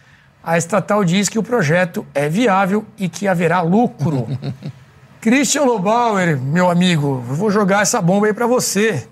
A 0.45 0.57
estatal 0.57 1.03
diz 1.03 1.27
que 1.27 1.39
o 1.39 1.43
projeto 1.43 2.05
é 2.13 2.29
viável 2.29 2.85
e 2.97 3.09
que 3.09 3.27
haverá 3.27 3.61
lucro. 3.61 4.27
Christian 5.19 5.63
Lobauer, 5.63 6.39
meu 6.39 6.69
amigo, 6.69 7.23
eu 7.27 7.35
vou 7.35 7.49
jogar 7.49 7.81
essa 7.81 7.99
bomba 7.99 8.27
aí 8.27 8.33
para 8.33 8.45
você 8.45 9.07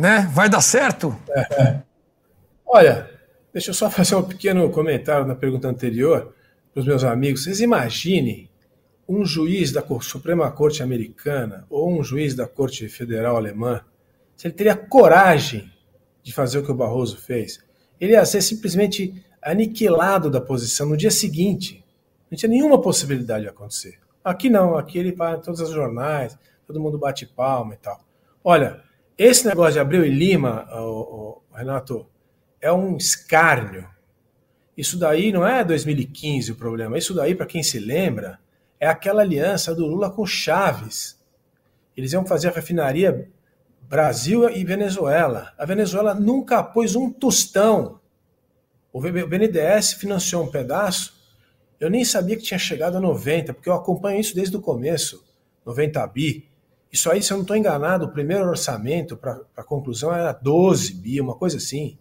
né? 0.00 0.26
Vai 0.32 0.48
dar 0.48 0.62
certo? 0.62 1.14
É. 1.30 1.82
Olha, 2.66 3.10
deixa 3.52 3.70
eu 3.70 3.74
só 3.74 3.90
fazer 3.90 4.14
um 4.14 4.22
pequeno 4.22 4.70
comentário 4.70 5.26
na 5.26 5.34
pergunta 5.34 5.68
anterior 5.68 6.34
para 6.72 6.80
os 6.80 6.86
meus 6.86 7.04
amigos. 7.04 7.44
Vocês 7.44 7.60
imaginem 7.60 8.48
um 9.06 9.24
juiz 9.24 9.70
da 9.70 9.84
Suprema 10.00 10.50
Corte 10.50 10.82
Americana 10.82 11.66
ou 11.68 11.92
um 11.92 12.02
juiz 12.02 12.34
da 12.34 12.46
Corte 12.46 12.88
Federal 12.88 13.36
Alemã, 13.36 13.82
se 14.36 14.46
ele 14.46 14.54
teria 14.54 14.74
coragem 14.74 15.70
de 16.22 16.32
fazer 16.32 16.58
o 16.58 16.62
que 16.62 16.70
o 16.70 16.74
Barroso 16.74 17.18
fez, 17.18 17.62
ele 18.00 18.12
ia 18.12 18.24
ser 18.24 18.40
simplesmente 18.40 19.22
aniquilado 19.42 20.30
da 20.30 20.40
posição 20.40 20.88
no 20.88 20.96
dia 20.96 21.10
seguinte. 21.10 21.84
Não 22.30 22.36
tinha 22.36 22.50
nenhuma 22.50 22.80
possibilidade 22.80 23.44
de 23.44 23.48
acontecer. 23.48 23.98
Aqui 24.22 24.50
não, 24.50 24.76
aqui 24.76 24.98
ele 24.98 25.12
para 25.12 25.38
todos 25.38 25.60
os 25.60 25.70
jornais, 25.70 26.38
todo 26.66 26.80
mundo 26.80 26.98
bate 26.98 27.26
palma 27.26 27.74
e 27.74 27.76
tal. 27.78 28.00
Olha, 28.44 28.82
esse 29.16 29.46
negócio 29.46 29.74
de 29.74 29.80
Abreu 29.80 30.04
e 30.04 30.10
Lima, 30.10 30.68
o, 30.72 31.42
o, 31.52 31.54
Renato, 31.54 32.06
é 32.60 32.72
um 32.72 32.96
escárnio. 32.96 33.88
Isso 34.76 34.98
daí 34.98 35.32
não 35.32 35.46
é 35.46 35.64
2015 35.64 36.52
o 36.52 36.56
problema. 36.56 36.96
Isso 36.96 37.12
daí, 37.14 37.34
para 37.34 37.46
quem 37.46 37.62
se 37.62 37.78
lembra, 37.78 38.38
é 38.78 38.86
aquela 38.86 39.22
aliança 39.22 39.74
do 39.74 39.86
Lula 39.86 40.10
com 40.10 40.24
Chaves. 40.24 41.20
Eles 41.96 42.12
iam 42.12 42.24
fazer 42.24 42.48
a 42.48 42.52
refinaria 42.52 43.30
Brasil 43.82 44.48
e 44.48 44.64
Venezuela. 44.64 45.52
A 45.58 45.66
Venezuela 45.66 46.14
nunca 46.14 46.62
pôs 46.62 46.94
um 46.94 47.10
tostão. 47.10 47.99
O 48.92 49.00
BNDES 49.00 49.94
financiou 49.94 50.42
um 50.42 50.50
pedaço. 50.50 51.14
Eu 51.78 51.88
nem 51.88 52.04
sabia 52.04 52.36
que 52.36 52.42
tinha 52.42 52.58
chegado 52.58 52.96
a 52.96 53.00
90, 53.00 53.54
porque 53.54 53.68
eu 53.68 53.74
acompanho 53.74 54.20
isso 54.20 54.34
desde 54.34 54.56
o 54.56 54.60
começo. 54.60 55.24
90 55.64 56.06
bi. 56.08 56.48
Isso 56.92 57.10
aí, 57.10 57.22
se 57.22 57.32
eu 57.32 57.36
não 57.36 57.42
estou 57.42 57.56
enganado, 57.56 58.06
o 58.06 58.12
primeiro 58.12 58.48
orçamento 58.48 59.16
para 59.16 59.40
a 59.56 59.62
conclusão 59.62 60.12
era 60.12 60.32
12 60.32 60.94
bi, 60.94 61.20
uma 61.20 61.36
coisa 61.36 61.56
assim. 61.58 61.96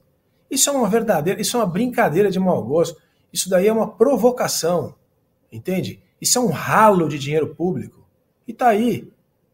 Isso 0.49 0.69
é 0.69 0.73
uma 0.73 0.89
verdadeira, 0.89 1.39
isso 1.39 1.55
é 1.55 1.59
uma 1.59 1.67
brincadeira 1.67 2.31
de 2.31 2.39
mau 2.39 2.63
gosto. 2.63 2.99
Isso 3.31 3.49
daí 3.49 3.67
é 3.67 3.73
uma 3.73 3.91
provocação, 3.91 4.95
entende? 5.51 6.01
Isso 6.19 6.39
é 6.39 6.41
um 6.41 6.49
ralo 6.49 7.07
de 7.07 7.19
dinheiro 7.19 7.53
público. 7.53 8.03
E 8.47 8.53
tá 8.53 8.69
aí, 8.69 9.11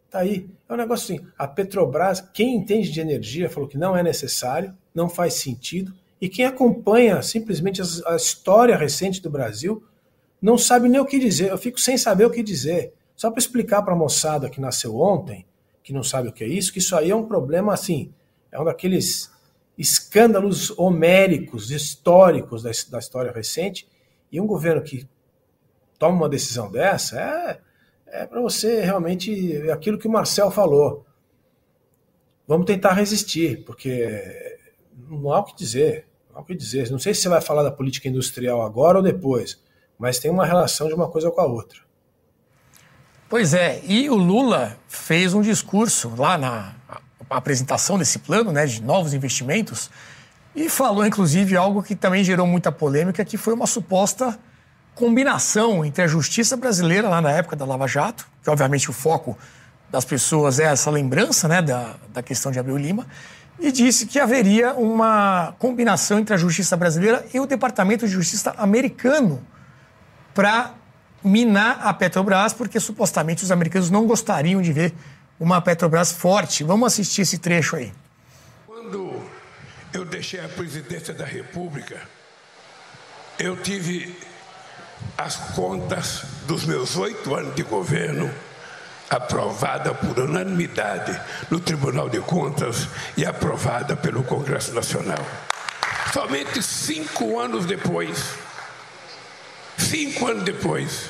tá 0.10 0.20
aí. 0.20 0.50
É 0.70 0.74
um 0.74 0.78
negócio 0.78 1.14
assim, 1.14 1.28
a 1.38 1.46
Petrobras, 1.46 2.22
quem 2.22 2.56
entende 2.56 2.90
de 2.90 3.02
energia, 3.02 3.50
falou 3.50 3.68
que 3.68 3.78
não 3.78 3.96
é 3.96 4.02
necessário, 4.02 4.74
não 4.94 5.10
faz 5.10 5.34
sentido, 5.34 5.94
e 6.26 6.30
quem 6.30 6.44
acompanha 6.44 7.22
simplesmente 7.22 7.84
a 8.04 8.16
história 8.16 8.76
recente 8.76 9.22
do 9.22 9.30
Brasil 9.30 9.84
não 10.42 10.58
sabe 10.58 10.90
nem 10.90 11.00
o 11.00 11.06
que 11.06 11.20
dizer. 11.20 11.52
Eu 11.52 11.58
fico 11.60 11.80
sem 11.80 12.00
saber 12.00 12.26
o 12.26 12.32
que 12.32 12.42
dizer. 12.42 12.94
Só 13.16 13.30
para 13.30 13.38
explicar 13.38 13.84
para 13.84 13.94
a 13.94 13.96
moçada 13.96 14.50
que 14.50 14.60
nasceu 14.60 15.00
ontem, 15.00 15.46
que 15.84 15.94
não 15.94 16.02
sabe 16.02 16.28
o 16.28 16.34
que 16.34 16.44
é 16.44 16.48
isso, 16.48 16.74
que 16.74 16.80
isso 16.80 16.96
aí 16.96 17.12
é 17.12 17.16
um 17.16 17.28
problema 17.28 17.76
assim, 17.76 18.12
é 18.52 18.60
um 18.60 18.66
daqueles 18.66 19.32
escândalos 19.78 20.72
homéricos, 20.80 21.70
históricos 21.70 22.64
da, 22.64 22.98
história 22.98 23.32
recente, 23.32 23.88
e 24.32 24.42
um 24.42 24.48
governo 24.48 24.82
que 24.82 25.08
toma 26.00 26.18
uma 26.18 26.30
decisão 26.30 26.72
dessa 26.72 27.22
é, 27.22 27.62
é 28.08 28.26
para 28.26 28.42
você 28.42 28.82
realmente 28.82 29.58
é 29.58 29.72
aquilo 29.72 30.00
que 30.00 30.08
o 30.08 30.12
Marcel 30.12 30.50
falou. 30.50 31.06
Vamos 32.48 32.66
tentar 32.66 32.94
resistir, 32.94 33.64
porque 33.64 34.56
não 34.96 35.32
há 35.32 35.40
o 35.40 35.44
que 35.44 35.56
dizer. 35.56 36.08
O 36.36 36.44
que 36.44 36.54
dizer. 36.54 36.90
Não 36.92 37.00
sei 37.00 37.14
se 37.14 37.22
você 37.22 37.30
vai 37.30 37.42
falar 37.42 37.64
da 37.64 37.72
política 37.72 38.10
industrial 38.10 38.62
agora 38.62 38.98
ou 38.98 39.04
depois, 39.04 39.58
mas 39.98 40.20
tem 40.20 40.30
uma 40.30 40.46
relação 40.46 40.88
de 40.88 40.94
uma 40.94 41.08
coisa 41.08 41.32
com 41.32 41.40
a 41.40 41.46
outra. 41.46 41.80
Pois 43.30 43.54
é, 43.54 43.82
e 43.86 44.10
o 44.10 44.16
Lula 44.16 44.78
fez 44.88 45.34
um 45.34 45.42
discurso 45.42 46.14
lá 46.16 46.38
na 46.38 46.76
apresentação 47.30 47.98
desse 47.98 48.20
plano 48.20 48.52
né, 48.52 48.66
de 48.66 48.84
novos 48.84 49.14
investimentos 49.14 49.90
e 50.56 50.70
falou, 50.70 51.06
inclusive, 51.06 51.56
algo 51.56 51.82
que 51.82 51.96
também 51.96 52.24
gerou 52.24 52.46
muita 52.46 52.72
polêmica, 52.72 53.26
que 53.26 53.38
foi 53.38 53.54
uma 53.54 53.66
suposta 53.66 54.38
combinação 54.94 55.84
entre 55.84 56.04
a 56.04 56.08
justiça 56.08 56.56
brasileira 56.56 57.10
lá 57.10 57.20
na 57.20 57.32
época 57.32 57.56
da 57.56 57.66
Lava 57.66 57.88
Jato, 57.88 58.28
que 58.42 58.50
obviamente 58.50 58.90
o 58.90 58.94
foco 58.94 59.38
das 59.90 60.06
pessoas 60.06 60.60
é 60.60 60.66
essa 60.66 60.90
lembrança 60.90 61.48
né, 61.48 61.62
da, 61.62 61.96
da 62.14 62.24
questão 62.24 62.52
de 62.52 62.60
Abreu 62.60 62.78
Lima, 62.78 63.06
e 63.60 63.72
disse 63.72 64.06
que 64.06 64.20
haveria 64.20 64.74
uma 64.74 65.56
combinação 65.60 66.20
entre 66.20 66.34
a 66.34 66.38
justiça 66.38 66.76
brasileira 66.76 67.26
e 67.34 67.40
o 67.40 67.46
Departamento 67.46 68.06
de 68.06 68.12
Justiça 68.12 68.54
americano 68.58 69.42
para 70.34 70.74
minar 71.24 71.80
a 71.82 71.94
Petrobras, 71.94 72.54
porque 72.54 72.80
supostamente 72.80 73.44
os 73.44 73.52
americanos 73.52 73.90
não 73.90 74.06
gostariam 74.06 74.62
de 74.62 74.72
ver 74.72 74.94
uma 75.40 75.62
Petrobras 75.62 76.12
forte. 76.12 76.64
Vamos 76.64 76.88
assistir 76.88 77.22
esse 77.22 77.38
trecho 77.38 77.76
aí. 77.76 77.94
Quando 78.68 79.22
eu 79.94 80.06
deixei 80.06 80.40
a 80.40 80.50
presidência 80.50 81.14
da 81.14 81.26
República, 81.26 82.02
eu 83.40 83.56
tive 83.58 84.16
as 85.18 85.36
contas 85.56 86.24
dos 86.48 86.66
meus 86.66 86.96
oito 86.98 87.34
anos 87.34 87.56
de 87.56 87.64
governo 87.64 88.30
aprovada 89.10 89.94
por 89.94 90.20
unanimidade 90.20 91.20
no 91.50 91.60
Tribunal 91.60 92.10
de 92.10 92.20
Contas 92.20 92.88
e 93.16 93.26
aprovada 93.26 93.96
pelo 93.96 94.24
Congresso 94.24 94.74
Nacional. 94.74 95.24
Somente 96.12 96.62
cinco 96.64 97.40
anos 97.40 97.66
depois, 97.66 98.18
cinco 99.78 100.28
anos 100.28 100.44
depois, 100.44 101.10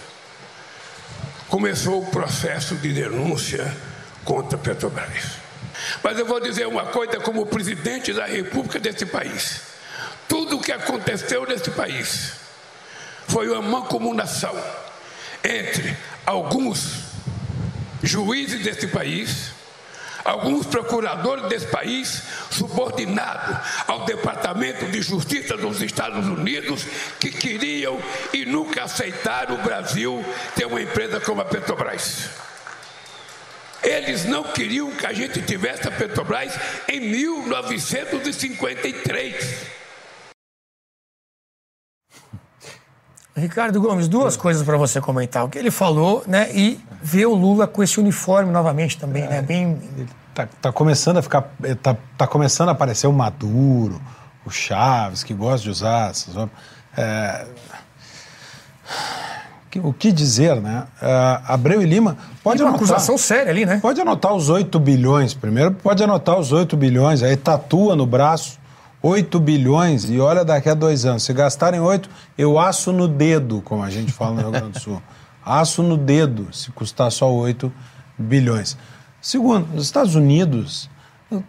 começou 1.47 2.01
o 2.01 2.11
processo 2.11 2.75
de 2.75 2.91
denúncia 2.91 3.75
contra 4.23 4.57
Petrobras. 4.57 5.45
Mas 6.03 6.17
eu 6.17 6.25
vou 6.25 6.39
dizer 6.39 6.67
uma 6.67 6.85
coisa 6.87 7.19
como 7.19 7.45
presidente 7.45 8.13
da 8.13 8.25
República 8.25 8.79
desse 8.79 9.05
país. 9.05 9.61
Tudo 10.27 10.57
o 10.57 10.61
que 10.61 10.71
aconteceu 10.71 11.45
nesse 11.45 11.69
país 11.71 12.33
foi 13.27 13.49
uma 13.49 13.61
mancomunação 13.61 14.55
entre 15.43 15.95
alguns 16.25 17.14
juízes 18.05 18.61
desse 18.61 18.87
país, 18.87 19.51
alguns 20.23 20.65
procuradores 20.65 21.47
desse 21.47 21.67
país, 21.67 22.23
subordinados 22.49 23.57
ao 23.87 24.05
Departamento 24.05 24.85
de 24.87 25.01
Justiça 25.01 25.57
dos 25.57 25.81
Estados 25.81 26.25
Unidos, 26.25 26.85
que 27.19 27.31
queriam 27.31 27.99
e 28.33 28.45
nunca 28.45 28.83
aceitaram 28.83 29.55
o 29.55 29.63
Brasil 29.63 30.23
ter 30.55 30.65
uma 30.65 30.81
empresa 30.81 31.19
como 31.19 31.41
a 31.41 31.45
Petrobras. 31.45 32.29
Eles 33.83 34.23
não 34.25 34.43
queriam 34.43 34.89
que 34.91 35.05
a 35.05 35.13
gente 35.13 35.41
tivesse 35.43 35.87
a 35.87 35.91
Petrobras 35.91 36.57
em 36.87 37.01
1953. 37.01 39.74
Ricardo 43.35 43.81
Gomes, 43.81 44.07
duas 44.07 44.37
coisas 44.37 44.63
para 44.63 44.77
você 44.77 45.01
comentar. 45.01 45.43
O 45.43 45.49
que 45.49 45.57
ele 45.57 45.69
falou, 45.69 46.23
né? 46.25 46.49
E 46.53 46.79
ver 47.01 47.25
o 47.25 47.35
Lula 47.35 47.67
com 47.67 47.83
esse 47.83 47.99
uniforme 47.99 48.49
novamente 48.49 48.97
também, 48.97 49.23
é, 49.23 49.27
né? 49.27 49.41
Bem. 49.41 49.77
Tá, 50.33 50.47
tá, 50.61 50.71
começando 50.71 51.17
a 51.17 51.21
ficar. 51.21 51.49
Tá, 51.83 51.97
tá 52.17 52.27
começando 52.27 52.69
a 52.69 52.71
aparecer 52.71 53.07
o 53.07 53.13
Maduro, 53.13 54.01
o 54.45 54.49
Chaves, 54.49 55.21
que 55.21 55.33
gosta 55.33 55.63
de 55.63 55.69
usar 55.69 56.11
essas. 56.11 56.35
É, 56.97 57.45
o 59.83 59.91
que 59.91 60.13
dizer, 60.13 60.61
né? 60.61 60.85
Uh, 61.01 61.51
Abreu 61.51 61.81
e 61.81 61.85
Lima 61.85 62.17
pode 62.41 62.61
e 62.61 62.63
uma 62.63 62.69
anotar, 62.69 62.85
acusação 62.85 63.17
séria 63.17 63.51
ali, 63.51 63.65
né? 63.65 63.79
Pode 63.81 63.99
anotar 63.99 64.33
os 64.33 64.47
8 64.47 64.79
bilhões. 64.79 65.33
Primeiro, 65.33 65.71
pode 65.71 66.01
anotar 66.01 66.39
os 66.39 66.53
8 66.53 66.77
bilhões, 66.77 67.21
aí 67.21 67.35
tatua 67.35 67.97
no 67.97 68.05
braço 68.05 68.57
8 69.05 69.39
bilhões, 69.39 70.09
e 70.09 70.19
olha 70.19 70.43
daqui 70.43 70.67
a 70.67 70.73
dois 70.73 71.05
anos, 71.05 71.21
se 71.21 71.31
gastarem 71.31 71.79
8, 71.79 72.09
eu 72.35 72.57
aço 72.57 72.91
no 72.91 73.07
dedo, 73.07 73.61
como 73.61 73.83
a 73.83 73.89
gente 73.91 74.11
fala 74.11 74.31
no 74.31 74.41
Rio 74.41 74.51
Grande 74.51 74.71
do 74.71 74.79
Sul. 74.79 74.99
Aço 75.45 75.83
no 75.83 75.95
dedo, 75.95 76.47
se 76.51 76.71
custar 76.71 77.11
só 77.11 77.31
8 77.31 77.71
bilhões. 78.17 78.75
Segundo, 79.21 79.75
os 79.75 79.83
Estados 79.83 80.15
Unidos 80.15 80.89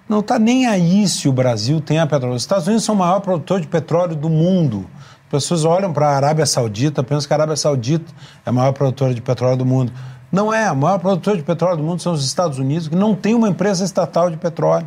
não 0.06 0.20
está 0.20 0.38
nem 0.38 0.66
aí 0.66 1.08
se 1.08 1.30
o 1.30 1.32
Brasil 1.32 1.80
tem 1.80 1.98
a 1.98 2.06
petróleo. 2.06 2.36
Os 2.36 2.42
Estados 2.42 2.66
Unidos 2.66 2.84
são 2.84 2.94
o 2.94 2.98
maior 2.98 3.20
produtor 3.20 3.58
de 3.58 3.66
petróleo 3.66 4.14
do 4.14 4.28
mundo. 4.28 4.84
As 5.24 5.30
pessoas 5.30 5.64
olham 5.64 5.94
para 5.94 6.08
a 6.08 6.14
Arábia 6.14 6.44
Saudita, 6.44 7.02
pensam 7.02 7.26
que 7.26 7.32
a 7.32 7.36
Arábia 7.36 7.56
Saudita 7.56 8.12
é 8.44 8.50
a 8.50 8.52
maior 8.52 8.72
produtora 8.72 9.14
de 9.14 9.22
petróleo 9.22 9.56
do 9.56 9.64
mundo. 9.64 9.90
Não 10.30 10.52
é, 10.52 10.66
a 10.66 10.74
maior 10.74 10.98
produtora 10.98 11.38
de 11.38 11.42
petróleo 11.42 11.78
do 11.78 11.82
mundo 11.82 12.02
são 12.02 12.12
os 12.12 12.22
Estados 12.22 12.58
Unidos, 12.58 12.86
que 12.86 12.96
não 12.96 13.14
tem 13.14 13.34
uma 13.34 13.48
empresa 13.48 13.82
estatal 13.82 14.30
de 14.30 14.36
petróleo. 14.36 14.86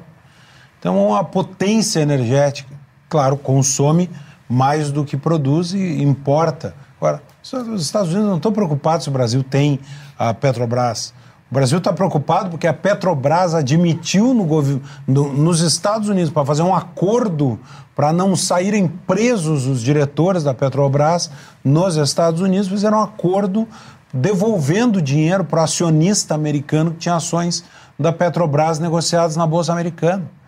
Então, 0.79 1.13
a 1.13 1.23
potência 1.23 1.99
energética, 1.99 2.73
claro, 3.09 3.35
consome 3.37 4.09
mais 4.47 4.91
do 4.91 5.03
que 5.03 5.17
produz 5.17 5.73
e 5.73 6.01
importa. 6.01 6.73
Agora, 6.97 7.21
os 7.43 7.81
Estados 7.81 8.11
Unidos 8.11 8.29
não 8.29 8.37
estão 8.37 8.51
preocupados 8.51 9.03
se 9.03 9.09
o 9.09 9.13
Brasil 9.13 9.43
tem 9.43 9.79
a 10.17 10.33
Petrobras. 10.33 11.13
O 11.51 11.53
Brasil 11.53 11.79
está 11.79 11.91
preocupado 11.91 12.49
porque 12.49 12.67
a 12.67 12.73
Petrobras 12.73 13.53
admitiu 13.53 14.33
no 14.33 14.45
governo, 14.45 14.81
no, 15.07 15.33
nos 15.33 15.61
Estados 15.61 16.07
Unidos 16.07 16.31
para 16.31 16.45
fazer 16.45 16.61
um 16.61 16.73
acordo 16.73 17.59
para 17.95 18.13
não 18.13 18.35
saírem 18.35 18.87
presos 18.87 19.65
os 19.65 19.81
diretores 19.81 20.43
da 20.43 20.53
Petrobras 20.53 21.29
nos 21.63 21.95
Estados 21.95 22.39
Unidos, 22.39 22.69
fizeram 22.69 22.99
um 22.99 23.03
acordo 23.03 23.67
devolvendo 24.13 25.01
dinheiro 25.01 25.43
para 25.43 25.61
o 25.61 25.63
acionista 25.63 26.33
americano 26.35 26.91
que 26.91 26.97
tinha 26.97 27.15
ações 27.15 27.65
da 27.97 28.13
Petrobras 28.13 28.79
negociadas 28.79 29.35
na 29.35 29.45
Bolsa 29.45 29.71
Americana 29.71 30.38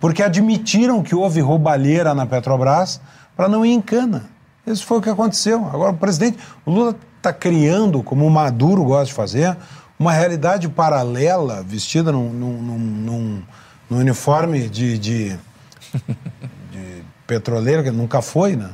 porque 0.00 0.22
admitiram 0.22 1.02
que 1.02 1.14
houve 1.14 1.40
roubalheira 1.40 2.14
na 2.14 2.26
Petrobras 2.26 3.00
para 3.36 3.48
não 3.48 3.64
ir 3.64 3.72
em 3.72 3.80
cana. 3.80 4.24
Isso 4.66 4.84
foi 4.86 4.98
o 4.98 5.02
que 5.02 5.10
aconteceu. 5.10 5.66
Agora, 5.72 5.92
o 5.92 5.96
presidente, 5.96 6.38
o 6.64 6.70
Lula 6.70 6.94
está 7.16 7.32
criando, 7.32 8.02
como 8.02 8.26
o 8.26 8.30
Maduro 8.30 8.84
gosta 8.84 9.06
de 9.06 9.14
fazer, 9.14 9.56
uma 9.98 10.12
realidade 10.12 10.68
paralela, 10.68 11.62
vestida 11.62 12.12
num, 12.12 12.30
num, 12.30 12.62
num, 12.62 13.42
num 13.90 13.98
uniforme 13.98 14.68
de, 14.68 14.98
de, 14.98 15.30
de, 16.70 17.02
petroleiro, 17.26 17.82
que 17.82 17.90
nunca 17.90 18.22
foi, 18.22 18.54
né? 18.54 18.70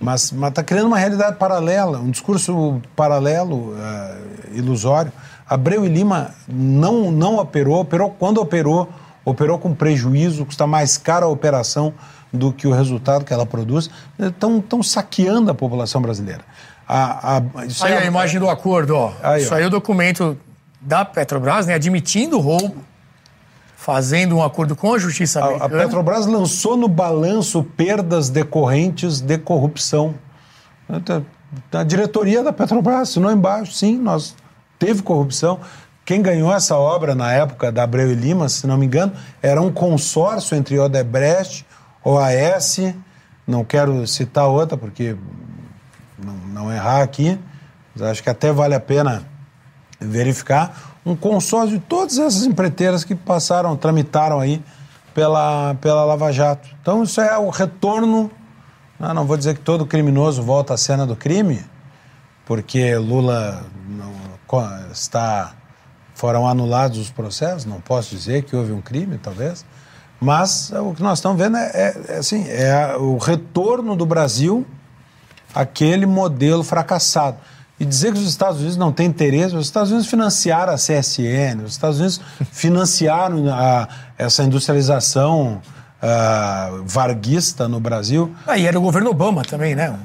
Mas 0.00 0.32
está 0.32 0.62
criando 0.62 0.86
uma 0.86 0.98
realidade 0.98 1.36
paralela, 1.36 1.98
um 1.98 2.10
discurso 2.10 2.80
paralelo, 2.96 3.72
uh, 3.72 4.56
ilusório. 4.56 5.12
Abreu 5.46 5.84
e 5.84 5.88
Lima 5.88 6.34
não, 6.48 7.10
não 7.10 7.36
operou, 7.36 7.80
operou 7.80 8.10
quando 8.10 8.38
operou 8.38 8.88
operou 9.24 9.58
com 9.58 9.74
prejuízo, 9.74 10.44
custa 10.44 10.66
mais 10.66 10.96
cara 10.96 11.26
a 11.26 11.28
operação 11.28 11.94
do 12.32 12.52
que 12.52 12.66
o 12.66 12.72
resultado 12.72 13.24
que 13.24 13.32
ela 13.32 13.46
produz, 13.46 13.88
estão 14.18 14.82
saqueando 14.82 15.50
a 15.50 15.54
população 15.54 16.02
brasileira. 16.02 16.42
A, 16.86 17.36
a, 17.36 17.42
aí 17.82 17.92
é, 17.92 17.98
a 17.98 18.04
imagem 18.04 18.38
do 18.38 18.50
acordo, 18.50 18.96
ó. 18.96 19.12
Aí, 19.22 19.42
isso 19.42 19.54
ó. 19.54 19.56
aí 19.56 19.62
é 19.62 19.66
o 19.66 19.70
documento 19.70 20.36
da 20.80 21.04
Petrobras, 21.04 21.66
né, 21.66 21.74
admitindo 21.74 22.36
o 22.36 22.40
roubo, 22.40 22.76
fazendo 23.76 24.36
um 24.36 24.42
acordo 24.42 24.76
com 24.76 24.92
a 24.92 24.98
justiça 24.98 25.40
americana. 25.40 25.74
A, 25.74 25.78
a 25.78 25.86
Petrobras 25.86 26.26
lançou 26.26 26.76
no 26.76 26.88
balanço 26.88 27.62
perdas 27.62 28.28
decorrentes 28.28 29.20
de 29.20 29.38
corrupção. 29.38 30.14
A 31.72 31.82
diretoria 31.82 32.42
da 32.42 32.52
Petrobras 32.52 33.02
assinou 33.02 33.32
embaixo, 33.32 33.72
sim, 33.72 33.96
nós 33.96 34.34
teve 34.78 35.02
corrupção. 35.02 35.60
Quem 36.04 36.20
ganhou 36.20 36.52
essa 36.52 36.76
obra 36.76 37.14
na 37.14 37.32
época 37.32 37.72
da 37.72 37.82
Abreu 37.82 38.12
e 38.12 38.14
Lima, 38.14 38.48
se 38.48 38.66
não 38.66 38.76
me 38.76 38.84
engano, 38.84 39.12
era 39.42 39.60
um 39.60 39.72
consórcio 39.72 40.54
entre 40.54 40.78
Odebrecht, 40.78 41.64
OAS, 42.04 42.94
não 43.46 43.64
quero 43.64 44.06
citar 44.06 44.46
outra 44.46 44.76
porque 44.76 45.16
não, 46.18 46.34
não 46.34 46.72
errar 46.72 47.02
aqui, 47.02 47.38
mas 47.94 48.02
acho 48.02 48.22
que 48.22 48.28
até 48.28 48.52
vale 48.52 48.74
a 48.74 48.80
pena 48.80 49.24
verificar, 49.98 50.94
um 51.06 51.16
consórcio 51.16 51.78
de 51.78 51.84
todas 51.84 52.18
essas 52.18 52.44
empreiteiras 52.44 53.02
que 53.02 53.14
passaram, 53.14 53.74
tramitaram 53.74 54.40
aí 54.40 54.62
pela, 55.14 55.74
pela 55.80 56.04
Lava 56.04 56.30
Jato. 56.32 56.68
Então 56.82 57.02
isso 57.02 57.18
é 57.20 57.38
o 57.38 57.48
retorno, 57.48 58.30
não, 59.00 59.14
não 59.14 59.24
vou 59.24 59.38
dizer 59.38 59.54
que 59.54 59.60
todo 59.60 59.86
criminoso 59.86 60.42
volta 60.42 60.74
à 60.74 60.76
cena 60.76 61.06
do 61.06 61.16
crime, 61.16 61.64
porque 62.44 62.94
Lula 62.96 63.64
não, 63.88 64.12
está 64.92 65.54
foram 66.14 66.48
anulados 66.48 66.98
os 66.98 67.10
processos, 67.10 67.64
não 67.64 67.80
posso 67.80 68.14
dizer 68.14 68.44
que 68.44 68.54
houve 68.54 68.72
um 68.72 68.80
crime, 68.80 69.18
talvez, 69.18 69.64
mas 70.20 70.72
o 70.72 70.94
que 70.94 71.02
nós 71.02 71.18
estamos 71.18 71.36
vendo 71.36 71.56
é, 71.56 71.70
é, 71.74 72.14
é 72.14 72.16
assim, 72.18 72.48
é 72.48 72.96
o 72.96 73.18
retorno 73.18 73.94
do 73.94 74.06
Brasil 74.06 74.66
àquele 75.54 76.06
modelo 76.06 76.64
fracassado. 76.64 77.36
E 77.78 77.84
dizer 77.84 78.12
que 78.12 78.18
os 78.20 78.28
Estados 78.28 78.58
Unidos 78.58 78.76
não 78.76 78.92
têm 78.92 79.06
interesse, 79.06 79.54
os 79.54 79.66
Estados 79.66 79.90
Unidos 79.90 80.08
financiaram 80.08 80.72
a 80.72 80.76
CSN, 80.76 81.64
os 81.64 81.72
Estados 81.72 81.98
Unidos 81.98 82.20
financiaram 82.52 83.52
a, 83.52 83.88
essa 84.16 84.44
industrialização 84.44 85.60
uh, 86.00 86.84
varguista 86.84 87.68
no 87.68 87.80
Brasil. 87.80 88.34
Ah, 88.46 88.56
e 88.56 88.66
era 88.66 88.78
o 88.78 88.82
governo 88.82 89.10
Obama 89.10 89.42
também, 89.42 89.74
né? 89.74 89.98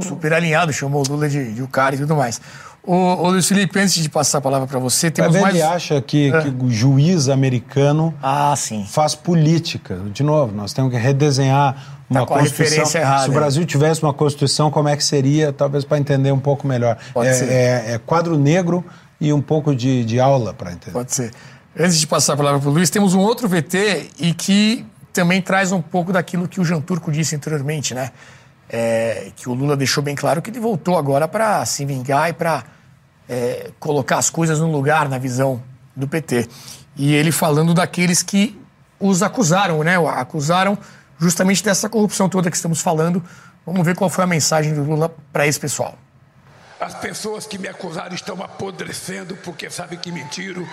Super 0.00 0.32
alinhado, 0.32 0.72
chamou 0.72 1.04
o 1.06 1.08
Lula 1.08 1.28
de, 1.28 1.52
de 1.52 1.62
e 1.62 1.96
tudo 1.98 2.16
mais. 2.16 2.40
Ô, 2.84 2.94
ô 2.94 3.30
Luiz 3.30 3.46
Felipe, 3.46 3.78
antes 3.78 3.94
de 3.94 4.08
passar 4.08 4.38
a 4.38 4.40
palavra 4.40 4.66
para 4.66 4.78
você, 4.80 5.08
temos 5.08 5.32
Mas 5.32 5.42
mais... 5.42 5.54
ele 5.54 5.62
acha 5.62 6.00
que, 6.00 6.32
é. 6.32 6.42
que, 6.42 6.48
o 6.48 6.68
juiz 6.68 7.28
americano 7.28 8.12
ah, 8.20 8.54
sim. 8.56 8.84
faz 8.88 9.14
política. 9.14 10.00
De 10.12 10.24
novo, 10.24 10.52
nós 10.52 10.72
temos 10.72 10.90
que 10.90 10.98
redesenhar 10.98 12.02
uma 12.10 12.20
tá 12.20 12.26
Constituição. 12.26 13.00
Errada, 13.00 13.22
Se 13.24 13.30
o 13.30 13.32
Brasil 13.32 13.64
tivesse 13.64 14.02
uma 14.02 14.12
Constituição, 14.12 14.68
como 14.70 14.88
é 14.88 14.96
que 14.96 15.04
seria? 15.04 15.52
Talvez 15.52 15.84
para 15.84 15.98
entender 15.98 16.32
um 16.32 16.40
pouco 16.40 16.66
melhor. 16.66 16.98
Pode 17.14 17.28
é, 17.28 17.32
ser. 17.32 17.48
É, 17.48 17.92
é, 17.92 17.98
quadro 17.98 18.36
negro 18.36 18.84
e 19.20 19.32
um 19.32 19.40
pouco 19.40 19.74
de, 19.76 20.04
de 20.04 20.18
aula 20.18 20.52
para 20.52 20.72
entender. 20.72 20.92
Pode 20.92 21.14
ser. 21.14 21.30
Antes 21.78 22.00
de 22.00 22.06
passar 22.06 22.34
a 22.34 22.36
palavra 22.36 22.60
para 22.60 22.68
o 22.68 22.72
Luiz, 22.72 22.90
temos 22.90 23.14
um 23.14 23.20
outro 23.20 23.48
VT 23.48 24.10
e 24.18 24.34
que 24.34 24.84
também 25.12 25.40
traz 25.40 25.70
um 25.70 25.80
pouco 25.80 26.12
daquilo 26.12 26.48
que 26.48 26.60
o 26.60 26.64
Jean 26.64 26.80
Turco 26.80 27.12
disse 27.12 27.36
anteriormente, 27.36 27.94
né? 27.94 28.10
É, 28.72 29.30
que 29.36 29.50
o 29.50 29.52
Lula 29.52 29.76
deixou 29.76 30.02
bem 30.02 30.14
claro 30.14 30.40
que 30.40 30.48
ele 30.48 30.58
voltou 30.58 30.96
agora 30.96 31.28
para 31.28 31.64
se 31.66 31.84
vingar 31.84 32.30
e 32.30 32.32
para 32.32 32.64
é, 33.28 33.70
colocar 33.78 34.16
as 34.16 34.30
coisas 34.30 34.58
no 34.58 34.72
lugar 34.72 35.10
na 35.10 35.18
visão 35.18 35.62
do 35.94 36.08
PT. 36.08 36.48
E 36.96 37.14
ele 37.14 37.30
falando 37.30 37.74
daqueles 37.74 38.22
que 38.22 38.58
os 38.98 39.22
acusaram, 39.22 39.82
né? 39.82 39.96
Acusaram 40.08 40.78
justamente 41.18 41.62
dessa 41.62 41.88
corrupção 41.88 42.28
toda 42.28 42.50
que 42.50 42.56
estamos 42.56 42.80
falando. 42.80 43.22
Vamos 43.66 43.84
ver 43.84 43.94
qual 43.94 44.08
foi 44.08 44.24
a 44.24 44.26
mensagem 44.26 44.72
do 44.74 44.82
Lula 44.82 45.14
para 45.32 45.46
esse 45.46 45.60
pessoal. 45.60 45.96
As 46.80 46.94
pessoas 46.94 47.46
que 47.46 47.58
me 47.58 47.68
acusaram 47.68 48.14
estão 48.14 48.42
apodrecendo 48.42 49.36
porque 49.36 49.70
sabem 49.70 49.98
que 49.98 50.10
mentiram 50.10 50.66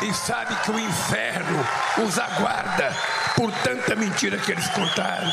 e 0.00 0.14
sabem 0.14 0.56
que 0.58 0.70
o 0.70 0.78
inferno 0.78 1.58
os 2.06 2.18
aguarda 2.18 2.94
por 3.34 3.50
tanta 3.64 3.96
mentira 3.96 4.38
que 4.38 4.52
eles 4.52 4.68
contaram. 4.68 5.32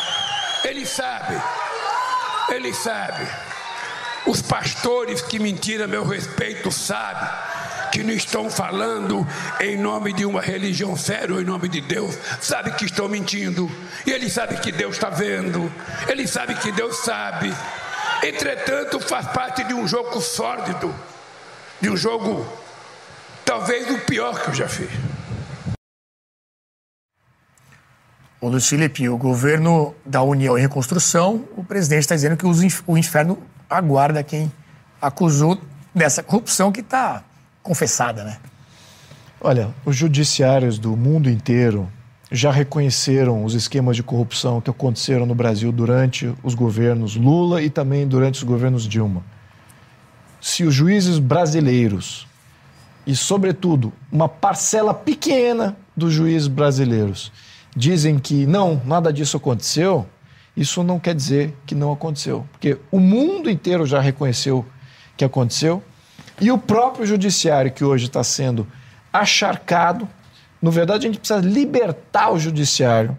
Eles 0.63 0.89
sabem 0.89 1.39
ele 2.49 2.73
sabe. 2.73 3.27
Os 4.25 4.41
pastores 4.41 5.21
que 5.21 5.39
mentiram 5.39 5.85
a 5.85 5.87
meu 5.87 6.05
respeito 6.05 6.71
sabem 6.71 7.29
que 7.91 8.03
não 8.03 8.13
estão 8.13 8.49
falando 8.49 9.25
em 9.59 9.77
nome 9.77 10.13
de 10.13 10.25
uma 10.25 10.41
religião 10.41 10.95
séria 10.97 11.33
ou 11.33 11.41
em 11.41 11.45
nome 11.45 11.69
de 11.69 11.81
Deus, 11.81 12.17
sabe 12.41 12.71
que 12.71 12.85
estão 12.85 13.07
mentindo. 13.07 13.71
E 14.05 14.11
ele 14.11 14.29
sabe 14.29 14.57
que 14.57 14.71
Deus 14.71 14.95
está 14.95 15.09
vendo, 15.09 15.71
ele 16.07 16.27
sabe 16.27 16.55
que 16.55 16.71
Deus 16.71 16.97
sabe. 16.97 17.53
Entretanto, 18.21 18.99
faz 18.99 19.27
parte 19.27 19.63
de 19.63 19.73
um 19.73 19.87
jogo 19.87 20.19
sórdido, 20.21 20.93
de 21.79 21.89
um 21.89 21.95
jogo 21.95 22.45
talvez 23.45 23.89
o 23.89 23.99
pior 23.99 24.39
que 24.41 24.49
eu 24.49 24.53
já 24.53 24.67
fiz. 24.67 25.06
Ô 28.39 28.49
Luiz 28.49 28.67
Felipe, 28.67 29.09
o 29.09 29.17
governo 29.17 29.95
da 30.05 30.21
União 30.21 30.55
e 30.55 30.61
Reconstrução, 30.61 31.43
o 31.57 31.63
presidente 31.63 32.01
está 32.01 32.13
dizendo 32.13 32.37
que 32.37 32.45
o 32.45 32.95
inferno 32.95 33.39
aguarda 33.67 34.21
quem 34.21 34.51
acusou 35.01 35.59
dessa 35.93 36.21
corrupção 36.21 36.71
que 36.71 36.81
está 36.81 37.23
confessada, 37.63 38.23
né? 38.23 38.37
Olha, 39.41 39.73
os 39.83 39.95
judiciários 39.95 40.77
do 40.77 40.95
mundo 40.95 41.31
inteiro 41.31 41.91
já 42.31 42.51
reconheceram 42.51 43.43
os 43.43 43.55
esquemas 43.55 43.95
de 43.95 44.03
corrupção 44.03 44.61
que 44.61 44.69
aconteceram 44.69 45.25
no 45.25 45.33
Brasil 45.33 45.71
durante 45.71 46.31
os 46.43 46.53
governos 46.53 47.15
Lula 47.15 47.63
e 47.63 47.71
também 47.71 48.07
durante 48.07 48.35
os 48.35 48.43
governos 48.43 48.87
Dilma. 48.87 49.23
Se 50.39 50.63
os 50.63 50.75
juízes 50.75 51.17
brasileiros, 51.17 52.27
e 53.05 53.15
sobretudo 53.15 53.91
uma 54.11 54.29
parcela 54.29 54.93
pequena 54.93 55.75
dos 55.95 56.13
juízes 56.13 56.47
brasileiros, 56.47 57.31
dizem 57.77 58.17
que 58.17 58.47
não, 58.47 58.81
nada 58.83 59.13
disso 59.13 59.37
aconteceu, 59.37 60.07
isso 60.55 60.83
não 60.83 60.99
quer 60.99 61.13
dizer 61.13 61.55
que 61.67 61.75
não 61.75 61.91
aconteceu. 61.93 62.43
Porque 62.51 62.77
o 62.89 62.99
mundo 62.99 63.49
inteiro 63.49 63.85
já 63.85 64.01
reconheceu 64.01 64.65
que 65.15 65.23
aconteceu 65.23 65.83
e 66.41 66.51
o 66.51 66.57
próprio 66.57 67.05
judiciário, 67.05 67.71
que 67.71 67.83
hoje 67.83 68.07
está 68.07 68.23
sendo 68.23 68.67
acharcado, 69.13 70.09
na 70.59 70.71
verdade, 70.71 71.05
a 71.05 71.09
gente 71.09 71.19
precisa 71.19 71.39
libertar 71.39 72.31
o 72.31 72.39
judiciário 72.39 73.17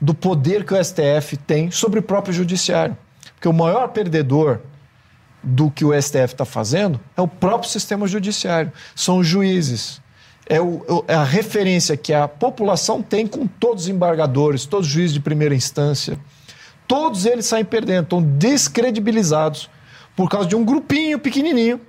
do 0.00 0.14
poder 0.14 0.64
que 0.64 0.72
o 0.72 0.82
STF 0.82 1.36
tem 1.36 1.70
sobre 1.70 1.98
o 2.00 2.02
próprio 2.02 2.32
judiciário. 2.32 2.96
Porque 3.34 3.48
o 3.48 3.52
maior 3.52 3.88
perdedor 3.88 4.60
do 5.42 5.70
que 5.70 5.84
o 5.84 5.92
STF 6.00 6.32
está 6.32 6.46
fazendo 6.46 6.98
é 7.14 7.20
o 7.20 7.28
próprio 7.28 7.70
sistema 7.70 8.06
judiciário. 8.06 8.72
São 8.96 9.18
os 9.18 9.26
juízes. 9.26 10.00
É, 10.46 10.60
o, 10.60 11.04
é, 11.08 11.14
a 11.14 11.24
referência 11.24 11.96
que 11.96 12.12
a 12.12 12.28
população 12.28 13.02
tem 13.02 13.26
com 13.26 13.46
todos 13.46 13.84
os 13.84 13.88
embargadores, 13.88 14.66
todos 14.66 14.86
os 14.86 14.92
juízes 14.92 15.14
de 15.14 15.20
primeira 15.20 15.54
instância. 15.54 16.18
Todos 16.86 17.24
eles 17.24 17.46
saem 17.46 17.64
perdendo, 17.64 18.04
estão 18.04 18.22
descredibilizados 18.22 19.70
por 20.14 20.28
causa 20.28 20.48
de 20.48 20.54
um 20.54 20.64
grupinho 20.64 21.18
pequenininho 21.18 21.80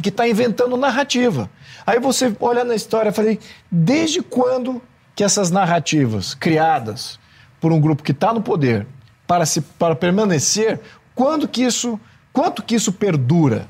que 0.00 0.08
está 0.08 0.26
inventando 0.28 0.76
narrativa. 0.76 1.50
Aí 1.86 1.98
você 1.98 2.34
olha 2.40 2.64
na 2.64 2.74
história 2.74 3.10
e 3.10 3.12
fala, 3.12 3.36
desde 3.70 4.22
quando 4.22 4.80
que 5.14 5.24
essas 5.24 5.50
narrativas 5.50 6.34
criadas 6.34 7.18
por 7.60 7.72
um 7.72 7.80
grupo 7.80 8.02
que 8.02 8.12
está 8.12 8.32
no 8.32 8.40
poder 8.40 8.86
para, 9.26 9.44
se, 9.44 9.60
para 9.60 9.94
permanecer, 9.94 10.80
quando 11.14 11.46
que 11.46 11.62
isso, 11.62 12.00
quanto 12.32 12.62
que 12.62 12.74
isso 12.74 12.92
perdura? 12.92 13.68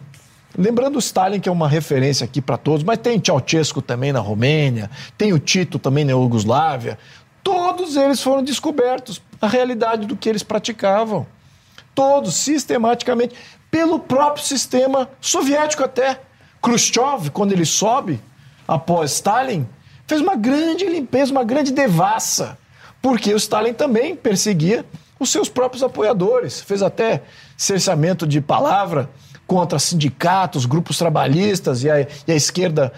Lembrando 0.59 0.97
o 0.97 0.99
Stalin, 0.99 1.39
que 1.39 1.49
é 1.49 1.53
uma 1.53 1.69
referência 1.69 2.25
aqui 2.25 2.41
para 2.41 2.57
todos, 2.57 2.83
mas 2.83 2.99
tem 2.99 3.23
Ceausescu 3.25 3.81
também 3.81 4.13
na 4.13 4.21
Romênia, 4.21 4.91
tem 5.17 5.33
o 5.33 5.39
Tito 5.39 5.79
também 5.79 6.05
na 6.05 6.13
Iugoslávia. 6.13 6.99
Todos 7.43 7.97
eles 7.97 8.21
foram 8.21 8.43
descobertos, 8.43 9.23
a 9.41 9.47
realidade 9.47 10.07
do 10.07 10.17
que 10.17 10.29
eles 10.29 10.43
praticavam. 10.43 11.27
Todos, 11.95 12.35
sistematicamente 12.35 13.35
pelo 13.71 14.01
próprio 14.01 14.45
sistema 14.45 15.09
soviético 15.21 15.85
até. 15.85 16.21
Khrushchev, 16.61 17.31
quando 17.31 17.53
ele 17.53 17.65
sobe, 17.65 18.21
após 18.67 19.13
Stalin, 19.13 19.67
fez 20.07 20.21
uma 20.21 20.35
grande 20.35 20.85
limpeza, 20.87 21.31
uma 21.31 21.45
grande 21.45 21.73
devassa, 21.73 22.59
porque 23.01 23.33
o 23.33 23.37
Stalin 23.37 23.73
também 23.73 24.17
perseguia 24.17 24.85
os 25.19 25.31
seus 25.31 25.49
próprios 25.49 25.83
apoiadores, 25.83 26.61
fez 26.61 26.83
até 26.83 27.23
cerceamento 27.57 28.27
de 28.27 28.41
palavra 28.41 29.09
contra 29.51 29.81
sindicatos, 29.81 30.65
grupos 30.65 30.97
trabalhistas 30.97 31.83
e 31.83 31.91
a, 31.91 32.03
e 32.03 32.31
a 32.31 32.37
esquerda 32.37 32.93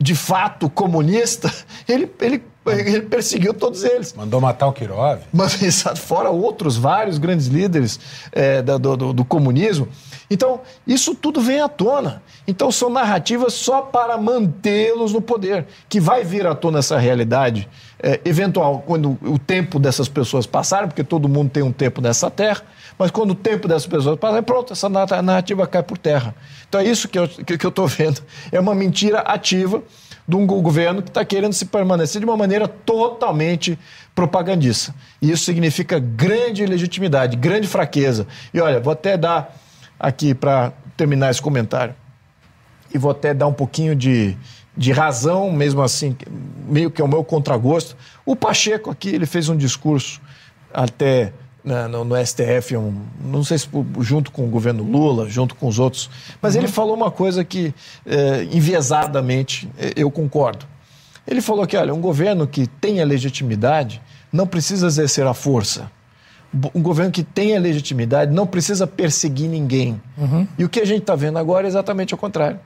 de 0.00 0.14
fato 0.14 0.70
comunista, 0.70 1.52
ele, 1.86 2.10
ele, 2.22 2.42
ele 2.64 3.02
perseguiu 3.02 3.52
todos 3.52 3.84
eles. 3.84 4.14
Mandou 4.14 4.40
matar 4.40 4.68
o 4.68 4.72
Kirov. 4.72 5.20
Mas, 5.30 5.82
fora 5.96 6.30
outros 6.30 6.78
vários 6.78 7.18
grandes 7.18 7.48
líderes 7.48 8.00
é, 8.32 8.62
do, 8.62 8.96
do, 8.96 9.12
do 9.12 9.22
comunismo. 9.22 9.86
Então, 10.30 10.62
isso 10.86 11.14
tudo 11.14 11.42
vem 11.42 11.60
à 11.60 11.68
tona. 11.68 12.22
Então, 12.46 12.72
são 12.72 12.88
narrativas 12.88 13.52
só 13.52 13.82
para 13.82 14.16
mantê-los 14.16 15.12
no 15.12 15.20
poder, 15.20 15.66
que 15.90 16.00
vai 16.00 16.24
vir 16.24 16.46
à 16.46 16.54
tona 16.54 16.78
essa 16.78 16.96
realidade 16.96 17.68
é, 18.02 18.18
eventual, 18.24 18.82
quando 18.86 19.18
o 19.20 19.38
tempo 19.38 19.78
dessas 19.78 20.08
pessoas 20.08 20.46
passar, 20.46 20.86
porque 20.86 21.04
todo 21.04 21.28
mundo 21.28 21.50
tem 21.50 21.62
um 21.62 21.72
tempo 21.72 22.00
nessa 22.00 22.30
terra, 22.30 22.62
mas 22.98 23.10
quando 23.10 23.30
o 23.30 23.34
tempo 23.34 23.68
dessas 23.68 23.86
pessoas 23.86 24.18
passar, 24.18 24.42
pronto, 24.42 24.72
essa 24.72 24.88
narrativa 24.88 25.66
cai 25.66 25.82
por 25.82 25.96
terra. 25.96 26.34
Então, 26.68 26.80
é 26.80 26.84
isso 26.84 27.08
que 27.08 27.18
eu 27.18 27.24
estou 27.24 27.86
vendo. 27.86 28.20
É 28.50 28.58
uma 28.58 28.74
mentira 28.74 29.20
ativa 29.20 29.82
de 30.26 30.36
um 30.36 30.46
governo 30.46 31.00
que 31.00 31.08
está 31.08 31.24
querendo 31.24 31.52
se 31.52 31.64
permanecer 31.64 32.20
de 32.20 32.26
uma 32.26 32.36
maneira 32.36 32.66
totalmente 32.66 33.78
propagandista. 34.14 34.94
E 35.22 35.30
isso 35.30 35.44
significa 35.44 35.98
grande 35.98 36.62
ilegitimidade, 36.62 37.36
grande 37.36 37.68
fraqueza. 37.68 38.26
E 38.52 38.60
olha, 38.60 38.80
vou 38.80 38.92
até 38.92 39.16
dar 39.16 39.56
aqui 39.98 40.34
para 40.34 40.72
terminar 40.96 41.30
esse 41.30 41.40
comentário. 41.40 41.94
E 42.92 42.98
vou 42.98 43.10
até 43.10 43.32
dar 43.32 43.46
um 43.46 43.52
pouquinho 43.52 43.94
de, 43.94 44.36
de 44.76 44.92
razão, 44.92 45.50
mesmo 45.52 45.80
assim, 45.82 46.16
meio 46.66 46.90
que 46.90 47.00
é 47.00 47.04
o 47.04 47.08
meu 47.08 47.22
contragosto. 47.22 47.96
O 48.26 48.34
Pacheco 48.34 48.90
aqui, 48.90 49.08
ele 49.10 49.24
fez 49.24 49.48
um 49.48 49.56
discurso 49.56 50.20
até 50.74 51.32
né, 51.64 51.86
no, 51.86 52.04
no, 52.04 52.16
STF, 52.26 52.76
um, 52.76 52.94
não 53.22 53.42
sei 53.44 53.58
se 53.58 53.68
junto 54.00 54.30
com 54.30 54.44
o 54.44 54.48
governo 54.48 54.82
Lula, 54.82 55.28
junto 55.28 55.54
com 55.54 55.66
os 55.66 55.78
outros, 55.78 56.08
mas 56.40 56.54
uhum. 56.54 56.60
ele 56.60 56.68
falou 56.68 56.94
uma 56.94 57.10
coisa 57.10 57.44
que, 57.44 57.74
é, 58.06 58.44
enviesadamente, 58.52 59.68
eu 59.96 60.10
concordo. 60.10 60.66
Ele 61.26 61.40
falou 61.40 61.66
que, 61.66 61.76
olha, 61.76 61.92
um 61.92 62.00
governo 62.00 62.46
que 62.46 62.66
tenha 62.66 63.04
legitimidade 63.04 64.00
não 64.32 64.46
precisa 64.46 64.86
exercer 64.86 65.26
a 65.26 65.34
força 65.34 65.90
um 66.74 66.80
governo 66.80 67.12
que 67.12 67.22
tenha 67.22 67.58
legitimidade 67.60 68.32
não 68.32 68.46
precisa 68.46 68.86
perseguir 68.86 69.48
ninguém. 69.48 70.00
Uhum. 70.16 70.46
E 70.58 70.64
o 70.64 70.68
que 70.68 70.80
a 70.80 70.86
gente 70.86 71.00
está 71.00 71.14
vendo 71.14 71.38
agora 71.38 71.66
é 71.66 71.68
exatamente 71.68 72.14
o 72.14 72.16
contrário. 72.16 72.58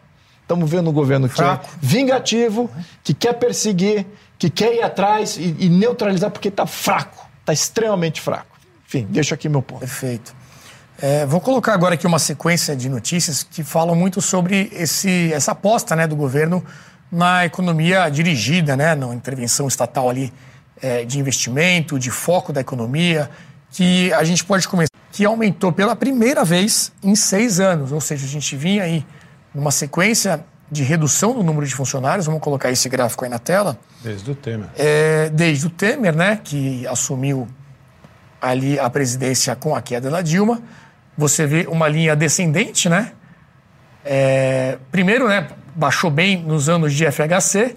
Estamos 0.43 0.71
vendo 0.71 0.91
um 0.91 0.93
governo 0.93 1.29
que 1.29 1.35
Fraco. 1.35 1.67
é 1.67 1.69
vingativo, 1.81 2.71
que 3.03 3.15
quer 3.15 3.35
perseguir, 3.35 4.07
que 4.39 4.51
quer 4.51 4.75
ir 4.75 4.83
atrás 4.83 5.37
e, 5.37 5.57
e 5.59 5.69
neutralizar 5.69 6.31
porque 6.31 6.49
está 6.49 6.67
fraco, 6.67 7.27
está 7.41 7.53
extremamente 7.53 8.21
fraco. 8.21 8.52
Enfim, 8.93 9.07
deixo 9.09 9.33
aqui 9.33 9.49
meu 9.49 9.63
ponto. 9.63 9.81
Perfeito. 9.81 10.35
É, 11.01 11.25
vou 11.25 11.41
colocar 11.41 11.73
agora 11.73 11.95
aqui 11.95 12.07
uma 12.07 12.19
sequência 12.19 12.77
de 12.77 12.89
notícias 12.91 13.43
que 13.43 13.65
falam 13.65 13.97
muito 13.97 14.21
sobre 14.21 14.71
esse, 14.75 15.33
essa 15.33 15.53
aposta 15.53 15.97
né, 15.97 16.07
do 16.07 16.15
governo 16.15 16.63
na 17.11 17.47
economia 17.47 18.11
dirigida, 18.11 18.77
né, 18.77 18.95
na 18.95 19.15
intervenção 19.15 19.67
estatal 19.67 20.11
ali 20.11 20.33
é, 20.81 21.05
de 21.05 21.19
investimento, 21.19 21.99
de 21.99 22.11
foco 22.11 22.53
da 22.53 22.61
economia 22.61 23.31
que 23.71 24.13
a 24.13 24.23
gente 24.23 24.45
pode 24.45 24.69
começar, 24.69 24.93
que 25.11 25.25
aumentou 25.25 25.73
pela 25.73 25.97
primeira 25.97 26.45
vez 26.45 26.93
em 27.03 27.15
seis 27.15 27.59
anos, 27.59 27.91
ou 27.91 28.01
seja, 28.03 28.27
a 28.27 28.29
gente 28.29 28.55
vinha 28.55 28.83
aí 28.83 29.05
numa 29.55 29.71
sequência 29.71 30.45
de 30.71 30.83
redução 30.83 31.33
do 31.33 31.43
número 31.43 31.67
de 31.67 31.75
funcionários, 31.75 32.27
vamos 32.27 32.43
colocar 32.43 32.71
esse 32.71 32.87
gráfico 32.91 33.25
aí 33.25 33.31
na 33.31 33.39
tela. 33.39 33.79
Desde 34.03 34.31
o 34.31 34.35
Temer. 34.35 34.69
É, 34.77 35.31
desde 35.31 35.67
o 35.67 35.71
Temer, 35.71 36.15
né, 36.15 36.39
que 36.45 36.87
assumiu 36.87 37.49
ali 38.43 38.79
a 38.79 38.91
presidência 38.91 39.55
com 39.55 39.75
a 39.77 39.81
queda 39.81 40.11
da 40.11 40.21
Dilma, 40.21 40.61
você 41.17 41.47
vê 41.47 41.67
uma 41.69 41.87
linha 41.87 42.17
descendente, 42.17 42.89
né? 42.89 43.13
É, 44.05 44.79
primeiro, 44.91 45.29
né, 45.29 45.47
baixou 45.77 46.11
bem 46.11 46.43
nos 46.43 46.69
anos 46.69 46.93
de 46.93 47.07
FHC, 47.11 47.77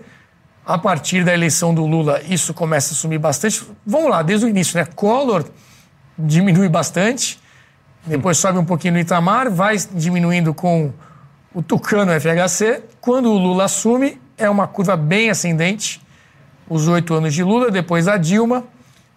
a 0.66 0.78
partir 0.80 1.24
da 1.24 1.32
eleição 1.32 1.76
do 1.76 1.86
Lula, 1.86 2.20
isso 2.28 2.52
começa 2.52 2.94
a 2.94 2.96
sumir 2.96 3.20
bastante. 3.20 3.64
Vamos 3.86 4.10
lá, 4.10 4.24
desde 4.24 4.48
o 4.48 4.50
início, 4.50 4.80
né? 4.80 4.88
Collor 4.96 5.46
diminui 6.18 6.68
bastante, 6.68 7.40
depois 8.04 8.38
sobe 8.38 8.58
um 8.58 8.66
pouquinho 8.66 8.96
no 8.96 9.00
Itamar, 9.00 9.52
vai 9.52 9.78
diminuindo 9.92 10.54
com 10.54 10.92
o 11.54 11.62
Tucano 11.62 12.12
FHC. 12.20 12.82
Quando 13.00 13.30
o 13.30 13.38
Lula 13.38 13.66
assume, 13.66 14.20
é 14.36 14.50
uma 14.50 14.66
curva 14.66 14.98
bem 14.98 15.30
ascendente, 15.30 16.02
os 16.68 16.88
oito 16.88 17.14
anos 17.14 17.34
de 17.34 17.44
Lula, 17.44 17.70
depois 17.70 18.08
a 18.08 18.18
Dilma. 18.18 18.64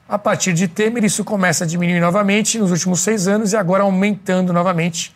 A 0.08 0.18
partir 0.18 0.54
de 0.54 0.66
Temer, 0.66 1.04
isso 1.04 1.22
começa 1.22 1.64
a 1.64 1.66
diminuir 1.66 2.00
novamente 2.00 2.58
nos 2.58 2.70
últimos 2.70 3.00
seis 3.00 3.28
anos 3.28 3.52
e 3.52 3.56
agora 3.58 3.82
aumentando 3.82 4.54
novamente 4.54 5.14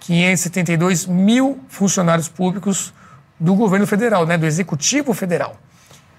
572 0.00 1.06
mil 1.06 1.60
funcionários 1.68 2.28
públicos 2.28 2.92
do 3.38 3.54
governo 3.54 3.86
federal, 3.86 4.26
né, 4.26 4.36
do 4.36 4.44
Executivo 4.44 5.14
Federal. 5.14 5.56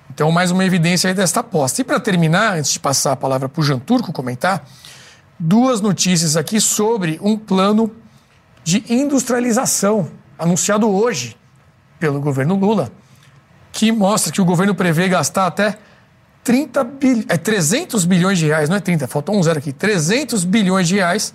Então, 0.09 0.31
mais 0.31 0.51
uma 0.51 0.63
evidência 0.63 1.09
aí 1.09 1.13
desta 1.13 1.41
aposta. 1.41 1.81
E 1.81 1.84
para 1.84 1.99
terminar, 1.99 2.57
antes 2.57 2.71
de 2.71 2.79
passar 2.79 3.11
a 3.11 3.15
palavra 3.17 3.49
para 3.49 3.59
o 3.59 3.63
Jean 3.63 3.77
Turco 3.77 4.13
comentar, 4.13 4.65
duas 5.38 5.81
notícias 5.81 6.38
aqui 6.38 6.61
sobre 6.61 7.19
um 7.21 7.38
plano 7.38 7.93
de 8.63 8.85
industrialização 8.88 10.09
anunciado 10.39 10.89
hoje 10.89 11.35
pelo 11.99 12.21
governo 12.21 12.55
Lula, 12.55 12.89
que 13.73 13.91
mostra 13.91 14.31
que 14.31 14.41
o 14.41 14.45
governo 14.45 14.73
prevê 14.73 15.09
gastar 15.09 15.47
até 15.47 15.77
30 16.47 16.83
bil... 16.85 17.25
é, 17.27 17.35
300 17.35 18.05
bilhões 18.05 18.39
de 18.39 18.45
reais, 18.45 18.69
não 18.69 18.77
é 18.77 18.79
30, 18.79 19.05
faltou 19.05 19.35
um 19.35 19.43
zero 19.43 19.59
aqui, 19.59 19.73
300 19.73 20.45
bilhões 20.45 20.87
de 20.87 20.95
reais 20.95 21.33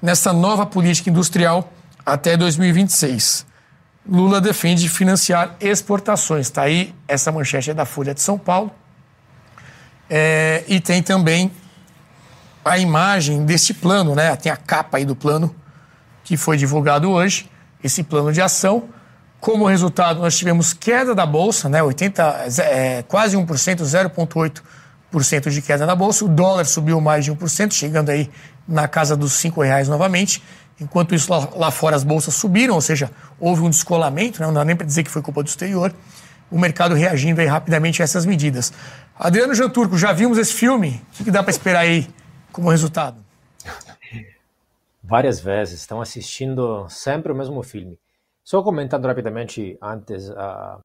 nessa 0.00 0.32
nova 0.32 0.64
política 0.64 1.10
industrial 1.10 1.70
até 2.04 2.34
2026. 2.34 3.44
Lula 4.08 4.40
defende 4.40 4.88
financiar 4.88 5.54
exportações. 5.60 6.46
Está 6.46 6.62
aí, 6.62 6.94
essa 7.06 7.30
manchete 7.30 7.72
é 7.72 7.74
da 7.74 7.84
Folha 7.84 8.14
de 8.14 8.22
São 8.22 8.38
Paulo. 8.38 8.70
É, 10.08 10.64
e 10.66 10.80
tem 10.80 11.02
também 11.02 11.52
a 12.64 12.78
imagem 12.78 13.44
deste 13.44 13.74
plano, 13.74 14.14
né? 14.14 14.34
Tem 14.34 14.50
a 14.50 14.56
capa 14.56 14.96
aí 14.96 15.04
do 15.04 15.14
plano 15.14 15.54
que 16.22 16.38
foi 16.38 16.56
divulgado 16.56 17.10
hoje, 17.10 17.50
esse 17.82 18.02
plano 18.02 18.32
de 18.32 18.40
ação. 18.40 18.84
Como 19.44 19.66
resultado, 19.66 20.20
nós 20.20 20.38
tivemos 20.38 20.72
queda 20.72 21.14
da 21.14 21.26
bolsa, 21.26 21.68
né? 21.68 21.82
80, 21.82 22.46
é, 22.62 23.02
quase 23.02 23.36
1%, 23.36 23.82
0,8% 23.82 25.50
de 25.50 25.60
queda 25.60 25.84
da 25.84 25.94
bolsa. 25.94 26.24
O 26.24 26.28
dólar 26.28 26.64
subiu 26.64 26.98
mais 26.98 27.26
de 27.26 27.30
1%, 27.30 27.70
chegando 27.74 28.08
aí 28.08 28.30
na 28.66 28.88
casa 28.88 29.14
dos 29.14 29.44
R$ 29.44 29.52
reais 29.58 29.86
novamente. 29.86 30.42
Enquanto 30.80 31.14
isso, 31.14 31.30
lá, 31.30 31.46
lá, 31.56 31.70
fora 31.70 31.94
as 31.94 32.02
bolsas 32.02 32.32
subiram, 32.32 32.74
ou 32.74 32.80
seja, 32.80 33.10
houve 33.38 33.60
um 33.60 33.68
descolamento, 33.68 34.40
né? 34.40 34.46
não 34.46 34.54
dá 34.54 34.64
nem 34.64 34.74
para 34.74 34.86
dizer 34.86 35.02
que 35.02 35.10
foi 35.10 35.20
culpa 35.20 35.42
do 35.42 35.46
exterior. 35.46 35.94
O 36.50 36.58
mercado 36.58 36.94
reagindo 36.94 37.42
aí 37.42 37.46
rapidamente 37.46 38.00
a 38.00 38.04
essas 38.04 38.24
medidas. 38.24 38.72
Adriano 39.14 39.54
Janturco, 39.54 39.98
já 39.98 40.10
vimos 40.10 40.38
esse 40.38 40.54
filme? 40.54 41.02
O 41.20 41.24
que, 41.24 41.30
dá 41.30 41.42
para 41.42 41.50
esperar 41.50 41.80
aí 41.80 42.08
como 42.50 42.70
resultado? 42.70 43.18
Várias 45.02 45.38
vezes, 45.38 45.80
estão 45.80 46.00
assistindo 46.00 46.86
sempre 46.88 47.30
o 47.30 47.34
mesmo 47.34 47.62
filme. 47.62 47.98
Só 48.44 48.62
comentando 48.62 49.06
rapidamente 49.06 49.78
antes 49.80 50.30
a, 50.30 50.78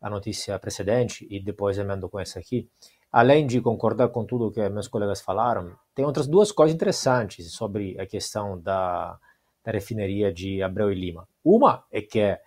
a 0.00 0.10
notícia 0.10 0.58
precedente 0.58 1.26
e 1.30 1.38
depois 1.38 1.78
emendo 1.78 2.08
com 2.08 2.18
essa 2.18 2.38
aqui. 2.38 2.68
Além 3.12 3.46
de 3.46 3.60
concordar 3.60 4.08
com 4.08 4.24
tudo 4.24 4.50
que 4.50 4.66
meus 4.70 4.88
colegas 4.88 5.20
falaram, 5.20 5.76
tem 5.94 6.04
outras 6.04 6.26
duas 6.26 6.50
coisas 6.50 6.74
interessantes 6.74 7.52
sobre 7.52 8.00
a 8.00 8.06
questão 8.06 8.58
da, 8.58 9.18
da 9.62 9.70
refineria 9.70 10.32
de 10.32 10.62
Abreu 10.62 10.90
e 10.90 10.94
Lima. 10.94 11.28
Uma 11.44 11.84
é 11.92 12.00
que 12.00 12.38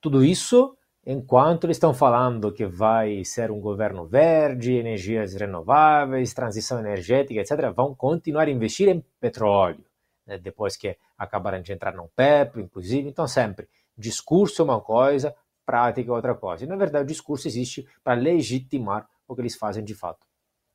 tudo 0.00 0.24
isso 0.24 0.76
enquanto 1.04 1.64
eles 1.64 1.76
estão 1.76 1.92
falando 1.92 2.52
que 2.52 2.64
vai 2.64 3.24
ser 3.24 3.50
um 3.50 3.60
governo 3.60 4.06
verde, 4.06 4.74
energias 4.74 5.34
renováveis, 5.34 6.32
transição 6.32 6.78
energética, 6.78 7.40
etc., 7.40 7.72
vão 7.74 7.94
continuar 7.94 8.46
a 8.46 8.50
investir 8.50 8.88
em 8.88 9.04
petróleo, 9.20 9.84
né? 10.26 10.38
depois 10.38 10.76
que 10.76 10.96
acabaram 11.18 11.60
de 11.60 11.72
entrar 11.72 11.94
no 11.94 12.08
PEP, 12.14 12.60
inclusive. 12.60 13.08
Então, 13.08 13.26
sempre, 13.26 13.68
discurso 13.96 14.62
é 14.62 14.64
uma 14.64 14.80
coisa, 14.80 15.34
prática 15.64 16.10
é 16.10 16.14
outra 16.14 16.34
coisa. 16.34 16.64
E, 16.64 16.66
na 16.66 16.76
verdade, 16.76 17.04
o 17.04 17.08
discurso 17.08 17.48
existe 17.48 17.86
para 18.02 18.14
legitimar 18.14 19.08
o 19.26 19.34
que 19.34 19.40
eles 19.40 19.56
fazem 19.56 19.84
de 19.84 19.94
fato. 19.94 20.26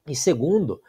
E 0.07 0.15
segundo, 0.15 0.81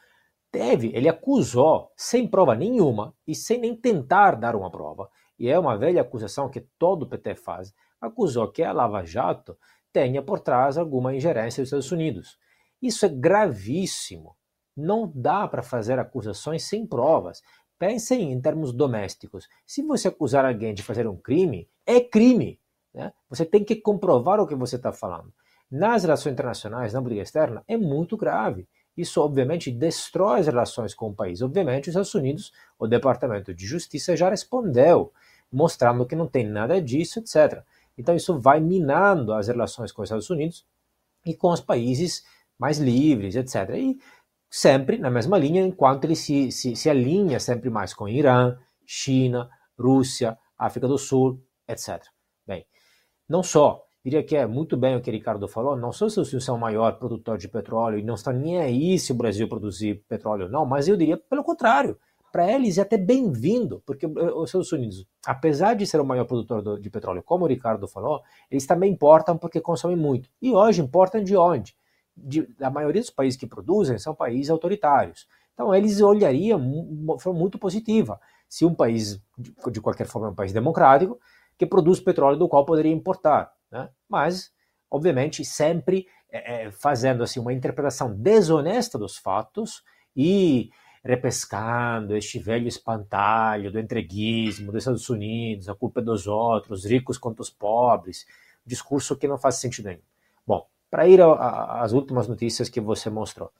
teve, 0.50 0.90
ele 0.94 1.08
acusou, 1.08 1.92
sem 1.96 2.26
prova 2.26 2.54
nenhuma 2.54 3.14
e 3.26 3.34
sem 3.34 3.58
nem 3.58 3.76
tentar 3.76 4.36
dar 4.36 4.54
uma 4.54 4.70
prova, 4.70 5.10
e 5.38 5.48
é 5.48 5.58
uma 5.58 5.76
velha 5.76 6.02
acusação 6.02 6.48
que 6.48 6.60
todo 6.78 7.08
PT 7.08 7.34
faz, 7.36 7.74
acusou 8.00 8.50
que 8.50 8.62
a 8.62 8.72
Lava 8.72 9.04
Jato 9.04 9.56
tenha 9.92 10.22
por 10.22 10.40
trás 10.40 10.76
alguma 10.76 11.14
ingerência 11.14 11.62
dos 11.62 11.68
Estados 11.68 11.92
Unidos. 11.92 12.38
Isso 12.80 13.06
é 13.06 13.08
gravíssimo. 13.08 14.36
Não 14.76 15.10
dá 15.12 15.46
para 15.48 15.62
fazer 15.62 15.98
acusações 15.98 16.62
sem 16.64 16.86
provas. 16.86 17.42
Pensem 17.78 18.32
em 18.32 18.40
termos 18.40 18.72
domésticos. 18.72 19.48
Se 19.66 19.82
você 19.82 20.08
acusar 20.08 20.44
alguém 20.44 20.74
de 20.74 20.82
fazer 20.82 21.06
um 21.06 21.16
crime, 21.16 21.68
é 21.88 22.00
crime. 22.00 22.60
Né? 22.94 23.10
Você 23.30 23.46
tem 23.46 23.64
que 23.64 23.76
comprovar 23.76 24.38
o 24.38 24.46
que 24.46 24.54
você 24.54 24.76
está 24.76 24.92
falando. 24.92 25.32
Nas 25.70 26.02
relações 26.02 26.32
internacionais, 26.32 26.92
na 26.92 27.00
política 27.00 27.22
externa, 27.22 27.64
é 27.66 27.76
muito 27.76 28.16
grave. 28.16 28.68
Isso, 28.96 29.22
obviamente, 29.22 29.70
destrói 29.70 30.40
as 30.40 30.46
relações 30.46 30.94
com 30.94 31.08
o 31.08 31.14
país. 31.14 31.40
Obviamente, 31.40 31.84
os 31.84 31.88
Estados 31.88 32.14
Unidos, 32.14 32.52
o 32.78 32.86
Departamento 32.86 33.54
de 33.54 33.66
Justiça 33.66 34.16
já 34.16 34.28
respondeu, 34.28 35.12
mostrando 35.50 36.04
que 36.04 36.16
não 36.16 36.26
tem 36.26 36.46
nada 36.46 36.80
disso, 36.82 37.20
etc. 37.20 37.62
Então 37.96 38.14
isso 38.14 38.38
vai 38.38 38.60
minando 38.60 39.32
as 39.32 39.48
relações 39.48 39.90
com 39.90 40.02
os 40.02 40.08
Estados 40.08 40.30
Unidos 40.30 40.64
e 41.24 41.34
com 41.34 41.50
os 41.50 41.60
países 41.60 42.24
mais 42.58 42.78
livres, 42.78 43.34
etc. 43.34 43.70
E 43.76 43.98
sempre 44.50 44.98
na 44.98 45.10
mesma 45.10 45.38
linha, 45.38 45.62
enquanto 45.62 46.04
ele 46.04 46.16
se, 46.16 46.52
se, 46.52 46.76
se 46.76 46.90
alinha 46.90 47.40
sempre 47.40 47.70
mais 47.70 47.94
com 47.94 48.08
Irã, 48.08 48.56
China, 48.86 49.50
Rússia, 49.78 50.38
África 50.56 50.88
do 50.88 50.98
Sul, 50.98 51.40
etc. 51.68 52.02
Bem, 52.46 52.66
não 53.28 53.42
só, 53.42 53.84
diria 54.04 54.22
que 54.22 54.36
é 54.36 54.46
muito 54.46 54.76
bem 54.76 54.96
o 54.96 55.00
que 55.00 55.10
Ricardo 55.10 55.46
falou, 55.46 55.76
não 55.76 55.92
só 55.92 56.08
se 56.08 56.18
o 56.18 56.40
são 56.40 56.56
o 56.56 56.60
maior 56.60 56.98
produtor 56.98 57.36
de 57.36 57.48
petróleo 57.48 57.98
e 57.98 58.02
não 58.02 58.14
está 58.14 58.32
nem 58.32 58.58
aí 58.58 58.98
se 58.98 59.12
o 59.12 59.14
Brasil 59.14 59.48
produzir 59.48 60.02
petróleo 60.08 60.48
não, 60.48 60.64
mas 60.64 60.88
eu 60.88 60.96
diria 60.96 61.16
pelo 61.16 61.44
contrário, 61.44 61.98
para 62.32 62.50
eles 62.50 62.78
é 62.78 62.82
até 62.82 62.96
bem-vindo, 62.96 63.82
porque 63.86 64.06
os 64.06 64.48
Estados 64.48 64.72
Unidos, 64.72 65.06
apesar 65.26 65.74
de 65.74 65.86
ser 65.86 66.00
o 66.00 66.04
maior 66.04 66.24
produtor 66.24 66.78
de 66.78 66.90
petróleo, 66.90 67.22
como 67.22 67.44
o 67.44 67.48
Ricardo 67.48 67.88
falou, 67.88 68.22
eles 68.50 68.66
também 68.66 68.92
importam 68.92 69.36
porque 69.36 69.60
consomem 69.60 69.96
muito. 69.96 70.28
E 70.40 70.52
hoje 70.52 70.82
importam 70.82 71.22
de 71.22 71.36
onde? 71.36 71.74
De, 72.16 72.48
a 72.60 72.70
maioria 72.70 73.00
dos 73.00 73.10
países 73.10 73.38
que 73.38 73.46
produzem 73.46 73.98
são 73.98 74.14
países 74.14 74.50
autoritários. 74.50 75.26
Então 75.54 75.74
eles 75.74 76.00
olhariam 76.00 76.60
de 76.60 77.22
forma 77.22 77.38
muito 77.38 77.58
positiva 77.58 78.20
se 78.48 78.64
um 78.64 78.74
país, 78.74 79.20
de 79.70 79.80
qualquer 79.80 80.06
forma, 80.06 80.28
é 80.28 80.30
um 80.30 80.34
país 80.34 80.52
democrático, 80.52 81.18
que 81.58 81.66
produz 81.66 82.00
petróleo 82.00 82.38
do 82.38 82.48
qual 82.48 82.64
poderia 82.64 82.92
importar. 82.92 83.52
Né? 83.70 83.88
Mas, 84.08 84.52
obviamente, 84.90 85.44
sempre 85.44 86.06
é, 86.30 86.66
é 86.66 86.70
fazendo 86.70 87.22
assim, 87.22 87.40
uma 87.40 87.52
interpretação 87.52 88.14
desonesta 88.14 88.96
dos 88.96 89.16
fatos 89.16 89.82
e 90.16 90.70
repescando 91.04 92.16
este 92.16 92.38
velho 92.38 92.68
espantalho 92.68 93.72
do 93.72 93.78
entreguismo 93.78 94.70
dos 94.70 94.82
Estados 94.82 95.08
Unidos, 95.08 95.68
a 95.68 95.74
culpa 95.74 96.00
é 96.00 96.02
dos 96.02 96.26
outros, 96.26 96.84
ricos 96.84 97.18
contra 97.18 97.42
os 97.42 97.50
pobres, 97.50 98.26
discurso 98.64 99.16
que 99.16 99.28
não 99.28 99.38
faz 99.38 99.56
sentido 99.56 99.86
nenhum. 99.86 100.02
Bom, 100.46 100.66
para 100.90 101.06
ir 101.08 101.20
às 101.20 101.92
últimas 101.92 102.28
notícias 102.28 102.68
que 102.68 102.80
você 102.80 103.10
mostrou. 103.10 103.50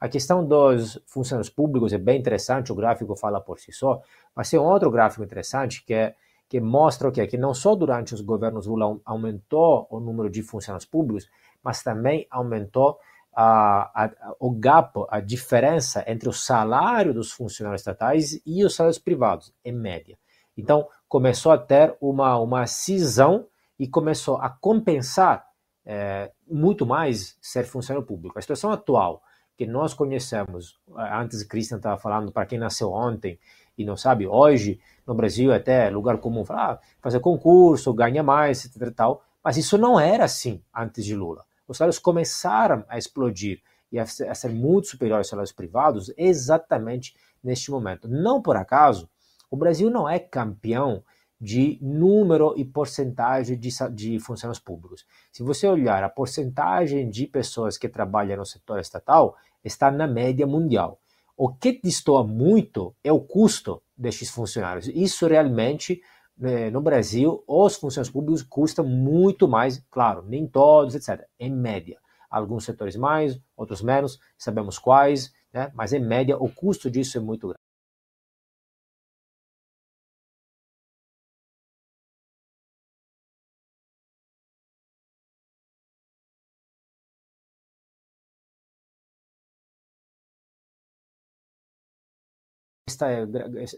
A 0.00 0.08
questão 0.08 0.44
dos 0.44 1.00
funcionários 1.06 1.50
públicos 1.50 1.92
é 1.92 1.98
bem 1.98 2.18
interessante, 2.18 2.72
o 2.72 2.74
gráfico 2.74 3.16
fala 3.16 3.40
por 3.40 3.58
si 3.58 3.72
só, 3.72 4.00
mas 4.34 4.48
tem 4.48 4.58
um 4.58 4.64
outro 4.64 4.90
gráfico 4.90 5.24
interessante 5.24 5.84
que 5.84 5.92
é 5.92 6.14
que 6.48 6.60
mostra 6.60 7.08
o 7.08 7.12
que, 7.12 7.26
que 7.26 7.36
não 7.36 7.52
só 7.52 7.74
durante 7.74 8.14
os 8.14 8.20
governos 8.20 8.66
Lula 8.66 8.98
aumentou 9.04 9.86
o 9.90 10.00
número 10.00 10.30
de 10.30 10.42
funcionários 10.42 10.86
públicos, 10.86 11.28
mas 11.62 11.82
também 11.82 12.26
aumentou 12.30 12.98
a, 13.34 14.04
a, 14.04 14.34
o 14.40 14.50
gap, 14.50 15.04
a 15.10 15.20
diferença 15.20 16.02
entre 16.06 16.28
o 16.28 16.32
salário 16.32 17.12
dos 17.12 17.30
funcionários 17.30 17.82
estatais 17.82 18.40
e 18.44 18.64
os 18.64 18.74
salários 18.74 18.98
privados, 18.98 19.52
em 19.64 19.72
média. 19.72 20.18
Então, 20.56 20.88
começou 21.08 21.52
a 21.52 21.58
ter 21.58 21.96
uma, 22.00 22.38
uma 22.38 22.66
cisão 22.66 23.46
e 23.78 23.86
começou 23.86 24.38
a 24.38 24.48
compensar 24.48 25.46
é, 25.86 26.32
muito 26.50 26.84
mais 26.84 27.38
ser 27.40 27.64
funcionário 27.64 28.06
público. 28.06 28.38
A 28.38 28.42
situação 28.42 28.72
atual, 28.72 29.22
que 29.56 29.66
nós 29.66 29.94
conhecemos, 29.94 30.78
antes 30.96 31.42
Christian 31.44 31.76
estava 31.76 31.98
falando 31.98 32.32
para 32.32 32.46
quem 32.46 32.58
nasceu 32.58 32.92
ontem 32.92 33.38
e 33.78 33.84
não 33.84 33.96
sabe, 33.96 34.26
hoje 34.26 34.78
no 35.06 35.14
Brasil 35.14 35.52
é 35.52 35.56
até 35.56 35.88
lugar 35.88 36.18
comum 36.18 36.44
falar, 36.44 36.72
ah, 36.72 36.78
fazer 37.00 37.20
concurso, 37.20 37.94
ganha 37.94 38.22
mais, 38.22 38.64
etc. 38.64 38.92
Tal, 38.94 39.22
mas 39.42 39.56
isso 39.56 39.78
não 39.78 39.98
era 39.98 40.24
assim 40.24 40.60
antes 40.74 41.04
de 41.04 41.14
Lula 41.14 41.48
os 41.68 41.76
salários 41.76 41.98
começaram 41.98 42.82
a 42.88 42.96
explodir 42.96 43.60
e 43.92 43.98
a 43.98 44.06
ser, 44.06 44.50
muito 44.50 44.88
superiores 44.88 45.26
aos 45.26 45.28
salários 45.28 45.52
privados 45.52 46.12
exatamente 46.16 47.14
neste 47.44 47.70
momento. 47.70 48.08
Não 48.08 48.42
por 48.42 48.56
acaso, 48.56 49.08
o 49.50 49.56
Brasil 49.56 49.90
não 49.90 50.08
é 50.08 50.18
campeão 50.18 51.04
de 51.40 51.78
número 51.80 52.54
e 52.56 52.64
porcentagem 52.64 53.56
de, 53.56 53.70
de 53.92 54.18
funcionários 54.18 54.58
públicos. 54.58 55.06
Se 55.30 55.42
você 55.42 55.66
olhar 55.68 56.02
a 56.02 56.08
porcentagem 56.08 57.08
de 57.08 57.26
pessoas 57.26 57.78
que 57.78 57.88
trabalham 57.88 58.38
no 58.38 58.46
setor 58.46 58.80
estatal, 58.80 59.36
está 59.62 59.90
na 59.90 60.06
média 60.06 60.46
mundial. 60.46 60.98
O 61.40 61.48
que 61.48 61.80
destoa 61.80 62.24
muito 62.24 62.96
é 63.04 63.12
o 63.12 63.20
custo 63.20 63.80
destes 63.96 64.28
funcionários. 64.28 64.88
Isso 64.88 65.24
realmente 65.28 66.02
né, 66.36 66.68
no 66.68 66.80
Brasil, 66.80 67.44
os 67.46 67.76
funcionários 67.76 68.12
públicos 68.12 68.42
custam 68.42 68.84
muito 68.84 69.46
mais, 69.46 69.80
claro, 69.88 70.24
nem 70.26 70.48
todos, 70.48 70.96
etc. 70.96 71.24
Em 71.38 71.52
média. 71.52 71.96
Alguns 72.28 72.64
setores 72.64 72.96
mais, 72.96 73.40
outros 73.56 73.80
menos, 73.82 74.18
sabemos 74.36 74.80
quais, 74.80 75.32
né? 75.52 75.70
mas 75.76 75.92
em 75.92 76.00
média 76.00 76.36
o 76.36 76.48
custo 76.48 76.90
disso 76.90 77.16
é 77.16 77.20
muito 77.20 77.46
grande. 77.46 77.57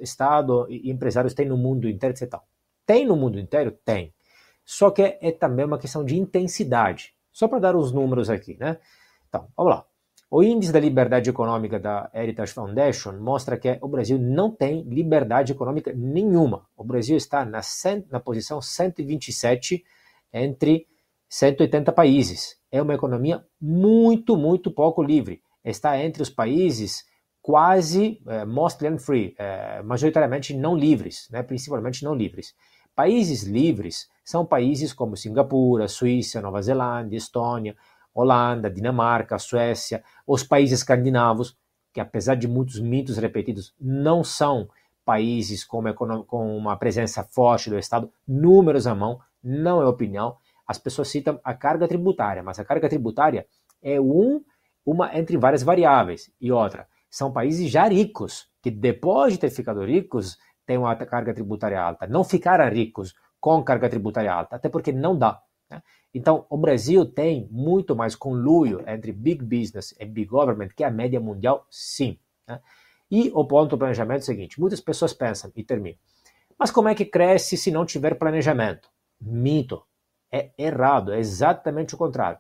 Estado 0.01 0.67
e 0.69 0.91
empresários 0.91 1.35
têm 1.35 1.47
no 1.47 1.57
mundo 1.57 1.89
inteiro, 1.89 2.15
etc. 2.15 2.41
Tem 2.87 3.07
no 3.07 3.17
mundo 3.17 3.39
inteiro? 3.39 3.71
Tem. 3.85 4.13
Só 4.65 4.91
que 4.91 5.03
é 5.21 5.33
também 5.33 5.65
uma 5.65 5.79
questão 5.79 6.05
de 6.05 6.17
intensidade. 6.17 7.15
Só 7.33 7.49
para 7.49 7.59
dar 7.59 7.77
os 7.77 7.93
números 7.93 8.29
aqui, 8.31 8.57
né? 8.59 8.79
Então, 9.29 9.49
vamos 9.57 9.73
lá. 9.73 9.85
O 10.31 10.45
índice 10.45 10.73
da 10.73 10.79
liberdade 10.79 11.29
econômica 11.29 11.79
da 11.81 12.09
Heritage 12.15 12.53
Foundation 12.53 13.19
mostra 13.19 13.57
que 13.57 13.79
o 13.81 13.89
Brasil 13.89 14.17
não 14.17 14.49
tem 14.49 14.83
liberdade 14.83 15.51
econômica 15.53 15.93
nenhuma. 15.93 16.67
O 16.77 16.85
Brasil 16.85 17.17
está 17.17 17.45
na, 17.45 17.61
na 18.09 18.21
posição 18.21 18.63
127 18.63 19.85
entre 20.33 20.87
180 21.29 21.91
países. 21.91 22.57
É 22.71 22.81
uma 22.81 22.95
economia 22.95 23.45
muito, 23.61 24.37
muito 24.37 24.71
pouco 24.71 25.03
livre. 25.03 25.43
está 25.65 25.99
entre 26.01 26.23
os 26.23 26.31
países 26.31 27.05
quase 27.43 28.23
uh, 28.27 28.47
mostly 28.47 28.89
unfree, 28.89 29.35
uh, 29.39 29.85
majoritariamente 29.85 30.55
não 30.55 30.77
livres, 30.77 31.29
né, 31.31 31.43
principalmente 31.43 32.05
não 32.05 32.15
livres. 32.15 32.55
Países 32.95 33.45
livres 33.45 34.09
são 34.25 34.45
países 34.45 34.93
como 34.93 35.17
Singapura, 35.17 35.89
Suíça, 35.89 36.41
Nova 36.41 36.61
Zelândia, 36.61 37.17
Estônia, 37.17 37.77
Holanda, 38.15 38.71
Dinamarca, 38.71 39.39
Suécia, 39.39 40.03
os 40.27 40.43
países 40.43 40.81
escandinavos, 40.81 41.57
que 41.93 42.01
apesar 42.01 42.35
de 42.35 42.47
muitos 42.47 42.79
mitos 42.79 43.17
repetidos, 43.17 43.75
não 43.81 44.23
são 44.23 44.69
países 45.05 45.65
com 45.65 45.79
uma, 45.79 45.95
com 45.95 46.57
uma 46.57 46.77
presença 46.77 47.25
forte 47.25 47.71
do 47.71 47.79
Estado, 47.79 48.13
números 48.27 48.87
à 48.87 48.95
mão, 48.95 49.21
não 49.43 49.81
é 49.81 49.87
opinião. 49.87 50.37
As 50.67 50.79
pessoas 50.79 51.09
citam 51.09 51.41
a 51.43 51.55
carga 51.55 51.89
tributária, 51.89 52.43
mas 52.43 52.59
a 52.59 52.65
carga 52.65 52.89
tributária 52.89 53.47
é 53.83 54.01
um, 54.01 54.41
uma 54.85 55.17
entre 55.19 55.37
várias 55.37 55.63
variáveis. 55.63 56.31
E 56.41 56.53
outra, 56.53 56.87
são 57.11 57.33
países 57.33 57.71
já 57.71 57.89
ricos, 57.89 58.49
que 58.63 58.71
depois 58.71 59.33
de 59.33 59.41
ter 59.41 59.51
ficado 59.51 59.85
ricos, 59.85 60.39
têm 60.65 60.79
uma 60.79 60.95
carga 60.95 61.35
tributária 61.35 61.81
alta. 61.81 62.07
Não 62.07 62.23
ficaram 62.23 62.69
ricos 62.71 63.15
com 63.41 63.63
carga 63.65 63.89
tributária 63.89 64.33
alta, 64.33 64.57
até 64.57 64.69
porque 64.69 64.93
não 64.93 65.19
dá. 65.19 65.43
Né? 65.69 65.83
Então, 66.15 66.47
o 66.49 66.57
Brasil 66.57 67.05
tem 67.05 67.49
muito 67.51 67.97
mais 67.97 68.15
conluio 68.15 68.83
entre 68.87 69.11
big 69.11 69.45
business 69.45 69.95
e 69.99 70.05
big 70.05 70.29
government 70.29 70.69
que 70.77 70.85
a 70.85 70.91
média 70.91 71.19
mundial, 71.19 71.67
sim. 71.69 72.19
Né? 72.47 72.61
E 73.11 73.33
o 73.35 73.45
ponto 73.45 73.71
do 73.71 73.79
planejamento 73.79 74.21
é 74.21 74.23
o 74.23 74.27
seguinte: 74.27 74.61
muitas 74.61 74.81
pessoas 74.81 75.13
pensam, 75.13 75.51
e 75.57 75.65
termino, 75.65 75.99
mas 76.57 76.71
como 76.71 76.89
é 76.89 76.95
que 76.95 77.05
cresce 77.05 77.57
se 77.57 77.71
não 77.71 77.85
tiver 77.85 78.15
planejamento? 78.17 78.89
Mito. 79.21 79.83
É 80.33 80.51
errado, 80.57 81.13
é 81.13 81.19
exatamente 81.19 81.97
o 81.97 81.99
contrário. 81.99 82.39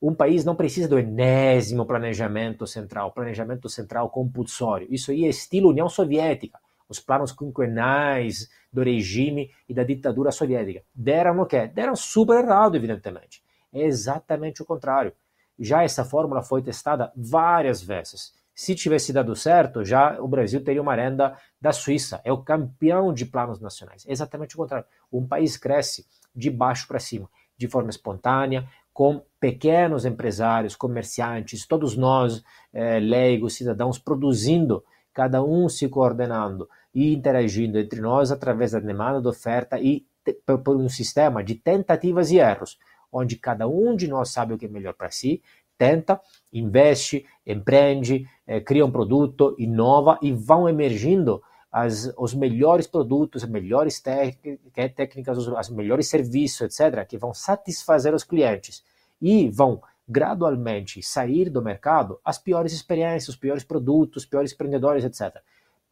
Um 0.00 0.14
país 0.14 0.44
não 0.44 0.54
precisa 0.54 0.88
do 0.88 0.98
enésimo 0.98 1.86
planejamento 1.86 2.66
central, 2.66 3.12
planejamento 3.12 3.68
central 3.68 4.10
compulsório. 4.10 4.86
Isso 4.90 5.10
aí 5.10 5.24
é 5.24 5.28
estilo 5.28 5.70
União 5.70 5.88
Soviética, 5.88 6.58
os 6.88 7.00
planos 7.00 7.32
quinquenais 7.32 8.48
do 8.72 8.82
regime 8.82 9.50
e 9.68 9.72
da 9.72 9.82
ditadura 9.82 10.30
soviética. 10.30 10.82
Deram 10.94 11.40
o 11.40 11.46
quê? 11.46 11.66
Deram 11.66 11.96
super 11.96 12.44
errado, 12.44 12.76
evidentemente. 12.76 13.42
É 13.72 13.82
exatamente 13.82 14.62
o 14.62 14.66
contrário. 14.66 15.12
Já 15.58 15.82
essa 15.82 16.04
fórmula 16.04 16.42
foi 16.42 16.62
testada 16.62 17.10
várias 17.16 17.82
vezes. 17.82 18.34
Se 18.54 18.74
tivesse 18.74 19.12
dado 19.12 19.34
certo, 19.34 19.84
já 19.84 20.20
o 20.20 20.28
Brasil 20.28 20.62
teria 20.62 20.80
uma 20.80 20.94
renda 20.94 21.36
da 21.60 21.72
Suíça. 21.72 22.20
É 22.24 22.32
o 22.32 22.42
campeão 22.42 23.12
de 23.12 23.24
planos 23.24 23.60
nacionais. 23.60 24.06
É 24.06 24.12
exatamente 24.12 24.54
o 24.54 24.58
contrário. 24.58 24.86
Um 25.12 25.26
país 25.26 25.56
cresce 25.56 26.06
de 26.34 26.50
baixo 26.50 26.86
para 26.86 26.98
cima, 26.98 27.28
de 27.56 27.68
forma 27.68 27.90
espontânea, 27.90 28.68
com 28.96 29.20
pequenos 29.38 30.06
empresários, 30.06 30.74
comerciantes, 30.74 31.66
todos 31.66 31.94
nós, 31.98 32.42
eh, 32.72 32.98
leigos, 32.98 33.52
cidadãos, 33.52 33.98
produzindo, 33.98 34.82
cada 35.12 35.44
um 35.44 35.68
se 35.68 35.86
coordenando 35.86 36.66
e 36.94 37.12
interagindo 37.12 37.78
entre 37.78 38.00
nós 38.00 38.32
através 38.32 38.72
da 38.72 38.80
demanda, 38.80 39.20
da 39.20 39.28
oferta 39.28 39.78
e 39.78 40.06
por 40.46 40.76
um 40.78 40.88
sistema 40.88 41.44
de 41.44 41.56
tentativas 41.56 42.30
e 42.30 42.38
erros, 42.38 42.78
onde 43.12 43.36
cada 43.36 43.68
um 43.68 43.94
de 43.94 44.08
nós 44.08 44.30
sabe 44.30 44.54
o 44.54 44.58
que 44.58 44.64
é 44.64 44.68
melhor 44.68 44.94
para 44.94 45.10
si, 45.10 45.42
tenta, 45.76 46.18
investe, 46.50 47.26
empreende, 47.46 48.26
eh, 48.46 48.60
cria 48.60 48.86
um 48.86 48.90
produto, 48.90 49.54
inova 49.58 50.18
e 50.22 50.32
vão 50.32 50.66
emergindo 50.66 51.42
as, 51.76 52.10
os 52.16 52.32
melhores 52.32 52.86
produtos, 52.86 53.44
as 53.44 53.50
melhores 53.50 54.00
técnicas, 54.00 55.36
os, 55.36 55.68
melhores 55.68 56.08
serviços, 56.08 56.62
etc., 56.62 57.06
que 57.06 57.18
vão 57.18 57.34
satisfazer 57.34 58.14
os 58.14 58.24
clientes 58.24 58.82
e 59.20 59.50
vão 59.50 59.82
gradualmente 60.08 61.02
sair 61.02 61.50
do 61.50 61.60
mercado 61.60 62.18
as 62.24 62.38
piores 62.38 62.72
experiências, 62.72 63.28
os 63.28 63.36
piores 63.36 63.62
produtos, 63.62 64.22
os 64.22 64.26
piores 64.26 64.54
empreendedores, 64.54 65.04
etc. 65.04 65.42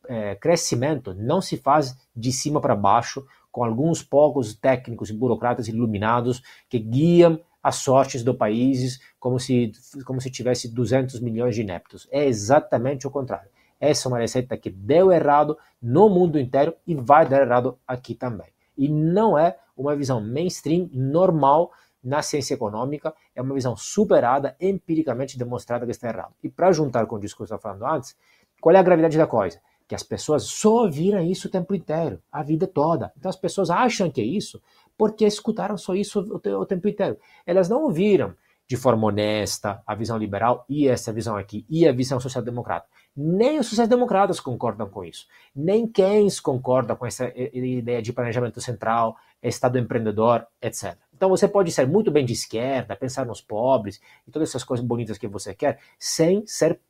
É, 0.08 0.34
crescimento 0.36 1.12
não 1.12 1.42
se 1.42 1.58
faz 1.58 1.94
de 2.16 2.32
cima 2.32 2.62
para 2.62 2.74
baixo, 2.74 3.22
com 3.52 3.62
alguns 3.62 4.02
poucos 4.02 4.54
técnicos 4.54 5.10
e 5.10 5.12
burocratas 5.12 5.68
iluminados 5.68 6.42
que 6.66 6.78
guiam 6.78 7.38
as 7.62 7.76
sortes 7.76 8.24
do 8.24 8.34
país 8.34 9.00
como 9.20 9.38
se, 9.38 9.70
como 10.06 10.18
se 10.18 10.30
tivesse 10.30 10.66
200 10.66 11.20
milhões 11.20 11.54
de 11.54 11.60
ineptos. 11.60 12.08
É 12.10 12.24
exatamente 12.24 13.06
o 13.06 13.10
contrário. 13.10 13.52
Essa 13.84 14.08
é 14.08 14.10
uma 14.10 14.18
receita 14.18 14.56
que 14.56 14.70
deu 14.70 15.12
errado 15.12 15.58
no 15.80 16.08
mundo 16.08 16.38
inteiro 16.38 16.74
e 16.86 16.94
vai 16.94 17.28
dar 17.28 17.42
errado 17.42 17.78
aqui 17.86 18.14
também. 18.14 18.48
E 18.76 18.88
não 18.88 19.38
é 19.38 19.56
uma 19.76 19.94
visão 19.94 20.20
mainstream 20.20 20.88
normal 20.92 21.70
na 22.02 22.22
ciência 22.22 22.54
econômica, 22.54 23.14
é 23.34 23.42
uma 23.42 23.54
visão 23.54 23.76
superada, 23.76 24.56
empiricamente 24.60 25.38
demonstrada 25.38 25.84
que 25.84 25.92
está 25.92 26.08
errado. 26.08 26.34
E 26.42 26.48
para 26.48 26.72
juntar 26.72 27.06
com 27.06 27.16
o 27.16 27.20
discurso 27.20 27.48
que 27.48 27.54
eu 27.54 27.56
estava 27.56 27.76
falando 27.76 27.96
antes, 27.96 28.16
qual 28.60 28.74
é 28.74 28.78
a 28.78 28.82
gravidade 28.82 29.18
da 29.18 29.26
coisa? 29.26 29.60
Que 29.86 29.94
as 29.94 30.02
pessoas 30.02 30.44
só 30.44 30.88
viram 30.88 31.22
isso 31.22 31.48
o 31.48 31.50
tempo 31.50 31.74
inteiro, 31.74 32.22
a 32.32 32.42
vida 32.42 32.66
toda. 32.66 33.12
Então 33.18 33.28
as 33.28 33.36
pessoas 33.36 33.70
acham 33.70 34.10
que 34.10 34.20
é 34.20 34.24
isso 34.24 34.62
porque 34.96 35.26
escutaram 35.26 35.76
só 35.76 35.94
isso 35.94 36.20
o, 36.20 36.66
tempo 36.66 36.88
inteiro. 36.88 37.18
Elas 37.46 37.68
não 37.68 37.82
ouviram 37.82 38.34
de 38.66 38.76
forma 38.76 39.06
honesta 39.08 39.82
a 39.86 39.94
visão 39.94 40.16
liberal 40.16 40.64
e 40.68 40.88
essa 40.88 41.12
visão 41.12 41.36
aqui, 41.36 41.66
e 41.68 41.86
a 41.86 41.92
visão 41.92 42.18
social-democrata. 42.18 42.86
Nem 43.16 43.58
os 43.58 43.68
sociais-democratas 43.68 44.40
concordam 44.40 44.88
com 44.88 45.04
isso. 45.04 45.26
Nem 45.54 45.86
Keynes 45.86 46.40
concorda 46.40 46.96
com 46.96 47.06
essa 47.06 47.32
ideia 47.36 48.02
de 48.02 48.12
planejamento 48.12 48.60
central, 48.60 49.16
Estado 49.42 49.78
empreendedor, 49.78 50.46
etc. 50.60 50.96
Então 51.14 51.28
você 51.28 51.46
pode 51.46 51.70
ser 51.70 51.86
muito 51.86 52.10
bem 52.10 52.24
de 52.24 52.32
esquerda, 52.32 52.96
pensar 52.96 53.24
nos 53.26 53.40
pobres 53.40 54.00
e 54.26 54.30
todas 54.30 54.48
essas 54.48 54.64
coisas 54.64 54.84
bonitas 54.84 55.18
que 55.18 55.28
você 55.28 55.54
quer, 55.54 55.78
sem 55.98 56.44
ser 56.46 56.80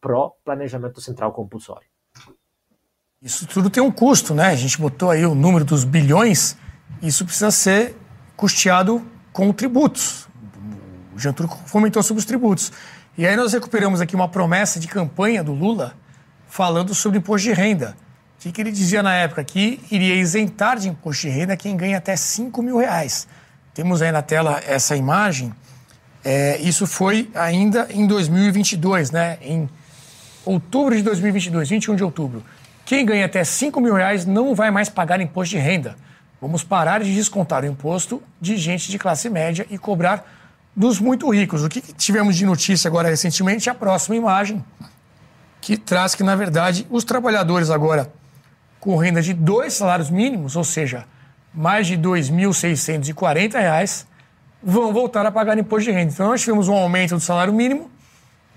pró-planejamento 0.00 1.00
central 1.00 1.32
compulsório. 1.32 1.86
Isso 3.20 3.46
tudo 3.46 3.68
tem 3.68 3.82
um 3.82 3.90
custo, 3.90 4.34
né? 4.34 4.46
A 4.46 4.56
gente 4.56 4.80
botou 4.80 5.10
aí 5.10 5.26
o 5.26 5.34
número 5.34 5.64
dos 5.64 5.84
bilhões 5.84 6.56
isso 7.02 7.24
precisa 7.24 7.50
ser 7.50 7.96
custeado 8.36 9.06
com 9.32 9.52
tributos. 9.52 10.28
O 11.14 11.18
Jean 11.18 11.32
Turco 11.32 11.58
comentou 11.70 12.02
sobre 12.02 12.20
os 12.20 12.26
tributos. 12.26 12.72
E 13.18 13.26
aí 13.26 13.34
nós 13.34 13.54
recuperamos 13.54 14.02
aqui 14.02 14.14
uma 14.14 14.28
promessa 14.28 14.78
de 14.78 14.86
campanha 14.86 15.42
do 15.42 15.54
Lula 15.54 15.94
falando 16.48 16.94
sobre 16.94 17.18
imposto 17.18 17.48
de 17.48 17.54
renda. 17.54 17.96
O 18.38 18.42
que, 18.42 18.52
que 18.52 18.60
ele 18.60 18.70
dizia 18.70 19.02
na 19.02 19.14
época? 19.14 19.42
Que 19.42 19.80
iria 19.90 20.14
isentar 20.16 20.78
de 20.78 20.90
imposto 20.90 21.22
de 21.22 21.30
renda 21.30 21.56
quem 21.56 21.74
ganha 21.78 21.96
até 21.96 22.14
5 22.14 22.62
mil 22.62 22.76
reais. 22.76 23.26
Temos 23.72 24.02
aí 24.02 24.12
na 24.12 24.20
tela 24.20 24.60
essa 24.66 24.94
imagem. 24.94 25.54
É, 26.22 26.58
isso 26.58 26.86
foi 26.86 27.30
ainda 27.34 27.88
em 27.88 28.06
2022, 28.06 29.10
né? 29.10 29.38
Em 29.40 29.66
outubro 30.44 30.94
de 30.94 31.02
2022, 31.02 31.70
21 31.70 31.96
de 31.96 32.04
outubro. 32.04 32.44
Quem 32.84 33.06
ganha 33.06 33.24
até 33.24 33.42
5 33.42 33.80
mil 33.80 33.94
reais 33.94 34.26
não 34.26 34.54
vai 34.54 34.70
mais 34.70 34.90
pagar 34.90 35.22
imposto 35.22 35.56
de 35.56 35.58
renda. 35.58 35.96
Vamos 36.38 36.62
parar 36.62 37.02
de 37.02 37.14
descontar 37.14 37.62
o 37.62 37.66
imposto 37.66 38.22
de 38.38 38.58
gente 38.58 38.90
de 38.90 38.98
classe 38.98 39.30
média 39.30 39.66
e 39.70 39.78
cobrar 39.78 40.35
dos 40.76 41.00
muito 41.00 41.28
ricos. 41.30 41.64
O 41.64 41.68
que 41.68 41.80
tivemos 41.80 42.36
de 42.36 42.44
notícia 42.44 42.86
agora 42.86 43.08
recentemente? 43.08 43.70
A 43.70 43.74
próxima 43.74 44.14
imagem, 44.14 44.62
que 45.60 45.76
traz 45.76 46.14
que, 46.14 46.22
na 46.22 46.36
verdade, 46.36 46.86
os 46.90 47.02
trabalhadores 47.02 47.70
agora 47.70 48.12
com 48.78 48.96
renda 48.96 49.22
de 49.22 49.32
dois 49.32 49.74
salários 49.74 50.10
mínimos, 50.10 50.54
ou 50.54 50.62
seja, 50.62 51.06
mais 51.52 51.86
de 51.86 51.94
R$ 51.94 52.02
2.640, 52.02 54.04
vão 54.62 54.92
voltar 54.92 55.26
a 55.26 55.32
pagar 55.32 55.58
imposto 55.58 55.90
de 55.90 55.96
renda. 55.96 56.12
Então, 56.12 56.28
nós 56.28 56.42
tivemos 56.42 56.68
um 56.68 56.74
aumento 56.74 57.14
do 57.14 57.20
salário 57.20 57.52
mínimo 57.52 57.90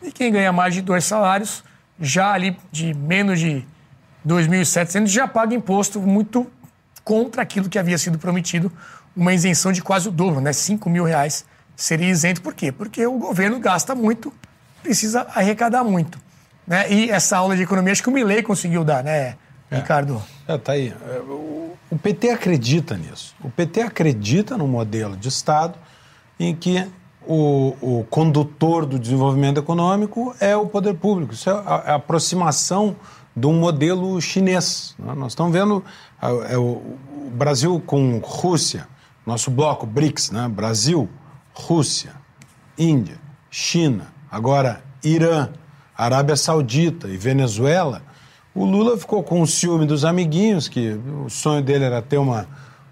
e 0.04 0.12
quem 0.12 0.32
ganha 0.32 0.52
mais 0.52 0.76
de 0.76 0.82
dois 0.82 1.06
salários, 1.06 1.64
já 2.00 2.34
ali 2.34 2.56
de 2.72 2.94
menos 2.94 3.40
de 3.40 3.66
2.700, 4.28 5.08
já 5.08 5.28
paga 5.28 5.56
imposto 5.56 6.00
muito 6.00 6.46
contra 7.04 7.42
aquilo 7.42 7.68
que 7.68 7.80
havia 7.80 7.98
sido 7.98 8.20
prometido, 8.20 8.72
uma 9.16 9.34
isenção 9.34 9.72
de 9.72 9.82
quase 9.82 10.10
o 10.10 10.12
dobro, 10.12 10.42
né? 10.42 10.54
5 10.54 10.88
mil 10.90 11.06
reais 11.06 11.44
seria 11.82 12.10
isento. 12.10 12.42
Por 12.42 12.54
quê? 12.54 12.72
Porque 12.72 13.06
o 13.06 13.18
governo 13.18 13.60
gasta 13.60 13.96
muito, 13.96 14.34
precisa 14.82 15.28
arrecadar 15.34 15.84
muito. 15.84 16.20
Né? 16.68 16.92
E 16.92 17.10
essa 17.10 17.38
aula 17.38 17.56
de 17.56 17.64
economia, 17.64 17.92
acho 17.92 18.04
que 18.04 18.10
o 18.10 18.12
Milley 18.12 18.44
conseguiu 18.44 18.84
dar, 18.84 19.04
né, 19.04 19.36
é. 19.72 19.76
Ricardo? 19.78 20.22
É, 20.48 20.58
tá 20.58 20.74
aí. 20.74 20.94
É, 21.08 21.20
o 21.92 21.98
PT 21.98 22.30
acredita 22.30 22.96
nisso. 22.96 23.36
O 23.44 23.50
PT 23.50 23.82
acredita 23.82 24.58
no 24.58 24.68
modelo 24.68 25.16
de 25.16 25.28
Estado 25.28 25.76
em 26.40 26.56
que 26.56 26.88
o, 27.28 27.76
o 27.82 28.04
condutor 28.10 28.86
do 28.86 28.98
desenvolvimento 28.98 29.60
econômico 29.60 30.36
é 30.40 30.56
o 30.56 30.66
poder 30.66 30.96
público. 30.96 31.34
Isso 31.34 31.50
é 31.50 31.54
a, 31.54 31.58
a 31.58 31.96
aproximação 31.96 32.96
de 33.36 33.46
um 33.46 33.54
modelo 33.54 34.20
chinês. 34.22 34.96
Né? 34.98 35.14
Nós 35.16 35.34
estamos 35.34 35.54
vendo 35.54 35.84
é 36.50 36.58
o 36.58 36.82
Brasil 37.32 37.82
com 37.86 38.20
Rússia, 38.20 38.88
nosso 39.26 39.50
bloco 39.52 39.86
BRICS, 39.86 40.32
né? 40.32 40.48
Brasil, 40.48 41.08
Rússia, 41.60 42.14
Índia, 42.78 43.18
China, 43.52 44.08
agora 44.32 44.82
Irã, 45.04 45.50
Arábia 45.96 46.36
Saudita 46.38 47.10
e 47.10 47.18
Venezuela. 47.18 48.02
O 48.56 48.66
Lula 48.66 48.98
ficou 48.98 49.22
com 49.22 49.42
o 49.42 49.48
ciúme 49.48 49.86
dos 49.86 50.06
amiguinhos, 50.06 50.70
que 50.70 50.98
o 51.26 51.30
sonho 51.30 51.62
dele 51.62 51.84
era 51.84 52.02
ter 52.02 52.18
uma, 52.18 52.48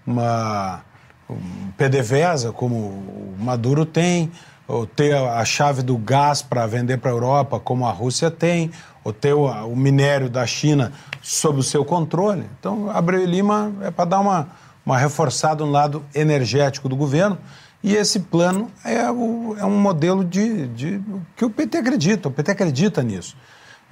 uma 0.05 0.81
um 1.29 1.71
PDVSA, 1.77 2.51
como 2.51 2.75
o 2.75 3.35
Maduro 3.39 3.85
tem. 3.85 4.31
ou 4.67 4.85
ter 4.85 5.15
a 5.15 5.45
chave 5.45 5.81
do 5.81 5.97
gás 5.97 6.41
para 6.41 6.67
vender 6.67 6.97
para 6.97 7.09
a 7.09 7.13
Europa, 7.13 7.57
como 7.57 7.85
a 7.85 7.91
Rússia 7.91 8.29
tem, 8.29 8.69
ou 9.01 9.13
ter 9.13 9.33
o, 9.33 9.45
o, 9.45 9.77
minério 9.77 10.29
da 10.29 10.45
China 10.45 10.91
sob 11.21 11.59
o 11.59 11.63
seu 11.63 11.85
controle. 11.85 12.43
Então, 12.59 12.89
Abreu 12.89 13.23
e 13.23 13.25
Lima 13.25 13.71
é 13.81 13.89
para 13.89 14.03
dar 14.03 14.19
uma, 14.19 14.49
uma 14.85 14.97
reforçada 14.97 15.63
no 15.63 15.71
lado 15.71 16.03
energético 16.13 16.89
do 16.89 16.97
governo. 16.97 17.37
E 17.83 17.95
esse 17.95 18.21
plano 18.21 18.71
é, 18.83 19.09
o, 19.11 19.55
é 19.57 19.65
um 19.65 19.79
modelo 19.79 20.23
de, 20.23 20.67
de 20.67 21.01
que 21.35 21.45
o 21.45 21.49
PT 21.49 21.77
acredita, 21.77 22.27
o 22.27 22.31
PT 22.31 22.51
acredita 22.51 23.03
nisso. 23.03 23.35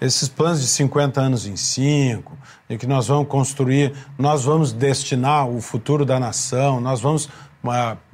Esses 0.01 0.27
planos 0.27 0.59
de 0.59 0.67
50 0.67 1.21
anos 1.21 1.47
em 1.47 1.55
5, 1.55 2.37
em 2.69 2.77
que 2.77 2.85
nós 2.85 3.07
vamos 3.07 3.27
construir, 3.29 3.93
nós 4.17 4.43
vamos 4.43 4.73
destinar 4.73 5.47
o 5.47 5.61
futuro 5.61 6.05
da 6.05 6.19
nação, 6.19 6.81
nós 6.81 6.99
vamos 6.99 7.29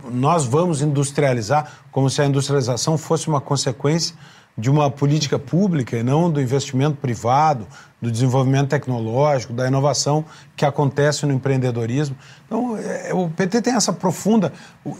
nós 0.09 0.45
vamos 0.45 0.81
industrializar 0.81 1.69
como 1.91 2.09
se 2.09 2.21
a 2.21 2.25
industrialização 2.25 2.97
fosse 2.97 3.27
uma 3.27 3.41
consequência 3.41 4.15
de 4.57 4.69
uma 4.69 4.89
política 4.89 5.37
pública 5.37 5.97
e 5.97 6.03
não 6.03 6.31
do 6.31 6.41
investimento 6.41 6.97
privado, 6.97 7.67
do 8.01 8.11
desenvolvimento 8.11 8.69
tecnológico, 8.69 9.53
da 9.53 9.67
inovação 9.67 10.25
que 10.55 10.65
acontece 10.65 11.25
no 11.25 11.33
empreendedorismo. 11.33 12.15
Então, 12.45 12.75
é, 12.77 13.13
o 13.13 13.29
PT 13.29 13.61
tem 13.61 13.75
essa 13.75 13.93
profunda. 13.93 14.51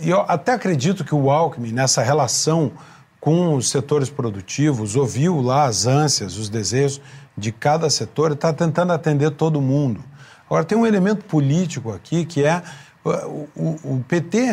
E 0.02 0.10
eu 0.10 0.22
até 0.28 0.54
acredito 0.54 1.04
que 1.04 1.16
o 1.16 1.32
Alckmin, 1.32 1.72
nessa 1.72 2.04
relação 2.04 2.72
com 3.20 3.56
os 3.56 3.70
setores 3.70 4.10
produtivos, 4.10 4.96
ouviu 4.96 5.42
lá 5.42 5.66
as 5.66 5.88
ânsias, 5.88 6.38
os 6.38 6.48
desejos 6.48 7.02
de 7.38 7.52
cada 7.52 7.90
setor 7.90 8.32
e 8.32 8.34
está 8.36 8.54
tentando 8.54 8.94
atender 8.94 9.32
todo 9.32 9.62
mundo. 9.62 10.04
Agora, 10.46 10.64
tem 10.64 10.78
um 10.78 10.86
elemento 10.86 11.26
político 11.26 11.92
aqui 11.92 12.26
que 12.26 12.44
é 12.44 12.62
o, 13.04 13.48
o, 13.56 13.96
o 13.96 14.06
PT, 14.08 14.50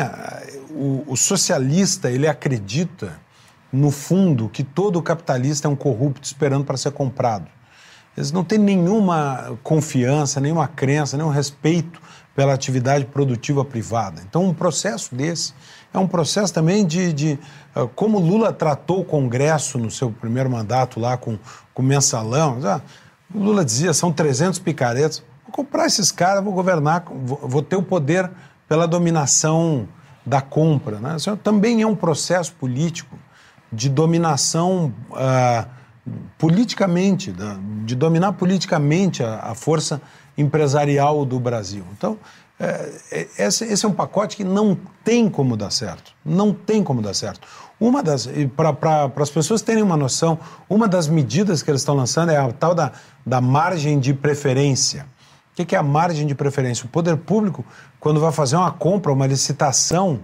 o, 0.71 1.05
o, 1.07 1.17
socialista, 1.17 2.11
ele 2.11 2.27
acredita, 2.27 3.19
no 3.71 3.91
fundo, 3.91 4.49
que 4.49 4.65
todo 4.65 5.03
capitalista 5.03 5.69
é 5.69 5.71
um 5.71 5.77
corrupto 5.77 6.25
esperando 6.25 6.65
para 6.65 6.77
ser 6.77 6.93
comprado. 6.93 7.47
Eles 8.19 8.33
não 8.33 8.43
têm 8.43 8.59
nenhuma 8.59 9.57
confiança, 9.63 10.41
nenhuma 10.41 10.67
crença, 10.67 11.17
nenhum 11.17 11.29
respeito 11.29 12.01
pela 12.35 12.53
atividade 12.53 13.05
produtiva 13.05 13.65
privada. 13.65 14.21
Então, 14.29 14.45
um 14.45 14.53
processo 14.53 15.15
desse 15.15 15.55
é 15.95 15.99
um 16.01 16.07
processo 16.09 16.53
também 16.53 16.85
de, 16.85 17.13
de 17.13 17.39
uh, 17.77 17.87
como 17.95 18.19
Lula 18.19 18.53
tratou 18.53 19.01
o 19.01 19.05
Congresso 19.05 19.79
no 19.79 19.89
seu 19.89 20.11
primeiro 20.11 20.51
mandato 20.51 20.99
lá 20.99 21.17
com, 21.17 21.39
o 21.77 21.83
mensalão. 21.83 22.59
Ah, 22.65 22.81
Lula 23.33 23.65
dizia, 23.65 23.95
são 23.95 24.13
300 24.13 24.59
picaretas. 24.59 25.23
Vou 25.45 25.53
comprar 25.53 25.87
esses 25.87 26.11
caras, 26.11 26.43
vou 26.43 26.53
governar, 26.53 27.05
vou, 27.09 27.39
vou 27.41 27.63
ter 27.63 27.77
o 27.77 27.83
poder 27.85 28.29
pela 28.69 28.89
dominação 28.89 29.87
da 30.27 30.41
compra. 30.41 30.99
Né? 30.99 31.15
Isso 31.15 31.37
também 31.37 31.83
é 31.83 31.87
um 31.87 31.95
processo 31.95 32.53
político 32.55 33.17
de 33.73 33.89
dominação 33.89 34.93
uh, 35.13 35.78
politicamente, 36.37 37.35
de 37.85 37.95
dominar 37.95 38.33
politicamente 38.33 39.23
a, 39.23 39.55
força 39.55 40.01
empresarial 40.37 41.25
do 41.25 41.39
Brasil. 41.41 41.85
Então, 41.97 42.19
é, 42.61 42.93
é, 43.13 43.47
esse, 43.47 43.65
esse, 43.65 43.85
é 43.85 43.89
um 43.89 43.93
pacote 43.93 44.37
que 44.37 44.45
não 44.45 44.77
tem 45.05 45.29
como 45.29 45.57
dar 45.57 45.71
certo. 45.71 46.13
Não 46.25 46.53
tem 46.53 46.83
como 46.83 47.01
dar 47.01 47.15
certo. 47.15 47.47
Uma 47.81 48.03
das, 48.03 48.29
para 48.57 49.13
as 49.17 49.31
pessoas 49.31 49.63
terem 49.63 49.83
uma 49.83 49.97
noção, 49.97 50.39
uma 50.69 50.89
das 50.89 51.07
medidas 51.07 51.63
que 51.63 51.71
eles 51.71 51.81
estão 51.81 51.95
lançando 51.95 52.31
é 52.31 52.37
a 52.37 52.53
tal 52.53 52.75
da, 52.75 52.93
da 53.25 53.41
margem 53.41 54.01
de 54.01 54.13
preferência. 54.13 55.07
O 55.57 55.65
que 55.65 55.75
é 55.75 55.79
a 55.79 55.83
margem 55.83 56.27
de 56.27 56.35
preferência? 56.35 56.87
O 56.87 56.89
poder 56.89 57.17
público, 57.17 57.65
quando 57.99 58.21
vai 58.21 58.33
fazer 58.33 58.57
uma 58.57 58.71
compra, 58.71 59.13
uma 59.13 59.27
licitação, 59.27 60.21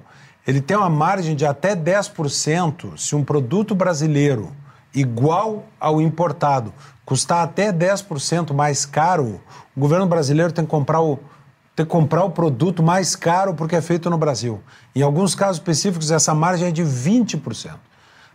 ele 0.46 0.60
tem 0.60 0.76
uma 0.76 0.90
margem 0.90 1.34
de 1.34 1.46
até 1.46 1.74
10%. 1.74 2.98
Se 2.98 3.16
um 3.16 3.24
produto 3.24 3.74
brasileiro 3.74 4.52
igual 4.94 5.64
ao 5.80 6.00
importado 6.00 6.72
custar 7.04 7.44
até 7.44 7.72
10% 7.72 8.54
mais 8.54 8.86
caro, 8.86 9.40
o 9.76 9.80
governo 9.80 10.06
brasileiro 10.06 10.52
tem 10.52 10.64
que 10.64 10.70
comprar 10.70 11.00
o, 11.00 11.18
tem 11.76 11.84
que 11.84 11.92
comprar 11.92 12.24
o 12.24 12.30
produto 12.30 12.82
mais 12.82 13.14
caro 13.14 13.54
porque 13.54 13.76
é 13.76 13.82
feito 13.82 14.08
no 14.08 14.16
Brasil. 14.16 14.60
Em 14.94 15.02
alguns 15.02 15.34
casos 15.34 15.56
específicos, 15.56 16.10
essa 16.10 16.34
margem 16.34 16.68
é 16.68 16.70
de 16.70 16.82
20%. 16.82 17.74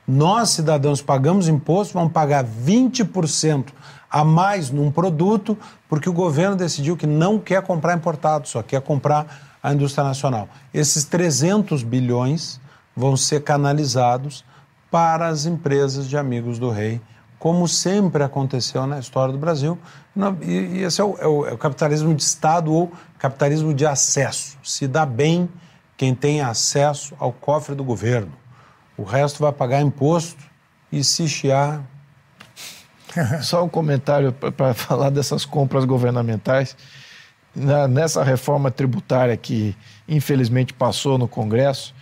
Nós, 0.08 0.50
cidadãos, 0.50 1.02
pagamos 1.02 1.48
imposto, 1.48 1.94
vamos 1.94 2.12
pagar 2.12 2.44
20% 2.44 3.68
a 4.10 4.24
mais 4.24 4.72
num 4.72 4.92
produto, 4.92 5.56
porque 5.88 6.10
o 6.10 6.14
governo 6.14 6.56
decidiu 6.56 6.98
que 6.98 7.06
não 7.06 7.38
quer 7.38 7.62
comprar 7.62 7.96
importado, 7.96 8.48
só 8.48 8.64
quer 8.64 8.82
comprar 8.82 9.58
a 9.62 9.72
indústria 9.72 10.04
nacional. 10.04 10.50
Esses 10.74 11.04
300 11.04 11.84
bilhões 11.84 12.60
vão 12.96 13.16
ser 13.16 13.44
canalizados 13.44 14.44
para 14.92 15.28
as 15.28 15.46
empresas 15.46 16.08
de 16.08 16.18
amigos 16.18 16.58
do 16.60 16.70
rei, 16.70 17.02
como 17.38 17.68
sempre 17.68 18.24
aconteceu 18.24 18.86
na 18.86 19.00
história 19.00 19.32
do 19.32 19.40
Brasil. 19.40 19.78
E, 20.42 20.82
esse 20.82 21.00
é 21.00 21.04
o, 21.04 21.18
é 21.20 21.28
o, 21.28 21.46
é 21.48 21.54
o 21.54 21.58
capitalismo 21.58 22.14
de 22.14 22.24
Estado 22.24 22.74
ou 22.74 22.92
capitalismo 23.18 23.74
de 23.74 23.86
acesso. 23.86 24.58
Se 24.64 24.88
dá 24.88 25.06
bem 25.06 25.50
quem 25.96 26.14
tem 26.14 26.42
acesso 26.42 27.16
ao 27.20 27.32
cofre 27.32 27.76
do 27.76 27.84
governo. 27.84 28.32
O 28.98 29.04
resto 29.04 29.42
vai 29.42 29.52
pagar 29.52 29.82
imposto 29.82 30.44
e 30.92 31.04
se 31.04 31.28
chiar 31.28 31.84
Só 33.42 33.64
um 33.64 33.70
comentário 33.70 34.32
para 34.34 34.74
falar 34.74 35.10
dessas 35.10 35.46
compras 35.46 35.86
governamentais. 35.86 36.76
Na, 37.56 37.88
nessa 37.88 38.24
reforma 38.24 38.70
tributária 38.70 39.36
que 39.36 39.76
infelizmente 40.08 40.74
passou 40.74 41.18
no 41.18 41.28
Congresso, 41.28 41.94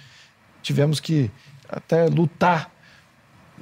tivemos 0.61 0.99
que 0.99 1.31
até 1.69 2.05
lutar. 2.07 2.69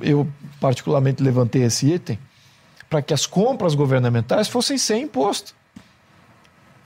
Eu, 0.02 0.28
particularmente, 0.60 1.24
levantei 1.24 1.64
esse 1.64 1.92
item 1.92 2.20
para 2.90 3.02
que 3.02 3.14
as 3.14 3.26
compras 3.26 3.76
governamentais 3.76 4.48
fossem 4.48 4.78
sem 4.78 5.04
imposto. 5.04 5.54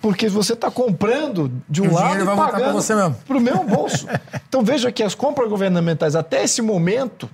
Porque 0.02 0.30
você 0.30 0.54
está 0.54 0.72
comprando 0.72 1.52
de 1.68 1.82
um 1.82 1.94
lado 1.94 2.24
e 2.24 2.26
pagando 2.26 3.16
para 3.26 3.38
o 3.38 3.42
mesmo 3.42 3.66
bolso. 3.66 4.08
então 4.48 4.64
veja 4.64 4.92
que 4.92 5.04
as 5.04 5.14
compras 5.14 5.50
governamentais, 5.50 6.16
até 6.16 6.44
esse 6.44 6.62
momento, 6.62 7.30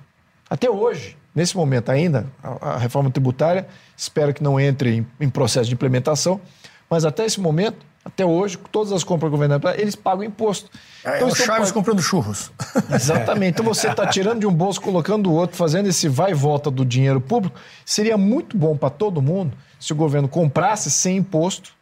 até 0.50 0.68
hoje, 0.68 1.16
Nesse 1.36 1.54
momento 1.54 1.90
ainda, 1.90 2.26
a, 2.42 2.70
a 2.70 2.78
reforma 2.78 3.10
tributária, 3.10 3.68
espero 3.94 4.32
que 4.32 4.42
não 4.42 4.58
entre 4.58 4.96
em, 4.96 5.06
em, 5.20 5.28
processo 5.28 5.68
de 5.68 5.74
implementação, 5.74 6.40
mas 6.88 7.04
até 7.04 7.26
esse 7.26 7.38
momento, 7.38 7.76
até 8.06 8.24
hoje, 8.24 8.56
todas 8.70 8.92
as 8.92 9.02
compras 9.02 9.32
governamentais, 9.32 9.80
eles 9.80 9.96
pagam 9.96 10.22
imposto. 10.22 10.70
É, 11.04 11.16
então, 11.16 11.28
é 11.28 11.32
o 11.32 11.34
Chaves 11.34 11.72
comprando 11.72 12.00
churros. 12.00 12.52
Exatamente. 12.88 13.54
Então 13.54 13.64
você 13.64 13.88
está 13.88 14.06
tirando 14.06 14.38
de 14.38 14.46
um 14.46 14.52
bolso, 14.52 14.80
colocando 14.80 15.24
do 15.24 15.32
outro, 15.32 15.56
fazendo 15.56 15.88
esse 15.88 16.08
vai 16.08 16.30
e 16.30 16.34
volta 16.34 16.70
do 16.70 16.84
dinheiro 16.84 17.20
público. 17.20 17.58
Seria 17.84 18.16
muito 18.16 18.56
bom 18.56 18.76
para 18.76 18.90
todo 18.90 19.20
mundo 19.20 19.56
se 19.80 19.92
o 19.92 19.96
governo 19.96 20.28
comprasse 20.28 20.88
sem 20.88 21.16
imposto, 21.16 21.72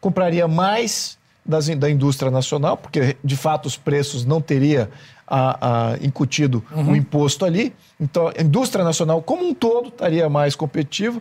compraria 0.00 0.46
mais 0.46 1.18
das, 1.44 1.66
da 1.68 1.90
indústria 1.90 2.30
nacional, 2.30 2.76
porque 2.76 3.16
de 3.22 3.36
fato 3.36 3.66
os 3.66 3.76
preços 3.76 4.24
não 4.24 4.40
teria 4.40 4.88
a, 5.26 5.92
a 5.92 5.96
incutido 6.00 6.64
uhum. 6.70 6.92
o 6.92 6.96
imposto 6.96 7.44
ali. 7.44 7.74
Então, 7.98 8.28
a 8.28 8.40
indústria 8.40 8.84
nacional 8.84 9.20
como 9.20 9.44
um 9.44 9.52
todo 9.52 9.88
estaria 9.88 10.28
mais 10.28 10.54
competitiva, 10.54 11.20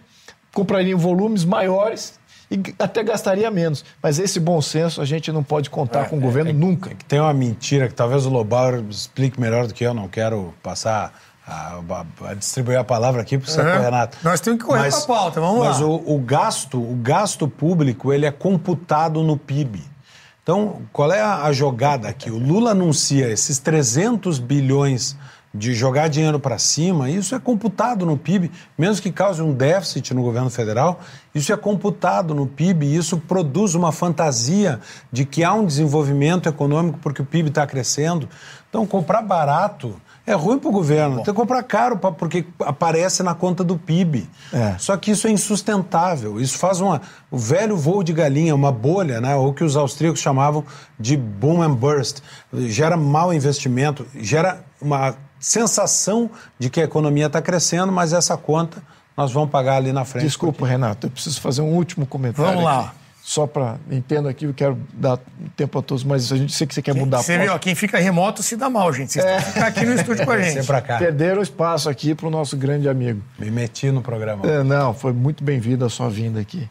compraria 0.54 0.94
em 0.94 0.98
volumes 0.98 1.44
maiores 1.44 2.20
e 2.50 2.62
até 2.78 3.04
gastaria 3.04 3.50
menos. 3.50 3.84
Mas 4.02 4.20
esse 4.20 4.40
bom 4.40 4.62
senso 4.62 5.02
a 5.02 5.06
gente 5.06 5.32
não 5.32 5.44
pode 5.44 5.70
contar 5.70 6.04
é, 6.04 6.06
com 6.06 6.18
o 6.18 6.20
governo 6.20 6.52
é, 6.52 6.54
nunca. 6.54 6.92
É 6.92 6.96
tem 7.08 7.20
uma 7.20 7.34
mentira 7.34 7.88
que 7.88 7.94
talvez 7.94 8.26
o 8.26 8.30
Lobauer 8.30 8.84
explique 8.90 9.40
melhor 9.40 9.68
do 9.68 9.74
que 9.74 9.84
eu, 9.84 9.94
não 9.94 10.08
quero 10.08 10.54
passar 10.62 11.14
a, 11.46 11.80
a, 11.90 12.30
a 12.30 12.34
distribuir 12.34 12.78
a 12.78 12.84
palavra 12.84 13.22
aqui 13.22 13.38
para 13.38 13.52
o 13.52 13.66
uhum. 13.66 13.82
Renato. 13.82 14.18
Nós 14.24 14.40
temos 14.40 14.60
que 14.60 14.66
correr 14.66 14.90
para 14.90 14.98
a 14.98 15.02
pauta, 15.02 15.42
vamos 15.42 15.60
mas 15.60 15.80
lá. 15.80 15.88
Mas 15.88 16.04
o, 16.06 16.16
o, 16.16 16.20
gasto, 16.20 16.78
o 16.80 16.96
gasto 16.96 17.48
público 17.48 18.14
ele 18.14 18.26
é 18.26 18.32
computado 18.32 19.22
no 19.24 19.38
PIB. 19.38 19.94
Então, 20.42 20.82
qual 20.92 21.12
é 21.12 21.22
a, 21.22 21.52
jogada 21.54 22.10
aqui? 22.10 22.30
O 22.30 22.38
Lula 22.38 22.72
anuncia 22.72 23.30
esses 23.30 23.60
300 23.60 24.40
bilhões 24.40 25.16
de 25.54 25.74
jogar 25.74 26.08
dinheiro 26.08 26.40
para 26.40 26.58
cima, 26.58 27.12
isso 27.12 27.36
é 27.36 27.40
computado 27.40 28.06
no 28.06 28.18
PIB, 28.18 28.52
mesmo 28.76 29.04
que 29.04 29.12
cause 29.12 29.42
um 29.42 29.54
déficit 29.54 30.14
no 30.14 30.24
governo 30.24 30.50
federal, 30.50 31.00
isso 31.36 31.54
é 31.54 31.58
computado 31.58 32.34
no 32.34 32.48
PIB 32.48 32.88
e 32.88 32.96
isso 32.96 33.18
produz 33.18 33.76
uma 33.76 33.92
fantasia 33.92 34.80
de 35.12 35.26
que 35.26 35.44
há 35.44 35.54
um 35.54 35.66
desenvolvimento 35.66 36.50
econômico 36.50 36.98
porque 37.02 37.22
o 37.22 37.26
PIB 37.26 37.50
está 37.50 37.68
crescendo. 37.68 38.28
Então, 38.68 38.88
comprar 38.88 39.22
barato 39.22 39.96
é 40.26 40.34
ruim 40.34 40.58
para 40.58 40.70
o 40.70 40.72
governo. 40.72 41.18
Bom. 41.18 41.24
Tem 41.24 41.34
que 41.34 41.40
comprar 41.40 41.62
caro 41.64 41.98
pra, 41.98 42.12
porque 42.12 42.46
aparece 42.62 43.22
na 43.22 43.36
conta 43.36 43.64
do 43.64 43.78
PIB. 43.78 44.28
É. 44.52 44.76
Só 44.80 44.98
que 44.98 45.12
isso 45.12 45.28
é 45.28 45.30
insustentável. 45.30 46.40
Isso 46.40 46.58
faz 46.58 46.80
uma, 46.82 47.02
o 47.30 47.38
velho 47.38 47.78
voo 47.78 48.04
de 48.04 48.14
galinha, 48.14 48.56
uma 48.56 48.72
bolha, 48.72 49.22
né? 49.22 49.36
ou 49.36 49.54
que 49.54 49.64
os 49.64 49.76
austríacos 49.76 50.22
chamavam 50.22 50.64
de 51.00 51.18
boom 51.18 51.62
and 51.62 51.76
burst. 51.76 52.22
Gera 52.54 52.98
mau 52.98 53.34
investimento, 53.34 54.08
gera 54.16 54.64
uma 54.82 55.16
sensação 55.44 56.32
de 56.58 56.70
que 56.70 56.80
a 56.80 56.86
economia 56.86 57.26
está 57.26 57.42
crescendo, 57.42 57.92
mas 57.92 58.14
essa 58.14 58.38
conta 58.38 58.82
nós 59.16 59.32
vamos 59.32 59.50
pagar 59.50 59.76
ali 59.76 59.92
na 59.92 60.06
frente. 60.06 60.24
Desculpa, 60.24 60.60
porque... 60.60 60.72
Renato, 60.72 61.08
eu 61.08 61.12
preciso 61.12 61.40
fazer 61.42 61.62
um 61.62 61.74
último 61.74 62.06
comentário. 62.06 62.50
Vamos 62.50 62.64
lá. 62.64 62.96
só 63.22 63.46
para 63.46 63.76
entendo 63.92 64.30
aqui, 64.30 64.46
eu 64.46 64.54
quero 64.54 64.80
dar 64.94 65.20
tempo 65.56 65.78
a 65.78 65.82
todos, 65.82 66.04
mas 66.06 66.32
a 66.32 66.38
gente 66.38 66.54
sei 66.54 66.66
que 66.66 66.74
você 66.74 66.82
quer 66.82 66.96
mudar 66.96 67.22
Você 67.22 67.50
ó, 67.50 67.60
quem 67.60 67.76
fica 67.76 68.00
remoto 68.00 68.42
se 68.42 68.56
dá 68.56 68.70
mal, 68.70 68.92
gente. 68.94 69.12
Vocês 69.12 69.26
têm 69.26 69.36
que 69.36 69.52
ficar 69.52 69.68
aqui 69.68 69.86
no 69.86 69.94
estúdio 69.94 70.26
com 70.26 70.32
a 70.32 70.42
gente. 70.42 70.66
Pra 70.66 70.82
cá. 70.82 70.98
Perderam 70.98 71.42
o 71.42 71.44
espaço 71.44 71.90
aqui 71.90 72.16
para 72.16 72.28
o 72.28 72.32
nosso 72.32 72.56
grande 72.56 72.88
amigo. 72.88 73.22
Me 73.38 73.52
meti 73.52 73.92
no 73.92 74.02
programa. 74.02 74.48
É, 74.50 74.64
não, 74.64 74.94
foi 74.94 75.12
muito 75.12 75.44
bem-vinda 75.44 75.86
a 75.86 75.90
sua 75.90 76.10
vinda 76.10 76.40
aqui. 76.40 76.70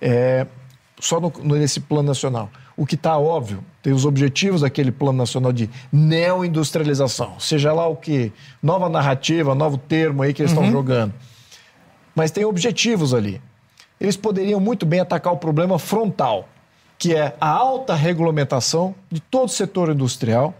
É, 0.00 0.46
só 0.98 1.20
no, 1.20 1.30
nesse 1.42 1.78
plano 1.78 2.08
nacional. 2.08 2.50
O 2.76 2.84
que 2.84 2.96
está 2.96 3.16
óbvio, 3.16 3.64
tem 3.82 3.92
os 3.92 4.04
objetivos 4.04 4.62
daquele 4.62 4.90
plano 4.90 5.18
nacional 5.18 5.52
de 5.52 5.70
neoindustrialização, 5.92 7.38
seja 7.38 7.72
lá 7.72 7.86
o 7.86 7.96
que, 7.96 8.32
nova 8.62 8.88
narrativa, 8.88 9.54
novo 9.54 9.78
termo 9.78 10.22
aí 10.22 10.32
que 10.34 10.42
eles 10.42 10.50
estão 10.52 10.70
jogando. 10.70 11.14
Mas 12.14 12.30
tem 12.30 12.44
objetivos 12.44 13.14
ali. 13.14 13.40
Eles 14.00 14.16
poderiam 14.16 14.58
muito 14.58 14.84
bem 14.84 15.00
atacar 15.00 15.32
o 15.32 15.36
problema 15.36 15.78
frontal, 15.78 16.48
que 16.98 17.14
é 17.14 17.36
a 17.40 17.48
alta 17.48 17.94
regulamentação 17.94 18.94
de 19.10 19.20
todo 19.20 19.46
o 19.46 19.48
setor 19.52 19.90
industrial 19.90 20.52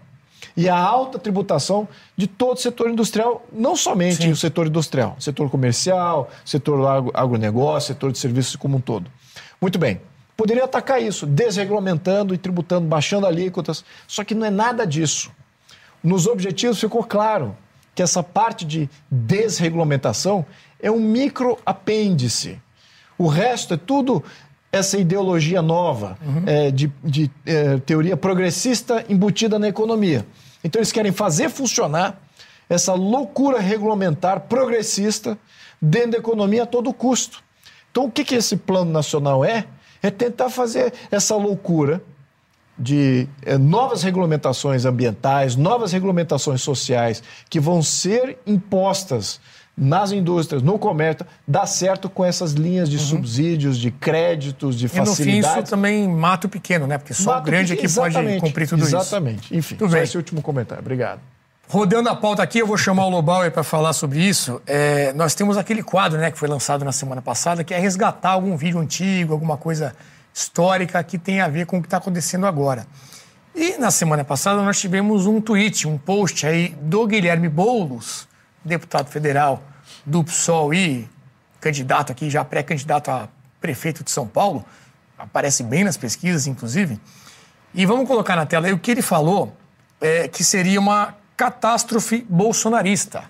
e 0.57 0.69
a 0.69 0.77
alta 0.77 1.19
tributação 1.19 1.89
de 2.16 2.27
todo 2.27 2.57
o 2.59 2.61
setor 2.61 2.91
industrial, 2.91 3.45
não 3.53 3.74
somente 3.74 4.28
o 4.28 4.36
setor 4.36 4.66
industrial, 4.66 5.16
setor 5.19 5.51
comercial, 5.51 6.31
setor 6.45 6.86
agro- 6.86 7.11
agronegócio, 7.15 7.89
setor 7.95 8.12
de 8.12 8.19
serviços 8.19 8.55
como 8.57 8.77
um 8.77 8.81
todo. 8.81 9.11
Muito 9.61 9.78
bem. 9.78 10.01
Poderia 10.36 10.65
atacar 10.65 11.01
isso, 11.01 11.27
desregulamentando 11.27 12.35
e 12.35 12.39
tributando, 12.39 12.86
baixando 12.86 13.27
alíquotas, 13.27 13.85
só 14.06 14.24
que 14.24 14.35
não 14.35 14.47
é 14.47 14.51
nada 14.51 14.86
disso. 14.86 15.31
Nos 16.02 16.27
objetivos 16.27 16.81
ficou 16.81 17.05
claro 17.05 17.56
que 17.94 18.02
essa 18.02 18.23
parte 18.23 18.65
de 18.65 18.90
desregulamentação 19.11 20.44
é 20.81 20.90
um 20.90 20.98
micro 20.98 21.56
apêndice. 21.65 22.61
O 23.16 23.28
resto 23.28 23.74
é 23.74 23.77
tudo 23.77 24.24
essa 24.73 24.98
ideologia 24.98 25.62
nova 25.62 26.19
é, 26.47 26.70
de, 26.73 26.93
de, 27.02 27.31
é, 27.47 27.78
teoria 27.78 28.16
progressista 28.16 29.05
embutida 29.09 29.56
na 29.56 29.69
economia. 29.69 30.27
Então 30.65 30.81
eles 30.81 30.90
querem 30.90 31.12
fazer 31.12 31.48
funcionar 31.48 32.20
essa 32.69 32.93
loucura 32.93 33.61
regulamentar 33.61 34.40
progressista 34.40 35.39
dentro 35.81 36.12
da 36.12 36.19
economia 36.19 36.65
a 36.65 36.66
todo 36.66 36.93
custo. 36.93 37.43
Então 37.93 38.06
o 38.06 38.11
que, 38.11 38.24
que 38.24 38.35
esse 38.35 38.56
plano 38.56 38.90
nacional 38.90 39.44
é? 39.44 39.65
É 40.05 40.11
tentar 40.11 40.51
fazer 40.51 40.93
essa 41.11 41.35
loucura 41.35 42.03
de 42.79 43.27
eh, 43.43 43.57
novas 43.57 44.03
regulamentações 44.03 44.85
ambientais, 44.85 45.57
novas 45.57 45.93
regulamentações 45.93 46.61
sociais 46.61 47.23
que 47.49 47.59
vão 47.59 47.83
ser 47.83 48.37
impostas 48.47 49.41
nas 49.77 50.13
indústrias, 50.13 50.63
no 50.63 50.79
comércio, 50.79 51.27
dá 51.49 51.67
certo 51.67 52.09
com 52.09 52.25
essas 52.25 52.53
linhas 52.53 52.89
de 52.89 52.99
subsídios, 52.99 53.79
de 53.79 53.91
créditos, 53.91 54.79
de 54.79 54.87
Uhum. 54.87 54.93
E 54.95 54.99
no 54.99 55.07
fim 55.07 55.11
facilidades. 55.13 55.57
isso 55.65 55.71
também 55.71 56.07
mata 56.07 56.47
o 56.47 56.51
pequeno, 56.51 56.87
né? 56.87 56.99
Porque 56.99 57.15
só 57.15 57.31
o 57.31 57.35
Mata 57.35 57.47
grande 57.47 57.73
aqui 57.73 57.83
pode 57.83 58.15
exatamente, 58.15 58.41
cumprir 58.41 58.69
tudo 58.69 58.85
isso. 58.85 58.95
Exatamente. 58.97 59.57
Enfim, 59.57 59.75
Tudo 59.77 59.89
só 59.89 59.95
bem. 59.95 60.05
esse 60.05 60.17
último 60.17 60.43
comentário. 60.43 60.81
Obrigado. 60.81 61.21
Rodando 61.69 62.11
a 62.11 62.15
pauta 62.15 62.43
aqui, 62.43 62.59
eu 62.59 62.66
vou 62.66 62.77
chamar 62.77 63.07
o 63.07 63.09
Lobauer 63.09 63.51
para 63.51 63.65
falar 63.65 63.95
sobre 63.95 64.20
isso. 64.20 64.61
É, 64.66 65.12
nós 65.15 65.35
temos 65.35 65.57
aquele 65.57 65.82
quadro 65.82 66.19
né, 66.19 66.31
que 66.31 66.39
foi 66.39 66.47
lançado 66.47 66.85
na 66.85 66.93
semana 66.93 67.23
passada, 67.23 67.65
que 67.65 67.73
é 67.73 67.78
resgatar 67.78 68.31
algum 68.31 68.55
vídeo 68.57 68.78
antigo, 68.78 69.32
alguma 69.32 69.57
coisa 69.57 69.97
histórica 70.32 71.03
que 71.03 71.16
tem 71.16 71.41
a 71.41 71.49
ver 71.49 71.65
com 71.65 71.78
o 71.78 71.81
que 71.81 71.86
está 71.86 71.97
acontecendo 71.97 72.47
agora. 72.47 72.86
E 73.55 73.78
na 73.78 73.91
semana 73.91 74.23
passada 74.23 74.62
nós 74.62 74.78
tivemos 74.78 75.27
um 75.27 75.41
tweet, 75.41 75.89
um 75.89 75.97
post 75.97 76.47
aí 76.47 76.77
do 76.82 77.07
Guilherme 77.07 77.49
Boulos, 77.49 78.28
deputado 78.62 79.09
federal 79.09 79.62
do 80.05 80.23
PSOL 80.23 80.74
e 80.74 81.09
candidato 81.61 82.12
aqui, 82.12 82.28
já 82.28 82.45
pré-candidato 82.45 83.11
a 83.11 83.28
prefeito 83.61 84.05
de 84.05 84.11
São 84.11 84.27
Paulo, 84.27 84.65
aparece 85.19 85.62
bem 85.62 85.82
nas 85.82 85.97
pesquisas, 85.97 86.47
inclusive. 86.47 87.01
E 87.73 87.86
vamos 87.86 88.07
colocar 88.07 88.36
na 88.36 88.45
tela 88.45 88.66
aí 88.66 88.73
o 88.73 88.78
que 88.78 88.91
ele 88.91 89.03
falou, 89.03 89.57
é, 89.99 90.28
que 90.28 90.45
seria 90.45 90.78
uma 90.78 91.15
catástrofe 91.36 92.27
bolsonarista. 92.28 93.24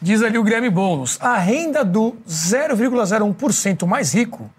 Diz 0.00 0.22
ali 0.22 0.36
o 0.36 0.44
Guilherme 0.44 0.68
Boulos, 0.68 1.18
a 1.20 1.38
renda 1.38 1.84
do 1.84 2.16
0,01% 2.28 3.86
mais 3.86 4.12
rico, 4.12 4.50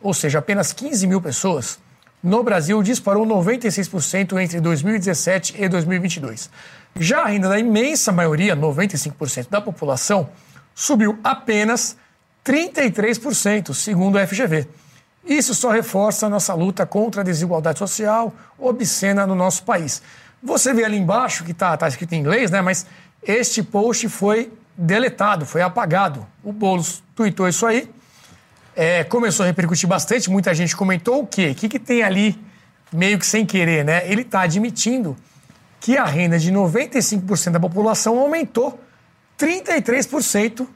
ou 0.00 0.14
seja, 0.14 0.38
apenas 0.38 0.72
15 0.72 1.06
mil 1.06 1.20
pessoas, 1.20 1.78
no 2.22 2.42
Brasil 2.42 2.82
disparou 2.82 3.26
96% 3.26 4.40
entre 4.40 4.60
2017 4.60 5.56
e 5.58 5.68
2022. 5.68 6.48
Já 6.96 7.22
a 7.22 7.26
renda 7.26 7.50
da 7.50 7.58
imensa 7.58 8.12
maioria, 8.12 8.56
95% 8.56 9.50
da 9.50 9.60
população, 9.60 10.30
subiu 10.74 11.18
apenas 11.22 11.98
33%, 12.42 13.74
segundo 13.74 14.18
a 14.18 14.26
FGV. 14.26 14.66
Isso 15.26 15.54
só 15.54 15.70
reforça 15.70 16.28
nossa 16.28 16.54
luta 16.54 16.86
contra 16.86 17.22
a 17.22 17.24
desigualdade 17.24 17.78
social 17.78 18.32
obscena 18.58 19.26
no 19.26 19.34
nosso 19.34 19.62
país. 19.62 20.02
Você 20.44 20.74
vê 20.74 20.84
ali 20.84 20.98
embaixo, 20.98 21.42
que 21.42 21.52
está 21.52 21.74
tá 21.74 21.88
escrito 21.88 22.12
em 22.12 22.18
inglês, 22.18 22.50
né? 22.50 22.60
Mas 22.60 22.86
este 23.22 23.62
post 23.62 24.06
foi 24.10 24.52
deletado, 24.76 25.46
foi 25.46 25.62
apagado. 25.62 26.26
O 26.42 26.52
Boulos 26.52 27.02
tweetou 27.16 27.48
isso 27.48 27.64
aí. 27.64 27.90
É, 28.76 29.04
começou 29.04 29.44
a 29.44 29.46
repercutir 29.46 29.88
bastante, 29.88 30.28
muita 30.28 30.52
gente 30.52 30.76
comentou 30.76 31.22
o 31.22 31.26
quê? 31.26 31.52
O 31.52 31.54
que, 31.54 31.66
que 31.66 31.78
tem 31.78 32.02
ali, 32.02 32.38
meio 32.92 33.18
que 33.18 33.24
sem 33.24 33.46
querer, 33.46 33.86
né? 33.86 34.02
Ele 34.10 34.20
está 34.20 34.42
admitindo 34.42 35.16
que 35.80 35.96
a 35.96 36.04
renda 36.04 36.38
de 36.38 36.52
95% 36.52 37.52
da 37.52 37.60
população 37.60 38.18
aumentou 38.18 38.78
33% 39.38 40.66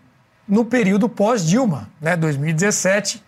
no 0.46 0.64
período 0.64 1.10
pós-Dilma, 1.10 1.90
né? 2.00 2.16
2017 2.16 3.22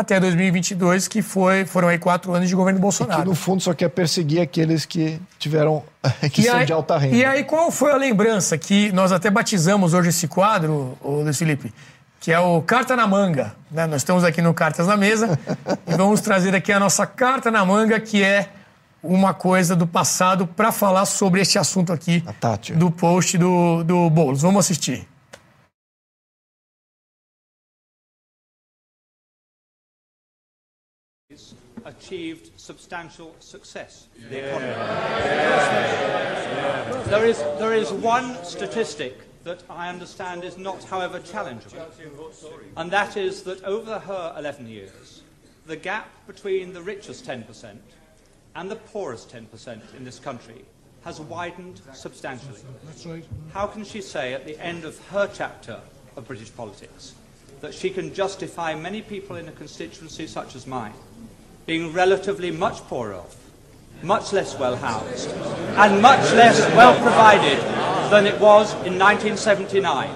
até 0.00 0.18
2022, 0.20 1.08
que 1.08 1.22
foi, 1.22 1.64
foram 1.64 1.88
aí 1.88 1.98
quatro 1.98 2.32
anos 2.34 2.48
de 2.48 2.54
governo 2.54 2.78
Bolsonaro. 2.80 3.22
Que 3.22 3.28
no 3.28 3.34
fundo 3.34 3.62
só 3.62 3.72
quer 3.74 3.88
perseguir 3.88 4.40
aqueles 4.40 4.84
que 4.84 5.20
tiveram 5.38 5.82
que 6.32 6.40
E 6.42 6.44
são 6.44 6.56
aí- 6.56 6.66
de 6.66 6.72
alta 6.72 6.96
renda. 6.98 7.16
E 7.16 7.24
aí, 7.24 7.44
qual 7.44 7.70
foi 7.70 7.92
a 7.92 7.96
lembrança 7.96 8.56
que 8.58 8.90
nós 8.92 9.12
até 9.12 9.30
batizamos 9.30 9.94
hoje 9.94 10.08
esse 10.10 10.28
quadro, 10.28 10.96
ô 11.00 11.22
Luiz 11.22 11.36
Felipe, 11.38 11.72
que 12.20 12.32
é 12.32 12.38
o 12.40 12.60
Carta 12.62 12.96
na 12.96 13.06
Manga. 13.06 13.54
né? 13.70 13.86
Nós 13.86 13.96
estamos 14.02 14.24
aqui 14.24 14.40
no 14.42 14.52
Cartas 14.54 14.86
na 14.86 14.96
Mesa 14.96 15.38
e 15.86 15.94
vamos 15.96 16.20
trazer 16.20 16.54
aqui 16.54 16.72
a 16.72 16.80
nossa 16.80 17.06
Carta 17.06 17.50
na 17.50 17.64
Manga, 17.64 17.98
que 18.00 18.22
é 18.22 18.48
uma 19.02 19.32
coisa 19.32 19.76
do 19.76 19.86
passado 19.86 20.46
para 20.46 20.72
falar 20.72 21.04
sobre 21.04 21.40
este 21.40 21.58
assunto 21.58 21.92
aqui 21.92 22.24
do 22.74 22.90
post 22.90 23.38
do, 23.38 23.84
do 23.84 24.10
Boulos. 24.10 24.42
Vamos 24.42 24.64
assistir. 24.64 25.06
Achieved 32.06 32.50
substantial 32.56 33.34
success. 33.40 34.06
The 34.30 34.48
economy. 34.48 34.72
There 37.10 37.24
is, 37.24 37.38
there 37.58 37.74
is 37.74 37.90
one 37.92 38.42
statistic 38.44 39.18
that 39.42 39.62
I 39.68 39.88
understand 39.88 40.44
is 40.44 40.56
not, 40.56 40.84
however, 40.84 41.18
challengeable, 41.20 41.86
and 42.76 42.90
that 42.90 43.16
is 43.16 43.42
that 43.42 43.62
over 43.64 43.98
her 43.98 44.34
11 44.38 44.68
years, 44.68 45.22
the 45.66 45.76
gap 45.76 46.08
between 46.26 46.72
the 46.72 46.82
richest 46.82 47.24
10% 47.24 47.76
and 48.54 48.70
the 48.70 48.76
poorest 48.76 49.32
10% 49.32 49.80
in 49.96 50.04
this 50.04 50.18
country 50.18 50.64
has 51.04 51.20
widened 51.20 51.80
substantially. 51.92 52.60
How 53.52 53.66
can 53.66 53.84
she 53.84 54.00
say 54.00 54.32
at 54.32 54.44
the 54.46 54.58
end 54.58 54.84
of 54.84 54.98
her 55.08 55.28
chapter 55.32 55.80
of 56.16 56.26
British 56.26 56.54
politics 56.54 57.14
that 57.60 57.74
she 57.74 57.90
can 57.90 58.12
justify 58.12 58.74
many 58.74 59.02
people 59.02 59.36
in 59.36 59.48
a 59.48 59.52
constituency 59.52 60.26
such 60.26 60.54
as 60.56 60.66
mine 60.66 60.92
being 61.66 61.92
relatively 61.92 62.50
much 62.50 62.78
poorer 62.88 63.22
much 64.02 64.32
less 64.32 64.58
well 64.58 64.76
housed, 64.76 65.30
and 65.30 66.02
much 66.02 66.32
less 66.32 66.60
well 66.74 66.94
provided 67.00 67.58
than 68.10 68.26
it 68.26 68.38
was 68.40 68.72
in 68.84 68.98
1979? 68.98 70.10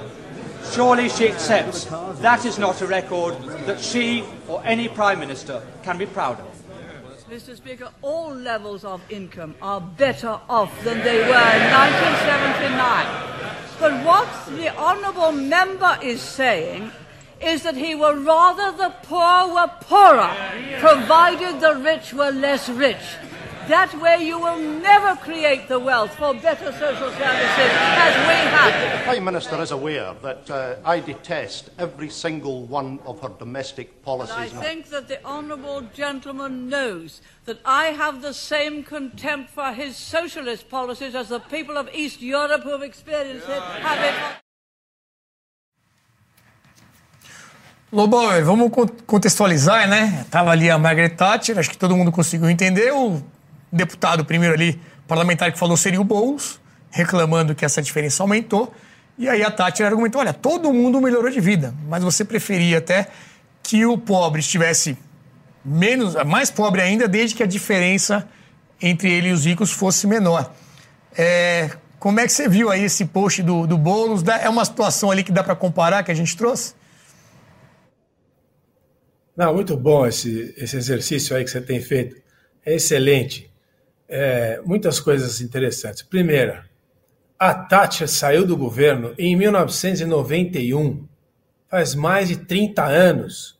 Surely 0.72 1.08
she 1.08 1.28
accepts 1.28 1.86
that 2.20 2.44
is 2.44 2.58
not 2.58 2.80
a 2.82 2.86
record 2.86 3.34
that 3.66 3.80
she 3.80 4.24
or 4.48 4.62
any 4.64 4.88
Prime 4.88 5.18
Minister 5.18 5.62
can 5.82 5.98
be 5.98 6.06
proud 6.06 6.38
of. 6.38 6.46
Mr. 7.30 7.56
Speaker, 7.56 7.88
all 8.02 8.34
levels 8.34 8.84
of 8.84 9.00
income 9.10 9.54
are 9.62 9.80
better 9.80 10.38
off 10.48 10.72
than 10.84 10.98
they 11.02 11.18
were 11.18 11.50
in 11.56 11.70
1979. 11.72 13.06
But 13.78 14.04
what 14.04 14.28
the 14.56 14.76
honourable 14.76 15.32
member 15.32 15.96
is 16.02 16.20
saying 16.20 16.90
is 17.42 17.62
that 17.62 17.76
he 17.76 17.94
would 17.94 18.18
rather 18.24 18.76
the 18.76 18.94
poor 19.02 19.54
were 19.54 19.70
poorer, 19.80 20.30
provided 20.78 21.60
the 21.60 21.76
rich 21.76 22.12
were 22.12 22.30
less 22.30 22.68
rich. 22.68 23.16
That 23.68 23.94
way 24.00 24.26
you 24.26 24.36
will 24.36 24.58
never 24.58 25.14
create 25.14 25.68
the 25.68 25.78
wealth 25.78 26.16
for 26.16 26.34
better 26.34 26.72
social 26.72 27.10
services 27.10 27.70
as 27.70 28.14
we 28.26 28.38
have. 28.50 28.98
The 28.98 29.04
Prime 29.04 29.24
Minister 29.24 29.62
is 29.62 29.70
aware 29.70 30.12
that 30.22 30.50
uh, 30.50 30.74
I 30.84 30.98
detest 30.98 31.70
every 31.78 32.10
single 32.10 32.66
one 32.66 32.98
of 33.06 33.20
her 33.20 33.28
domestic 33.28 34.02
policies. 34.02 34.36
I 34.36 34.48
think 34.48 34.88
that 34.88 35.06
the 35.06 35.24
honourable 35.24 35.82
gentleman 35.94 36.68
knows 36.68 37.20
that 37.44 37.60
I 37.64 37.86
have 37.86 38.22
the 38.22 38.34
same 38.34 38.82
contempt 38.82 39.50
for 39.50 39.72
his 39.72 39.96
socialist 39.96 40.68
policies 40.68 41.14
as 41.14 41.28
the 41.28 41.38
people 41.38 41.78
of 41.78 41.88
East 41.94 42.20
Europe 42.20 42.64
who 42.64 42.70
have 42.70 42.82
experienced 42.82 43.48
it 43.48 43.62
have 43.62 44.02
it. 44.02 44.40
Lobo, 47.92 48.18
vamos 48.44 48.70
contextualizar, 49.04 49.88
né? 49.88 50.24
Tava 50.30 50.52
ali 50.52 50.70
a 50.70 50.78
Margaret 50.78 51.08
Thatcher, 51.08 51.58
acho 51.58 51.70
que 51.70 51.76
todo 51.76 51.96
mundo 51.96 52.12
conseguiu 52.12 52.48
entender. 52.48 52.92
O 52.92 53.20
deputado 53.72 54.24
primeiro 54.24 54.54
ali, 54.54 54.80
parlamentar 55.08 55.50
que 55.50 55.58
falou 55.58 55.76
seria 55.76 56.00
o 56.00 56.04
Boulos, 56.04 56.60
reclamando 56.88 57.52
que 57.52 57.64
essa 57.64 57.82
diferença 57.82 58.22
aumentou. 58.22 58.72
E 59.18 59.28
aí 59.28 59.42
a 59.42 59.50
Thatcher 59.50 59.86
argumentou: 59.86 60.20
olha, 60.20 60.32
todo 60.32 60.72
mundo 60.72 61.00
melhorou 61.00 61.32
de 61.32 61.40
vida, 61.40 61.74
mas 61.88 62.04
você 62.04 62.24
preferia 62.24 62.78
até 62.78 63.08
que 63.60 63.84
o 63.84 63.98
pobre 63.98 64.38
estivesse 64.38 64.96
menos, 65.64 66.14
mais 66.24 66.48
pobre 66.48 66.80
ainda, 66.80 67.08
desde 67.08 67.34
que 67.34 67.42
a 67.42 67.46
diferença 67.46 68.28
entre 68.80 69.10
ele 69.10 69.30
e 69.30 69.32
os 69.32 69.44
ricos 69.44 69.72
fosse 69.72 70.06
menor. 70.06 70.52
É, 71.18 71.70
como 71.98 72.20
é 72.20 72.26
que 72.26 72.32
você 72.32 72.48
viu 72.48 72.70
aí 72.70 72.84
esse 72.84 73.04
post 73.06 73.42
do, 73.42 73.66
do 73.66 73.76
Boulos? 73.76 74.22
É 74.40 74.48
uma 74.48 74.64
situação 74.64 75.10
ali 75.10 75.24
que 75.24 75.32
dá 75.32 75.42
para 75.42 75.56
comparar 75.56 76.04
que 76.04 76.12
a 76.12 76.14
gente 76.14 76.36
trouxe? 76.36 76.78
Não, 79.40 79.54
muito 79.54 79.74
bom 79.74 80.06
esse, 80.06 80.54
esse 80.58 80.76
exercício 80.76 81.34
aí 81.34 81.42
que 81.42 81.48
você 81.48 81.62
tem 81.62 81.80
feito. 81.80 82.20
É 82.62 82.74
excelente. 82.74 83.50
É, 84.06 84.60
muitas 84.66 85.00
coisas 85.00 85.40
interessantes. 85.40 86.02
Primeira, 86.02 86.66
a 87.38 87.54
Thatcher 87.54 88.06
saiu 88.06 88.44
do 88.46 88.54
governo 88.54 89.14
em 89.16 89.34
1991, 89.34 91.08
faz 91.70 91.94
mais 91.94 92.28
de 92.28 92.36
30 92.36 92.84
anos. 92.84 93.58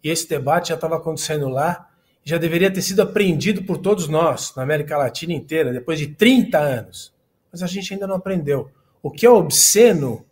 E 0.00 0.10
esse 0.10 0.28
debate 0.28 0.68
já 0.68 0.76
estava 0.76 0.98
acontecendo 0.98 1.48
lá, 1.48 1.90
já 2.22 2.38
deveria 2.38 2.70
ter 2.70 2.80
sido 2.80 3.02
aprendido 3.02 3.64
por 3.64 3.78
todos 3.78 4.06
nós, 4.06 4.54
na 4.54 4.62
América 4.62 4.96
Latina 4.96 5.32
inteira, 5.32 5.72
depois 5.72 5.98
de 5.98 6.06
30 6.06 6.56
anos. 6.56 7.12
Mas 7.50 7.64
a 7.64 7.66
gente 7.66 7.92
ainda 7.92 8.06
não 8.06 8.14
aprendeu. 8.14 8.70
O 9.02 9.10
que 9.10 9.26
é 9.26 9.30
obsceno, 9.30 10.24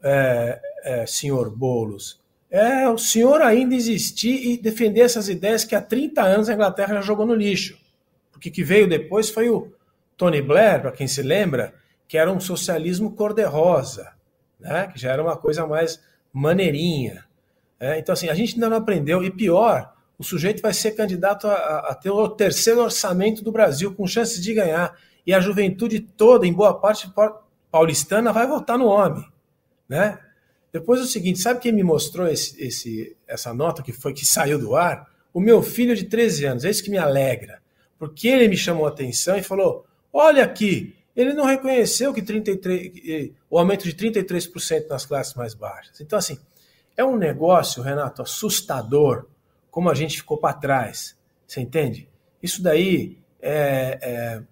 é, 0.00 0.60
é, 0.84 1.06
senhor 1.06 1.50
Boulos, 1.50 2.21
é 2.52 2.86
o 2.86 2.98
senhor 2.98 3.40
ainda 3.40 3.74
existir 3.74 4.46
e 4.46 4.58
defender 4.58 5.00
essas 5.00 5.26
ideias 5.30 5.64
que 5.64 5.74
há 5.74 5.80
30 5.80 6.20
anos 6.20 6.50
a 6.50 6.52
Inglaterra 6.52 6.96
já 6.96 7.00
jogou 7.00 7.24
no 7.24 7.34
lixo. 7.34 7.78
Porque 8.30 8.50
que 8.50 8.62
veio 8.62 8.86
depois 8.86 9.30
foi 9.30 9.48
o 9.48 9.72
Tony 10.18 10.42
Blair, 10.42 10.82
para 10.82 10.92
quem 10.92 11.08
se 11.08 11.22
lembra, 11.22 11.72
que 12.06 12.18
era 12.18 12.30
um 12.30 12.38
socialismo 12.38 13.12
cor-de-rosa, 13.12 14.12
né? 14.60 14.86
que 14.92 15.00
já 15.00 15.10
era 15.12 15.22
uma 15.22 15.34
coisa 15.34 15.66
mais 15.66 15.98
maneirinha. 16.30 17.24
É, 17.80 17.98
então, 17.98 18.12
assim, 18.12 18.28
a 18.28 18.34
gente 18.34 18.54
ainda 18.54 18.68
não 18.68 18.76
aprendeu, 18.76 19.24
e 19.24 19.30
pior, 19.30 19.90
o 20.18 20.22
sujeito 20.22 20.60
vai 20.60 20.74
ser 20.74 20.92
candidato 20.92 21.48
a, 21.48 21.78
a, 21.88 21.94
ter 21.94 22.10
o 22.10 22.28
terceiro 22.28 22.82
orçamento 22.82 23.42
do 23.42 23.50
Brasil, 23.50 23.94
com 23.94 24.06
chances 24.06 24.42
de 24.42 24.52
ganhar. 24.52 24.94
E 25.26 25.32
a 25.32 25.40
juventude 25.40 26.00
toda, 26.00 26.46
em 26.46 26.52
boa 26.52 26.78
parte 26.78 27.10
paulistana, 27.70 28.30
vai 28.30 28.46
votar 28.46 28.76
no 28.76 28.86
homem. 28.88 29.26
Né? 29.88 30.18
Depois 30.72 31.00
é 31.00 31.02
o 31.02 31.06
seguinte, 31.06 31.38
sabe 31.38 31.60
quem 31.60 31.70
me 31.70 31.82
mostrou 31.82 32.26
esse, 32.26 32.60
esse, 32.62 33.14
essa 33.28 33.52
nota 33.52 33.82
que 33.82 33.92
foi 33.92 34.14
que 34.14 34.24
saiu 34.24 34.58
do 34.58 34.74
ar? 34.74 35.06
O 35.32 35.40
meu 35.40 35.62
filho 35.62 35.94
de 35.94 36.04
13 36.04 36.46
anos, 36.46 36.64
é 36.64 36.70
isso 36.70 36.82
que 36.82 36.90
me 36.90 36.96
alegra. 36.96 37.60
Porque 37.98 38.26
ele 38.26 38.48
me 38.48 38.56
chamou 38.56 38.86
a 38.86 38.88
atenção 38.88 39.36
e 39.36 39.42
falou: 39.42 39.84
olha 40.12 40.42
aqui, 40.42 40.96
ele 41.14 41.34
não 41.34 41.44
reconheceu 41.44 42.12
que 42.14 42.22
33, 42.22 43.32
o 43.50 43.58
aumento 43.58 43.84
de 43.84 43.94
33% 43.94 44.88
nas 44.88 45.04
classes 45.04 45.34
mais 45.34 45.54
baixas. 45.54 46.00
Então, 46.00 46.18
assim, 46.18 46.38
é 46.96 47.04
um 47.04 47.16
negócio, 47.16 47.82
Renato, 47.82 48.22
assustador, 48.22 49.26
como 49.70 49.90
a 49.90 49.94
gente 49.94 50.16
ficou 50.16 50.38
para 50.38 50.54
trás. 50.54 51.16
Você 51.46 51.60
entende? 51.60 52.08
Isso 52.42 52.62
daí 52.62 53.18
é, 53.40 54.42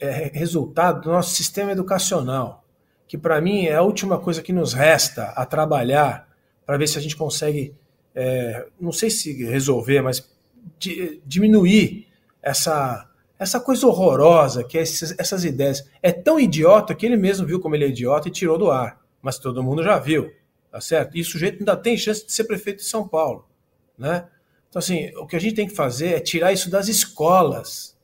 é, 0.00 0.08
é 0.08 0.30
resultado 0.32 1.02
do 1.02 1.10
nosso 1.10 1.34
sistema 1.34 1.72
educacional 1.72 2.64
que 3.08 3.16
para 3.16 3.40
mim 3.40 3.64
é 3.64 3.74
a 3.74 3.82
última 3.82 4.18
coisa 4.18 4.42
que 4.42 4.52
nos 4.52 4.74
resta 4.74 5.30
a 5.30 5.46
trabalhar 5.46 6.28
para 6.66 6.76
ver 6.76 6.86
se 6.86 6.98
a 6.98 7.00
gente 7.00 7.16
consegue, 7.16 7.74
é, 8.14 8.66
não 8.78 8.92
sei 8.92 9.08
se 9.08 9.44
resolver, 9.46 10.02
mas 10.02 10.30
di, 10.78 11.18
diminuir 11.24 12.06
essa, 12.42 13.08
essa 13.38 13.58
coisa 13.58 13.86
horrorosa 13.86 14.62
que 14.62 14.76
é 14.76 14.82
esses, 14.82 15.18
essas 15.18 15.42
ideias. 15.42 15.88
É 16.02 16.12
tão 16.12 16.38
idiota 16.38 16.94
que 16.94 17.06
ele 17.06 17.16
mesmo 17.16 17.46
viu 17.46 17.58
como 17.58 17.74
ele 17.74 17.86
é 17.86 17.88
idiota 17.88 18.28
e 18.28 18.30
tirou 18.30 18.58
do 18.58 18.70
ar, 18.70 19.00
mas 19.22 19.38
todo 19.38 19.62
mundo 19.62 19.82
já 19.82 19.98
viu, 19.98 20.30
tá 20.70 20.78
certo? 20.78 21.16
E 21.16 21.22
o 21.22 21.24
sujeito 21.24 21.60
ainda 21.60 21.74
tem 21.74 21.96
chance 21.96 22.26
de 22.26 22.30
ser 22.30 22.44
prefeito 22.44 22.78
de 22.78 22.84
São 22.84 23.08
Paulo, 23.08 23.48
né? 23.96 24.26
Então, 24.68 24.80
assim, 24.80 25.10
o 25.16 25.26
que 25.26 25.34
a 25.34 25.40
gente 25.40 25.54
tem 25.54 25.66
que 25.66 25.74
fazer 25.74 26.08
é 26.08 26.20
tirar 26.20 26.52
isso 26.52 26.68
das 26.68 26.88
escolas, 26.88 27.96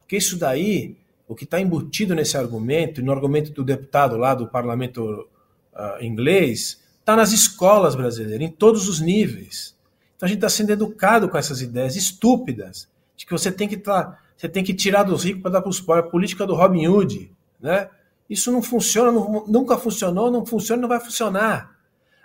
porque 0.00 0.16
isso 0.16 0.36
daí 0.36 0.96
o 1.28 1.34
que 1.34 1.44
está 1.44 1.60
embutido 1.60 2.14
nesse 2.14 2.36
argumento, 2.38 3.00
e 3.00 3.04
no 3.04 3.12
argumento 3.12 3.52
do 3.52 3.62
deputado 3.62 4.16
lá 4.16 4.34
do 4.34 4.48
parlamento 4.48 5.28
uh, 5.74 6.02
inglês, 6.02 6.82
está 6.98 7.14
nas 7.14 7.32
escolas 7.32 7.94
brasileiras, 7.94 8.40
em 8.40 8.50
todos 8.50 8.88
os 8.88 8.98
níveis. 8.98 9.76
Então 10.16 10.26
a 10.26 10.28
gente 10.28 10.38
está 10.38 10.48
sendo 10.48 10.70
educado 10.70 11.28
com 11.28 11.36
essas 11.36 11.60
ideias 11.60 11.94
estúpidas 11.94 12.88
de 13.14 13.26
que 13.26 13.32
você 13.32 13.52
tem 13.52 13.68
que 13.68 13.76
tá, 13.76 14.18
você 14.34 14.48
tem 14.48 14.64
que 14.64 14.72
tirar 14.72 15.02
dos 15.02 15.22
ricos 15.22 15.42
para 15.42 15.50
dar 15.52 15.60
para 15.60 15.68
os 15.70 15.80
pobres, 15.80 16.06
a 16.06 16.10
política 16.10 16.46
do 16.46 16.54
Robin 16.54 16.86
Hood, 16.86 17.30
né? 17.60 17.90
Isso 18.28 18.50
não 18.50 18.62
funciona, 18.62 19.12
não, 19.12 19.46
nunca 19.46 19.76
funcionou, 19.76 20.30
não 20.30 20.44
funciona, 20.44 20.82
não 20.82 20.88
vai 20.88 21.00
funcionar. 21.00 21.76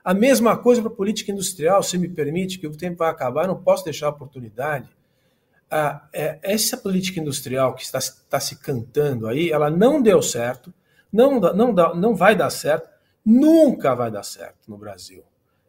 A 0.03 0.13
mesma 0.13 0.57
coisa 0.57 0.81
para 0.81 0.91
a 0.91 0.95
política 0.95 1.31
industrial, 1.31 1.81
se 1.81 1.97
me 1.97 2.09
permite, 2.09 2.59
que 2.59 2.67
o 2.67 2.75
tempo 2.75 2.97
vai 2.97 3.09
acabar, 3.09 3.47
não 3.47 3.55
posso 3.55 3.85
deixar 3.85 4.07
a 4.07 4.09
oportunidade 4.09 4.89
é, 6.13 6.39
essa 6.43 6.77
política 6.77 7.19
industrial 7.19 7.73
que 7.73 7.83
está, 7.83 7.97
está 7.97 8.39
se 8.39 8.57
cantando 8.57 9.27
aí, 9.27 9.49
ela 9.49 9.69
não 9.69 10.01
deu 10.01 10.21
certo, 10.21 10.73
não, 11.11 11.39
não, 11.39 11.73
dá, 11.73 11.93
não 11.95 12.15
vai 12.15 12.35
dar 12.35 12.49
certo, 12.49 12.89
nunca 13.25 13.95
vai 13.95 14.11
dar 14.11 14.23
certo 14.23 14.69
no 14.69 14.77
Brasil. 14.77 15.23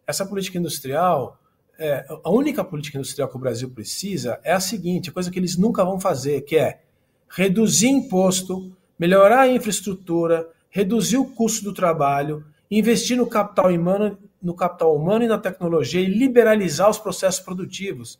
Essa 0.07 0.27
política 0.27 0.59
industrial, 0.59 1.39
é, 1.79 2.05
a 2.23 2.31
única 2.31 2.63
política 2.65 2.99
industrial 2.99 3.29
que 3.29 3.37
o 3.37 3.41
Brasil 3.41 3.71
precisa 3.71 4.39
é 4.43 4.53
a 4.53 4.61
seguinte, 4.61 5.11
a 5.11 5.13
coisa 5.13 5.31
que 5.31 5.39
eles 5.39 5.57
nunca 5.57 5.85
vão 5.85 5.99
fazer, 5.99 6.43
que 6.43 6.57
é 6.57 6.83
reduzir 7.29 7.89
imposto, 7.89 8.77
melhorar 8.99 9.41
a 9.41 9.49
infraestrutura, 9.49 10.49
reduzir 10.71 11.17
o 11.17 11.25
custo 11.25 11.65
do 11.65 11.73
trabalho, 11.73 12.45
investir 12.71 13.17
no 13.17 13.27
capital 13.27 13.73
humano, 13.73 14.19
no 14.43 14.55
capital 14.55 14.95
humano 14.95 15.25
e 15.25 15.29
na 15.29 15.39
tecnologia 15.39 16.01
e 16.01 16.07
liberalizar 16.07 16.91
os 16.91 16.99
processos 16.99 17.41
produtivos. 17.41 18.19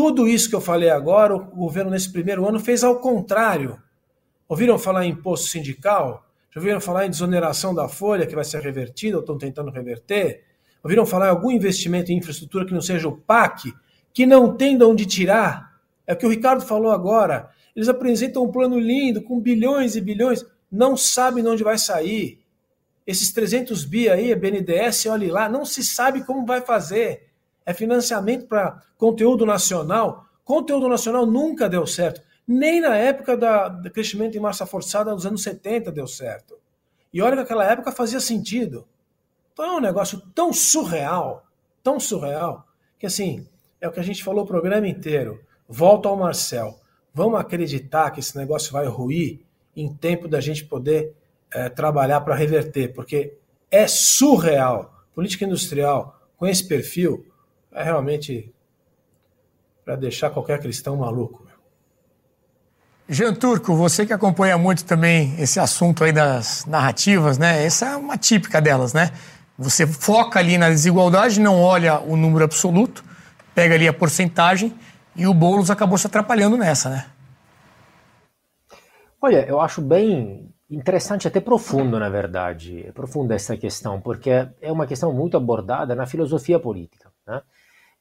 Tudo 0.00 0.28
isso 0.28 0.48
que 0.48 0.54
eu 0.54 0.60
falei 0.60 0.90
agora, 0.90 1.34
o 1.34 1.44
governo 1.44 1.90
nesse 1.90 2.12
primeiro 2.12 2.46
ano 2.46 2.60
fez 2.60 2.84
ao 2.84 3.00
contrário. 3.00 3.82
Ouviram 4.48 4.78
falar 4.78 5.04
em 5.04 5.10
imposto 5.10 5.48
sindical? 5.48 6.24
Já 6.52 6.60
ouviram 6.60 6.80
falar 6.80 7.04
em 7.04 7.10
desoneração 7.10 7.74
da 7.74 7.88
folha 7.88 8.24
que 8.24 8.34
vai 8.36 8.44
ser 8.44 8.60
revertida 8.60 9.16
ou 9.16 9.22
estão 9.22 9.36
tentando 9.36 9.72
reverter? 9.72 10.44
Ouviram 10.84 11.04
falar 11.04 11.26
em 11.26 11.30
algum 11.30 11.50
investimento 11.50 12.12
em 12.12 12.16
infraestrutura 12.16 12.64
que 12.64 12.72
não 12.72 12.80
seja 12.80 13.08
o 13.08 13.16
PAC, 13.16 13.74
que 14.14 14.24
não 14.24 14.56
tem 14.56 14.78
de 14.78 14.84
onde 14.84 15.04
tirar? 15.04 15.80
É 16.06 16.12
o 16.12 16.16
que 16.16 16.26
o 16.26 16.30
Ricardo 16.30 16.64
falou 16.64 16.92
agora. 16.92 17.50
Eles 17.74 17.88
apresentam 17.88 18.44
um 18.44 18.52
plano 18.52 18.78
lindo, 18.78 19.20
com 19.20 19.40
bilhões 19.40 19.96
e 19.96 20.00
bilhões, 20.00 20.46
não 20.70 20.96
sabem 20.96 21.42
de 21.42 21.50
onde 21.50 21.64
vai 21.64 21.76
sair. 21.76 22.38
Esses 23.04 23.32
300 23.32 23.84
bi 23.84 24.08
aí, 24.08 24.32
BNDES, 24.32 25.06
olhe 25.06 25.26
lá, 25.26 25.48
não 25.48 25.64
se 25.64 25.82
sabe 25.82 26.24
como 26.24 26.46
vai 26.46 26.60
fazer 26.60 27.27
é 27.68 27.74
financiamento 27.74 28.46
para 28.46 28.82
conteúdo 28.96 29.44
nacional. 29.44 30.24
Conteúdo 30.42 30.88
nacional 30.88 31.26
nunca 31.26 31.68
deu 31.68 31.86
certo. 31.86 32.22
Nem 32.46 32.80
na 32.80 32.96
época 32.96 33.36
do 33.36 33.90
crescimento 33.90 34.38
em 34.38 34.40
massa 34.40 34.64
forçada 34.64 35.14
dos 35.14 35.26
anos 35.26 35.42
70 35.42 35.92
deu 35.92 36.06
certo. 36.06 36.56
E 37.12 37.20
olha 37.20 37.36
que 37.36 37.42
aquela 37.42 37.70
época 37.70 37.92
fazia 37.92 38.20
sentido. 38.20 38.88
Então 39.52 39.66
é 39.66 39.72
um 39.72 39.80
negócio 39.80 40.18
tão 40.34 40.50
surreal, 40.50 41.46
tão 41.82 42.00
surreal, 42.00 42.66
que 42.98 43.04
assim, 43.04 43.46
é 43.82 43.86
o 43.86 43.92
que 43.92 44.00
a 44.00 44.02
gente 44.04 44.24
falou 44.24 44.44
o 44.44 44.48
programa 44.48 44.88
inteiro. 44.88 45.38
Volta 45.68 46.08
ao 46.08 46.16
Marcel. 46.16 46.80
Vamos 47.12 47.38
acreditar 47.38 48.10
que 48.12 48.20
esse 48.20 48.34
negócio 48.34 48.72
vai 48.72 48.86
ruir 48.86 49.40
em 49.76 49.92
tempo 49.92 50.26
da 50.26 50.40
gente 50.40 50.64
poder 50.64 51.14
é, 51.52 51.68
trabalhar 51.68 52.22
para 52.22 52.34
reverter, 52.34 52.94
porque 52.94 53.36
é 53.70 53.86
surreal. 53.86 55.04
Política 55.14 55.44
industrial 55.44 56.18
com 56.38 56.46
esse 56.46 56.66
perfil 56.66 57.26
é 57.78 57.84
realmente 57.84 58.52
para 59.84 59.94
deixar 59.94 60.30
qualquer 60.30 60.60
cristão 60.60 60.96
maluco. 60.96 61.46
Jean 63.08 63.32
Turco, 63.32 63.74
você 63.74 64.04
que 64.04 64.12
acompanha 64.12 64.58
muito 64.58 64.84
também 64.84 65.34
esse 65.40 65.58
assunto 65.58 66.04
aí 66.04 66.12
das 66.12 66.66
narrativas, 66.66 67.38
né? 67.38 67.64
Essa 67.64 67.86
é 67.86 67.96
uma 67.96 68.18
típica 68.18 68.60
delas, 68.60 68.92
né? 68.92 69.12
Você 69.56 69.86
foca 69.86 70.38
ali 70.38 70.58
na 70.58 70.68
desigualdade, 70.68 71.40
não 71.40 71.62
olha 71.62 72.00
o 72.00 72.16
número 72.16 72.44
absoluto, 72.44 73.02
pega 73.54 73.76
ali 73.76 73.88
a 73.88 73.92
porcentagem 73.92 74.74
e 75.16 75.26
o 75.26 75.32
Boulos 75.32 75.70
acabou 75.70 75.96
se 75.96 76.06
atrapalhando 76.06 76.56
nessa, 76.56 76.90
né? 76.90 77.06
Olha, 79.22 79.46
eu 79.48 79.60
acho 79.60 79.80
bem 79.80 80.52
interessante, 80.70 81.26
até 81.26 81.40
profundo, 81.40 81.98
na 81.98 82.08
verdade. 82.08 82.86
É 82.86 82.92
profunda 82.92 83.34
essa 83.34 83.56
questão, 83.56 84.00
porque 84.00 84.30
é 84.60 84.70
uma 84.70 84.86
questão 84.86 85.12
muito 85.12 85.36
abordada 85.36 85.94
na 85.94 86.06
filosofia 86.06 86.60
política. 86.60 87.10
Né? 87.26 87.40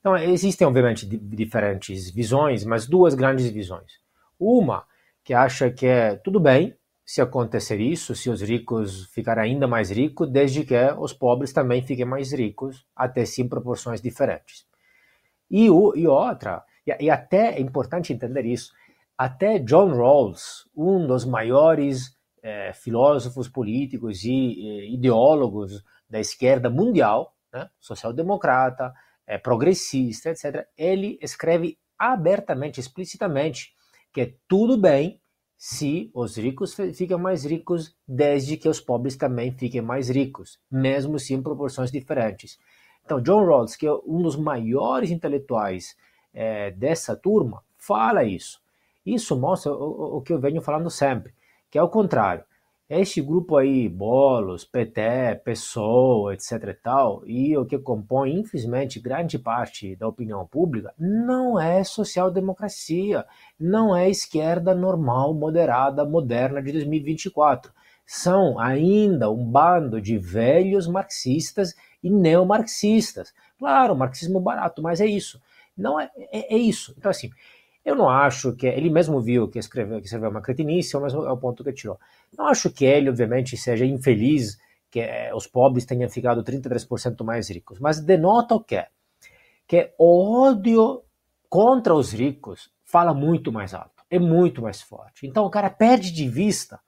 Então, 0.07 0.15
existem, 0.15 0.65
obviamente, 0.65 1.05
diferentes 1.05 2.09
visões, 2.09 2.63
mas 2.63 2.87
duas 2.87 3.13
grandes 3.13 3.49
visões. 3.49 3.99
Uma 4.39 4.85
que 5.21 5.33
acha 5.33 5.69
que 5.69 5.85
é 5.85 6.15
tudo 6.15 6.39
bem 6.39 6.73
se 7.05 7.19
acontecer 7.19 7.81
isso, 7.81 8.15
se 8.15 8.29
os 8.29 8.41
ricos 8.41 9.07
ficarem 9.07 9.51
ainda 9.51 9.67
mais 9.67 9.91
ricos, 9.91 10.29
desde 10.29 10.63
que 10.63 10.75
os 10.97 11.11
pobres 11.11 11.51
também 11.51 11.81
fiquem 11.81 12.05
mais 12.05 12.31
ricos, 12.31 12.85
até 12.95 13.25
sim 13.25 13.49
proporções 13.49 14.01
diferentes. 14.01 14.65
E, 15.51 15.69
o, 15.69 15.93
e 15.93 16.07
outra, 16.07 16.63
e, 16.85 17.03
e 17.03 17.09
até 17.09 17.57
é 17.57 17.59
importante 17.59 18.13
entender 18.13 18.45
isso, 18.45 18.71
até 19.17 19.59
John 19.59 19.89
Rawls, 19.93 20.69
um 20.73 21.05
dos 21.05 21.25
maiores 21.25 22.17
é, 22.41 22.71
filósofos 22.71 23.49
políticos 23.49 24.23
e, 24.23 24.31
e, 24.31 24.93
ideólogos 24.93 25.83
da 26.09 26.17
esquerda 26.17 26.69
mundial, 26.69 27.35
né, 27.51 27.69
social-democrata, 27.77 28.93
é, 29.27 29.37
progressista, 29.37 30.29
etc., 30.29 30.65
ele 30.77 31.19
escreve 31.21 31.77
abertamente, 31.99 32.79
explicitamente, 32.79 33.73
que 34.13 34.21
é 34.21 34.33
tudo 34.47 34.77
bem 34.77 35.19
se 35.57 36.11
os 36.13 36.37
ricos 36.37 36.75
ficam 36.93 37.17
mais 37.17 37.43
ricos, 37.43 37.95
desde 38.07 38.57
que 38.57 38.69
os 38.69 38.79
pobres 38.79 39.15
também 39.15 39.51
fiquem 39.51 39.81
mais 39.81 40.07
ricos, 40.07 40.59
mesmo 40.71 41.19
se 41.19 41.33
em 41.33 41.41
proporções 41.41 41.91
diferentes. 41.91 42.59
Então, 43.03 43.21
John 43.21 43.45
Rawls, 43.45 43.75
que 43.75 43.87
é 43.87 43.91
um 44.05 44.21
dos 44.21 44.35
maiores 44.35 45.09
intelectuais 45.09 45.97
é, 46.33 46.71
dessa 46.71 47.15
turma, 47.15 47.63
fala 47.77 48.23
isso. 48.23 48.61
Isso 49.05 49.35
mostra 49.39 49.71
o, 49.71 50.17
o, 50.17 50.21
que 50.21 50.33
eu 50.33 50.39
venho 50.39 50.61
falando 50.61 50.89
sempre, 50.89 51.33
que 51.71 51.77
é 51.77 51.81
o 51.81 51.89
contrário. 51.89 52.43
Este 52.89 53.21
grupo 53.21 53.57
aí, 53.57 53.89
Bolos, 53.89 54.63
PT, 54.63 55.41
PSOL, 55.43 56.31
etc 56.31 56.51
e 56.69 56.73
tal, 56.73 57.21
e 57.27 57.57
o 57.57 57.65
que 57.65 57.77
compõe, 57.77 58.39
infelizmente, 58.39 58.97
grande 58.97 59.37
parte 59.37 59.93
da 59.97 60.07
opinião 60.07 60.47
pública, 60.47 60.93
não 60.97 61.59
é 61.59 61.83
social-democracia, 61.83 63.25
não 63.59 63.93
é 63.93 64.09
esquerda 64.09 64.73
normal, 64.73 65.33
moderada, 65.33 66.05
moderna 66.05 66.61
de 66.63 66.71
2024. 66.71 67.73
São 68.05 68.57
ainda 68.57 69.29
um 69.29 69.43
bando 69.43 69.99
de 69.99 70.17
velhos 70.17 70.87
marxistas 70.87 71.75
e 72.01 72.09
neomarxistas. 72.09 73.33
Claro, 73.59 73.97
marxismo 73.97 74.39
barato, 74.39 74.81
mas 74.81 75.01
é 75.01 75.05
isso. 75.05 75.41
Não 75.77 75.99
é, 75.99 76.09
é, 76.31 76.55
é 76.55 76.57
isso. 76.57 76.95
Então, 76.97 77.11
assim, 77.11 77.29
eu 77.87 77.95
não 77.95 78.09
acho 78.09 78.53
que. 78.53 78.67
Ele 78.67 78.89
mesmo 78.89 79.21
viu 79.21 79.47
que 79.47 79.57
escreveu, 79.57 79.99
que 80.01 80.07
escreveu 80.07 80.29
uma 80.29 80.41
cretinice, 80.41 80.99
mas 80.99 81.13
é 81.13 81.17
o 81.17 81.37
ponto 81.37 81.63
que 81.63 81.71
tirou. 81.71 81.97
Não 82.37 82.47
acho 82.47 82.69
que 82.69 82.83
ele, 82.83 83.09
obviamente, 83.09 83.55
seja 83.55 83.85
infeliz 83.85 84.57
que 84.91 84.99
eh, 84.99 85.33
os 85.33 85.47
pobres 85.47 85.85
tenham 85.85 86.09
ficado 86.09 86.43
33% 86.43 87.23
mais 87.23 87.49
ricos, 87.49 87.79
mas 87.79 88.01
denota 88.01 88.55
o 88.55 88.59
quê? 88.61 88.87
Que 89.65 89.93
o 89.97 90.41
ódio 90.41 91.01
contra 91.49 91.95
os 91.95 92.11
ricos 92.11 92.69
fala 92.83 93.13
muito 93.13 93.53
mais 93.53 93.73
alto, 93.73 94.03
é 94.09 94.19
muito 94.19 94.61
mais 94.61 94.81
forte. 94.81 95.25
Então 95.25 95.45
o 95.45 95.49
cara 95.49 95.69
perde 95.69 96.11
de 96.11 96.27
vista 96.27 96.81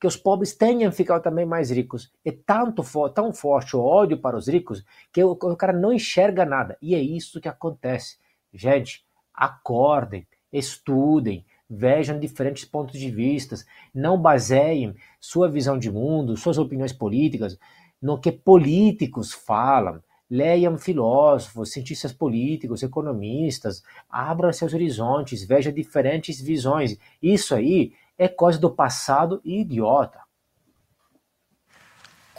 que 0.00 0.06
os 0.06 0.16
pobres 0.16 0.54
tenham 0.54 0.90
ficado 0.90 1.22
também 1.22 1.44
mais 1.44 1.70
ricos. 1.70 2.10
É 2.24 2.32
tanto 2.32 2.82
tão 3.10 3.30
forte 3.30 3.76
o 3.76 3.80
ódio 3.82 4.18
para 4.18 4.38
os 4.38 4.48
ricos 4.48 4.82
que 5.12 5.22
o, 5.22 5.32
o 5.32 5.56
cara 5.56 5.74
não 5.74 5.92
enxerga 5.92 6.46
nada. 6.46 6.78
E 6.80 6.94
é 6.94 6.98
isso 6.98 7.42
que 7.42 7.48
acontece. 7.48 8.18
Gente, 8.54 9.04
acordem 9.34 10.26
estudem, 10.56 11.44
vejam 11.68 12.18
diferentes 12.18 12.64
pontos 12.64 12.98
de 12.98 13.10
vista, 13.10 13.56
não 13.94 14.20
baseiem 14.20 14.94
sua 15.20 15.48
visão 15.48 15.78
de 15.78 15.90
mundo, 15.90 16.36
suas 16.36 16.58
opiniões 16.58 16.92
políticas 16.92 17.58
no 18.00 18.18
que 18.18 18.30
políticos 18.30 19.32
falam. 19.32 20.02
Leiam 20.28 20.76
filósofos, 20.76 21.70
cientistas 21.70 22.12
políticos, 22.12 22.82
economistas, 22.82 23.82
abram 24.10 24.52
seus 24.52 24.74
horizontes, 24.74 25.44
vejam 25.44 25.72
diferentes 25.72 26.40
visões. 26.40 26.98
Isso 27.22 27.54
aí 27.54 27.92
é 28.18 28.26
coisa 28.26 28.58
do 28.58 28.70
passado 28.70 29.40
e 29.44 29.60
idiota. 29.60 30.25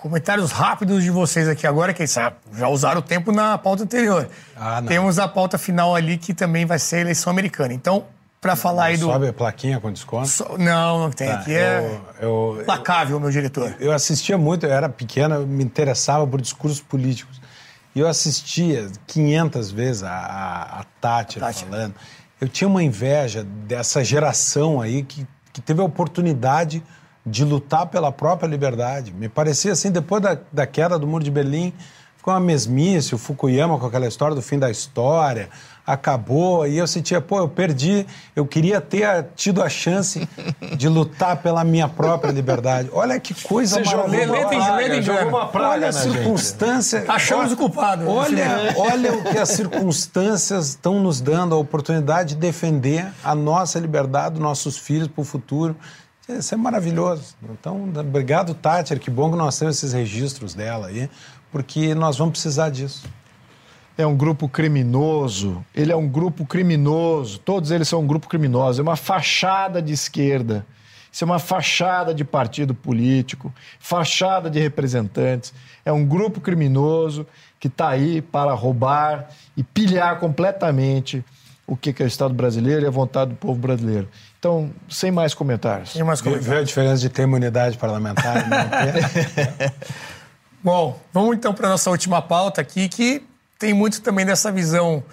Comentários 0.07 0.53
rápidos 0.53 1.03
de 1.03 1.11
vocês 1.11 1.49
aqui 1.49 1.67
agora, 1.67 1.93
que 1.93 2.07
sabe, 2.07 2.38
já 2.53 2.69
usaram 2.69 2.99
o 2.99 3.01
tempo 3.01 3.29
na 3.34 3.57
pauta 3.57 3.84
anterior. 3.84 4.29
Ah, 4.55 4.81
Temos 4.81 5.19
a 5.19 5.27
pauta 5.27 5.57
final 5.57 5.93
ali 5.93 6.17
que 6.17 6.34
também 6.34 6.65
vai 6.65 6.79
ser 6.79 6.95
a 6.95 6.99
eleição 7.01 7.29
americana. 7.29 7.73
Então, 7.73 8.05
para 8.39 8.55
falar 8.55 8.85
aí 8.85 8.95
do. 8.95 9.07
Sobe 9.07 9.27
a 9.27 9.34
plaquinha 9.34 9.81
com 9.81 9.91
desconto? 9.91 10.29
So... 10.29 10.57
Não, 10.57 10.99
não 10.99 11.11
tem. 11.11 11.27
Tá, 11.27 11.39
aqui 11.39 11.53
é 11.53 11.99
eu, 12.21 12.63
placável, 12.63 13.19
meu 13.19 13.29
diretor. 13.29 13.75
Eu 13.81 13.91
assistia 13.91 14.38
muito, 14.38 14.65
eu 14.65 14.71
era 14.71 14.88
pequena, 14.88 15.35
eu 15.35 15.45
me 15.45 15.61
interessava 15.61 16.25
por 16.25 16.39
discursos 16.39 16.79
políticos. 16.79 17.41
E 17.93 17.99
eu 17.99 18.07
assistia 18.07 18.88
500 19.07 19.71
vezes 19.71 20.03
a, 20.03 20.11
a, 20.13 20.79
a 20.79 20.85
Tati 21.01 21.41
falando. 21.41 21.95
Eu 22.39 22.47
tinha 22.47 22.69
uma 22.69 22.81
inveja 22.81 23.43
dessa 23.43 24.05
geração 24.05 24.79
aí 24.79 25.03
que, 25.03 25.27
que 25.51 25.59
teve 25.59 25.81
a 25.81 25.84
oportunidade 25.84 26.81
de 27.28 27.44
lutar 27.44 27.88
pela 27.88 28.12
própria 28.12 28.48
liberdade. 28.48 29.14
Me 29.14 29.28
parecia 29.28 29.74
assim, 29.74 29.91
depois 29.91 30.22
da, 30.22 30.38
da 30.52 30.66
queda 30.66 30.98
do 30.98 31.06
Muro 31.06 31.24
de 31.24 31.32
Berlim, 31.32 31.74
ficou 32.16 32.34
uma 32.34 32.40
mesmice, 32.40 33.14
o 33.14 33.18
Fukuyama 33.18 33.78
com 33.78 33.86
aquela 33.86 34.08
história 34.08 34.36
do 34.36 34.41
fim 34.41 34.58
da 34.58 34.72
história, 34.72 35.49
acabou, 35.86 36.68
e 36.68 36.78
eu 36.78 36.86
sentia, 36.86 37.22
pô, 37.22 37.40
eu 37.40 37.48
perdi, 37.48 38.06
eu 38.36 38.45
queria 38.45 38.82
ter 38.82 39.26
tido 39.38 39.64
a 39.64 39.70
chance 39.70 40.28
de 40.76 40.90
lutar 40.90 41.38
pela 41.38 41.64
minha 41.64 41.88
própria 41.88 42.30
liberdade. 42.30 42.90
Olha 42.91 43.18
que 43.22 43.34
coisa 43.34 43.82
Você 43.82 43.95
maravilhosa. 43.95 45.02
Jogou 45.02 45.30
uma 45.30 45.48
praga, 45.48 45.70
olha 45.70 45.88
a 45.88 45.94
circunstância. 45.94 47.06
Achamos 47.08 47.54
o 47.54 47.56
culpado. 47.56 48.10
Olha, 48.10 48.74
olha 48.76 49.14
o 49.14 49.24
que 49.24 49.38
as 49.38 49.49
circunstâncias 49.49 50.70
estão 50.70 50.99
nos 50.99 51.22
dando, 51.22 51.56
a 51.56 51.58
oportunidade 51.58 52.36
de 52.36 52.36
defender 52.36 53.08
a 53.24 53.34
nossa 53.34 53.80
liberdade, 53.80 54.41
nossos 54.41 54.78
filhos 54.78 55.08
para 55.08 55.22
o 55.22 55.26
futuro. 55.26 55.74
Isso 56.30 56.54
é 56.54 56.58
maravilhoso. 56.58 57.36
Então, 57.52 57.90
obrigado, 57.98 58.54
Tati. 58.54 58.98
Que 58.99 59.10
bom 59.10 59.32
que 59.32 59.38
nós 59.38 59.58
temos 59.58 59.78
esses 59.78 59.94
registros 59.94 60.54
dela 60.54 60.88
aí, 60.88 61.10
porque 61.52 61.95
nós 61.95 62.18
vamos 62.18 62.34
precisar 62.34 62.70
disso. 62.70 63.08
É 63.98 64.06
um 64.06 64.16
grupo 64.16 64.49
criminoso. 64.49 65.66
Ele 65.74 65.91
é 65.91 65.95
um 65.95 66.08
grupo 66.08 66.45
criminoso. 66.45 67.40
Todos 67.40 67.72
eles 67.72 67.88
são 67.88 68.02
um 68.02 68.08
grupo 68.08 68.28
criminoso. 68.28 68.82
É 68.82 68.84
uma 68.84 68.98
fachada 68.98 69.82
de 69.82 69.94
esquerda. 69.94 70.66
Isso 71.12 71.24
é 71.24 71.26
uma 71.26 71.40
fachada 71.40 72.14
de 72.14 72.24
partido 72.24 72.76
político, 72.76 73.52
fachada 73.80 74.49
de 74.49 74.60
representantes. 74.60 75.54
É 75.86 75.91
um 75.91 76.06
grupo 76.06 76.41
criminoso 76.41 77.26
que 77.60 77.68
está 77.68 77.88
aí 77.90 78.22
para 78.22 78.54
roubar 78.54 79.30
e 79.56 79.64
pilhar 79.64 80.20
completamente 80.20 81.24
o 81.66 81.76
que 81.76 81.94
é 82.02 82.06
o 82.06 82.08
Estado 82.08 82.34
brasileiro 82.34 82.84
e 82.84 82.88
a 82.88 82.91
vontade 82.91 83.32
do 83.32 83.38
povo 83.38 83.60
brasileiro. 83.60 84.08
Então, 84.39 84.72
sem 84.88 85.11
mais 85.11 85.34
comentários. 85.34 85.91
Sem 85.91 86.03
mais 86.03 86.22
comentários. 86.22 86.47
Vê 86.47 86.57
a 86.57 86.64
diferença 86.64 87.01
de 87.01 87.09
ter 87.09 87.23
imunidade 87.23 87.77
parlamentar 87.77 88.45
e 88.45 88.49
não 88.49 88.69
ter? 88.69 89.73
Bom, 90.64 90.99
vamos 91.14 91.35
então 91.35 91.53
para 91.53 91.68
a 91.68 91.72
nossa 91.72 91.89
última 91.89 92.22
pauta 92.22 92.61
aqui, 92.61 92.88
que 92.89 93.23
tem 93.57 93.73
muito 93.73 94.01
também 94.01 94.26
dessa 94.26 94.51
visão, 94.51 95.03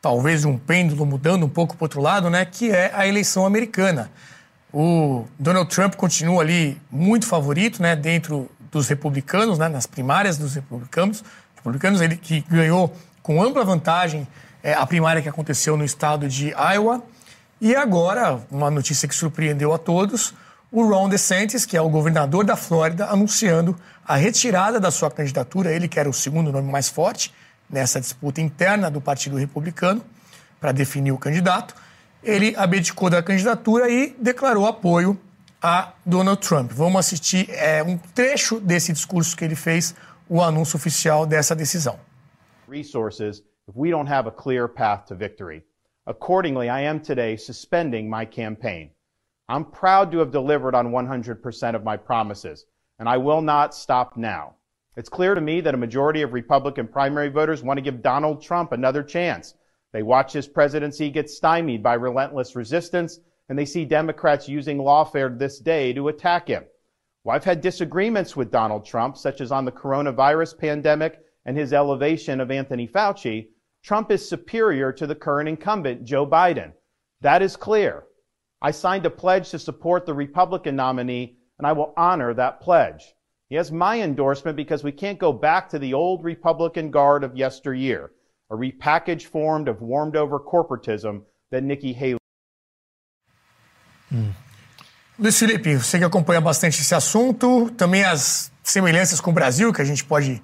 talvez 0.00 0.42
de 0.42 0.46
um 0.46 0.56
pêndulo 0.56 1.04
mudando 1.04 1.44
um 1.44 1.48
pouco 1.48 1.76
para 1.76 1.82
o 1.82 1.86
outro 1.86 2.00
lado, 2.00 2.30
né? 2.30 2.44
Que 2.44 2.70
é 2.70 2.90
a 2.94 3.06
eleição 3.06 3.44
americana. 3.44 4.10
O 4.72 5.26
Donald 5.38 5.68
Trump 5.74 5.94
continua 5.96 6.42
ali 6.42 6.80
muito 6.90 7.26
favorito, 7.26 7.82
né? 7.82 7.96
Dentro 7.96 8.48
dos 8.70 8.88
republicanos, 8.88 9.58
né? 9.58 9.68
Nas 9.68 9.86
primárias 9.86 10.38
dos 10.38 10.54
republicanos. 10.54 11.24
Republicanos, 11.56 12.00
ele 12.00 12.16
que 12.16 12.40
ganhou 12.48 12.94
com 13.22 13.42
ampla 13.42 13.64
vantagem 13.64 14.26
é, 14.62 14.74
a 14.74 14.86
primária 14.86 15.20
que 15.20 15.28
aconteceu 15.28 15.76
no 15.76 15.84
estado 15.84 16.28
de 16.28 16.50
Iowa. 16.50 17.02
E 17.60 17.76
agora, 17.76 18.40
uma 18.50 18.70
notícia 18.70 19.06
que 19.06 19.14
surpreendeu 19.14 19.74
a 19.74 19.78
todos, 19.78 20.32
o 20.72 20.82
Ron 20.82 21.10
DeSantis, 21.10 21.66
que 21.66 21.76
é 21.76 21.80
o 21.80 21.90
governador 21.90 22.42
da 22.42 22.56
Flórida, 22.56 23.06
anunciando 23.06 23.76
a 24.02 24.16
retirada 24.16 24.80
da 24.80 24.90
sua 24.90 25.10
candidatura, 25.10 25.70
ele 25.70 25.86
que 25.86 26.00
era 26.00 26.08
o 26.08 26.12
segundo 26.12 26.50
nome 26.50 26.72
mais 26.72 26.88
forte 26.88 27.34
nessa 27.68 28.00
disputa 28.00 28.40
interna 28.40 28.90
do 28.90 29.00
Partido 29.00 29.36
Republicano 29.36 30.02
para 30.58 30.72
definir 30.72 31.12
o 31.12 31.18
candidato. 31.18 31.74
Ele 32.22 32.54
abdicou 32.56 33.10
da 33.10 33.22
candidatura 33.22 33.90
e 33.90 34.16
declarou 34.18 34.66
apoio 34.66 35.20
a 35.62 35.92
Donald 36.04 36.40
Trump. 36.40 36.72
Vamos 36.72 37.00
assistir 37.00 37.50
é, 37.50 37.82
um 37.82 37.98
trecho 37.98 38.58
desse 38.58 38.90
discurso 38.92 39.36
que 39.36 39.44
ele 39.44 39.54
fez, 39.54 39.94
o 40.28 40.40
anúncio 40.42 40.76
oficial 40.76 41.26
dessa 41.26 41.54
decisão. 41.54 41.98
Resources 42.70 43.42
if 43.68 43.74
we 43.76 43.90
don't 43.90 44.10
have 44.10 44.26
a 44.26 44.32
clear 44.32 44.66
path 44.66 45.06
to 45.08 45.14
victory. 45.14 45.62
Accordingly, 46.06 46.68
I 46.68 46.80
am 46.80 47.00
today 47.00 47.36
suspending 47.36 48.08
my 48.08 48.24
campaign. 48.24 48.90
I'm 49.48 49.64
proud 49.64 50.10
to 50.12 50.18
have 50.18 50.32
delivered 50.32 50.74
on 50.74 50.92
100% 50.92 51.74
of 51.74 51.84
my 51.84 51.96
promises, 51.96 52.64
and 52.98 53.08
I 53.08 53.18
will 53.18 53.42
not 53.42 53.74
stop 53.74 54.16
now. 54.16 54.54
It's 54.96 55.08
clear 55.08 55.34
to 55.34 55.40
me 55.40 55.60
that 55.60 55.74
a 55.74 55.78
majority 55.78 56.22
of 56.22 56.32
Republican 56.32 56.88
primary 56.88 57.28
voters 57.28 57.62
want 57.62 57.78
to 57.78 57.82
give 57.82 58.02
Donald 58.02 58.42
Trump 58.42 58.72
another 58.72 59.02
chance. 59.02 59.54
They 59.92 60.02
watch 60.02 60.32
his 60.32 60.48
presidency 60.48 61.10
get 61.10 61.28
stymied 61.28 61.82
by 61.82 61.94
relentless 61.94 62.56
resistance, 62.56 63.20
and 63.48 63.58
they 63.58 63.66
see 63.66 63.84
Democrats 63.84 64.48
using 64.48 64.78
lawfare 64.78 65.38
this 65.38 65.58
day 65.58 65.92
to 65.92 66.08
attack 66.08 66.48
him. 66.48 66.64
Well, 67.24 67.36
I've 67.36 67.44
had 67.44 67.60
disagreements 67.60 68.36
with 68.36 68.50
Donald 68.50 68.86
Trump, 68.86 69.18
such 69.18 69.40
as 69.40 69.52
on 69.52 69.64
the 69.66 69.72
coronavirus 69.72 70.56
pandemic 70.56 71.20
and 71.44 71.56
his 71.56 71.72
elevation 71.72 72.40
of 72.40 72.50
Anthony 72.50 72.86
Fauci, 72.88 73.48
Trump 73.82 74.10
is 74.10 74.28
superior 74.28 74.92
to 74.92 75.06
the 75.06 75.14
current 75.14 75.48
incumbent, 75.48 76.04
Joe 76.04 76.26
Biden. 76.26 76.72
That 77.20 77.42
is 77.42 77.56
clear. 77.56 78.04
I 78.62 78.72
signed 78.72 79.06
a 79.06 79.10
pledge 79.10 79.50
to 79.50 79.58
support 79.58 80.04
the 80.04 80.14
Republican 80.14 80.76
nominee 80.76 81.36
and 81.58 81.66
I 81.66 81.72
will 81.72 81.92
honor 81.96 82.34
that 82.34 82.60
pledge. 82.60 83.14
He 83.48 83.56
has 83.56 83.72
my 83.72 84.00
endorsement 84.00 84.56
because 84.56 84.84
we 84.84 84.92
can't 84.92 85.18
go 85.18 85.32
back 85.32 85.68
to 85.70 85.78
the 85.78 85.92
old 85.92 86.24
Republican 86.24 86.90
guard 86.90 87.24
of 87.24 87.36
yesteryear, 87.36 88.12
a 88.50 88.54
repackaged 88.54 89.26
form 89.26 89.66
of 89.68 89.82
warmed 89.82 90.16
over 90.16 90.38
corporatism 90.38 91.22
that 91.50 91.62
Nikki 91.62 91.92
Haley. 91.92 92.18
Hum. 94.10 94.34
Luiz 95.18 95.38
Felipe, 95.38 95.76
você 95.76 95.98
que 95.98 96.04
acompanha 96.04 96.40
bastante 96.40 96.80
esse 96.80 96.94
assunto, 96.94 97.70
também 97.76 98.04
as 98.04 98.50
semelhanças 98.62 99.20
com 99.20 99.30
o 99.30 99.34
Brasil, 99.34 99.70
que 99.72 99.82
a 99.82 99.84
gente 99.84 100.02
pode 100.02 100.42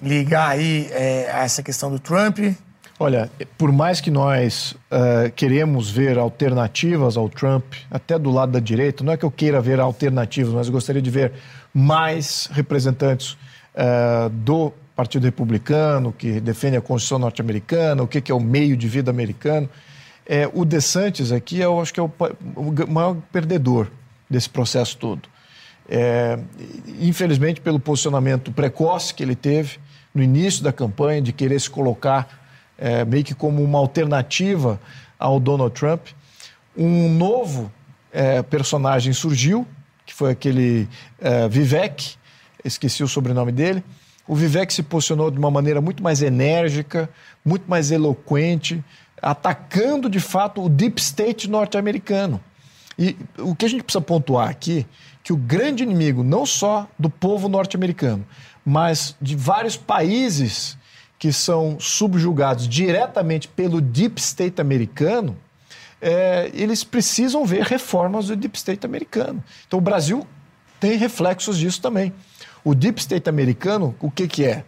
ligar 0.00 0.48
aí 0.48 0.88
é, 0.90 1.30
a 1.30 1.40
essa 1.40 1.62
questão 1.62 1.90
do 1.90 1.98
Trump. 1.98 2.38
Olha, 2.98 3.30
por 3.58 3.70
mais 3.70 4.00
que 4.00 4.10
nós 4.10 4.72
uh, 4.72 5.30
queremos 5.34 5.90
ver 5.90 6.16
alternativas 6.16 7.18
ao 7.18 7.28
Trump, 7.28 7.74
até 7.90 8.18
do 8.18 8.30
lado 8.30 8.52
da 8.52 8.58
direita, 8.58 9.04
não 9.04 9.12
é 9.12 9.18
que 9.18 9.24
eu 9.24 9.30
queira 9.30 9.60
ver 9.60 9.78
alternativas, 9.80 10.54
mas 10.54 10.66
eu 10.66 10.72
gostaria 10.72 11.02
de 11.02 11.10
ver 11.10 11.32
mais 11.74 12.48
representantes 12.50 13.32
uh, 13.74 14.30
do 14.30 14.72
Partido 14.94 15.24
Republicano, 15.24 16.10
que 16.10 16.40
defende 16.40 16.78
a 16.78 16.80
Constituição 16.80 17.18
norte-americana, 17.18 18.02
o 18.02 18.08
que, 18.08 18.18
que, 18.18 18.32
é 18.32 18.34
o 18.34 18.40
meio 18.40 18.74
de 18.78 18.88
vida 18.88 19.10
americano. 19.10 19.68
É, 20.24 20.48
o 20.54 20.64
DeSantis 20.64 21.32
aqui, 21.32 21.60
eu 21.60 21.78
acho 21.78 21.92
que 21.92 22.00
é 22.00 22.02
o, 22.02 22.10
o 22.56 22.90
maior 22.90 23.18
perdedor 23.30 23.88
desse 24.28 24.48
processo 24.48 24.96
todo. 24.96 25.28
É, 25.86 26.38
infelizmente, 26.98 27.60
pelo 27.60 27.78
posicionamento 27.78 28.50
precoce 28.50 29.12
que 29.12 29.22
ele 29.22 29.36
teve 29.36 29.78
no 30.14 30.22
início 30.22 30.64
da 30.64 30.72
campanha, 30.72 31.20
de 31.20 31.30
querer 31.30 31.60
se 31.60 31.68
colocar 31.68 32.45
é, 32.78 33.04
meio 33.04 33.24
que 33.24 33.34
como 33.34 33.62
uma 33.62 33.78
alternativa 33.78 34.80
ao 35.18 35.40
Donald 35.40 35.74
Trump, 35.74 36.08
um 36.76 37.08
novo 37.08 37.72
é, 38.12 38.42
personagem 38.42 39.12
surgiu, 39.12 39.66
que 40.04 40.14
foi 40.14 40.30
aquele 40.30 40.88
é, 41.20 41.48
Vivek, 41.48 42.16
esqueci 42.64 43.02
o 43.02 43.08
sobrenome 43.08 43.52
dele. 43.52 43.82
O 44.28 44.34
Vivek 44.34 44.72
se 44.72 44.82
posicionou 44.82 45.30
de 45.30 45.38
uma 45.38 45.50
maneira 45.50 45.80
muito 45.80 46.02
mais 46.02 46.20
enérgica, 46.20 47.08
muito 47.44 47.64
mais 47.68 47.90
eloquente, 47.90 48.82
atacando 49.22 50.10
de 50.10 50.20
fato 50.20 50.62
o 50.62 50.68
deep 50.68 51.00
state 51.00 51.48
norte-americano. 51.48 52.40
E 52.98 53.16
o 53.38 53.54
que 53.54 53.66
a 53.66 53.68
gente 53.68 53.82
precisa 53.82 54.00
pontuar 54.00 54.48
aqui, 54.48 54.86
que 55.22 55.32
o 55.32 55.36
grande 55.36 55.82
inimigo 55.82 56.22
não 56.22 56.46
só 56.46 56.88
do 56.98 57.10
povo 57.10 57.48
norte-americano, 57.48 58.26
mas 58.64 59.14
de 59.20 59.36
vários 59.36 59.76
países 59.76 60.76
que 61.18 61.32
são 61.32 61.78
subjugados 61.80 62.68
diretamente 62.68 63.48
pelo 63.48 63.80
deep 63.80 64.20
state 64.20 64.60
americano, 64.60 65.36
é, 66.00 66.50
eles 66.52 66.84
precisam 66.84 67.44
ver 67.44 67.62
reformas 67.62 68.26
do 68.26 68.36
deep 68.36 68.56
state 68.56 68.84
americano. 68.84 69.42
Então 69.66 69.78
o 69.78 69.82
Brasil 69.82 70.26
tem 70.78 70.96
reflexos 70.96 71.58
disso 71.58 71.80
também. 71.80 72.12
O 72.62 72.74
deep 72.74 73.00
state 73.00 73.28
americano, 73.28 73.94
o 74.00 74.10
que, 74.10 74.28
que 74.28 74.44
é? 74.44 74.64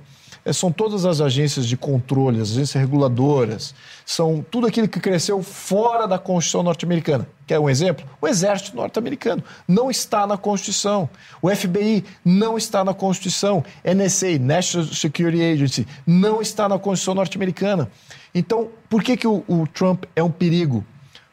É, 0.49 0.53
são 0.53 0.73
todas 0.73 1.05
as 1.05 1.20
agências 1.20 1.66
de 1.66 1.77
controle, 1.77 2.41
as 2.41 2.53
agências 2.53 2.81
reguladoras, 2.81 3.75
são 4.07 4.43
tudo 4.51 4.66
aquilo 4.66 4.89
que 4.89 4.99
cresceu 4.99 5.43
fora 5.43 6.09
da 6.09 6.19
Constituição 6.19 6.62
norte-americana. 6.62 7.29
Quer 7.47 7.59
um 7.59 7.69
exemplo? 7.69 8.07
O 8.19 8.27
Exército 8.27 8.75
norte-americano 8.75 9.45
não 9.66 9.91
está 9.91 10.27
na 10.27 10.39
Constituição. 10.39 11.09
O 11.43 11.55
FBI 11.55 12.03
não 12.25 12.57
está 12.57 12.83
na 12.83 12.95
Constituição. 12.95 13.62
NSA, 13.85 14.39
National 14.39 14.87
Security 14.87 15.43
Agency, 15.43 15.87
não 16.07 16.41
está 16.41 16.66
na 16.66 16.79
Constituição 16.79 17.15
norte-americana. 17.15 17.91
Então, 18.35 18.70
por 18.89 19.03
que, 19.03 19.19
que 19.19 19.27
o, 19.27 19.45
o 19.47 19.66
Trump 19.66 20.05
é 20.16 20.23
um 20.23 20.31
perigo? 20.31 20.83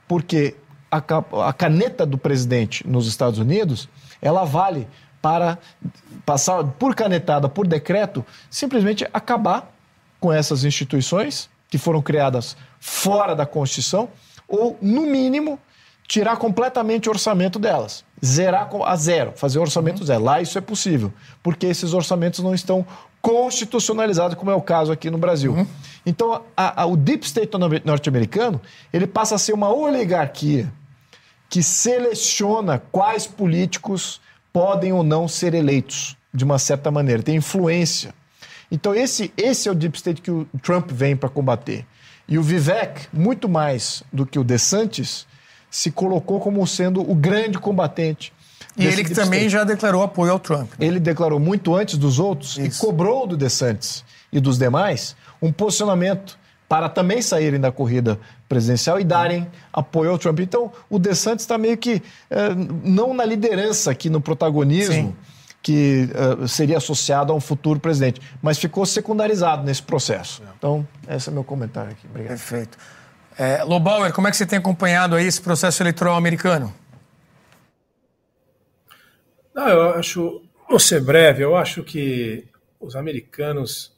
Porque 0.10 0.56
a, 0.92 1.02
a 1.48 1.54
caneta 1.54 2.06
do 2.06 2.18
presidente 2.18 2.86
nos 2.86 3.08
Estados 3.08 3.40
Unidos, 3.40 3.88
ela 4.22 4.44
vale 4.44 4.88
para 5.26 5.58
passar 6.24 6.64
por 6.64 6.94
canetada, 6.94 7.50
por 7.50 7.66
decreto, 7.66 8.24
simplesmente 8.48 9.08
acabar 9.12 9.74
com 10.20 10.32
essas 10.32 10.64
instituições 10.64 11.50
que 11.68 11.80
foram 11.80 12.00
criadas 12.00 12.56
fora 12.80 13.36
da 13.36 13.44
Constituição, 13.44 14.08
ou, 14.48 14.78
no 14.80 15.02
mínimo, 15.02 15.58
tirar 16.08 16.38
completamente 16.38 17.10
o 17.10 17.12
orçamento 17.12 17.58
delas. 17.58 18.06
Zerar 18.24 18.70
a 18.86 18.96
zero, 18.96 19.34
fazer 19.36 19.58
orçamento 19.58 20.02
uhum. 20.02 20.06
zero. 20.06 20.24
Lá 20.24 20.40
isso 20.40 20.60
é 20.60 20.62
possível, 20.62 21.12
porque 21.42 21.66
esses 21.66 21.92
orçamentos 21.92 22.42
não 22.42 22.54
estão 22.54 22.86
constitucionalizados, 23.20 24.38
como 24.38 24.52
é 24.52 24.56
o 24.56 24.62
caso 24.62 24.92
aqui 24.92 25.10
no 25.10 25.18
Brasil. 25.18 25.54
Uhum. 25.54 25.66
Então, 26.06 26.44
a, 26.56 26.84
a, 26.84 26.86
o 26.86 26.96
deep 26.96 27.26
state 27.26 27.52
norte-americano, 27.84 28.62
ele 28.94 29.08
passa 29.08 29.34
a 29.34 29.40
ser 29.40 29.54
uma 29.54 29.74
oligarquia 29.74 30.72
que 31.50 31.64
seleciona 31.64 32.78
quais 32.92 33.26
políticos 33.26 34.22
podem 34.56 34.94
ou 34.94 35.04
não 35.04 35.28
ser 35.28 35.54
eleitos 35.54 36.16
de 36.34 36.46
uma 36.46 36.58
certa 36.58 36.90
maneira, 36.90 37.22
tem 37.22 37.36
influência. 37.36 38.16
Então 38.72 38.96
esse, 38.96 39.34
esse 39.36 39.68
é 39.68 39.72
o 39.72 39.76
deep 39.76 39.98
state 39.98 40.22
que 40.22 40.32
o 40.32 40.48
Trump 40.64 40.92
vem 40.92 41.14
para 41.14 41.28
combater. 41.28 41.86
E 42.26 42.38
o 42.38 42.42
Vivek, 42.42 43.08
muito 43.12 43.50
mais 43.50 44.02
do 44.14 44.26
que 44.26 44.40
o 44.40 44.46
DeSantis, 44.46 45.28
se 45.70 45.92
colocou 45.92 46.40
como 46.40 46.66
sendo 46.66 47.02
o 47.02 47.14
grande 47.14 47.60
combatente. 47.60 48.32
E 48.78 48.86
ele 48.86 49.04
que 49.04 49.14
também 49.14 49.48
state. 49.48 49.50
já 49.50 49.64
declarou 49.66 50.02
apoio 50.02 50.32
ao 50.32 50.40
Trump. 50.40 50.72
Né? 50.80 50.88
Ele 50.88 51.02
declarou 51.02 51.38
muito 51.40 51.76
antes 51.76 51.98
dos 51.98 52.18
outros 52.18 52.58
Isso. 52.58 52.62
e 52.62 52.86
cobrou 52.86 53.28
do 53.28 53.36
DeSantis 53.36 54.06
e 54.32 54.40
dos 54.40 54.58
demais 54.58 55.18
um 55.42 55.52
posicionamento 55.52 56.40
para 56.68 56.90
também 56.90 57.22
saírem 57.22 57.60
da 57.60 57.72
corrida 57.72 58.20
presidencial 58.50 59.00
e 59.00 59.04
darem 59.04 59.48
apoio 59.72 60.12
ao 60.12 60.18
Trump. 60.18 60.40
Então, 60.40 60.72
o 60.90 60.98
DeSantis 60.98 61.44
está 61.44 61.58
meio 61.58 61.78
que 61.78 62.02
é, 62.30 62.50
não 62.84 63.14
na 63.14 63.26
liderança 63.26 63.92
aqui, 63.92 64.10
no 64.10 64.22
protagonismo. 64.22 64.94
Sim. 64.94 65.16
Que 65.62 66.08
uh, 66.14 66.48
seria 66.48 66.78
associado 66.78 67.34
a 67.34 67.36
um 67.36 67.40
futuro 67.40 67.80
presidente, 67.80 68.22
mas 68.40 68.60
ficou 68.60 68.86
secundarizado 68.86 69.64
nesse 69.64 69.82
processo. 69.82 70.44
Então, 70.56 70.88
esse 71.10 71.28
é 71.28 71.32
meu 71.32 71.44
comentário 71.44 71.90
aqui. 71.90 72.06
Obrigado. 72.08 72.30
Perfeito. 72.30 72.78
É, 73.36 73.64
Lobauer, 73.64 74.14
como 74.14 74.28
é 74.28 74.32
que 74.32 74.38
você 74.38 74.46
tem 74.46 74.60
acompanhado 74.60 75.16
aí 75.16 75.26
esse 75.26 75.42
processo 75.42 75.82
eleitoral 75.82 76.16
americano? 76.16 76.72
Não, 79.56 79.68
eu 79.68 79.90
acho, 79.96 80.44
vou 80.70 80.78
ser 80.78 81.02
breve, 81.02 81.44
eu 81.44 81.56
acho 81.56 81.82
que 81.82 82.46
os 82.80 82.96
americanos 82.96 83.95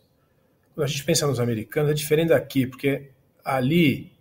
quando 0.78 0.86
a 0.86 0.92
gente 0.92 1.06
pensa 1.06 1.26
nos 1.26 1.40
americanos, 1.40 1.90
é 1.90 1.94
diferente 1.96 2.30
daqui, 2.30 2.68
porque 2.68 3.10
ali 3.44 4.12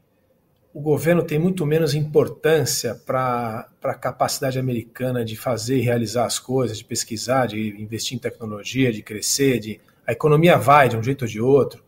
o 0.73 0.81
governo 0.81 1.23
tem 1.23 1.39
muito 1.39 1.67
menos 1.67 1.93
importância 1.93 2.95
para 2.95 3.69
a 3.83 3.93
capacidade 3.93 4.59
americana 4.59 5.23
de 5.23 5.37
fazer 5.37 5.77
e 5.77 5.83
realizar 5.83 6.25
as 6.25 6.39
coisas, 6.39 6.79
de 6.79 6.85
pesquisar, 6.87 7.45
de 7.45 7.79
investir 7.79 8.17
em 8.17 8.19
tecnologia, 8.19 8.91
de 8.91 9.03
crescer, 9.03 9.59
de 9.59 9.81
a 10.07 10.13
economia 10.13 10.57
vai 10.57 10.89
de 10.89 10.97
um 10.97 11.03
jeito 11.03 11.27
ou 11.27 11.29
de 11.29 11.43
outro. 11.43 11.85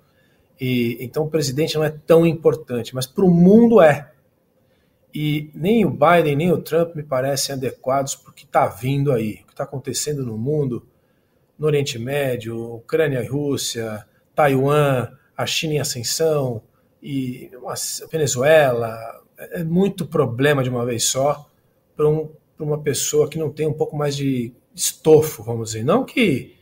E 0.60 0.98
então 1.00 1.24
o 1.24 1.30
presidente 1.30 1.74
não 1.74 1.84
é 1.84 1.90
tão 2.06 2.26
importante, 2.26 2.94
mas 2.94 3.06
para 3.06 3.24
o 3.24 3.30
mundo 3.30 3.80
é. 3.80 4.12
E 5.14 5.50
nem 5.54 5.86
o 5.86 5.90
Biden 5.90 6.36
nem 6.36 6.52
o 6.52 6.58
Trump 6.58 6.94
me 6.94 7.02
parecem 7.02 7.54
adequados 7.54 8.14
para 8.14 8.32
o 8.32 8.34
que 8.34 8.44
está 8.44 8.66
vindo 8.66 9.12
aí, 9.12 9.40
o 9.42 9.46
que 9.46 9.52
está 9.52 9.64
acontecendo 9.64 10.26
no 10.26 10.36
mundo, 10.36 10.86
no 11.58 11.66
Oriente 11.66 11.98
Médio, 11.98 12.74
Ucrânia 12.74 13.22
e 13.22 13.26
Rússia, 13.26 14.06
Taiwan, 14.38 15.08
a 15.36 15.46
China 15.46 15.74
em 15.74 15.80
ascensão 15.80 16.62
e 17.02 17.50
a 17.66 18.06
Venezuela. 18.06 19.20
É 19.36 19.64
muito 19.64 20.06
problema 20.06 20.62
de 20.62 20.70
uma 20.70 20.86
vez 20.86 21.04
só 21.06 21.50
para 21.96 22.08
um, 22.08 22.30
uma 22.56 22.80
pessoa 22.80 23.28
que 23.28 23.36
não 23.36 23.50
tem 23.50 23.66
um 23.66 23.72
pouco 23.72 23.96
mais 23.96 24.16
de 24.16 24.52
estofo, 24.72 25.42
vamos 25.42 25.70
dizer. 25.70 25.84
Não 25.84 26.04
que 26.04 26.56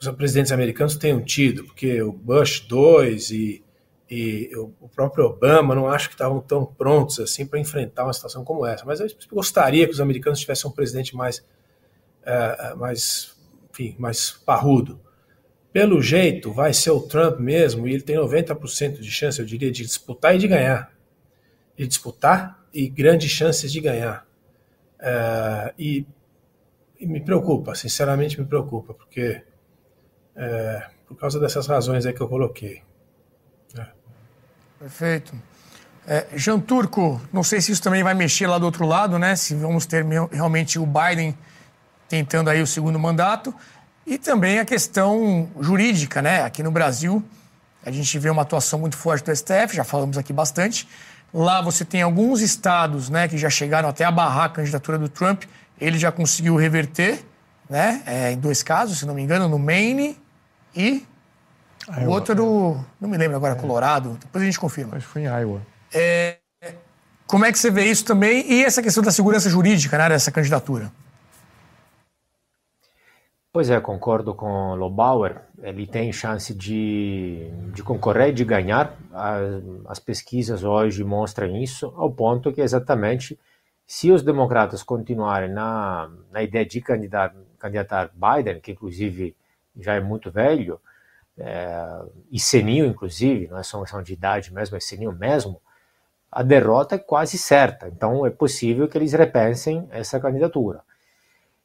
os 0.00 0.08
presidentes 0.10 0.52
americanos 0.52 0.94
tenham 0.94 1.20
tido, 1.20 1.64
porque 1.64 2.00
o 2.00 2.12
Bush 2.12 2.60
2 2.68 3.30
e, 3.32 3.64
e 4.08 4.52
o 4.56 4.88
próprio 4.88 5.24
Obama 5.24 5.74
não 5.74 5.88
acho 5.88 6.08
que 6.08 6.14
estavam 6.14 6.40
tão 6.40 6.64
prontos 6.64 7.18
assim 7.18 7.44
para 7.44 7.58
enfrentar 7.58 8.04
uma 8.04 8.12
situação 8.12 8.44
como 8.44 8.64
essa. 8.64 8.84
Mas 8.84 9.00
eu 9.00 9.08
gostaria 9.32 9.86
que 9.86 9.92
os 9.92 10.00
americanos 10.00 10.38
tivessem 10.38 10.70
um 10.70 10.72
presidente 10.72 11.16
mais, 11.16 11.38
uh, 12.22 12.76
mais, 12.76 13.36
enfim, 13.72 13.96
mais 13.98 14.30
parrudo 14.30 15.00
pelo 15.72 16.00
jeito, 16.00 16.52
vai 16.52 16.72
ser 16.72 16.90
o 16.90 17.00
Trump 17.00 17.38
mesmo, 17.38 17.86
e 17.86 17.92
ele 17.92 18.02
tem 18.02 18.16
90% 18.16 19.00
de 19.00 19.10
chance, 19.10 19.38
eu 19.38 19.46
diria, 19.46 19.70
de 19.70 19.84
disputar 19.84 20.34
e 20.34 20.38
de 20.38 20.48
ganhar. 20.48 20.92
De 21.76 21.86
disputar 21.86 22.64
e 22.72 22.88
grandes 22.88 23.30
chances 23.30 23.70
de 23.70 23.80
ganhar. 23.80 24.26
É, 24.98 25.72
e, 25.78 26.06
e, 26.98 27.06
me 27.06 27.20
preocupa, 27.20 27.74
sinceramente 27.74 28.40
me 28.40 28.46
preocupa, 28.46 28.94
porque 28.94 29.42
é, 30.34 30.86
por 31.06 31.16
causa 31.16 31.38
dessas 31.38 31.66
razões 31.66 32.06
aí 32.06 32.12
que 32.12 32.20
eu 32.20 32.28
coloquei. 32.28 32.82
É. 33.78 33.86
Perfeito. 34.78 35.34
É, 36.06 36.26
Jean 36.34 36.58
Turco, 36.58 37.20
não 37.32 37.42
sei 37.42 37.60
se 37.60 37.70
isso 37.70 37.82
também 37.82 38.02
vai 38.02 38.14
mexer 38.14 38.46
lá 38.46 38.58
do 38.58 38.64
outro 38.64 38.86
lado, 38.86 39.18
né? 39.18 39.36
Se 39.36 39.54
vamos 39.54 39.84
ter 39.84 40.04
realmente 40.32 40.78
o 40.78 40.86
Biden 40.86 41.36
tentando 42.08 42.48
aí 42.48 42.62
o 42.62 42.66
segundo 42.66 42.98
mandato. 42.98 43.54
E 44.08 44.18
também 44.18 44.58
a 44.58 44.64
questão 44.64 45.48
jurídica, 45.60 46.20
né? 46.20 46.42
Aqui 46.42 46.62
no 46.62 46.70
Brasil, 46.70 47.22
a 47.84 47.90
gente 47.90 48.18
vê 48.18 48.30
uma 48.30 48.42
atuação 48.42 48.78
muito 48.78 48.96
forte 48.96 49.24
do 49.24 49.36
STF, 49.36 49.76
já 49.76 49.84
falamos 49.84 50.18
aqui 50.18 50.32
bastante. 50.32 50.88
Lá 51.32 51.60
você 51.60 51.84
tem 51.84 52.02
alguns 52.02 52.40
estados 52.40 53.10
né, 53.10 53.28
que 53.28 53.36
já 53.36 53.50
chegaram 53.50 53.88
até 53.88 54.04
a 54.04 54.10
barrar 54.10 54.44
a 54.44 54.48
candidatura 54.48 54.98
do 54.98 55.08
Trump 55.08 55.44
ele 55.80 55.98
já 55.98 56.10
conseguiu 56.10 56.56
reverter, 56.56 57.24
né? 57.68 58.02
É, 58.06 58.32
em 58.32 58.38
dois 58.38 58.62
casos, 58.62 58.98
se 58.98 59.06
não 59.06 59.14
me 59.14 59.22
engano, 59.22 59.48
no 59.48 59.58
Maine 59.58 60.16
e 60.74 61.04
Iowa. 61.88 62.06
o 62.06 62.10
outro 62.10 62.34
do. 62.34 62.84
Não 63.00 63.08
me 63.08 63.16
lembro 63.16 63.36
agora, 63.36 63.54
é. 63.54 63.56
Colorado. 63.56 64.18
Depois 64.20 64.42
a 64.42 64.44
gente 64.44 64.58
confirma. 64.58 64.96
Acho 64.96 65.06
que 65.06 65.12
foi 65.12 65.22
em 65.22 65.26
Iowa. 65.26 65.62
É, 65.92 66.38
como 67.26 67.44
é 67.44 67.52
que 67.52 67.58
você 67.58 67.70
vê 67.70 67.84
isso 67.84 68.04
também 68.04 68.44
e 68.50 68.64
essa 68.64 68.82
questão 68.82 69.02
da 69.02 69.10
segurança 69.10 69.48
jurídica 69.48 69.96
né, 69.96 70.08
dessa 70.08 70.30
candidatura? 70.30 70.92
Pois 73.58 73.70
é, 73.70 73.80
concordo 73.80 74.36
com 74.36 74.76
Lobauer. 74.76 75.40
Ele 75.60 75.84
tem 75.84 76.12
chance 76.12 76.54
de, 76.54 77.50
de 77.74 77.82
concorrer 77.82 78.32
de 78.32 78.44
ganhar. 78.44 78.96
As, 79.12 79.64
as 79.88 79.98
pesquisas 79.98 80.62
hoje 80.62 81.02
mostram 81.02 81.56
isso, 81.56 81.92
ao 81.96 82.08
ponto 82.08 82.52
que 82.52 82.60
exatamente 82.60 83.36
se 83.84 84.12
os 84.12 84.22
democratas 84.22 84.84
continuarem 84.84 85.50
na, 85.50 86.08
na 86.30 86.40
ideia 86.40 86.64
de 86.64 86.80
candidatar, 86.80 87.34
candidatar 87.58 88.12
Biden, 88.14 88.60
que 88.60 88.70
inclusive 88.70 89.34
já 89.76 89.94
é 89.94 90.00
muito 90.00 90.30
velho, 90.30 90.80
é, 91.36 92.00
e 92.30 92.38
senil, 92.38 92.86
inclusive, 92.86 93.48
não 93.48 93.58
é 93.58 93.64
só 93.64 93.80
questão 93.80 94.00
de 94.04 94.12
idade 94.12 94.54
mesmo, 94.54 94.76
é 94.76 94.80
senil 94.80 95.10
mesmo, 95.10 95.60
a 96.30 96.44
derrota 96.44 96.94
é 96.94 96.98
quase 96.98 97.36
certa. 97.36 97.88
Então 97.88 98.24
é 98.24 98.30
possível 98.30 98.86
que 98.86 98.96
eles 98.96 99.14
repensem 99.14 99.88
essa 99.90 100.20
candidatura. 100.20 100.86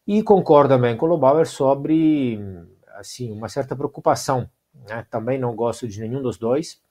E 0.05 0.21
concordo 0.21 0.73
também 0.73 0.97
com 0.97 1.05
o 1.05 1.09
Lobauer 1.09 1.47
sobre 1.47 2.39
assim, 2.95 3.31
uma 3.31 3.49
certa 3.49 3.75
preocupação. 3.75 4.49
Né? 4.87 5.05
Também 5.09 5.37
não 5.37 5.55
gosto 5.55 5.87
de 5.87 5.99
nenhum 5.99 6.21
dos 6.21 6.37
dois. 6.37 6.81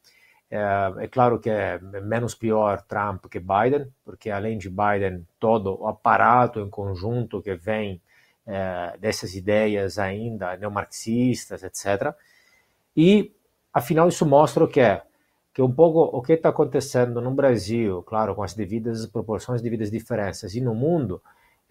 É, 0.50 1.04
é, 1.04 1.08
claro 1.08 1.38
que 1.38 1.48
é 1.48 1.78
menos 1.78 2.34
pior 2.34 2.82
Trump 2.82 3.26
que 3.26 3.40
Biden, 3.40 3.90
porque 4.04 4.30
além 4.30 4.58
de 4.58 4.68
Biden, 4.68 5.26
todo 5.40 5.80
o 5.80 5.88
aparato 5.88 6.60
em 6.60 6.68
conjunto 6.68 7.40
que 7.40 7.54
vem 7.54 8.00
é, 8.46 8.96
dessas 8.98 9.34
ideias 9.34 9.98
ainda 9.98 10.56
neomarxistas, 10.56 11.62
etc. 11.62 12.14
E, 12.96 13.32
afinal, 13.72 14.08
isso 14.08 14.26
mostra 14.26 14.64
o 14.64 14.68
que 14.68 14.80
é 14.80 15.02
que 15.54 15.60
um 15.60 15.70
pouco 15.70 16.16
o 16.16 16.22
que 16.22 16.32
está 16.32 16.48
acontecendo 16.48 17.20
no 17.20 17.30
Brasil, 17.30 18.02
claro, 18.04 18.34
com 18.34 18.42
as 18.42 18.54
devidas 18.54 19.06
proporções, 19.06 19.60
devidas 19.60 19.90
diferenças, 19.90 20.54
e 20.54 20.60
no 20.60 20.74
mundo, 20.74 21.22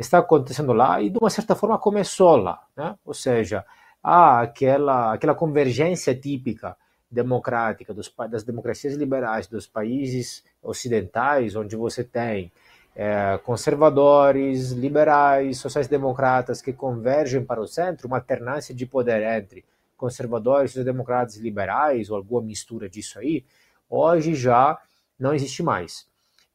está 0.02 0.19
acontecendo 0.19 0.73
lá 0.73 1.02
e 1.02 1.10
de 1.10 1.18
uma 1.18 1.30
certa 1.30 1.56
forma 1.56 1.78
começou 1.78 2.36
lá, 2.36 2.61
né? 2.76 2.95
Ou 3.06 3.14
seja, 3.14 3.65
há 4.03 4.41
aquela 4.41 5.14
aquela 5.14 5.36
convergência 5.36 6.14
típica 6.15 6.76
democrática 7.10 7.94
dos, 7.94 8.14
das 8.30 8.44
democracias 8.44 8.95
liberais 8.95 9.48
dos 9.48 9.68
países 9.68 10.44
ocidentais, 10.64 11.56
onde 11.56 11.76
você 11.76 12.03
tem 12.03 12.52
é, 12.95 13.38
conservadores, 13.44 14.72
liberais, 14.72 15.57
sociais-democratas 15.57 16.61
que 16.61 16.73
convergem 16.73 17.44
para 17.44 17.61
o 17.61 17.68
centro, 17.68 18.07
uma 18.07 18.18
alternância 18.18 18.73
de 18.73 18.86
poder 18.86 19.22
entre 19.23 19.64
conservadores, 19.98 20.73
democratas 20.73 21.36
e 21.36 21.41
liberais, 21.41 22.10
ou 22.10 22.18
alguma 22.18 22.41
mistura 22.41 22.90
disso 22.90 23.19
aí, 23.19 23.45
hoje 23.90 24.34
já 24.34 24.80
não 25.19 25.34
existe 25.34 25.61
mais 25.61 26.11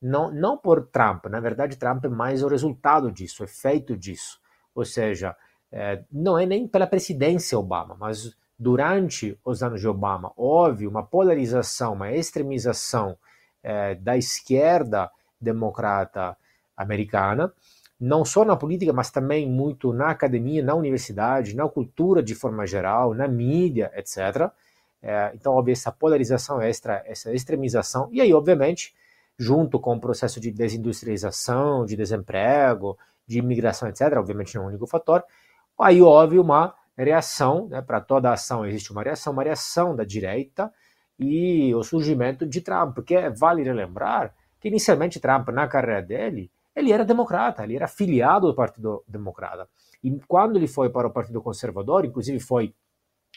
não, 0.06 0.30
não 0.30 0.56
por 0.56 0.86
Trump, 0.86 1.26
na 1.26 1.40
verdade, 1.40 1.76
Trump 1.76 2.04
é 2.04 2.08
mais 2.08 2.42
o 2.42 2.48
resultado 2.48 3.10
disso, 3.10 3.42
o 3.42 3.44
efeito 3.44 3.96
disso. 3.96 4.38
Ou 4.74 4.84
seja, 4.84 5.34
é, 5.72 6.04
não 6.12 6.38
é 6.38 6.46
nem 6.46 6.68
pela 6.68 6.86
presidência 6.86 7.58
Obama, 7.58 7.96
mas 7.98 8.36
durante 8.56 9.36
os 9.44 9.64
anos 9.64 9.80
de 9.80 9.88
Obama 9.88 10.32
houve 10.36 10.86
uma 10.86 11.02
polarização, 11.02 11.94
uma 11.94 12.12
extremização 12.12 13.18
é, 13.62 13.96
da 13.96 14.16
esquerda 14.16 15.10
democrata 15.40 16.36
americana, 16.76 17.52
não 17.98 18.24
só 18.24 18.44
na 18.44 18.54
política, 18.54 18.92
mas 18.92 19.10
também 19.10 19.50
muito 19.50 19.92
na 19.92 20.10
academia, 20.10 20.62
na 20.62 20.74
universidade, 20.74 21.56
na 21.56 21.68
cultura 21.68 22.22
de 22.22 22.34
forma 22.34 22.64
geral, 22.64 23.12
na 23.12 23.26
mídia, 23.26 23.90
etc. 23.96 24.52
É, 25.02 25.32
então 25.34 25.54
houve 25.54 25.72
essa 25.72 25.90
polarização 25.90 26.62
extra, 26.62 27.02
essa 27.06 27.32
extremização, 27.34 28.08
e 28.12 28.20
aí, 28.20 28.32
obviamente, 28.32 28.94
junto 29.38 29.78
com 29.78 29.96
o 29.96 30.00
processo 30.00 30.40
de 30.40 30.50
desindustrialização, 30.50 31.84
de 31.84 31.96
desemprego, 31.96 32.98
de 33.26 33.38
imigração, 33.38 33.88
etc., 33.88 34.12
obviamente 34.16 34.54
não 34.54 34.62
é 34.62 34.66
o 34.66 34.68
único 34.68 34.86
fator, 34.86 35.22
aí 35.78 36.00
houve 36.00 36.38
uma 36.38 36.74
reação, 36.96 37.68
né, 37.68 37.82
para 37.82 38.00
toda 38.00 38.32
ação 38.32 38.64
existe 38.64 38.90
uma 38.90 39.02
reação, 39.02 39.32
uma 39.32 39.42
reação 39.42 39.94
da 39.94 40.04
direita 40.04 40.72
e 41.18 41.74
o 41.74 41.82
surgimento 41.82 42.46
de 42.46 42.60
Trump, 42.60 42.94
porque 42.94 43.28
vale 43.30 43.62
relembrar 43.62 44.34
que 44.60 44.68
inicialmente 44.68 45.20
Trump, 45.20 45.48
na 45.48 45.68
carreira 45.68 46.02
dele, 46.02 46.50
ele 46.74 46.92
era 46.92 47.04
democrata, 47.04 47.64
ele 47.64 47.76
era 47.76 47.88
filiado 47.88 48.46
ao 48.46 48.54
Partido 48.54 49.02
Democrata. 49.06 49.68
E 50.02 50.10
quando 50.26 50.56
ele 50.56 50.68
foi 50.68 50.90
para 50.90 51.08
o 51.08 51.10
Partido 51.10 51.42
Conservador, 51.42 52.04
inclusive 52.04 52.38
foi 52.38 52.74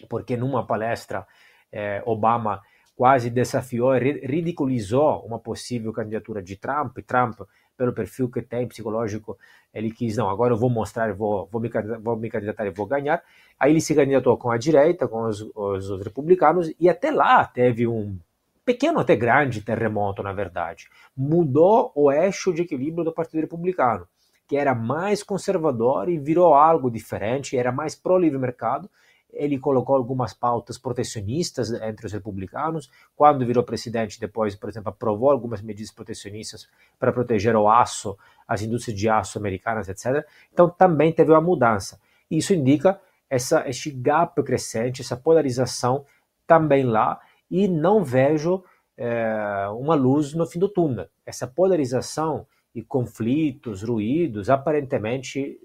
porque 0.09 0.37
numa 0.37 0.65
palestra 0.65 1.25
eh, 1.71 2.01
Obama 2.05 2.61
quase 2.99 3.29
desafiou 3.29 3.95
e 3.95 4.27
ridiculizou 4.27 5.25
uma 5.25 5.39
possível 5.39 5.93
candidatura 5.93 6.43
de 6.43 6.57
Trump. 6.57 6.97
Trump, 7.07 7.39
pelo 7.77 7.93
perfil 7.93 8.29
que 8.29 8.41
tem 8.41 8.67
psicológico, 8.67 9.37
ele 9.73 9.89
quis, 9.89 10.17
não, 10.17 10.29
agora 10.29 10.53
eu 10.53 10.57
vou 10.57 10.69
mostrar, 10.69 11.13
vou, 11.13 11.47
vou, 11.49 11.61
me, 11.61 11.69
vou 12.03 12.17
me 12.17 12.29
candidatar 12.29 12.65
e 12.65 12.71
vou 12.71 12.85
ganhar. 12.85 13.23
Aí 13.57 13.71
ele 13.71 13.79
se 13.79 13.95
candidatou 13.95 14.37
com 14.37 14.51
a 14.51 14.57
direita, 14.57 15.07
com 15.07 15.21
os, 15.21 15.39
os, 15.55 15.89
os 15.89 16.03
republicanos, 16.03 16.73
e 16.77 16.89
até 16.89 17.09
lá 17.09 17.45
teve 17.45 17.87
um 17.87 18.19
pequeno 18.65 18.99
até 18.99 19.15
grande 19.15 19.61
terremoto, 19.61 20.21
na 20.21 20.33
verdade. 20.33 20.89
Mudou 21.15 21.93
o 21.95 22.11
eixo 22.11 22.51
de 22.51 22.63
equilíbrio 22.63 23.05
do 23.05 23.13
Partido 23.13 23.39
Republicano, 23.39 24.05
que 24.45 24.57
era 24.57 24.75
mais 24.75 25.23
conservador 25.23 26.09
e 26.09 26.17
virou 26.17 26.53
algo 26.53 26.91
diferente, 26.91 27.55
era 27.55 27.71
mais 27.71 27.95
pró-livre 27.95 28.37
mercado, 28.37 28.89
ele 29.31 29.59
colocou 29.59 29.95
algumas 29.95 30.33
pautas 30.33 30.77
protecionistas 30.77 31.71
entre 31.71 32.05
os 32.05 32.13
republicanos. 32.13 32.89
Quando 33.15 33.45
virou 33.45 33.63
presidente, 33.63 34.19
depois, 34.19 34.55
por 34.55 34.69
exemplo, 34.69 34.89
aprovou 34.89 35.29
algumas 35.29 35.61
medidas 35.61 35.91
protecionistas 35.91 36.67
para 36.97 37.11
proteger 37.11 37.55
o 37.55 37.69
aço, 37.69 38.17
as 38.47 38.61
indústrias 38.61 38.99
de 38.99 39.07
aço 39.07 39.37
americanas, 39.37 39.87
etc. 39.87 40.25
Então, 40.51 40.69
também 40.69 41.11
teve 41.11 41.31
uma 41.31 41.41
mudança. 41.41 41.99
Isso 42.29 42.53
indica 42.53 42.99
essa, 43.29 43.67
esse 43.69 43.91
gap 43.91 44.41
crescente, 44.43 45.01
essa 45.01 45.15
polarização 45.15 46.05
também 46.47 46.83
lá, 46.83 47.19
e 47.49 47.67
não 47.67 48.03
vejo 48.03 48.63
é, 48.97 49.67
uma 49.73 49.95
luz 49.95 50.33
no 50.33 50.45
fim 50.45 50.59
do 50.59 50.67
túnel. 50.67 51.07
Essa 51.25 51.47
polarização 51.47 52.45
e 52.73 52.81
conflitos, 52.81 53.83
ruídos, 53.83 54.49
aparentemente 54.49 55.59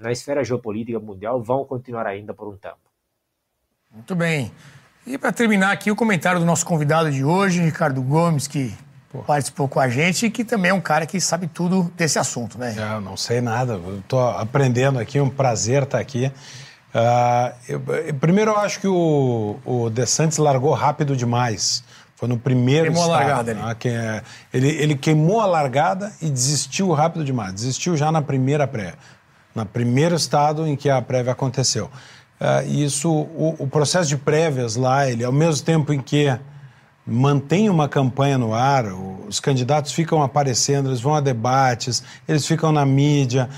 na 0.00 0.12
esfera 0.12 0.44
geopolítica 0.44 0.98
mundial 0.98 1.42
vão 1.42 1.64
continuar 1.64 2.06
ainda 2.06 2.34
por 2.34 2.48
um 2.48 2.56
tempo. 2.56 2.76
Muito 3.92 4.14
bem. 4.14 4.52
E 5.06 5.16
para 5.16 5.32
terminar 5.32 5.72
aqui 5.72 5.90
o 5.90 5.96
comentário 5.96 6.40
do 6.40 6.46
nosso 6.46 6.66
convidado 6.66 7.10
de 7.10 7.24
hoje, 7.24 7.62
Ricardo 7.62 8.02
Gomes, 8.02 8.46
que 8.46 8.74
Pô. 9.10 9.20
participou 9.20 9.68
com 9.68 9.78
a 9.78 9.88
gente 9.88 10.26
e 10.26 10.30
que 10.30 10.44
também 10.44 10.70
é 10.70 10.74
um 10.74 10.80
cara 10.80 11.06
que 11.06 11.20
sabe 11.20 11.46
tudo 11.46 11.84
desse 11.96 12.18
assunto, 12.18 12.58
né? 12.58 12.74
Eu 12.76 13.00
não 13.00 13.16
sei 13.16 13.40
nada, 13.40 13.80
estou 13.98 14.20
aprendendo 14.28 14.98
aqui, 14.98 15.20
um 15.20 15.30
prazer 15.30 15.84
estar 15.84 16.00
aqui. 16.00 16.26
Uh, 16.92 17.54
eu, 17.68 18.14
primeiro, 18.14 18.50
eu 18.50 18.56
acho 18.56 18.80
que 18.80 18.88
o, 18.88 19.58
o 19.64 19.90
De 19.90 20.06
Santos 20.06 20.38
largou 20.38 20.72
rápido 20.72 21.16
demais. 21.16 21.84
Foi 22.16 22.26
no 22.26 22.38
primeiro 22.38 22.86
Queimou 22.86 23.02
estado, 23.02 23.22
a 23.22 23.26
largada. 23.26 23.54
Né? 23.54 24.22
Ele, 24.52 24.68
ele 24.68 24.96
queimou 24.96 25.40
a 25.40 25.46
largada 25.46 26.12
e 26.20 26.30
desistiu 26.30 26.90
rápido 26.92 27.24
demais. 27.24 27.52
Desistiu 27.52 27.96
já 27.96 28.10
na 28.10 28.22
primeira 28.22 28.66
pré 28.66 28.94
no 29.56 29.66
primeiro 29.66 30.14
estado 30.14 30.66
em 30.66 30.76
que 30.76 30.90
a 30.90 31.00
prévia 31.00 31.32
aconteceu. 31.32 31.90
Uh, 32.38 32.68
isso, 32.68 33.10
o, 33.10 33.56
o, 33.58 33.66
processo 33.66 34.10
de 34.10 34.16
prévias 34.18 34.76
lá, 34.76 35.08
ele 35.08 35.24
ao 35.24 35.32
mesmo 35.32 35.64
tempo 35.64 35.90
em 35.92 36.00
que 36.00 36.38
mantém 37.06 37.70
uma 37.70 37.88
campanha 37.88 38.36
no 38.36 38.52
ar, 38.52 38.84
os 39.26 39.40
candidatos 39.40 39.92
ficam 39.92 40.22
aparecendo, 40.22 40.90
eles 40.90 41.00
vão 41.00 41.14
a 41.14 41.20
debates, 41.20 42.02
eles 42.28 42.46
ficam 42.46 42.70
na 42.70 42.84
mídia. 42.84 43.48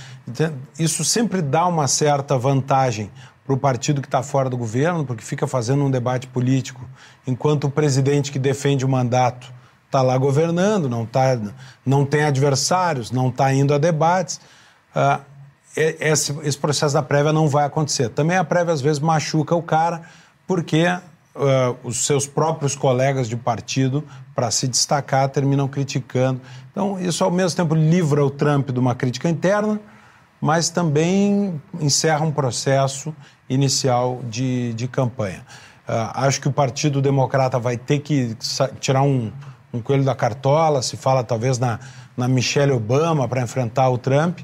Isso 0.78 1.04
sempre 1.04 1.42
dá 1.42 1.66
uma 1.66 1.88
certa 1.88 2.38
vantagem 2.38 3.10
para 3.44 3.54
o 3.54 3.58
partido 3.58 4.00
que 4.00 4.06
está 4.06 4.22
fora 4.22 4.48
do 4.48 4.56
governo, 4.56 5.04
porque 5.04 5.24
fica 5.24 5.46
fazendo 5.46 5.82
um 5.82 5.90
debate 5.90 6.28
político, 6.28 6.88
enquanto 7.26 7.64
o 7.64 7.70
presidente 7.70 8.30
que 8.30 8.38
defende 8.38 8.84
o 8.84 8.88
mandato 8.88 9.52
está 9.86 10.02
lá 10.02 10.16
governando, 10.18 10.88
não, 10.88 11.04
tá, 11.04 11.40
não 11.84 12.04
tem 12.04 12.24
adversários, 12.24 13.10
não 13.10 13.28
está 13.28 13.52
indo 13.52 13.74
a 13.74 13.78
debates. 13.78 14.38
Uh, 14.94 15.20
esse, 15.78 16.36
esse 16.42 16.58
processo 16.58 16.94
da 16.94 17.02
prévia 17.02 17.32
não 17.32 17.48
vai 17.48 17.64
acontecer. 17.64 18.08
Também 18.08 18.36
a 18.36 18.44
prévia 18.44 18.72
às 18.72 18.80
vezes 18.80 18.98
machuca 18.98 19.54
o 19.54 19.62
cara, 19.62 20.02
porque 20.46 20.86
uh, 20.86 21.76
os 21.84 22.04
seus 22.04 22.26
próprios 22.26 22.74
colegas 22.74 23.28
de 23.28 23.36
partido, 23.36 24.04
para 24.34 24.50
se 24.50 24.66
destacar, 24.66 25.28
terminam 25.28 25.68
criticando. 25.68 26.40
Então, 26.70 26.98
isso 27.00 27.22
ao 27.24 27.30
mesmo 27.30 27.56
tempo 27.56 27.74
livra 27.74 28.24
o 28.24 28.30
Trump 28.30 28.70
de 28.70 28.78
uma 28.78 28.94
crítica 28.94 29.28
interna, 29.28 29.80
mas 30.40 30.68
também 30.68 31.60
encerra 31.80 32.24
um 32.24 32.30
processo 32.30 33.14
inicial 33.48 34.20
de, 34.28 34.72
de 34.74 34.86
campanha. 34.86 35.44
Uh, 35.88 36.10
acho 36.14 36.40
que 36.40 36.48
o 36.48 36.52
Partido 36.52 37.00
Democrata 37.00 37.58
vai 37.58 37.76
ter 37.76 38.00
que 38.00 38.36
tirar 38.78 39.02
um, 39.02 39.32
um 39.72 39.80
coelho 39.80 40.04
da 40.04 40.14
cartola, 40.14 40.82
se 40.82 40.96
fala 40.96 41.24
talvez 41.24 41.58
na, 41.58 41.78
na 42.16 42.28
Michelle 42.28 42.72
Obama 42.72 43.26
para 43.26 43.40
enfrentar 43.40 43.88
o 43.88 43.96
Trump. 43.96 44.40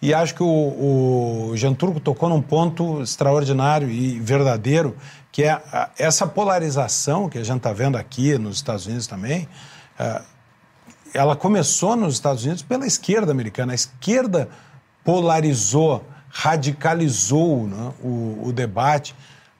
E 0.00 0.14
acho 0.14 0.34
que 0.34 0.42
o, 0.42 1.50
o 1.50 1.56
Jean 1.56 1.74
Turco 1.74 1.98
tocou 1.98 2.28
num 2.28 2.40
ponto 2.40 3.02
extraordinário 3.02 3.90
e 3.90 4.18
verdadeiro, 4.20 4.96
que 5.32 5.42
é 5.42 5.50
a, 5.50 5.90
essa 5.98 6.26
polarização 6.26 7.28
que 7.28 7.38
a 7.38 7.44
gente 7.44 7.58
está 7.58 7.72
vendo 7.72 7.96
aqui 7.96 8.38
nos 8.38 8.56
Estados 8.56 8.86
Unidos 8.86 9.06
também. 9.06 9.48
Uh, 9.98 10.22
ela 11.12 11.34
começou 11.34 11.96
nos 11.96 12.14
Estados 12.14 12.44
Unidos 12.44 12.62
pela 12.62 12.86
esquerda 12.86 13.32
americana. 13.32 13.72
A 13.72 13.74
esquerda 13.74 14.48
polarizou, 15.04 16.04
radicalizou 16.28 17.66
né, 17.66 17.92
o, 18.02 18.42
o, 18.44 18.52
debate 18.52 19.14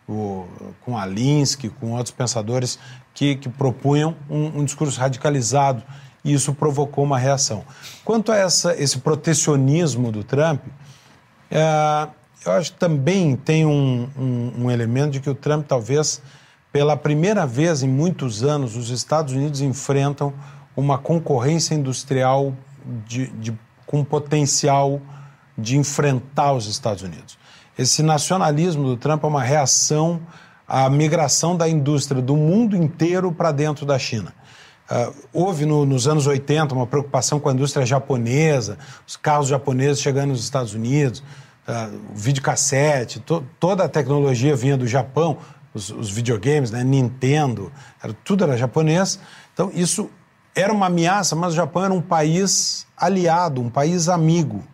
o, 0.09 0.47
com 0.85 0.97
Alinsky, 0.97 1.69
com 1.69 1.93
outros 1.93 2.15
pensadores 2.15 2.79
que, 3.15 3.37
que 3.37 3.49
propunham 3.49 4.15
um, 4.29 4.61
um, 4.61 4.65
discurso 4.65 5.01
radicalizado 5.01 5.83
e 6.25 6.33
isso 6.33 6.55
provocou 6.55 7.05
uma 7.05 7.19
reação. 7.19 7.65
Quanto 8.05 8.33
a 8.33 8.37
essa, 8.37 8.75
esse 8.81 8.99
protecionismo 8.99 10.11
do 10.11 10.25
Trump, 10.25 10.61
é, 11.51 12.09
eu 12.45 12.53
acho 12.53 12.73
que 12.73 12.79
também 12.79 13.37
tem 13.37 13.65
um, 13.67 14.09
um, 14.17 14.65
um 14.65 14.71
elemento 14.71 15.13
de 15.13 15.21
que 15.21 15.31
o 15.31 15.35
Trump 15.35 15.67
talvez, 15.67 16.23
pela 16.73 16.97
primeira 16.97 17.47
vez 17.47 17.83
em 17.83 17.89
muitos 17.89 18.43
anos, 18.43 18.77
os 18.77 18.91
Estados 18.91 19.33
Unidos 19.33 19.61
enfrentam 19.61 20.33
uma 20.77 20.99
concorrência 20.99 21.75
industrial 21.75 22.55
de, 23.07 23.27
de, 23.29 23.59
com 23.87 24.05
potencial 24.05 25.01
de 25.57 25.77
enfrentar 25.77 26.53
os 26.53 26.67
Estados 26.67 27.03
Unidos. 27.03 27.37
Esse 27.77 28.03
nacionalismo 28.03 28.85
do 28.85 28.97
Trump 28.97 29.25
é 29.25 29.27
uma 29.27 29.43
reação 29.43 30.21
à 30.67 30.89
migração 30.89 31.57
da 31.57 31.69
indústria 31.69 32.21
do 32.21 32.37
mundo 32.37 32.77
inteiro 32.77 33.33
para 33.33 33.51
dentro 33.51 33.85
da 33.85 33.99
China. 33.99 34.33
Uh, 34.91 35.15
houve 35.35 35.67
no, 35.67 35.85
nos 35.85 36.09
anos 36.09 36.27
80 36.27 36.75
uma 36.75 36.87
preocupação 36.87 37.39
com 37.39 37.51
a 37.51 37.53
indústria 37.53 37.85
japonesa, 37.85 38.79
os 39.07 39.17
carros 39.17 39.49
japoneses 39.49 40.01
chegando 40.01 40.31
nos 40.31 40.43
Estados 40.43 40.73
Unidos, 40.73 41.23
uh, 41.69 41.95
o 42.11 42.17
videocassete, 42.17 43.21
to, 43.21 43.45
toda 43.61 43.85
a 43.85 43.89
tecnologia 43.89 44.57
vinha 44.57 44.79
do 44.79 44.87
Japão, 44.87 45.37
os, 45.75 45.91
os 45.91 46.11
videogames, 46.11 46.71
né, 46.71 46.83
Nintendo, 46.83 47.71
era, 48.03 48.15
tudo 48.25 48.45
era 48.45 48.57
japonês. 48.57 49.21
Então, 49.53 49.71
isso 49.75 50.09
era 50.55 50.73
uma 50.73 50.87
ameaça, 50.87 51.37
mas 51.37 51.53
o 51.53 51.57
Japão 51.57 51.85
era 51.85 51.93
um 51.93 52.01
país 52.01 52.87
aliado, 52.97 53.61
um 53.61 53.69
país 53.69 54.09
amigo. 54.09 54.65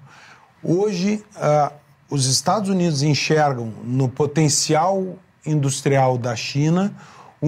Hoje, 0.62 1.24
uh, 1.36 1.74
os 2.08 2.26
Estados 2.26 2.70
Unidos 2.70 3.02
enxergam 3.02 3.72
no 3.82 4.08
potencial 4.08 5.18
industrial 5.44 6.16
da 6.16 6.36
China 6.36 6.94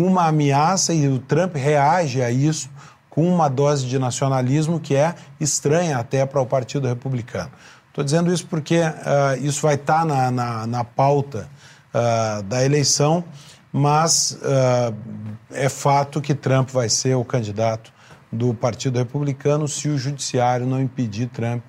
uma 0.04 0.26
ameaça 0.26 0.92
e 0.92 1.08
o 1.08 1.18
Trump 1.18 1.54
reage 1.54 2.22
a 2.22 2.30
isso 2.30 2.68
com 3.08 3.26
uma 3.26 3.48
dose 3.48 3.86
de 3.86 3.98
nacionalismo 3.98 4.78
que 4.78 4.94
é 4.94 5.14
estranha 5.40 5.96
até 5.98 6.26
para 6.26 6.40
o 6.40 6.46
Partido 6.46 6.86
Republicano. 6.86 7.50
Estou 7.88 8.04
dizendo 8.04 8.32
isso 8.32 8.46
porque 8.46 8.80
uh, 8.80 9.42
isso 9.42 9.62
vai 9.62 9.76
estar 9.76 10.00
tá 10.00 10.04
na, 10.04 10.30
na, 10.30 10.66
na, 10.66 10.84
pauta 10.84 11.48
uh, 11.94 12.42
da 12.42 12.62
eleição, 12.62 13.24
mas 13.72 14.38
é 15.50 15.68
fato 15.68 16.20
que 16.20 16.34
Trump 16.34 16.70
vai 16.70 16.88
ser 16.88 17.14
o 17.14 17.24
candidato 17.24 17.92
do 18.30 18.54
Partido 18.54 18.98
Republicano 18.98 19.68
se 19.68 19.88
o 19.88 19.98
Judiciário 19.98 20.66
não 20.66 20.80
impedir 20.80 21.28
Trump 21.28 21.62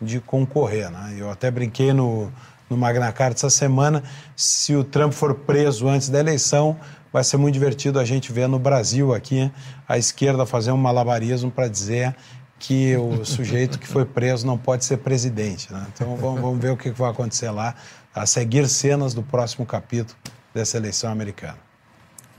de 0.00 0.20
concorrer. 0.20 0.90
Né? 0.90 1.16
Eu 1.18 1.30
até 1.30 1.50
brinquei 1.50 1.92
no, 1.92 2.32
no 2.68 2.76
Magna 2.76 3.12
Carta 3.12 3.36
essa 3.38 3.50
semana, 3.50 4.02
se 4.36 4.74
o 4.74 4.84
Trump 4.84 5.12
for 5.12 5.34
preso 5.34 5.88
antes 5.88 6.08
da 6.08 6.20
eleição, 6.20 6.76
vai 7.12 7.24
ser 7.24 7.36
muito 7.36 7.54
divertido 7.54 7.98
a 7.98 8.04
gente 8.04 8.32
ver 8.32 8.48
no 8.48 8.58
Brasil 8.58 9.14
aqui 9.14 9.50
a 9.88 9.98
esquerda 9.98 10.46
fazer 10.46 10.72
um 10.72 10.76
malabarismo 10.76 11.50
para 11.50 11.68
dizer 11.68 12.14
que 12.58 12.96
o 12.96 13.24
sujeito 13.26 13.78
que 13.78 13.86
foi 13.86 14.04
preso 14.04 14.46
não 14.46 14.56
pode 14.56 14.84
ser 14.84 14.98
presidente. 14.98 15.72
Né? 15.72 15.84
Então 15.92 16.16
vamos, 16.16 16.40
vamos 16.40 16.60
ver 16.60 16.70
o 16.70 16.76
que 16.76 16.90
vai 16.90 17.10
acontecer 17.10 17.50
lá, 17.50 17.74
a 18.14 18.26
seguir 18.26 18.68
cenas 18.68 19.14
do 19.14 19.22
próximo 19.22 19.66
capítulo 19.66 20.16
dessa 20.54 20.76
eleição 20.76 21.10
americana. 21.10 21.58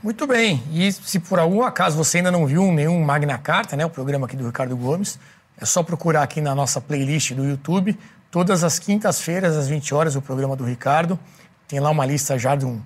Muito 0.02 0.26
bem. 0.26 0.62
E 0.72 0.90
se 0.90 1.20
por 1.20 1.38
algum 1.38 1.62
acaso 1.62 1.96
você 1.96 2.18
ainda 2.18 2.30
não 2.30 2.46
viu 2.46 2.72
nenhum 2.72 3.02
Magna 3.04 3.38
Carta, 3.38 3.76
né, 3.76 3.86
o 3.86 3.90
programa 3.90 4.26
aqui 4.26 4.36
do 4.36 4.46
Ricardo 4.46 4.76
Gomes, 4.76 5.18
é 5.56 5.64
só 5.64 5.82
procurar 5.82 6.22
aqui 6.22 6.40
na 6.40 6.54
nossa 6.54 6.80
playlist 6.80 7.32
do 7.34 7.44
YouTube. 7.44 7.96
Todas 8.30 8.64
as 8.64 8.78
quintas-feiras, 8.78 9.56
às 9.56 9.68
20 9.68 9.94
horas, 9.94 10.16
o 10.16 10.22
programa 10.22 10.56
do 10.56 10.64
Ricardo. 10.64 11.18
Tem 11.68 11.78
lá 11.78 11.88
uma 11.90 12.04
lista 12.04 12.36
já 12.36 12.56
de 12.56 12.66
um, 12.66 12.82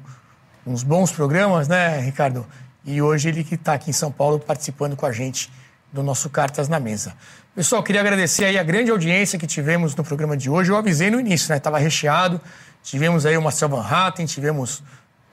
uns 0.66 0.82
bons 0.82 1.12
programas, 1.12 1.68
né, 1.68 2.00
Ricardo? 2.00 2.44
E 2.84 3.00
hoje 3.00 3.28
ele 3.28 3.44
que 3.44 3.54
está 3.54 3.74
aqui 3.74 3.90
em 3.90 3.92
São 3.92 4.10
Paulo 4.10 4.38
participando 4.38 4.96
com 4.96 5.06
a 5.06 5.12
gente 5.12 5.50
do 5.92 6.02
nosso 6.02 6.28
Cartas 6.28 6.68
na 6.68 6.80
Mesa. 6.80 7.14
Pessoal, 7.54 7.82
queria 7.82 8.00
agradecer 8.00 8.44
aí 8.44 8.58
a 8.58 8.62
grande 8.62 8.90
audiência 8.90 9.38
que 9.38 9.46
tivemos 9.46 9.94
no 9.94 10.04
programa 10.04 10.36
de 10.36 10.50
hoje. 10.50 10.70
Eu 10.70 10.76
avisei 10.76 11.10
no 11.10 11.18
início, 11.18 11.48
né? 11.48 11.56
Estava 11.56 11.78
recheado. 11.78 12.40
Tivemos 12.82 13.24
aí 13.24 13.36
o 13.36 13.42
Marcel 13.42 13.68
Van 13.68 13.80
Hatten, 13.82 14.26
tivemos 14.26 14.82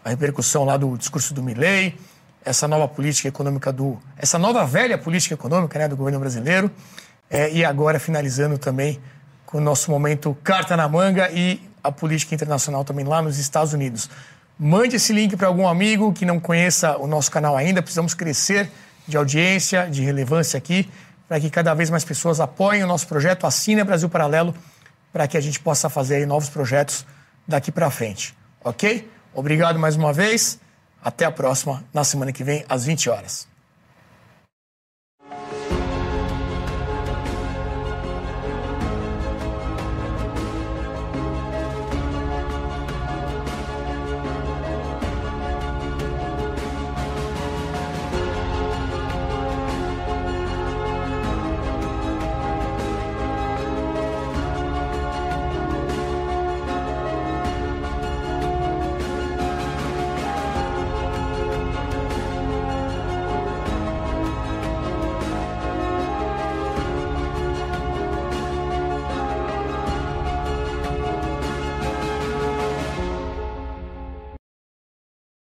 a 0.05 0.09
repercussão 0.09 0.63
lá 0.63 0.77
do 0.77 0.97
discurso 0.97 1.33
do 1.33 1.41
Milley, 1.43 1.97
essa 2.45 2.67
nova 2.67 2.87
política 2.87 3.27
econômica 3.27 3.71
do. 3.71 3.99
essa 4.17 4.37
nova 4.37 4.65
velha 4.65 4.97
política 4.97 5.33
econômica 5.33 5.77
né, 5.79 5.87
do 5.87 5.95
governo 5.95 6.19
brasileiro. 6.19 6.71
É, 7.29 7.51
e 7.51 7.65
agora 7.65 7.99
finalizando 7.99 8.57
também 8.57 9.01
com 9.45 9.57
o 9.57 9.61
nosso 9.61 9.89
momento 9.89 10.37
carta 10.43 10.77
na 10.77 10.87
manga 10.87 11.29
e 11.31 11.61
a 11.83 11.91
política 11.91 12.33
internacional 12.33 12.83
também 12.83 13.05
lá 13.05 13.21
nos 13.21 13.37
Estados 13.37 13.73
Unidos. 13.73 14.09
Mande 14.59 14.95
esse 14.95 15.11
link 15.11 15.35
para 15.35 15.47
algum 15.47 15.67
amigo 15.67 16.13
que 16.13 16.25
não 16.25 16.39
conheça 16.39 16.97
o 16.97 17.07
nosso 17.07 17.31
canal 17.31 17.57
ainda. 17.57 17.81
Precisamos 17.81 18.13
crescer 18.13 18.69
de 19.07 19.17
audiência, 19.17 19.89
de 19.89 20.01
relevância 20.01 20.57
aqui, 20.57 20.89
para 21.27 21.39
que 21.39 21.49
cada 21.49 21.73
vez 21.73 21.89
mais 21.89 22.05
pessoas 22.05 22.39
apoiem 22.39 22.83
o 22.83 22.87
nosso 22.87 23.07
projeto, 23.07 23.45
assinem 23.45 23.83
Brasil 23.83 24.07
Paralelo, 24.07 24.53
para 25.11 25.27
que 25.27 25.37
a 25.37 25.41
gente 25.41 25.59
possa 25.59 25.89
fazer 25.89 26.25
novos 26.27 26.49
projetos 26.49 27.05
daqui 27.47 27.71
para 27.71 27.89
frente. 27.89 28.35
Ok? 28.63 29.09
Obrigado 29.33 29.79
mais 29.79 29.95
uma 29.95 30.13
vez. 30.13 30.59
Até 31.03 31.25
a 31.25 31.31
próxima, 31.31 31.83
na 31.93 32.03
semana 32.03 32.31
que 32.31 32.43
vem, 32.43 32.63
às 32.69 32.85
20 32.85 33.09
horas. 33.09 33.52